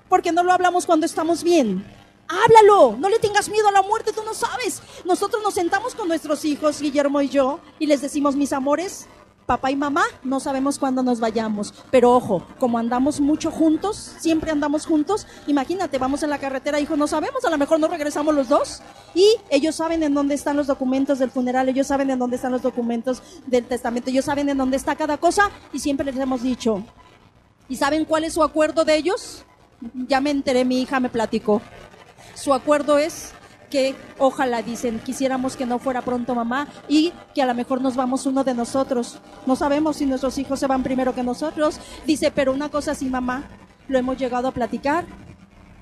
Porque 0.09 0.33
no 0.33 0.43
lo 0.43 0.53
hablamos 0.53 0.85
cuando 0.85 1.07
estamos 1.07 1.45
bien. 1.45 1.87
Háblalo, 2.29 2.97
no 2.99 3.09
le 3.09 3.21
tengas 3.21 3.49
miedo 3.49 3.69
a 3.69 3.73
la 3.73 3.83
muerte, 3.83 4.13
tú 4.13 4.23
no 4.25 4.35
sabes. 4.35 4.83
Nosotros 5.05 5.41
nos 5.45 5.55
sentamos 5.55 5.95
con 5.95 6.09
nuestros 6.09 6.45
hijos, 6.45 6.81
Guillermo 6.81 7.23
y 7.23 7.29
yo, 7.29 7.61
y 7.79 7.87
les 7.87 8.01
decimos, 8.01 8.35
mis 8.35 8.53
amores, 8.53 9.07
Papá 9.47 9.71
y 9.71 9.77
mamá 9.77 10.03
no 10.25 10.41
sabemos 10.41 10.77
cuándo 10.77 11.05
nos 11.05 11.21
vayamos, 11.21 11.73
pero 11.93 12.13
ojo, 12.13 12.45
como 12.59 12.79
andamos 12.79 13.21
mucho 13.21 13.53
juntos, 13.53 14.15
siempre 14.19 14.51
andamos 14.51 14.87
juntos, 14.87 15.25
imagínate, 15.47 15.99
vamos 15.99 16.25
en 16.25 16.31
la 16.31 16.39
carretera, 16.39 16.81
hijo, 16.81 16.97
no 16.97 17.07
sabemos, 17.07 17.45
a 17.45 17.51
lo 17.51 17.57
mejor 17.57 17.79
no 17.79 17.87
regresamos 17.87 18.35
los 18.35 18.49
dos 18.49 18.83
y 19.15 19.37
ellos 19.49 19.77
saben 19.77 20.03
en 20.03 20.15
dónde 20.15 20.35
están 20.35 20.57
los 20.57 20.67
documentos 20.67 21.21
del 21.21 21.31
funeral, 21.31 21.69
ellos 21.69 21.87
saben 21.87 22.11
en 22.11 22.19
dónde 22.19 22.35
están 22.35 22.51
los 22.51 22.63
documentos 22.63 23.23
del 23.47 23.65
testamento, 23.65 24.11
ellos 24.11 24.25
saben 24.25 24.49
en 24.49 24.59
dónde 24.59 24.77
está 24.77 24.97
cada 24.97 25.17
cosa 25.17 25.49
y 25.73 25.79
siempre 25.79 26.07
les 26.07 26.17
hemos 26.17 26.43
dicho, 26.43 26.83
¿y 27.69 27.77
saben 27.77 28.05
cuál 28.05 28.25
es 28.25 28.33
su 28.35 28.43
acuerdo 28.43 28.85
de 28.85 28.97
ellos? 28.97 29.45
Ya 30.09 30.21
me 30.21 30.31
enteré, 30.31 30.65
mi 30.65 30.81
hija 30.81 30.99
me 30.99 31.09
platicó. 31.09 31.63
Su 32.35 32.53
acuerdo 32.53 32.99
es 32.99 33.31
que 33.71 33.95
ojalá, 34.19 34.63
dicen, 34.63 35.01
quisiéramos 35.05 35.57
que 35.57 35.67
no 35.67 35.79
fuera 35.79 36.03
pronto 36.03 36.35
mamá 36.35 36.69
y 36.89 37.13
que 37.35 37.43
a 37.43 37.47
lo 37.47 37.55
mejor 37.55 37.81
nos 37.81 37.97
vamos 37.97 38.27
uno 38.27 38.45
de 38.45 38.55
nosotros. 38.55 39.19
No 39.47 39.57
sabemos 39.57 39.97
si 39.97 40.07
nuestros 40.07 40.39
hijos 40.39 40.61
se 40.61 40.67
van 40.67 40.83
primero 40.83 41.15
que 41.15 41.23
nosotros. 41.23 41.81
Dice, 42.07 42.31
pero 42.31 42.53
una 42.53 42.69
cosa 42.69 42.95
sí, 42.95 43.07
mamá, 43.09 43.45
lo 43.89 43.99
hemos 43.99 44.17
llegado 44.19 44.49
a 44.49 44.53
platicar, 44.53 45.05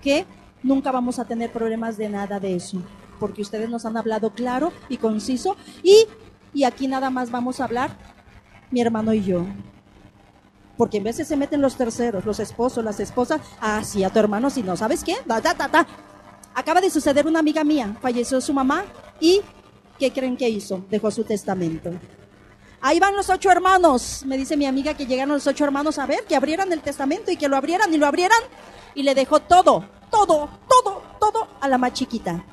que 0.02 0.26
nunca 0.62 0.90
vamos 0.90 1.18
a 1.18 1.24
tener 1.24 1.52
problemas 1.52 1.96
de 1.96 2.08
nada 2.08 2.40
de 2.40 2.56
eso, 2.56 2.82
porque 3.20 3.42
ustedes 3.42 3.68
nos 3.70 3.86
han 3.86 3.96
hablado 3.96 4.30
claro 4.30 4.72
y 4.88 4.96
conciso 4.96 5.56
y, 5.82 6.06
y 6.52 6.64
aquí 6.64 6.88
nada 6.88 7.10
más 7.10 7.30
vamos 7.30 7.60
a 7.60 7.64
hablar 7.64 7.90
mi 8.70 8.80
hermano 8.80 9.14
y 9.14 9.22
yo. 9.22 9.46
Porque 10.76 10.96
en 10.98 11.04
veces 11.04 11.28
se 11.28 11.36
meten 11.36 11.60
los 11.60 11.76
terceros, 11.76 12.24
los 12.24 12.40
esposos, 12.40 12.84
las 12.84 12.98
esposas, 12.98 13.40
ah, 13.60 13.80
a 13.80 14.10
tu 14.10 14.18
hermano, 14.18 14.50
si 14.50 14.62
no, 14.62 14.76
¿sabes 14.76 15.04
qué? 15.04 15.14
Da, 15.24 15.40
da, 15.40 15.54
da. 15.54 15.86
Acaba 16.54 16.80
de 16.80 16.88
suceder 16.88 17.26
una 17.26 17.40
amiga 17.40 17.64
mía, 17.64 17.96
falleció 18.00 18.40
su 18.40 18.52
mamá 18.52 18.84
y 19.18 19.40
¿qué 19.98 20.12
creen 20.12 20.36
que 20.36 20.48
hizo? 20.48 20.84
Dejó 20.88 21.10
su 21.10 21.24
testamento. 21.24 21.90
Ahí 22.80 23.00
van 23.00 23.16
los 23.16 23.28
ocho 23.28 23.50
hermanos, 23.50 24.22
me 24.24 24.36
dice 24.36 24.56
mi 24.56 24.66
amiga 24.66 24.94
que 24.94 25.06
llegaron 25.06 25.34
los 25.34 25.46
ocho 25.48 25.64
hermanos 25.64 25.98
a 25.98 26.06
ver, 26.06 26.24
que 26.28 26.36
abrieran 26.36 26.72
el 26.72 26.80
testamento 26.80 27.32
y 27.32 27.36
que 27.36 27.48
lo 27.48 27.56
abrieran 27.56 27.92
y 27.92 27.96
lo 27.96 28.06
abrieran 28.06 28.38
y 28.94 29.02
le 29.02 29.14
dejó 29.16 29.40
todo, 29.40 29.84
todo, 30.10 30.48
todo, 30.68 31.02
todo 31.18 31.48
a 31.60 31.66
la 31.66 31.76
más 31.76 31.92
chiquita. 31.94 32.44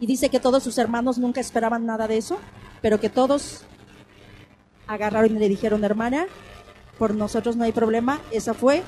Y 0.00 0.06
dice 0.06 0.30
que 0.30 0.40
todos 0.40 0.62
sus 0.62 0.78
hermanos 0.78 1.18
nunca 1.18 1.40
esperaban 1.40 1.84
nada 1.84 2.08
de 2.08 2.16
eso, 2.16 2.38
pero 2.80 2.98
que 2.98 3.10
todos 3.10 3.64
agarraron 4.86 5.36
y 5.36 5.38
le 5.38 5.48
dijeron, 5.48 5.84
hermana, 5.84 6.26
por 6.96 7.14
nosotros 7.14 7.56
no 7.56 7.64
hay 7.64 7.72
problema, 7.72 8.20
esa 8.30 8.54
fue 8.54 8.82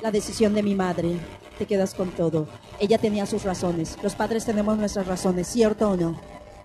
la 0.00 0.12
decisión 0.12 0.54
de 0.54 0.62
mi 0.62 0.74
madre 0.74 1.18
quedas 1.66 1.94
con 1.94 2.10
todo. 2.10 2.48
Ella 2.78 2.98
tenía 2.98 3.26
sus 3.26 3.44
razones. 3.44 3.96
Los 4.02 4.14
padres 4.14 4.44
tenemos 4.44 4.76
nuestras 4.76 5.06
razones, 5.06 5.46
¿cierto 5.48 5.90
o 5.90 5.96
no? 5.96 6.20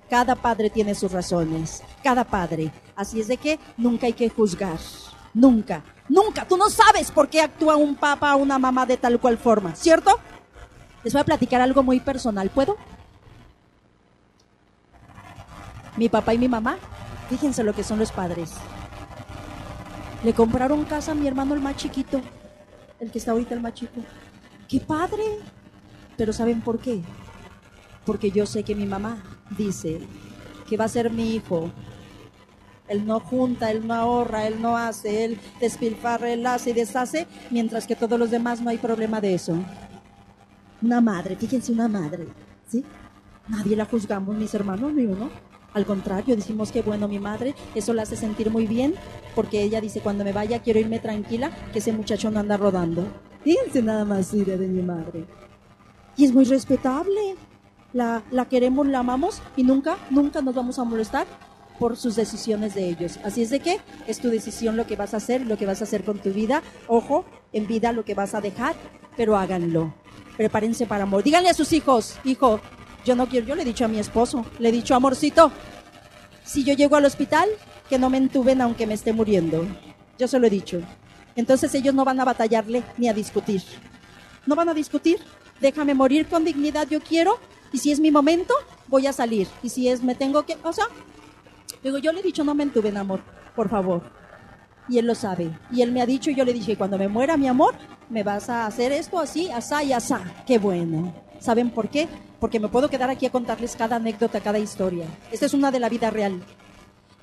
Cada 0.10 0.36
padre 0.36 0.70
tiene 0.70 0.96
sus 0.96 1.12
razones. 1.12 1.84
Cada 2.04 2.24
padre. 2.24 2.72
Así 2.96 3.20
es 3.20 3.28
de 3.28 3.38
que 3.38 3.60
nunca 3.76 4.08
hay 4.08 4.14
que 4.14 4.30
juzgar. 4.30 4.80
Nunca. 5.34 5.84
Nunca. 6.10 6.48
Tú 6.48 6.58
no 6.58 6.70
sabes 6.70 7.12
por 7.12 7.30
qué 7.30 7.42
actúa 7.42 7.76
un 7.76 7.96
papá 7.96 8.36
o 8.36 8.40
una 8.40 8.58
mamá 8.58 8.86
de 8.86 8.98
tal 8.98 9.20
cual 9.20 9.38
forma, 9.38 9.76
¿cierto? 9.76 10.20
Les 11.04 11.14
voy 11.14 11.22
a 11.22 11.26
platicar 11.26 11.62
algo 11.62 11.84
muy 11.84 12.00
personal. 12.00 12.50
¿Puedo? 12.50 12.78
Mi 15.98 16.10
papá 16.10 16.34
y 16.34 16.38
mi 16.38 16.48
mamá, 16.48 16.78
fíjense 17.30 17.64
lo 17.64 17.74
que 17.74 17.84
son 17.84 18.00
los 18.00 18.12
padres. 18.12 18.52
Le 20.24 20.34
compraron 20.34 20.86
casa 20.86 21.12
a 21.12 21.16
mi 21.16 21.28
hermano 21.28 21.54
el 21.54 21.60
más 21.60 21.76
chiquito, 21.76 22.22
el 23.00 23.12
que 23.12 23.20
está 23.20 23.32
ahorita 23.32 23.56
el 23.56 23.62
más 23.62 23.74
chico. 23.74 24.02
¡Qué 24.68 24.80
padre! 24.82 25.24
Pero 26.18 26.34
¿saben 26.34 26.62
por 26.62 26.80
qué? 26.80 27.02
Porque 28.06 28.32
yo 28.32 28.46
sé 28.46 28.64
que 28.64 28.76
mi 28.76 28.86
mamá 28.86 29.24
dice 29.58 30.02
que 30.68 30.78
va 30.78 30.86
a 30.86 30.90
ser 30.90 31.10
mi 31.12 31.36
hijo. 31.36 31.72
Él 32.88 33.06
no 33.06 33.20
junta, 33.20 33.72
él 33.72 33.86
no 33.86 33.94
ahorra, 33.94 34.48
él 34.48 34.62
no 34.62 34.78
hace, 34.78 35.26
él 35.26 35.40
despilfarra, 35.60 36.32
él 36.32 36.46
hace 36.46 36.72
y 36.72 36.74
deshace, 36.74 37.28
mientras 37.50 37.86
que 37.86 37.96
todos 37.96 38.18
los 38.18 38.32
demás 38.32 38.62
no 38.62 38.70
hay 38.70 38.78
problema 38.78 39.20
de 39.22 39.34
eso. 39.34 39.58
Una 40.82 41.02
madre, 41.02 41.36
fíjense, 41.36 41.72
una 41.72 41.88
madre, 41.88 42.28
¿sí? 42.68 42.84
Nadie 43.48 43.76
la 43.76 43.86
juzgamos, 43.86 44.36
mis 44.36 44.54
hermanos, 44.54 44.94
ni 44.94 45.06
uno. 45.06 45.30
Al 45.74 45.86
contrario, 45.86 46.36
decimos 46.36 46.72
que 46.72 46.82
bueno, 46.82 47.08
mi 47.08 47.20
madre, 47.20 47.56
eso 47.76 47.94
la 47.94 48.04
hace 48.04 48.16
sentir 48.16 48.50
muy 48.50 48.68
bien, 48.68 48.96
porque 49.36 49.62
ella 49.62 49.82
dice, 49.82 50.02
cuando 50.02 50.24
me 50.24 50.34
vaya 50.34 50.62
quiero 50.62 50.80
irme 50.80 51.00
tranquila, 51.00 51.52
que 51.72 51.80
ese 51.80 51.92
muchacho 51.92 52.32
no 52.32 52.40
anda 52.40 52.58
rodando. 52.58 53.06
Fíjense 53.48 53.82
nada 53.82 54.04
más, 54.04 54.34
idea 54.34 54.58
de 54.58 54.68
mi 54.68 54.82
madre. 54.82 55.24
Y 56.18 56.26
es 56.26 56.34
muy 56.34 56.44
respetable. 56.44 57.38
La, 57.94 58.22
la 58.30 58.44
queremos, 58.44 58.86
la 58.86 59.00
amamos 59.00 59.42
y 59.56 59.64
nunca, 59.64 59.98
nunca 60.10 60.42
nos 60.42 60.54
vamos 60.54 60.78
a 60.80 60.84
molestar 60.84 61.26
por 61.80 61.96
sus 61.96 62.18
decisiones 62.18 62.76
de 62.76 62.90
ellos. 62.90 63.18
Así 63.24 63.44
es 63.44 63.50
de 63.50 63.62
que 63.62 63.80
es 64.06 64.20
tu 64.20 64.30
decisión 64.30 64.76
lo 64.76 64.86
que 64.86 64.98
vas 64.98 65.14
a 65.14 65.18
hacer, 65.18 65.46
lo 65.48 65.58
que 65.58 65.66
vas 65.66 65.80
a 65.80 65.86
hacer 65.86 66.04
con 66.04 66.20
tu 66.20 66.32
vida. 66.32 66.62
Ojo, 66.90 67.24
en 67.54 67.68
vida 67.68 67.94
lo 67.94 68.04
que 68.04 68.16
vas 68.16 68.36
a 68.36 68.42
dejar, 68.42 68.76
pero 69.16 69.38
háganlo. 69.38 69.94
Prepárense 70.36 70.86
para 70.86 71.04
amor. 71.04 71.24
Díganle 71.24 71.48
a 71.48 71.54
sus 71.54 71.72
hijos, 71.72 72.20
hijo, 72.26 72.60
yo 73.06 73.16
no 73.16 73.30
quiero, 73.30 73.48
yo 73.48 73.56
le 73.56 73.62
he 73.62 73.66
dicho 73.66 73.86
a 73.86 73.88
mi 73.88 74.00
esposo, 74.00 74.46
le 74.60 74.68
he 74.68 74.72
dicho, 74.74 74.94
amorcito, 74.94 75.54
si 76.44 76.66
yo 76.66 76.74
llego 76.74 76.98
al 76.98 77.06
hospital, 77.06 77.48
que 77.90 77.98
no 77.98 78.10
me 78.10 78.18
entuben 78.18 78.60
aunque 78.60 78.86
me 78.86 78.96
esté 78.96 79.14
muriendo. 79.14 79.66
Yo 80.20 80.28
se 80.28 80.38
lo 80.38 80.48
he 80.48 80.50
dicho. 80.50 80.82
Entonces 81.38 81.74
ellos 81.76 81.94
no 81.94 82.04
van 82.04 82.20
a 82.20 82.26
batallarle 82.26 82.84
ni 82.98 83.08
a 83.08 83.14
discutir. 83.14 83.62
No 84.46 84.56
van 84.56 84.68
a 84.68 84.74
discutir. 84.74 85.20
Déjame 85.62 85.94
morir 85.94 86.28
con 86.28 86.44
dignidad, 86.44 86.88
yo 86.90 87.00
quiero. 87.00 87.40
Y 87.72 87.78
si 87.78 87.92
es 87.92 88.00
mi 88.00 88.12
momento, 88.12 88.54
voy 88.88 89.08
a 89.08 89.14
salir. 89.14 89.48
Y 89.62 89.70
si 89.70 89.88
es, 89.88 90.04
me 90.04 90.16
tengo 90.16 90.46
que, 90.46 90.58
o 90.64 90.74
sea, 90.74 90.86
digo, 91.84 92.00
yo 92.00 92.12
le 92.12 92.22
he 92.22 92.24
dicho, 92.24 92.44
no 92.44 92.56
me 92.56 92.64
entuben, 92.64 92.98
amor, 92.98 93.22
por 93.56 93.70
favor. 93.70 94.02
Y 94.90 94.98
él 94.98 95.06
lo 95.06 95.16
sabe. 95.16 95.52
Y 95.72 95.82
él 95.84 95.92
me 95.92 96.02
ha 96.02 96.06
dicho, 96.06 96.32
y 96.32 96.36
yo 96.36 96.44
le 96.44 96.54
dije, 96.54 96.76
cuando 96.76 96.98
me 96.98 97.08
muera 97.08 97.38
mi 97.38 97.48
amor, 97.48 97.76
me 98.10 98.24
vas 98.24 98.50
a 98.50 98.66
hacer 98.66 98.92
esto 98.92 99.20
así, 99.20 99.50
asá 99.52 99.84
y 99.84 99.94
asá. 99.94 100.22
Qué 100.48 100.58
bueno. 100.58 101.14
¿Saben 101.40 101.70
por 101.70 101.90
qué? 101.90 102.08
Porque 102.40 102.60
me 102.60 102.70
puedo 102.70 102.90
quedar 102.90 103.10
aquí 103.12 103.28
a 103.28 103.32
contarles 103.32 103.76
cada 103.76 103.98
anécdota, 103.98 104.40
cada 104.42 104.58
historia. 104.58 105.06
Esta 105.32 105.46
es 105.46 105.54
una 105.54 105.70
de 105.70 105.80
la 105.80 105.90
vida 105.90 106.10
real. 106.10 106.42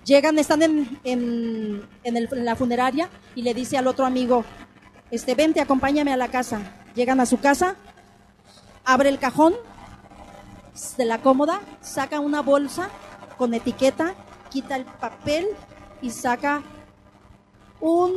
Llegan, 0.04 0.38
están 0.38 0.62
en, 0.62 0.98
en, 1.02 1.82
en, 2.02 2.44
la 2.44 2.56
funeraria 2.56 3.08
y 3.34 3.42
le 3.42 3.54
dice 3.54 3.78
al 3.78 3.86
otro 3.86 4.04
amigo, 4.04 4.44
este, 5.10 5.34
vente, 5.34 5.60
acompáñame 5.60 6.12
a 6.12 6.16
la 6.18 6.28
casa. 6.28 6.60
Llegan 6.94 7.20
a 7.20 7.26
su 7.26 7.40
casa, 7.40 7.76
abre 8.84 9.08
el 9.08 9.18
cajón 9.18 9.54
de 10.98 11.04
la 11.06 11.22
cómoda, 11.22 11.60
saca 11.80 12.20
una 12.20 12.42
bolsa 12.42 12.90
con 13.38 13.54
etiqueta, 13.54 14.14
quita 14.50 14.76
el 14.76 14.84
papel 14.84 15.46
y 16.02 16.10
saca 16.10 16.62
un 17.80 18.12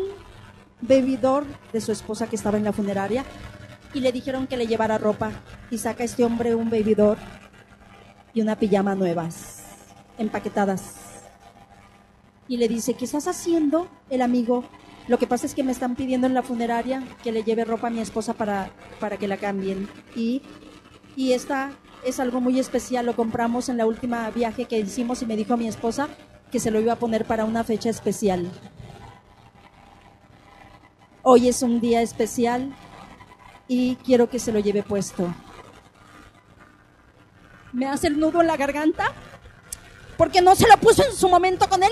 bebidor 0.81 1.45
de 1.71 1.79
su 1.79 1.93
esposa 1.93 2.27
que 2.27 2.35
estaba 2.35 2.57
en 2.57 2.65
la 2.65 2.73
funeraria 2.73 3.23
y 3.93 4.01
le 4.01 4.11
dijeron 4.11 4.45
que 4.45 4.57
le 4.57 4.67
llevara 4.67 4.97
ropa 4.97 5.31
y 5.71 5.77
saca 5.77 6.03
este 6.03 6.25
hombre 6.25 6.53
un 6.53 6.69
bebidor 6.69 7.17
y 8.33 8.41
una 8.41 8.57
pijama 8.57 8.93
nuevas, 8.93 9.63
empaquetadas 10.17 11.06
y 12.47 12.57
le 12.57 12.67
dice, 12.67 12.93
¿qué 12.93 13.05
estás 13.05 13.27
haciendo? 13.27 13.87
El 14.09 14.21
amigo, 14.21 14.63
lo 15.07 15.17
que 15.17 15.27
pasa 15.27 15.45
es 15.45 15.53
que 15.53 15.63
me 15.63 15.71
están 15.71 15.95
pidiendo 15.95 16.27
en 16.27 16.33
la 16.33 16.43
funeraria 16.43 17.03
que 17.23 17.31
le 17.31 17.43
lleve 17.43 17.65
ropa 17.65 17.87
a 17.87 17.89
mi 17.89 17.99
esposa 17.99 18.33
para, 18.33 18.71
para 18.99 19.17
que 19.17 19.27
la 19.27 19.37
cambien. 19.37 19.87
Y, 20.15 20.41
y 21.15 21.33
esta 21.33 21.71
es 22.05 22.19
algo 22.19 22.41
muy 22.41 22.59
especial, 22.59 23.05
lo 23.05 23.15
compramos 23.15 23.69
en 23.69 23.77
la 23.77 23.85
última 23.85 24.29
viaje 24.31 24.65
que 24.65 24.79
hicimos 24.79 25.21
y 25.21 25.25
me 25.25 25.35
dijo 25.35 25.57
mi 25.57 25.67
esposa 25.67 26.07
que 26.51 26.59
se 26.59 26.71
lo 26.71 26.79
iba 26.79 26.93
a 26.93 26.99
poner 26.99 27.25
para 27.25 27.45
una 27.45 27.63
fecha 27.63 27.89
especial. 27.89 28.49
Hoy 31.23 31.49
es 31.49 31.61
un 31.61 31.81
día 31.81 32.01
especial 32.01 32.73
y 33.67 33.95
quiero 33.97 34.29
que 34.29 34.39
se 34.39 34.53
lo 34.53 34.59
lleve 34.59 34.83
puesto. 34.83 35.33
Me 37.73 37.85
hace 37.85 38.07
el 38.07 38.17
nudo 38.17 38.39
en 38.39 38.47
la 38.47 38.55
garganta 38.55 39.11
porque 40.17 40.41
no 40.41 40.55
se 40.55 40.67
lo 40.67 40.77
puso 40.77 41.03
en 41.03 41.13
su 41.13 41.27
momento 41.27 41.67
con 41.67 41.83
él 41.83 41.91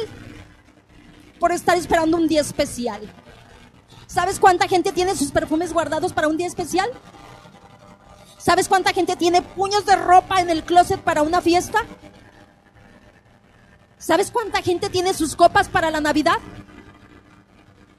por 1.39 1.51
estar 1.51 1.77
esperando 1.77 2.17
un 2.17 2.27
día 2.27 2.41
especial. 2.41 3.01
¿Sabes 4.07 4.39
cuánta 4.39 4.67
gente 4.67 4.91
tiene 4.91 5.15
sus 5.15 5.31
perfumes 5.31 5.73
guardados 5.73 6.13
para 6.13 6.27
un 6.27 6.37
día 6.37 6.47
especial? 6.47 6.89
¿Sabes 8.37 8.67
cuánta 8.67 8.93
gente 8.93 9.15
tiene 9.15 9.41
puños 9.41 9.85
de 9.85 9.95
ropa 9.95 10.39
en 10.39 10.49
el 10.49 10.63
closet 10.63 11.01
para 11.01 11.23
una 11.23 11.41
fiesta? 11.41 11.83
¿Sabes 13.97 14.29
cuánta 14.29 14.61
gente 14.61 14.89
tiene 14.89 15.13
sus 15.13 15.35
copas 15.35 15.67
para 15.67 15.89
la 15.89 15.99
Navidad? 15.99 16.37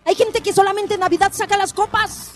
Hay 0.05 0.15
gente 0.15 0.41
que 0.41 0.53
solamente 0.53 0.95
en 0.95 1.01
Navidad 1.01 1.33
saca 1.33 1.57
las 1.57 1.73
copas. 1.73 2.31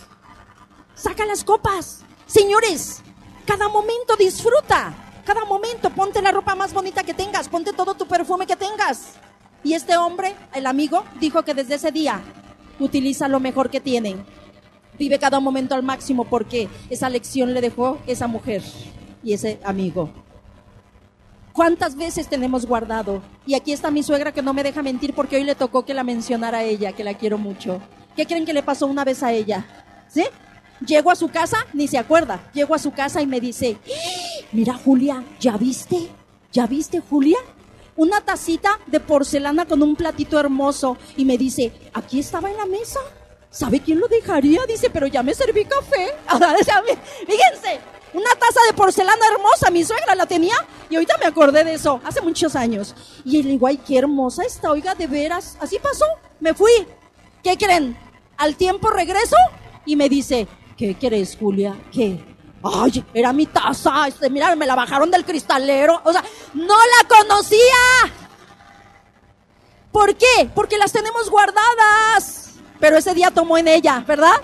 Saca 0.96 1.24
las 1.24 1.44
copas. 1.44 2.00
Señores, 2.26 3.00
cada 3.46 3.68
momento 3.68 4.16
disfruta. 4.16 4.92
Cada 5.24 5.44
momento 5.44 5.90
ponte 5.90 6.20
la 6.20 6.32
ropa 6.32 6.56
más 6.56 6.72
bonita 6.72 7.04
que 7.04 7.14
tengas, 7.14 7.48
ponte 7.48 7.72
todo 7.72 7.94
tu 7.94 8.06
perfume 8.06 8.46
que 8.46 8.56
tengas. 8.56 9.12
Y 9.62 9.74
este 9.74 9.96
hombre, 9.96 10.34
el 10.54 10.66
amigo, 10.66 11.04
dijo 11.20 11.42
que 11.42 11.54
desde 11.54 11.74
ese 11.74 11.92
día 11.92 12.20
utiliza 12.78 13.28
lo 13.28 13.40
mejor 13.40 13.70
que 13.70 13.80
tiene. 13.80 14.16
Vive 14.98 15.18
cada 15.18 15.40
momento 15.40 15.74
al 15.74 15.82
máximo 15.82 16.24
porque 16.24 16.68
esa 16.88 17.08
lección 17.10 17.54
le 17.54 17.60
dejó 17.60 17.98
esa 18.06 18.26
mujer 18.26 18.62
y 19.22 19.32
ese 19.32 19.60
amigo. 19.64 20.10
¿Cuántas 21.52 21.96
veces 21.96 22.28
tenemos 22.28 22.64
guardado? 22.64 23.22
Y 23.44 23.54
aquí 23.54 23.72
está 23.72 23.90
mi 23.90 24.02
suegra 24.02 24.32
que 24.32 24.42
no 24.42 24.54
me 24.54 24.62
deja 24.62 24.82
mentir 24.82 25.14
porque 25.14 25.36
hoy 25.36 25.44
le 25.44 25.54
tocó 25.54 25.84
que 25.84 25.94
la 25.94 26.04
mencionara 26.04 26.58
a 26.58 26.64
ella, 26.64 26.92
que 26.92 27.04
la 27.04 27.14
quiero 27.14 27.38
mucho. 27.38 27.80
¿Qué 28.16 28.26
creen 28.26 28.46
que 28.46 28.52
le 28.52 28.62
pasó 28.62 28.86
una 28.86 29.04
vez 29.04 29.22
a 29.22 29.32
ella? 29.32 29.66
¿Sí? 30.08 30.24
Llego 30.86 31.10
a 31.10 31.16
su 31.16 31.28
casa, 31.28 31.58
ni 31.74 31.86
se 31.88 31.98
acuerda. 31.98 32.50
Llego 32.54 32.74
a 32.74 32.78
su 32.78 32.92
casa 32.92 33.20
y 33.20 33.26
me 33.26 33.40
dice, 33.40 33.76
¡Ah! 33.86 34.46
mira 34.52 34.74
Julia, 34.74 35.24
¿ya 35.38 35.56
viste? 35.56 36.08
¿Ya 36.52 36.66
viste 36.66 37.00
Julia? 37.00 37.38
Una 37.96 38.20
tacita 38.20 38.78
de 38.86 39.00
porcelana 39.00 39.66
con 39.66 39.82
un 39.82 39.96
platito 39.96 40.38
hermoso. 40.38 40.96
Y 41.16 41.24
me 41.24 41.36
dice, 41.36 41.72
aquí 41.92 42.20
estaba 42.20 42.50
en 42.50 42.56
la 42.56 42.66
mesa. 42.66 43.00
¿Sabe 43.50 43.80
quién 43.80 43.98
lo 43.98 44.08
dejaría? 44.08 44.64
Dice, 44.66 44.90
pero 44.90 45.06
ya 45.06 45.22
me 45.22 45.34
serví 45.34 45.64
café. 45.64 46.14
Fíjense, 47.26 47.80
una 48.12 48.30
taza 48.30 48.60
de 48.66 48.74
porcelana 48.74 49.24
hermosa, 49.32 49.70
mi 49.70 49.84
suegra 49.84 50.14
la 50.14 50.26
tenía 50.26 50.54
y 50.88 50.96
ahorita 50.96 51.16
me 51.18 51.26
acordé 51.26 51.62
de 51.62 51.74
eso, 51.74 52.00
hace 52.04 52.20
muchos 52.20 52.56
años. 52.56 52.94
Y 53.24 53.38
el 53.38 53.46
igual, 53.48 53.78
qué 53.84 53.98
hermosa 53.98 54.42
está, 54.44 54.70
oiga, 54.70 54.94
de 54.94 55.06
veras. 55.06 55.56
Así 55.60 55.78
pasó, 55.78 56.04
me 56.40 56.54
fui. 56.54 56.72
¿Qué 57.42 57.56
creen? 57.56 57.96
Al 58.36 58.56
tiempo 58.56 58.90
regreso 58.90 59.36
y 59.84 59.96
me 59.96 60.08
dice, 60.08 60.48
¿qué 60.76 60.94
querés, 60.94 61.36
Julia? 61.38 61.76
¿Qué? 61.92 62.29
Ay, 62.62 63.04
era 63.14 63.32
mi 63.32 63.46
taza, 63.46 64.06
este, 64.08 64.28
mira, 64.28 64.54
me 64.54 64.66
la 64.66 64.74
bajaron 64.74 65.10
del 65.10 65.24
cristalero. 65.24 66.00
O 66.04 66.12
sea, 66.12 66.22
no 66.54 66.76
la 66.76 67.08
conocía. 67.08 67.58
¿Por 69.90 70.14
qué? 70.14 70.50
Porque 70.54 70.78
las 70.78 70.92
tenemos 70.92 71.30
guardadas. 71.30 72.54
Pero 72.78 72.96
ese 72.96 73.14
día 73.14 73.30
tomó 73.30 73.58
en 73.58 73.68
ella, 73.68 74.04
¿verdad? 74.06 74.34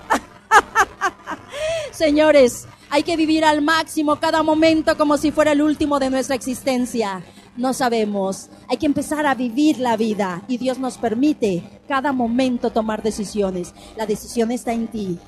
Señores, 1.91 2.67
hay 2.89 3.03
que 3.03 3.17
vivir 3.17 3.43
al 3.43 3.61
máximo 3.61 4.17
cada 4.17 4.43
momento 4.43 4.97
como 4.97 5.17
si 5.17 5.31
fuera 5.31 5.51
el 5.51 5.61
último 5.61 5.99
de 5.99 6.09
nuestra 6.09 6.35
existencia. 6.35 7.23
No 7.55 7.73
sabemos. 7.73 8.49
Hay 8.69 8.77
que 8.77 8.85
empezar 8.85 9.25
a 9.25 9.33
vivir 9.33 9.79
la 9.79 9.97
vida 9.97 10.43
y 10.47 10.57
Dios 10.57 10.77
nos 10.77 10.97
permite 10.97 11.81
cada 11.87 12.13
momento 12.13 12.71
tomar 12.71 13.01
decisiones. 13.01 13.73
La 13.95 14.05
decisión 14.05 14.51
está 14.51 14.73
en 14.73 14.87
ti. 14.87 15.19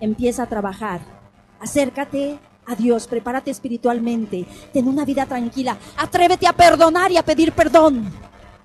Empieza 0.00 0.42
a 0.42 0.48
trabajar. 0.48 1.17
Acércate 1.60 2.38
a 2.66 2.74
Dios, 2.74 3.06
prepárate 3.06 3.50
espiritualmente, 3.50 4.46
ten 4.72 4.86
una 4.86 5.04
vida 5.04 5.24
tranquila, 5.26 5.76
atrévete 5.96 6.46
a 6.46 6.52
perdonar 6.52 7.10
y 7.10 7.16
a 7.16 7.24
pedir 7.24 7.52
perdón. 7.52 8.12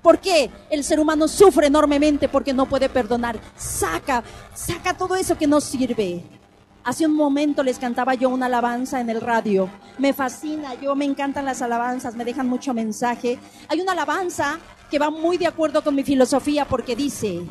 ¿Por 0.01 0.19
qué? 0.19 0.51
El 0.69 0.83
ser 0.83 0.99
humano 0.99 1.29
sufre 1.29 1.67
enormemente 1.67 2.27
porque 2.27 2.53
no 2.53 2.65
puede 2.65 2.89
perdonar. 2.89 3.39
Saca, 3.55 4.21
saca 4.53 4.93
todo 4.97 5.15
eso 5.15 5.37
que 5.37 5.47
no 5.47 5.61
sirve. 5.61 6.23
Hace 6.83 7.05
un 7.05 7.15
momento 7.15 7.63
les 7.63 7.79
cantaba 7.79 8.13
yo 8.13 8.27
una 8.27 8.47
alabanza 8.47 8.99
en 8.99 9.09
el 9.09 9.21
radio. 9.21 9.69
Me 9.97 10.11
fascina, 10.11 10.73
yo 10.75 10.93
me 10.95 11.05
encantan 11.05 11.45
las 11.45 11.61
alabanzas, 11.61 12.15
me 12.15 12.25
dejan 12.25 12.49
mucho 12.49 12.73
mensaje. 12.73 13.39
Hay 13.69 13.79
una 13.79 13.93
alabanza 13.93 14.59
que 14.91 14.99
va 14.99 15.09
muy 15.09 15.37
de 15.37 15.47
acuerdo 15.47 15.81
con 15.81 15.95
mi 15.95 16.03
filosofía 16.03 16.65
porque 16.65 16.97
dice, 16.97 17.41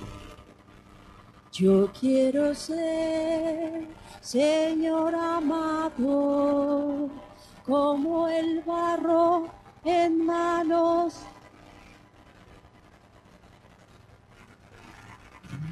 yo 1.50 1.90
quiero 1.98 2.54
ser, 2.54 3.86
Señor 4.22 5.14
amado, 5.16 7.10
como 7.66 8.28
el 8.28 8.62
barro 8.62 9.48
en 9.84 10.24
manos 10.24 11.16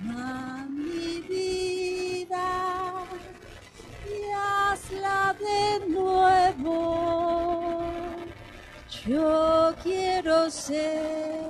a 0.08 0.66
mi 0.68 1.20
vida 1.28 2.92
y 4.04 4.32
hazla 4.34 5.36
de 5.38 5.86
nuevo. 5.88 7.84
Yo 9.06 9.72
quiero 9.80 10.50
ser 10.50 11.48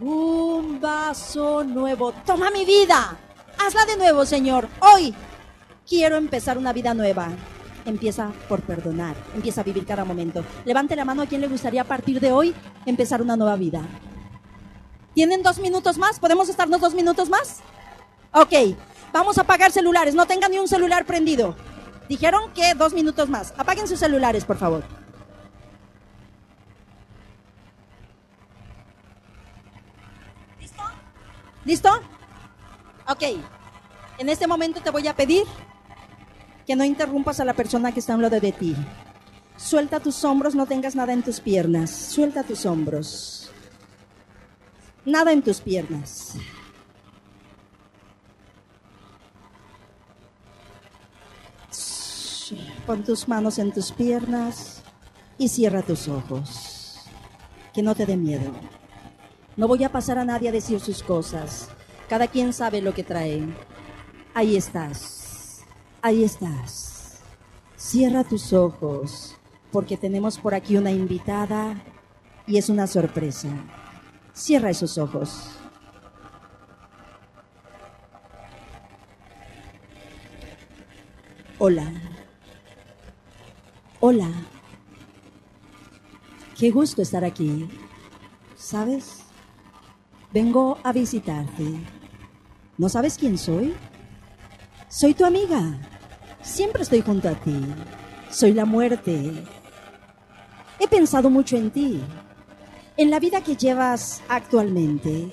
un 0.00 0.80
vaso 0.80 1.62
nuevo. 1.62 2.10
Toma 2.26 2.50
mi 2.50 2.64
vida. 2.64 3.16
Hazla 3.58 3.84
de 3.86 3.96
nuevo, 3.96 4.24
Señor. 4.24 4.68
Hoy 4.80 5.14
quiero 5.86 6.16
empezar 6.16 6.58
una 6.58 6.72
vida 6.72 6.94
nueva. 6.94 7.28
Empieza 7.84 8.32
por 8.48 8.62
perdonar. 8.62 9.16
Empieza 9.34 9.62
a 9.62 9.64
vivir 9.64 9.84
cada 9.84 10.04
momento. 10.04 10.44
Levante 10.64 10.94
la 10.94 11.04
mano 11.04 11.22
a 11.22 11.26
quien 11.26 11.40
le 11.40 11.48
gustaría 11.48 11.82
a 11.82 11.84
partir 11.84 12.20
de 12.20 12.32
hoy 12.32 12.54
empezar 12.86 13.20
una 13.20 13.36
nueva 13.36 13.56
vida. 13.56 13.82
¿Tienen 15.14 15.42
dos 15.42 15.58
minutos 15.58 15.98
más? 15.98 16.20
¿Podemos 16.20 16.48
estarnos 16.48 16.80
dos 16.80 16.94
minutos 16.94 17.28
más? 17.28 17.58
Ok. 18.32 18.76
Vamos 19.12 19.38
a 19.38 19.42
apagar 19.42 19.72
celulares. 19.72 20.14
No 20.14 20.26
tengan 20.26 20.50
ni 20.50 20.58
un 20.58 20.68
celular 20.68 21.04
prendido. 21.04 21.56
Dijeron 22.08 22.52
que 22.52 22.74
dos 22.74 22.92
minutos 22.92 23.28
más. 23.28 23.52
Apaguen 23.58 23.88
sus 23.88 23.98
celulares, 23.98 24.44
por 24.44 24.56
favor. 24.56 24.84
¿Listo? 30.60 30.82
¿Listo? 31.64 32.17
Ok. 33.08 33.22
En 34.18 34.28
este 34.28 34.46
momento 34.46 34.80
te 34.80 34.90
voy 34.90 35.06
a 35.08 35.16
pedir 35.16 35.44
que 36.66 36.76
no 36.76 36.84
interrumpas 36.84 37.40
a 37.40 37.44
la 37.44 37.54
persona 37.54 37.92
que 37.92 38.00
está 38.00 38.14
a 38.14 38.18
lado 38.18 38.38
de 38.38 38.52
ti. 38.52 38.76
Suelta 39.56 40.00
tus 40.00 40.22
hombros, 40.24 40.54
no 40.54 40.66
tengas 40.66 40.94
nada 40.94 41.12
en 41.14 41.22
tus 41.22 41.40
piernas. 41.40 41.90
Suelta 41.90 42.42
tus 42.42 42.66
hombros. 42.66 43.50
Nada 45.04 45.32
en 45.32 45.42
tus 45.42 45.60
piernas. 45.60 46.34
Pon 52.86 53.04
tus 53.04 53.26
manos 53.26 53.58
en 53.58 53.72
tus 53.72 53.92
piernas 53.92 54.82
y 55.38 55.48
cierra 55.48 55.82
tus 55.82 56.08
ojos. 56.08 56.98
Que 57.72 57.82
no 57.82 57.94
te 57.94 58.04
dé 58.04 58.16
miedo. 58.16 58.52
No 59.56 59.66
voy 59.66 59.84
a 59.84 59.92
pasar 59.92 60.18
a 60.18 60.24
nadie 60.24 60.50
a 60.50 60.52
decir 60.52 60.80
sus 60.80 61.02
cosas. 61.02 61.68
Cada 62.08 62.26
quien 62.26 62.52
sabe 62.52 62.80
lo 62.80 62.94
que 62.94 63.04
trae. 63.04 63.42
Ahí 64.34 64.56
estás. 64.56 65.64
Ahí 66.00 66.24
estás. 66.24 67.20
Cierra 67.76 68.24
tus 68.24 68.52
ojos 68.52 69.36
porque 69.70 69.96
tenemos 69.96 70.38
por 70.38 70.54
aquí 70.54 70.76
una 70.76 70.90
invitada 70.90 71.76
y 72.46 72.56
es 72.56 72.70
una 72.70 72.86
sorpresa. 72.86 73.48
Cierra 74.32 74.70
esos 74.70 74.96
ojos. 74.96 75.50
Hola. 81.58 81.92
Hola. 84.00 84.30
Qué 86.56 86.70
gusto 86.70 87.02
estar 87.02 87.24
aquí. 87.24 87.68
¿Sabes? 88.56 89.24
Vengo 90.32 90.78
a 90.84 90.92
visitarte. 90.92 91.97
¿No 92.78 92.88
sabes 92.88 93.18
quién 93.18 93.36
soy? 93.36 93.74
Soy 94.88 95.12
tu 95.12 95.24
amiga. 95.24 95.80
Siempre 96.42 96.84
estoy 96.84 97.00
junto 97.00 97.28
a 97.28 97.34
ti. 97.34 97.60
Soy 98.30 98.52
la 98.52 98.64
muerte. 98.64 99.44
He 100.78 100.86
pensado 100.86 101.28
mucho 101.28 101.56
en 101.56 101.72
ti, 101.72 102.00
en 102.96 103.10
la 103.10 103.18
vida 103.18 103.42
que 103.42 103.56
llevas 103.56 104.22
actualmente, 104.28 105.32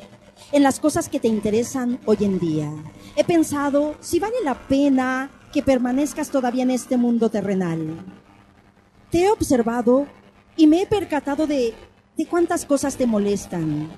en 0.52 0.64
las 0.64 0.80
cosas 0.80 1.08
que 1.08 1.20
te 1.20 1.28
interesan 1.28 2.00
hoy 2.06 2.18
en 2.22 2.40
día. 2.40 2.72
He 3.16 3.24
pensado 3.24 3.96
si 4.00 4.20
vale 4.20 4.38
la 4.44 4.56
pena 4.68 5.30
que 5.54 5.62
permanezcas 5.62 6.32
todavía 6.32 6.64
en 6.64 6.72
este 6.72 6.98
mundo 6.98 7.30
terrenal. 7.30 8.04
Te 9.12 9.26
he 9.26 9.30
observado 9.30 10.08
y 10.58 10.66
me 10.66 10.82
he 10.82 10.88
percatado 10.88 11.46
de, 11.46 11.76
de 12.18 12.26
cuántas 12.26 12.66
cosas 12.66 12.98
te 12.98 13.06
molestan. 13.06 13.92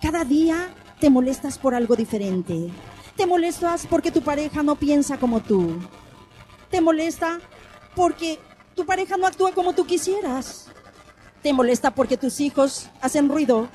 Cada 0.00 0.24
día 0.24 0.74
te 1.04 1.10
molestas 1.10 1.58
por 1.58 1.74
algo 1.74 1.96
diferente. 1.96 2.70
Te 3.14 3.26
molestas 3.26 3.86
porque 3.86 4.10
tu 4.10 4.22
pareja 4.22 4.62
no 4.62 4.74
piensa 4.76 5.18
como 5.18 5.40
tú. 5.40 5.78
Te 6.70 6.80
molesta 6.80 7.40
porque 7.94 8.38
tu 8.74 8.86
pareja 8.86 9.18
no 9.18 9.26
actúa 9.26 9.52
como 9.52 9.74
tú 9.74 9.84
quisieras. 9.84 10.68
Te 11.42 11.52
molesta 11.52 11.94
porque 11.94 12.16
tus 12.16 12.40
hijos 12.40 12.88
hacen 13.02 13.28
ruido. 13.28 13.68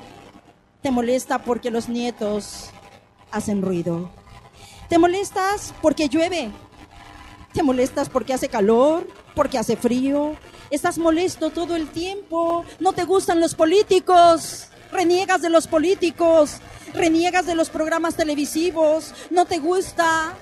Te 0.81 0.89
molesta 0.89 1.43
porque 1.43 1.69
los 1.69 1.87
nietos 1.87 2.71
hacen 3.29 3.61
ruido. 3.61 4.09
Te 4.89 4.97
molestas 4.97 5.75
porque 5.83 6.09
llueve. 6.09 6.49
Te 7.53 7.61
molestas 7.61 8.09
porque 8.09 8.33
hace 8.33 8.49
calor, 8.49 9.07
porque 9.35 9.59
hace 9.59 9.77
frío. 9.77 10.35
Estás 10.71 10.97
molesto 10.97 11.51
todo 11.51 11.75
el 11.75 11.89
tiempo. 11.89 12.65
No 12.79 12.93
te 12.93 13.03
gustan 13.03 13.39
los 13.39 13.53
políticos. 13.53 14.69
Reniegas 14.91 15.43
de 15.43 15.51
los 15.51 15.67
políticos. 15.67 16.59
Reniegas 16.93 17.45
de 17.45 17.55
los 17.55 17.69
programas 17.69 18.15
televisivos. 18.15 19.13
No 19.29 19.45
te 19.45 19.59
gusta 19.59 20.33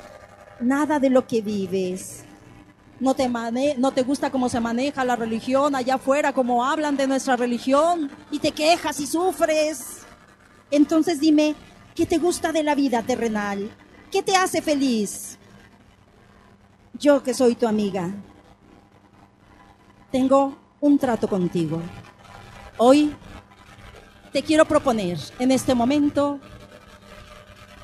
nada 0.60 1.00
de 1.00 1.10
lo 1.10 1.28
que 1.28 1.42
vives. 1.42 2.24
No 3.00 3.14
te, 3.14 3.30
mane 3.30 3.76
no 3.78 3.92
te 3.92 4.02
gusta 4.02 4.32
cómo 4.32 4.50
se 4.50 4.60
maneja 4.60 5.06
la 5.06 5.16
religión 5.16 5.76
allá 5.76 5.96
afuera, 5.96 6.34
cómo 6.34 6.66
hablan 6.66 6.98
de 6.98 7.06
nuestra 7.06 7.36
religión 7.36 8.10
y 8.32 8.40
te 8.40 8.52
quejas 8.52 9.00
y 9.00 9.06
sufres. 9.06 10.00
Entonces 10.72 11.20
dime, 11.20 11.56
¿qué 11.94 12.06
te 12.06 12.18
gusta 12.18 12.52
de 12.52 12.64
la 12.64 12.74
vida 12.74 13.04
terrenal? 13.04 13.70
¿Qué 14.12 14.24
te 14.24 14.36
hace 14.36 14.62
feliz? 14.64 15.38
Yo 16.94 17.22
que 17.22 17.36
soy 17.36 17.54
tu 17.54 17.68
amiga, 17.68 18.10
tengo 20.12 20.58
un 20.80 20.98
trato 20.98 21.28
contigo. 21.28 21.80
Hoy 22.78 23.16
te 24.38 24.44
quiero 24.44 24.66
proponer 24.66 25.18
en 25.40 25.52
este 25.52 25.74
momento 25.74 26.40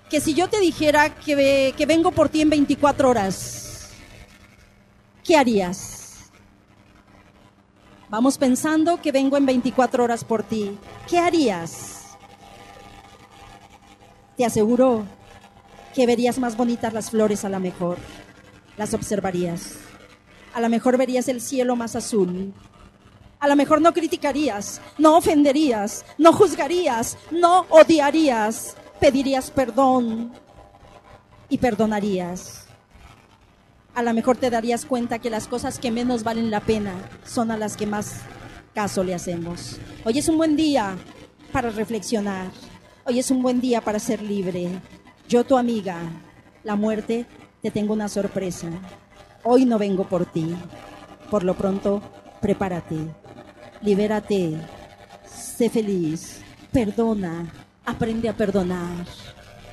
que 0.07 0.21
si 0.21 0.35
yo 0.35 0.47
te 0.47 0.59
dijera 0.59 1.15
que, 1.15 1.73
que 1.75 1.85
vengo 1.87 2.11
por 2.11 2.29
ti 2.29 2.41
en 2.41 2.51
24 2.51 3.09
horas, 3.09 3.89
¿qué 5.23 5.35
harías? 5.35 6.29
Vamos 8.07 8.37
pensando 8.37 9.01
que 9.01 9.11
vengo 9.11 9.35
en 9.35 9.47
24 9.47 10.03
horas 10.03 10.23
por 10.23 10.43
ti. 10.43 10.77
¿Qué 11.09 11.17
harías? 11.17 12.17
Te 14.37 14.45
aseguro 14.45 15.07
que 15.95 16.05
verías 16.05 16.37
más 16.37 16.55
bonitas 16.55 16.93
las 16.93 17.09
flores 17.09 17.43
a 17.45 17.49
lo 17.49 17.59
mejor. 17.59 17.97
Las 18.77 18.93
observarías. 18.93 19.77
A 20.53 20.61
lo 20.61 20.69
mejor 20.69 20.99
verías 20.99 21.27
el 21.29 21.41
cielo 21.41 21.75
más 21.75 21.95
azul. 21.95 22.53
A 23.43 23.47
lo 23.49 23.57
mejor 23.57 23.81
no 23.81 23.91
criticarías, 23.91 24.79
no 24.97 25.17
ofenderías, 25.17 26.05
no 26.17 26.31
juzgarías, 26.31 27.17
no 27.29 27.65
odiarías. 27.71 28.77
Pedirías 29.01 29.51
perdón 29.51 30.31
y 31.49 31.57
perdonarías. 31.57 32.67
A 33.93 34.01
lo 34.01 34.13
mejor 34.13 34.37
te 34.37 34.49
darías 34.49 34.85
cuenta 34.85 35.19
que 35.19 35.29
las 35.29 35.49
cosas 35.49 35.77
que 35.77 35.91
menos 35.91 36.23
valen 36.23 36.51
la 36.51 36.61
pena 36.61 36.93
son 37.25 37.51
a 37.51 37.57
las 37.57 37.75
que 37.75 37.85
más 37.85 38.21
caso 38.73 39.03
le 39.03 39.13
hacemos. 39.13 39.77
Hoy 40.05 40.19
es 40.19 40.29
un 40.29 40.37
buen 40.37 40.55
día 40.55 40.95
para 41.51 41.69
reflexionar. 41.69 42.49
Hoy 43.03 43.19
es 43.19 43.29
un 43.29 43.41
buen 43.41 43.59
día 43.59 43.81
para 43.81 43.99
ser 43.99 44.21
libre. 44.21 44.69
Yo, 45.27 45.43
tu 45.43 45.57
amiga, 45.57 45.97
la 46.63 46.77
muerte, 46.77 47.25
te 47.61 47.71
tengo 47.71 47.91
una 47.91 48.07
sorpresa. 48.07 48.69
Hoy 49.43 49.65
no 49.65 49.77
vengo 49.77 50.05
por 50.05 50.25
ti. 50.27 50.55
Por 51.29 51.43
lo 51.43 51.55
pronto, 51.55 52.01
prepárate. 52.39 53.22
Libérate. 53.83 54.57
Sé 55.25 55.69
feliz. 55.69 56.41
Perdona. 56.71 57.51
Aprende 57.85 58.29
a 58.29 58.33
perdonar. 58.33 59.05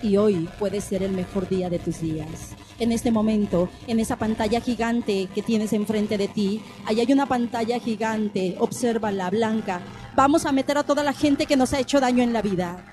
Y 0.02 0.16
hoy 0.16 0.48
puede 0.58 0.80
ser 0.80 1.02
el 1.02 1.12
mejor 1.12 1.48
día 1.48 1.70
de 1.70 1.78
tus 1.78 2.00
días. 2.00 2.54
En 2.78 2.92
este 2.92 3.10
momento, 3.10 3.68
en 3.86 4.00
esa 4.00 4.16
pantalla 4.16 4.60
gigante 4.60 5.28
que 5.34 5.42
tienes 5.42 5.72
enfrente 5.72 6.18
de 6.18 6.28
ti, 6.28 6.62
ahí 6.86 7.00
hay 7.00 7.12
una 7.12 7.26
pantalla 7.26 7.78
gigante, 7.78 8.56
obsérvala, 8.58 9.30
blanca. 9.30 9.80
Vamos 10.16 10.46
a 10.46 10.52
meter 10.52 10.78
a 10.78 10.84
toda 10.84 11.04
la 11.04 11.12
gente 11.12 11.46
que 11.46 11.56
nos 11.56 11.72
ha 11.74 11.80
hecho 11.80 12.00
daño 12.00 12.22
en 12.22 12.32
la 12.32 12.42
vida 12.42 12.84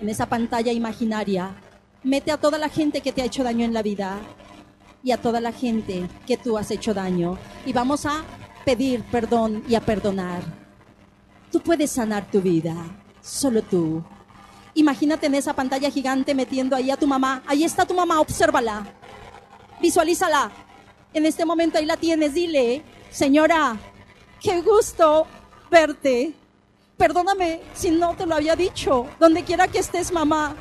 en 0.00 0.10
esa 0.10 0.26
pantalla 0.26 0.70
imaginaria, 0.70 1.54
mete 2.02 2.30
a 2.30 2.36
toda 2.36 2.58
la 2.58 2.68
gente 2.68 3.00
que 3.00 3.12
te 3.12 3.22
ha 3.22 3.24
hecho 3.24 3.42
daño 3.42 3.64
en 3.64 3.72
la 3.72 3.82
vida 3.82 4.18
y 5.02 5.12
a 5.12 5.16
toda 5.16 5.40
la 5.40 5.50
gente 5.50 6.08
que 6.26 6.36
tú 6.36 6.58
has 6.58 6.70
hecho 6.70 6.92
daño. 6.92 7.38
Y 7.64 7.72
vamos 7.72 8.04
a 8.06 8.22
pedir 8.64 9.02
perdón 9.04 9.64
y 9.68 9.74
a 9.74 9.80
perdonar. 9.80 10.42
Tú 11.52 11.60
puedes 11.60 11.90
sanar 11.90 12.30
tu 12.30 12.40
vida, 12.40 12.74
solo 13.22 13.62
tú. 13.62 14.02
Imagínate 14.74 15.26
en 15.26 15.36
esa 15.36 15.54
pantalla 15.54 15.90
gigante 15.90 16.34
metiendo 16.34 16.74
ahí 16.74 16.90
a 16.90 16.96
tu 16.96 17.06
mamá. 17.06 17.42
Ahí 17.46 17.62
está 17.62 17.86
tu 17.86 17.94
mamá, 17.94 18.20
obsérvala. 18.20 18.84
Visualízala. 19.80 20.50
En 21.12 21.26
este 21.26 21.44
momento 21.44 21.78
ahí 21.78 21.86
la 21.86 21.96
tienes, 21.96 22.34
dile, 22.34 22.82
señora, 23.10 23.76
qué 24.40 24.60
gusto 24.62 25.28
verte. 25.70 26.34
Perdóname 26.96 27.60
si 27.74 27.90
no 27.90 28.14
te 28.14 28.26
lo 28.26 28.34
había 28.34 28.56
dicho. 28.56 29.06
Donde 29.20 29.44
quiera 29.44 29.68
que 29.68 29.78
estés, 29.78 30.10
mamá. 30.10 30.56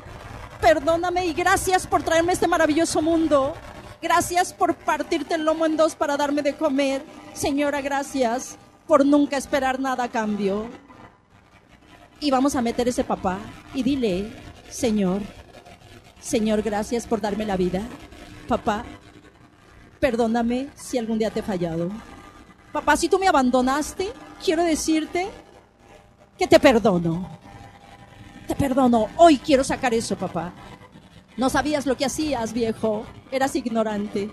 Perdóname 0.62 1.26
y 1.26 1.34
gracias 1.34 1.88
por 1.88 2.04
traerme 2.04 2.34
este 2.34 2.48
maravilloso 2.48 3.02
mundo. 3.02 3.56
Gracias 4.04 4.52
por 4.52 4.76
partirte 4.76 5.36
el 5.36 5.46
lomo 5.46 5.66
en 5.66 5.78
dos 5.78 5.96
para 5.96 6.18
darme 6.18 6.42
de 6.42 6.58
comer. 6.58 7.06
Señora, 7.34 7.80
gracias 7.80 8.58
por 8.86 9.06
nunca 9.06 9.38
esperar 9.38 9.80
nada 9.80 10.04
a 10.04 10.10
cambio. 10.10 10.68
Y 12.20 12.30
vamos 12.30 12.54
a 12.58 12.62
meter 12.62 12.86
ese 12.90 13.06
papá 13.06 13.40
y 13.74 13.82
dile, 13.82 14.30
Señor, 14.70 15.22
Señor, 16.20 16.62
gracias 16.62 17.08
por 17.08 17.22
darme 17.22 17.46
la 17.46 17.56
vida. 17.56 17.82
Papá, 18.46 18.84
perdóname 20.02 20.68
si 20.76 20.98
algún 20.98 21.18
día 21.18 21.32
te 21.32 21.40
he 21.40 21.44
fallado. 21.44 21.90
Papá, 22.74 22.98
si 22.98 23.08
tú 23.08 23.18
me 23.18 23.30
abandonaste, 23.30 24.12
quiero 24.44 24.66
decirte 24.66 25.30
que 26.38 26.46
te 26.46 26.60
perdono. 26.60 27.40
Te 28.50 28.56
perdono. 28.56 29.08
Hoy 29.16 29.38
quiero 29.38 29.64
sacar 29.64 29.94
eso, 29.94 30.18
papá. 30.18 30.52
No 31.36 31.50
sabías 31.50 31.86
lo 31.86 31.98
que 31.98 32.06
hacías, 32.06 32.54
viejo. 32.54 33.06
Eras 33.32 33.56
ignorante. 33.56 34.30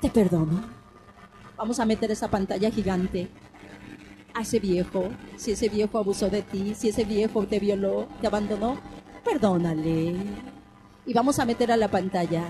Te 0.00 0.10
perdono. 0.10 0.64
Vamos 1.56 1.78
a 1.78 1.86
meter 1.86 2.10
esa 2.10 2.28
pantalla 2.28 2.70
gigante 2.70 3.28
a 4.34 4.42
ese 4.42 4.58
viejo. 4.58 5.08
Si 5.36 5.52
ese 5.52 5.68
viejo 5.68 5.98
abusó 5.98 6.28
de 6.28 6.42
ti, 6.42 6.74
si 6.74 6.88
ese 6.88 7.04
viejo 7.04 7.46
te 7.46 7.58
violó, 7.58 8.08
te 8.20 8.26
abandonó, 8.26 8.78
perdónale. 9.24 10.14
Y 11.06 11.12
vamos 11.14 11.38
a 11.38 11.44
meter 11.44 11.70
a 11.70 11.76
la 11.76 11.88
pantalla 11.88 12.42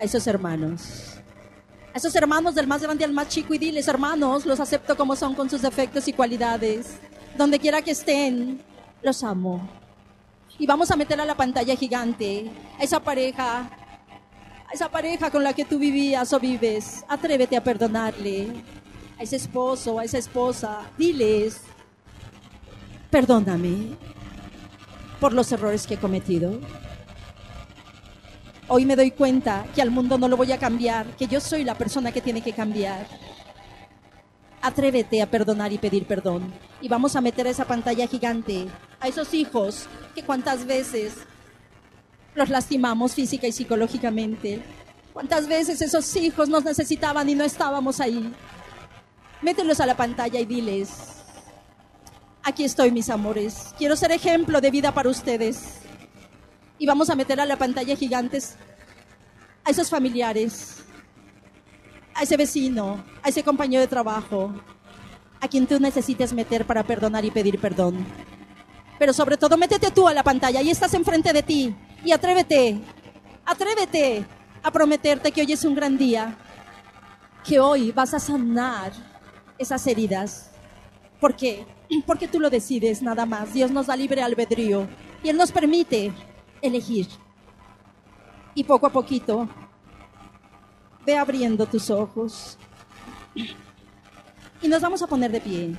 a 0.00 0.04
esos 0.04 0.26
hermanos. 0.26 1.16
A 1.92 1.98
esos 1.98 2.14
hermanos 2.14 2.54
del 2.54 2.66
más 2.66 2.82
grande 2.82 3.04
al 3.04 3.12
más 3.12 3.28
chico 3.28 3.54
y 3.54 3.58
diles, 3.58 3.88
hermanos, 3.88 4.46
los 4.46 4.60
acepto 4.60 4.96
como 4.96 5.14
son 5.16 5.34
con 5.34 5.50
sus 5.50 5.62
defectos 5.62 6.08
y 6.08 6.12
cualidades. 6.12 6.98
Donde 7.36 7.58
quiera 7.58 7.82
que 7.82 7.90
estén, 7.90 8.62
los 9.02 9.22
amo. 9.22 9.68
Y 10.58 10.66
vamos 10.66 10.90
a 10.90 10.96
meter 10.96 11.20
a 11.20 11.24
la 11.24 11.36
pantalla 11.36 11.76
gigante 11.76 12.50
a 12.78 12.84
esa 12.84 13.00
pareja, 13.00 13.68
a 14.68 14.72
esa 14.72 14.88
pareja 14.88 15.30
con 15.30 15.42
la 15.42 15.52
que 15.52 15.64
tú 15.64 15.78
vivías 15.78 16.32
o 16.32 16.40
vives. 16.40 17.04
Atrévete 17.08 17.56
a 17.56 17.64
perdonarle. 17.64 18.48
A 19.18 19.22
ese 19.22 19.36
esposo, 19.36 20.00
a 20.00 20.04
esa 20.04 20.18
esposa, 20.18 20.80
diles, 20.98 21.60
perdóname 23.10 23.96
por 25.20 25.32
los 25.32 25.52
errores 25.52 25.86
que 25.86 25.94
he 25.94 25.98
cometido. 25.98 26.58
Hoy 28.66 28.84
me 28.86 28.96
doy 28.96 29.12
cuenta 29.12 29.66
que 29.72 29.82
al 29.82 29.92
mundo 29.92 30.18
no 30.18 30.26
lo 30.26 30.36
voy 30.36 30.50
a 30.50 30.58
cambiar, 30.58 31.06
que 31.16 31.28
yo 31.28 31.40
soy 31.40 31.62
la 31.62 31.76
persona 31.76 32.10
que 32.10 32.20
tiene 32.20 32.40
que 32.40 32.52
cambiar. 32.52 33.06
Atrévete 34.64 35.20
a 35.20 35.30
perdonar 35.30 35.74
y 35.74 35.78
pedir 35.78 36.06
perdón. 36.06 36.50
Y 36.80 36.88
vamos 36.88 37.16
a 37.16 37.20
meter 37.20 37.46
esa 37.46 37.66
pantalla 37.66 38.06
gigante 38.06 38.66
a 38.98 39.08
esos 39.08 39.34
hijos 39.34 39.86
que 40.14 40.22
cuántas 40.22 40.64
veces 40.64 41.12
los 42.34 42.48
lastimamos 42.48 43.12
física 43.12 43.46
y 43.46 43.52
psicológicamente. 43.52 44.62
Cuántas 45.12 45.48
veces 45.48 45.82
esos 45.82 46.16
hijos 46.16 46.48
nos 46.48 46.64
necesitaban 46.64 47.28
y 47.28 47.34
no 47.34 47.44
estábamos 47.44 48.00
ahí. 48.00 48.32
Mételos 49.42 49.80
a 49.80 49.86
la 49.86 49.98
pantalla 49.98 50.40
y 50.40 50.46
diles, 50.46 50.88
aquí 52.42 52.64
estoy 52.64 52.90
mis 52.90 53.10
amores, 53.10 53.74
quiero 53.76 53.96
ser 53.96 54.12
ejemplo 54.12 54.62
de 54.62 54.70
vida 54.70 54.94
para 54.94 55.10
ustedes 55.10 55.80
y 56.78 56.86
vamos 56.86 57.10
a 57.10 57.14
meter 57.14 57.38
a 57.38 57.44
la 57.44 57.56
pantalla 57.56 57.94
gigantes 57.96 58.56
a 59.62 59.70
esos 59.70 59.90
familiares, 59.90 60.83
a 62.14 62.22
ese 62.22 62.36
vecino, 62.36 63.02
a 63.22 63.28
ese 63.28 63.42
compañero 63.42 63.80
de 63.80 63.88
trabajo, 63.88 64.52
a 65.40 65.48
quien 65.48 65.66
tú 65.66 65.78
necesites 65.78 66.32
meter 66.32 66.66
para 66.66 66.82
perdonar 66.82 67.24
y 67.24 67.30
pedir 67.30 67.58
perdón. 67.58 68.06
Pero 68.98 69.12
sobre 69.12 69.36
todo, 69.36 69.56
métete 69.56 69.90
tú 69.90 70.06
a 70.06 70.14
la 70.14 70.22
pantalla 70.22 70.62
y 70.62 70.70
estás 70.70 70.94
enfrente 70.94 71.32
de 71.32 71.42
ti 71.42 71.74
y 72.04 72.12
atrévete, 72.12 72.80
atrévete 73.44 74.24
a 74.62 74.70
prometerte 74.70 75.32
que 75.32 75.42
hoy 75.42 75.52
es 75.52 75.64
un 75.64 75.74
gran 75.74 75.98
día, 75.98 76.36
que 77.44 77.60
hoy 77.60 77.92
vas 77.92 78.14
a 78.14 78.20
sanar 78.20 78.92
esas 79.58 79.86
heridas. 79.86 80.50
¿Por 81.20 81.36
qué? 81.36 81.66
Porque 82.06 82.28
tú 82.28 82.40
lo 82.40 82.48
decides 82.50 83.02
nada 83.02 83.26
más. 83.26 83.52
Dios 83.52 83.70
nos 83.70 83.86
da 83.86 83.96
libre 83.96 84.22
albedrío 84.22 84.86
y 85.22 85.28
Él 85.28 85.36
nos 85.36 85.52
permite 85.52 86.12
elegir. 86.62 87.08
Y 88.54 88.64
poco 88.64 88.86
a 88.86 88.90
poquito, 88.90 89.48
ve 91.04 91.16
abriendo 91.16 91.66
tus 91.66 91.90
ojos. 91.90 92.58
Y 94.62 94.68
nos 94.68 94.80
vamos 94.80 95.02
a 95.02 95.06
poner 95.06 95.30
de 95.30 95.40
pie. 95.40 95.76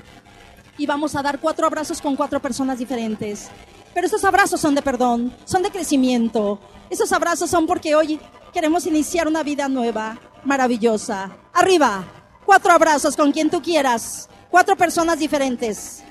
Y 0.77 0.85
vamos 0.85 1.15
a 1.15 1.21
dar 1.21 1.39
cuatro 1.39 1.65
abrazos 1.65 2.01
con 2.01 2.15
cuatro 2.15 2.39
personas 2.41 2.79
diferentes. 2.79 3.49
Pero 3.93 4.07
esos 4.07 4.23
abrazos 4.23 4.59
son 4.59 4.75
de 4.75 4.81
perdón, 4.81 5.33
son 5.45 5.63
de 5.63 5.71
crecimiento. 5.71 6.59
Esos 6.89 7.11
abrazos 7.11 7.49
son 7.49 7.65
porque 7.65 7.95
hoy 7.95 8.19
queremos 8.53 8.85
iniciar 8.85 9.27
una 9.27 9.41
vida 9.41 9.67
nueva, 9.69 10.17
maravillosa. 10.43 11.35
Arriba, 11.53 12.03
cuatro 12.45 12.71
abrazos 12.71 13.15
con 13.15 13.31
quien 13.31 13.49
tú 13.49 13.61
quieras. 13.61 14.29
Cuatro 14.49 14.75
personas 14.75 15.19
diferentes. 15.19 16.04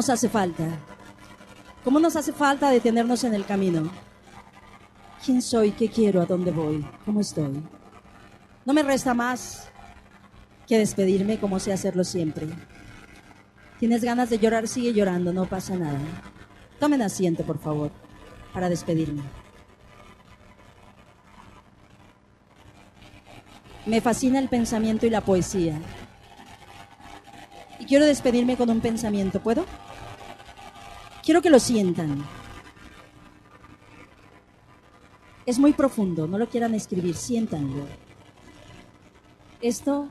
Nos 0.00 0.08
hace 0.08 0.30
falta? 0.30 0.66
¿Cómo 1.84 2.00
nos 2.00 2.16
hace 2.16 2.32
falta 2.32 2.70
detenernos 2.70 3.22
en 3.24 3.34
el 3.34 3.44
camino? 3.44 3.90
¿Quién 5.22 5.42
soy? 5.42 5.72
¿Qué 5.72 5.90
quiero? 5.90 6.22
¿A 6.22 6.24
dónde 6.24 6.50
voy? 6.50 6.82
¿Cómo 7.04 7.20
estoy? 7.20 7.62
No 8.64 8.72
me 8.72 8.82
resta 8.82 9.12
más 9.12 9.68
que 10.66 10.78
despedirme 10.78 11.38
como 11.38 11.60
sé 11.60 11.70
hacerlo 11.70 12.02
siempre. 12.04 12.48
Tienes 13.78 14.02
ganas 14.02 14.30
de 14.30 14.38
llorar, 14.38 14.68
sigue 14.68 14.94
llorando, 14.94 15.34
no 15.34 15.44
pasa 15.44 15.76
nada. 15.76 16.00
Tomen 16.78 17.02
asiento, 17.02 17.44
por 17.44 17.58
favor, 17.58 17.90
para 18.54 18.70
despedirme. 18.70 19.20
Me 23.84 24.00
fascina 24.00 24.38
el 24.38 24.48
pensamiento 24.48 25.04
y 25.04 25.10
la 25.10 25.20
poesía. 25.20 25.78
Y 27.78 27.84
quiero 27.84 28.06
despedirme 28.06 28.56
con 28.56 28.70
un 28.70 28.80
pensamiento, 28.80 29.40
¿puedo? 29.42 29.66
Quiero 31.30 31.42
que 31.42 31.50
lo 31.50 31.60
sientan. 31.60 32.24
Es 35.46 35.60
muy 35.60 35.72
profundo, 35.72 36.26
no 36.26 36.38
lo 36.38 36.48
quieran 36.48 36.74
escribir, 36.74 37.14
siéntanlo. 37.14 37.86
Esto 39.60 40.08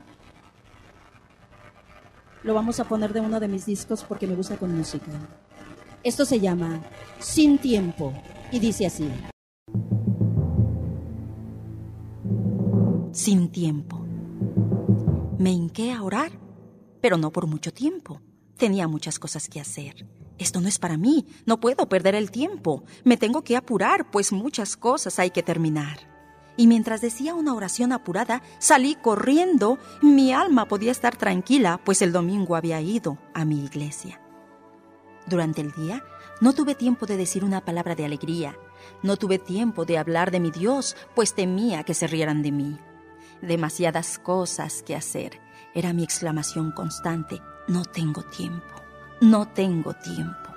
lo 2.42 2.54
vamos 2.54 2.80
a 2.80 2.84
poner 2.84 3.12
de 3.12 3.20
uno 3.20 3.38
de 3.38 3.48
mis 3.48 3.66
discos 3.66 4.02
porque 4.02 4.26
me 4.26 4.34
gusta 4.34 4.56
con 4.56 4.74
música. 4.74 5.12
Esto 6.02 6.24
se 6.24 6.40
llama 6.40 6.80
Sin 7.18 7.58
Tiempo 7.58 8.14
y 8.50 8.58
dice 8.58 8.86
así. 8.86 9.10
Sin 13.12 13.52
tiempo. 13.52 14.06
Me 15.36 15.50
hinqué 15.50 15.92
a 15.92 16.02
orar, 16.02 16.32
pero 17.02 17.18
no 17.18 17.30
por 17.30 17.46
mucho 17.46 17.74
tiempo. 17.74 18.22
Tenía 18.56 18.88
muchas 18.88 19.18
cosas 19.18 19.50
que 19.50 19.60
hacer. 19.60 20.19
Esto 20.40 20.62
no 20.62 20.68
es 20.68 20.78
para 20.78 20.96
mí, 20.96 21.26
no 21.44 21.60
puedo 21.60 21.86
perder 21.86 22.14
el 22.14 22.30
tiempo. 22.30 22.82
Me 23.04 23.18
tengo 23.18 23.44
que 23.44 23.58
apurar, 23.58 24.10
pues 24.10 24.32
muchas 24.32 24.74
cosas 24.78 25.18
hay 25.18 25.30
que 25.30 25.42
terminar. 25.42 26.08
Y 26.56 26.66
mientras 26.66 27.02
decía 27.02 27.34
una 27.34 27.54
oración 27.54 27.92
apurada, 27.92 28.42
salí 28.58 28.94
corriendo. 28.94 29.78
Mi 30.00 30.32
alma 30.32 30.66
podía 30.66 30.92
estar 30.92 31.14
tranquila, 31.14 31.78
pues 31.84 32.00
el 32.00 32.10
domingo 32.10 32.56
había 32.56 32.80
ido 32.80 33.18
a 33.34 33.44
mi 33.44 33.62
iglesia. 33.62 34.18
Durante 35.26 35.60
el 35.60 35.72
día 35.72 36.02
no 36.40 36.54
tuve 36.54 36.74
tiempo 36.74 37.04
de 37.04 37.18
decir 37.18 37.44
una 37.44 37.62
palabra 37.62 37.94
de 37.94 38.06
alegría. 38.06 38.56
No 39.02 39.18
tuve 39.18 39.38
tiempo 39.38 39.84
de 39.84 39.98
hablar 39.98 40.30
de 40.30 40.40
mi 40.40 40.50
Dios, 40.50 40.96
pues 41.14 41.34
temía 41.34 41.84
que 41.84 41.92
se 41.92 42.06
rieran 42.06 42.42
de 42.42 42.50
mí. 42.50 42.78
Demasiadas 43.42 44.18
cosas 44.18 44.82
que 44.82 44.96
hacer. 44.96 45.38
Era 45.74 45.92
mi 45.92 46.02
exclamación 46.02 46.72
constante. 46.72 47.42
No 47.68 47.84
tengo 47.84 48.22
tiempo. 48.22 48.79
No 49.20 49.46
tengo 49.48 49.94
tiempo. 49.94 50.50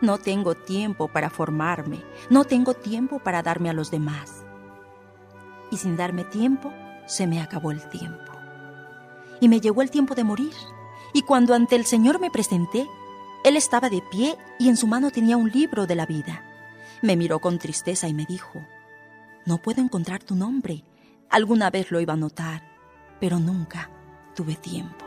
No 0.00 0.18
tengo 0.18 0.54
tiempo 0.54 1.08
para 1.08 1.30
formarme. 1.30 2.02
No 2.30 2.44
tengo 2.44 2.74
tiempo 2.74 3.18
para 3.18 3.42
darme 3.42 3.70
a 3.70 3.72
los 3.72 3.90
demás. 3.90 4.44
Y 5.70 5.78
sin 5.78 5.96
darme 5.96 6.24
tiempo, 6.24 6.72
se 7.06 7.26
me 7.26 7.40
acabó 7.40 7.70
el 7.70 7.88
tiempo. 7.88 8.32
Y 9.40 9.48
me 9.48 9.60
llegó 9.60 9.82
el 9.82 9.90
tiempo 9.90 10.14
de 10.14 10.24
morir. 10.24 10.54
Y 11.12 11.22
cuando 11.22 11.54
ante 11.54 11.76
el 11.76 11.86
Señor 11.86 12.20
me 12.20 12.30
presenté, 12.30 12.86
Él 13.44 13.56
estaba 13.56 13.88
de 13.88 14.02
pie 14.10 14.36
y 14.58 14.68
en 14.68 14.76
su 14.76 14.86
mano 14.86 15.10
tenía 15.10 15.36
un 15.36 15.50
libro 15.50 15.86
de 15.86 15.94
la 15.94 16.06
vida. 16.06 16.44
Me 17.02 17.16
miró 17.16 17.40
con 17.40 17.58
tristeza 17.58 18.08
y 18.08 18.14
me 18.14 18.26
dijo, 18.26 18.64
No 19.44 19.58
puedo 19.58 19.80
encontrar 19.80 20.22
tu 20.22 20.34
nombre 20.34 20.84
Alguna 21.30 21.70
vez 21.70 21.90
lo 21.90 22.00
iba 22.00 22.12
a 22.12 22.16
notar, 22.16 22.62
pero 23.20 23.40
nunca 23.40 23.90
tuve 24.34 24.54
tiempo. 24.54 25.05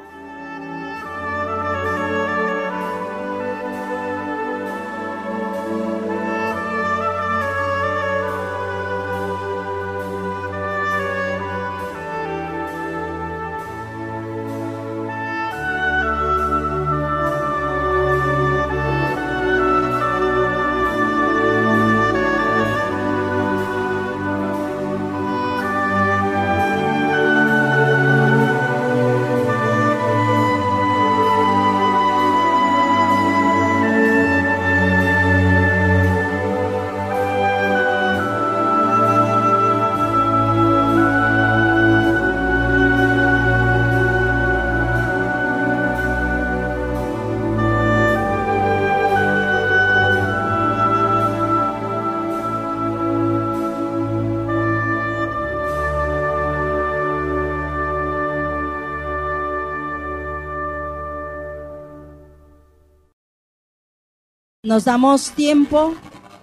Nos 64.69 64.85
damos 64.85 65.31
tiempo 65.31 65.95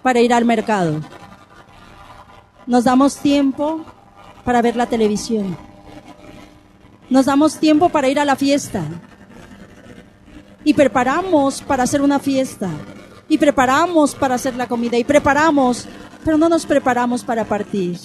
para 0.03 0.19
ir 0.19 0.33
al 0.33 0.43
mercado. 0.43 0.99
Nos 2.65 2.83
damos 2.83 3.15
tiempo 3.15 3.85
para 4.43 4.61
ver 4.61 4.75
la 4.75 4.85
televisión. 4.85 5.55
Nos 7.09 7.27
damos 7.27 7.57
tiempo 7.57 7.87
para 7.87 8.09
ir 8.09 8.19
a 8.19 8.25
la 8.25 8.35
fiesta. 8.35 8.83
Y 10.65 10.73
preparamos 10.73 11.61
para 11.61 11.83
hacer 11.83 12.01
una 12.01 12.19
fiesta. 12.19 12.69
Y 13.29 13.37
preparamos 13.37 14.13
para 14.13 14.35
hacer 14.35 14.55
la 14.57 14.67
comida. 14.67 14.97
Y 14.97 15.05
preparamos, 15.05 15.87
pero 16.25 16.37
no 16.37 16.49
nos 16.49 16.65
preparamos 16.65 17.23
para 17.23 17.45
partir. 17.45 17.97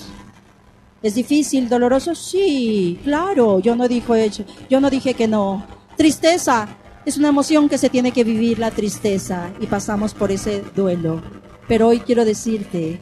¿Es 1.03 1.16
difícil, 1.16 1.69
doloroso? 1.69 2.15
Sí, 2.15 3.01
claro. 3.03 3.59
Yo 3.59 3.74
no 3.74 3.89
dije, 3.89 4.31
yo 4.70 4.81
no 4.81 4.89
dije 4.89 5.15
que 5.15 5.27
no. 5.27 5.66
Tristeza, 5.97 6.69
es 7.05 7.16
una 7.16 7.29
emoción 7.29 7.69
que 7.69 7.79
se 7.79 7.91
tiene 7.91 8.12
que 8.12 8.23
vivir 8.23 8.61
la 8.61 8.70
tristeza 8.70 9.51
y 9.61 9.66
pasamos 9.66 10.15
por 10.15 10.31
ese 10.31 10.62
duelo. 10.77 11.20
Pero 11.66 11.89
hoy 11.89 12.01
quiero 12.01 12.24
decirte 12.24 13.01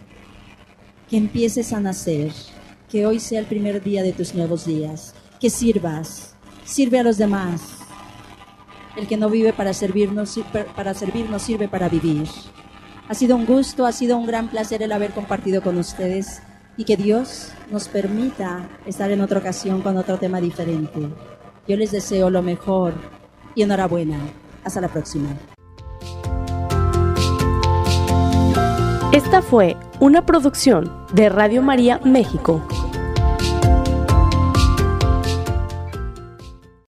que 1.09 1.17
empieces 1.19 1.73
a 1.73 1.81
nacer, 1.81 2.33
que 2.89 3.07
hoy 3.07 3.21
sea 3.21 3.41
el 3.41 3.47
primer 3.47 3.83
día 3.83 4.03
de 4.03 4.13
tus 4.13 4.35
nuevos 4.35 4.65
días, 4.65 5.15
que 5.39 5.51
sirvas, 5.51 6.35
sirve 6.65 6.99
a 6.99 7.03
los 7.03 7.19
demás. 7.19 7.61
El 8.97 9.07
que 9.07 9.19
no 9.19 9.29
vive 9.29 9.53
para 9.53 9.75
servirnos, 9.75 10.39
para 10.75 10.95
servirnos 10.95 11.43
sirve 11.43 11.69
para 11.69 11.89
vivir. 11.89 12.27
Ha 13.09 13.15
sido 13.15 13.37
un 13.37 13.45
gusto, 13.45 13.85
ha 13.85 13.93
sido 13.93 14.17
un 14.17 14.27
gran 14.27 14.49
placer 14.49 14.83
el 14.83 14.93
haber 14.93 15.11
compartido 15.11 15.63
con 15.63 15.77
ustedes 15.77 16.41
y 16.77 16.85
que 16.85 16.97
Dios 16.97 17.49
nos 17.71 17.89
permita 17.89 18.69
estar 18.87 19.11
en 19.11 19.21
otra 19.21 19.41
ocasión 19.41 19.83
con 19.83 19.99
otro 19.99 20.17
tema 20.17 20.41
diferente. 20.41 21.01
Yo 21.69 21.77
les 21.77 21.91
deseo 21.91 22.31
lo 22.31 22.43
mejor 22.43 23.20
y 23.55 23.63
enhorabuena. 23.63 24.19
Hasta 24.65 24.81
la 24.81 24.89
próxima. 24.89 25.29
Esta 29.13 29.43
fue 29.43 29.77
una 29.99 30.25
producción 30.25 30.91
de 31.13 31.29
Radio 31.29 31.63
María 31.63 32.01
México. 32.05 32.63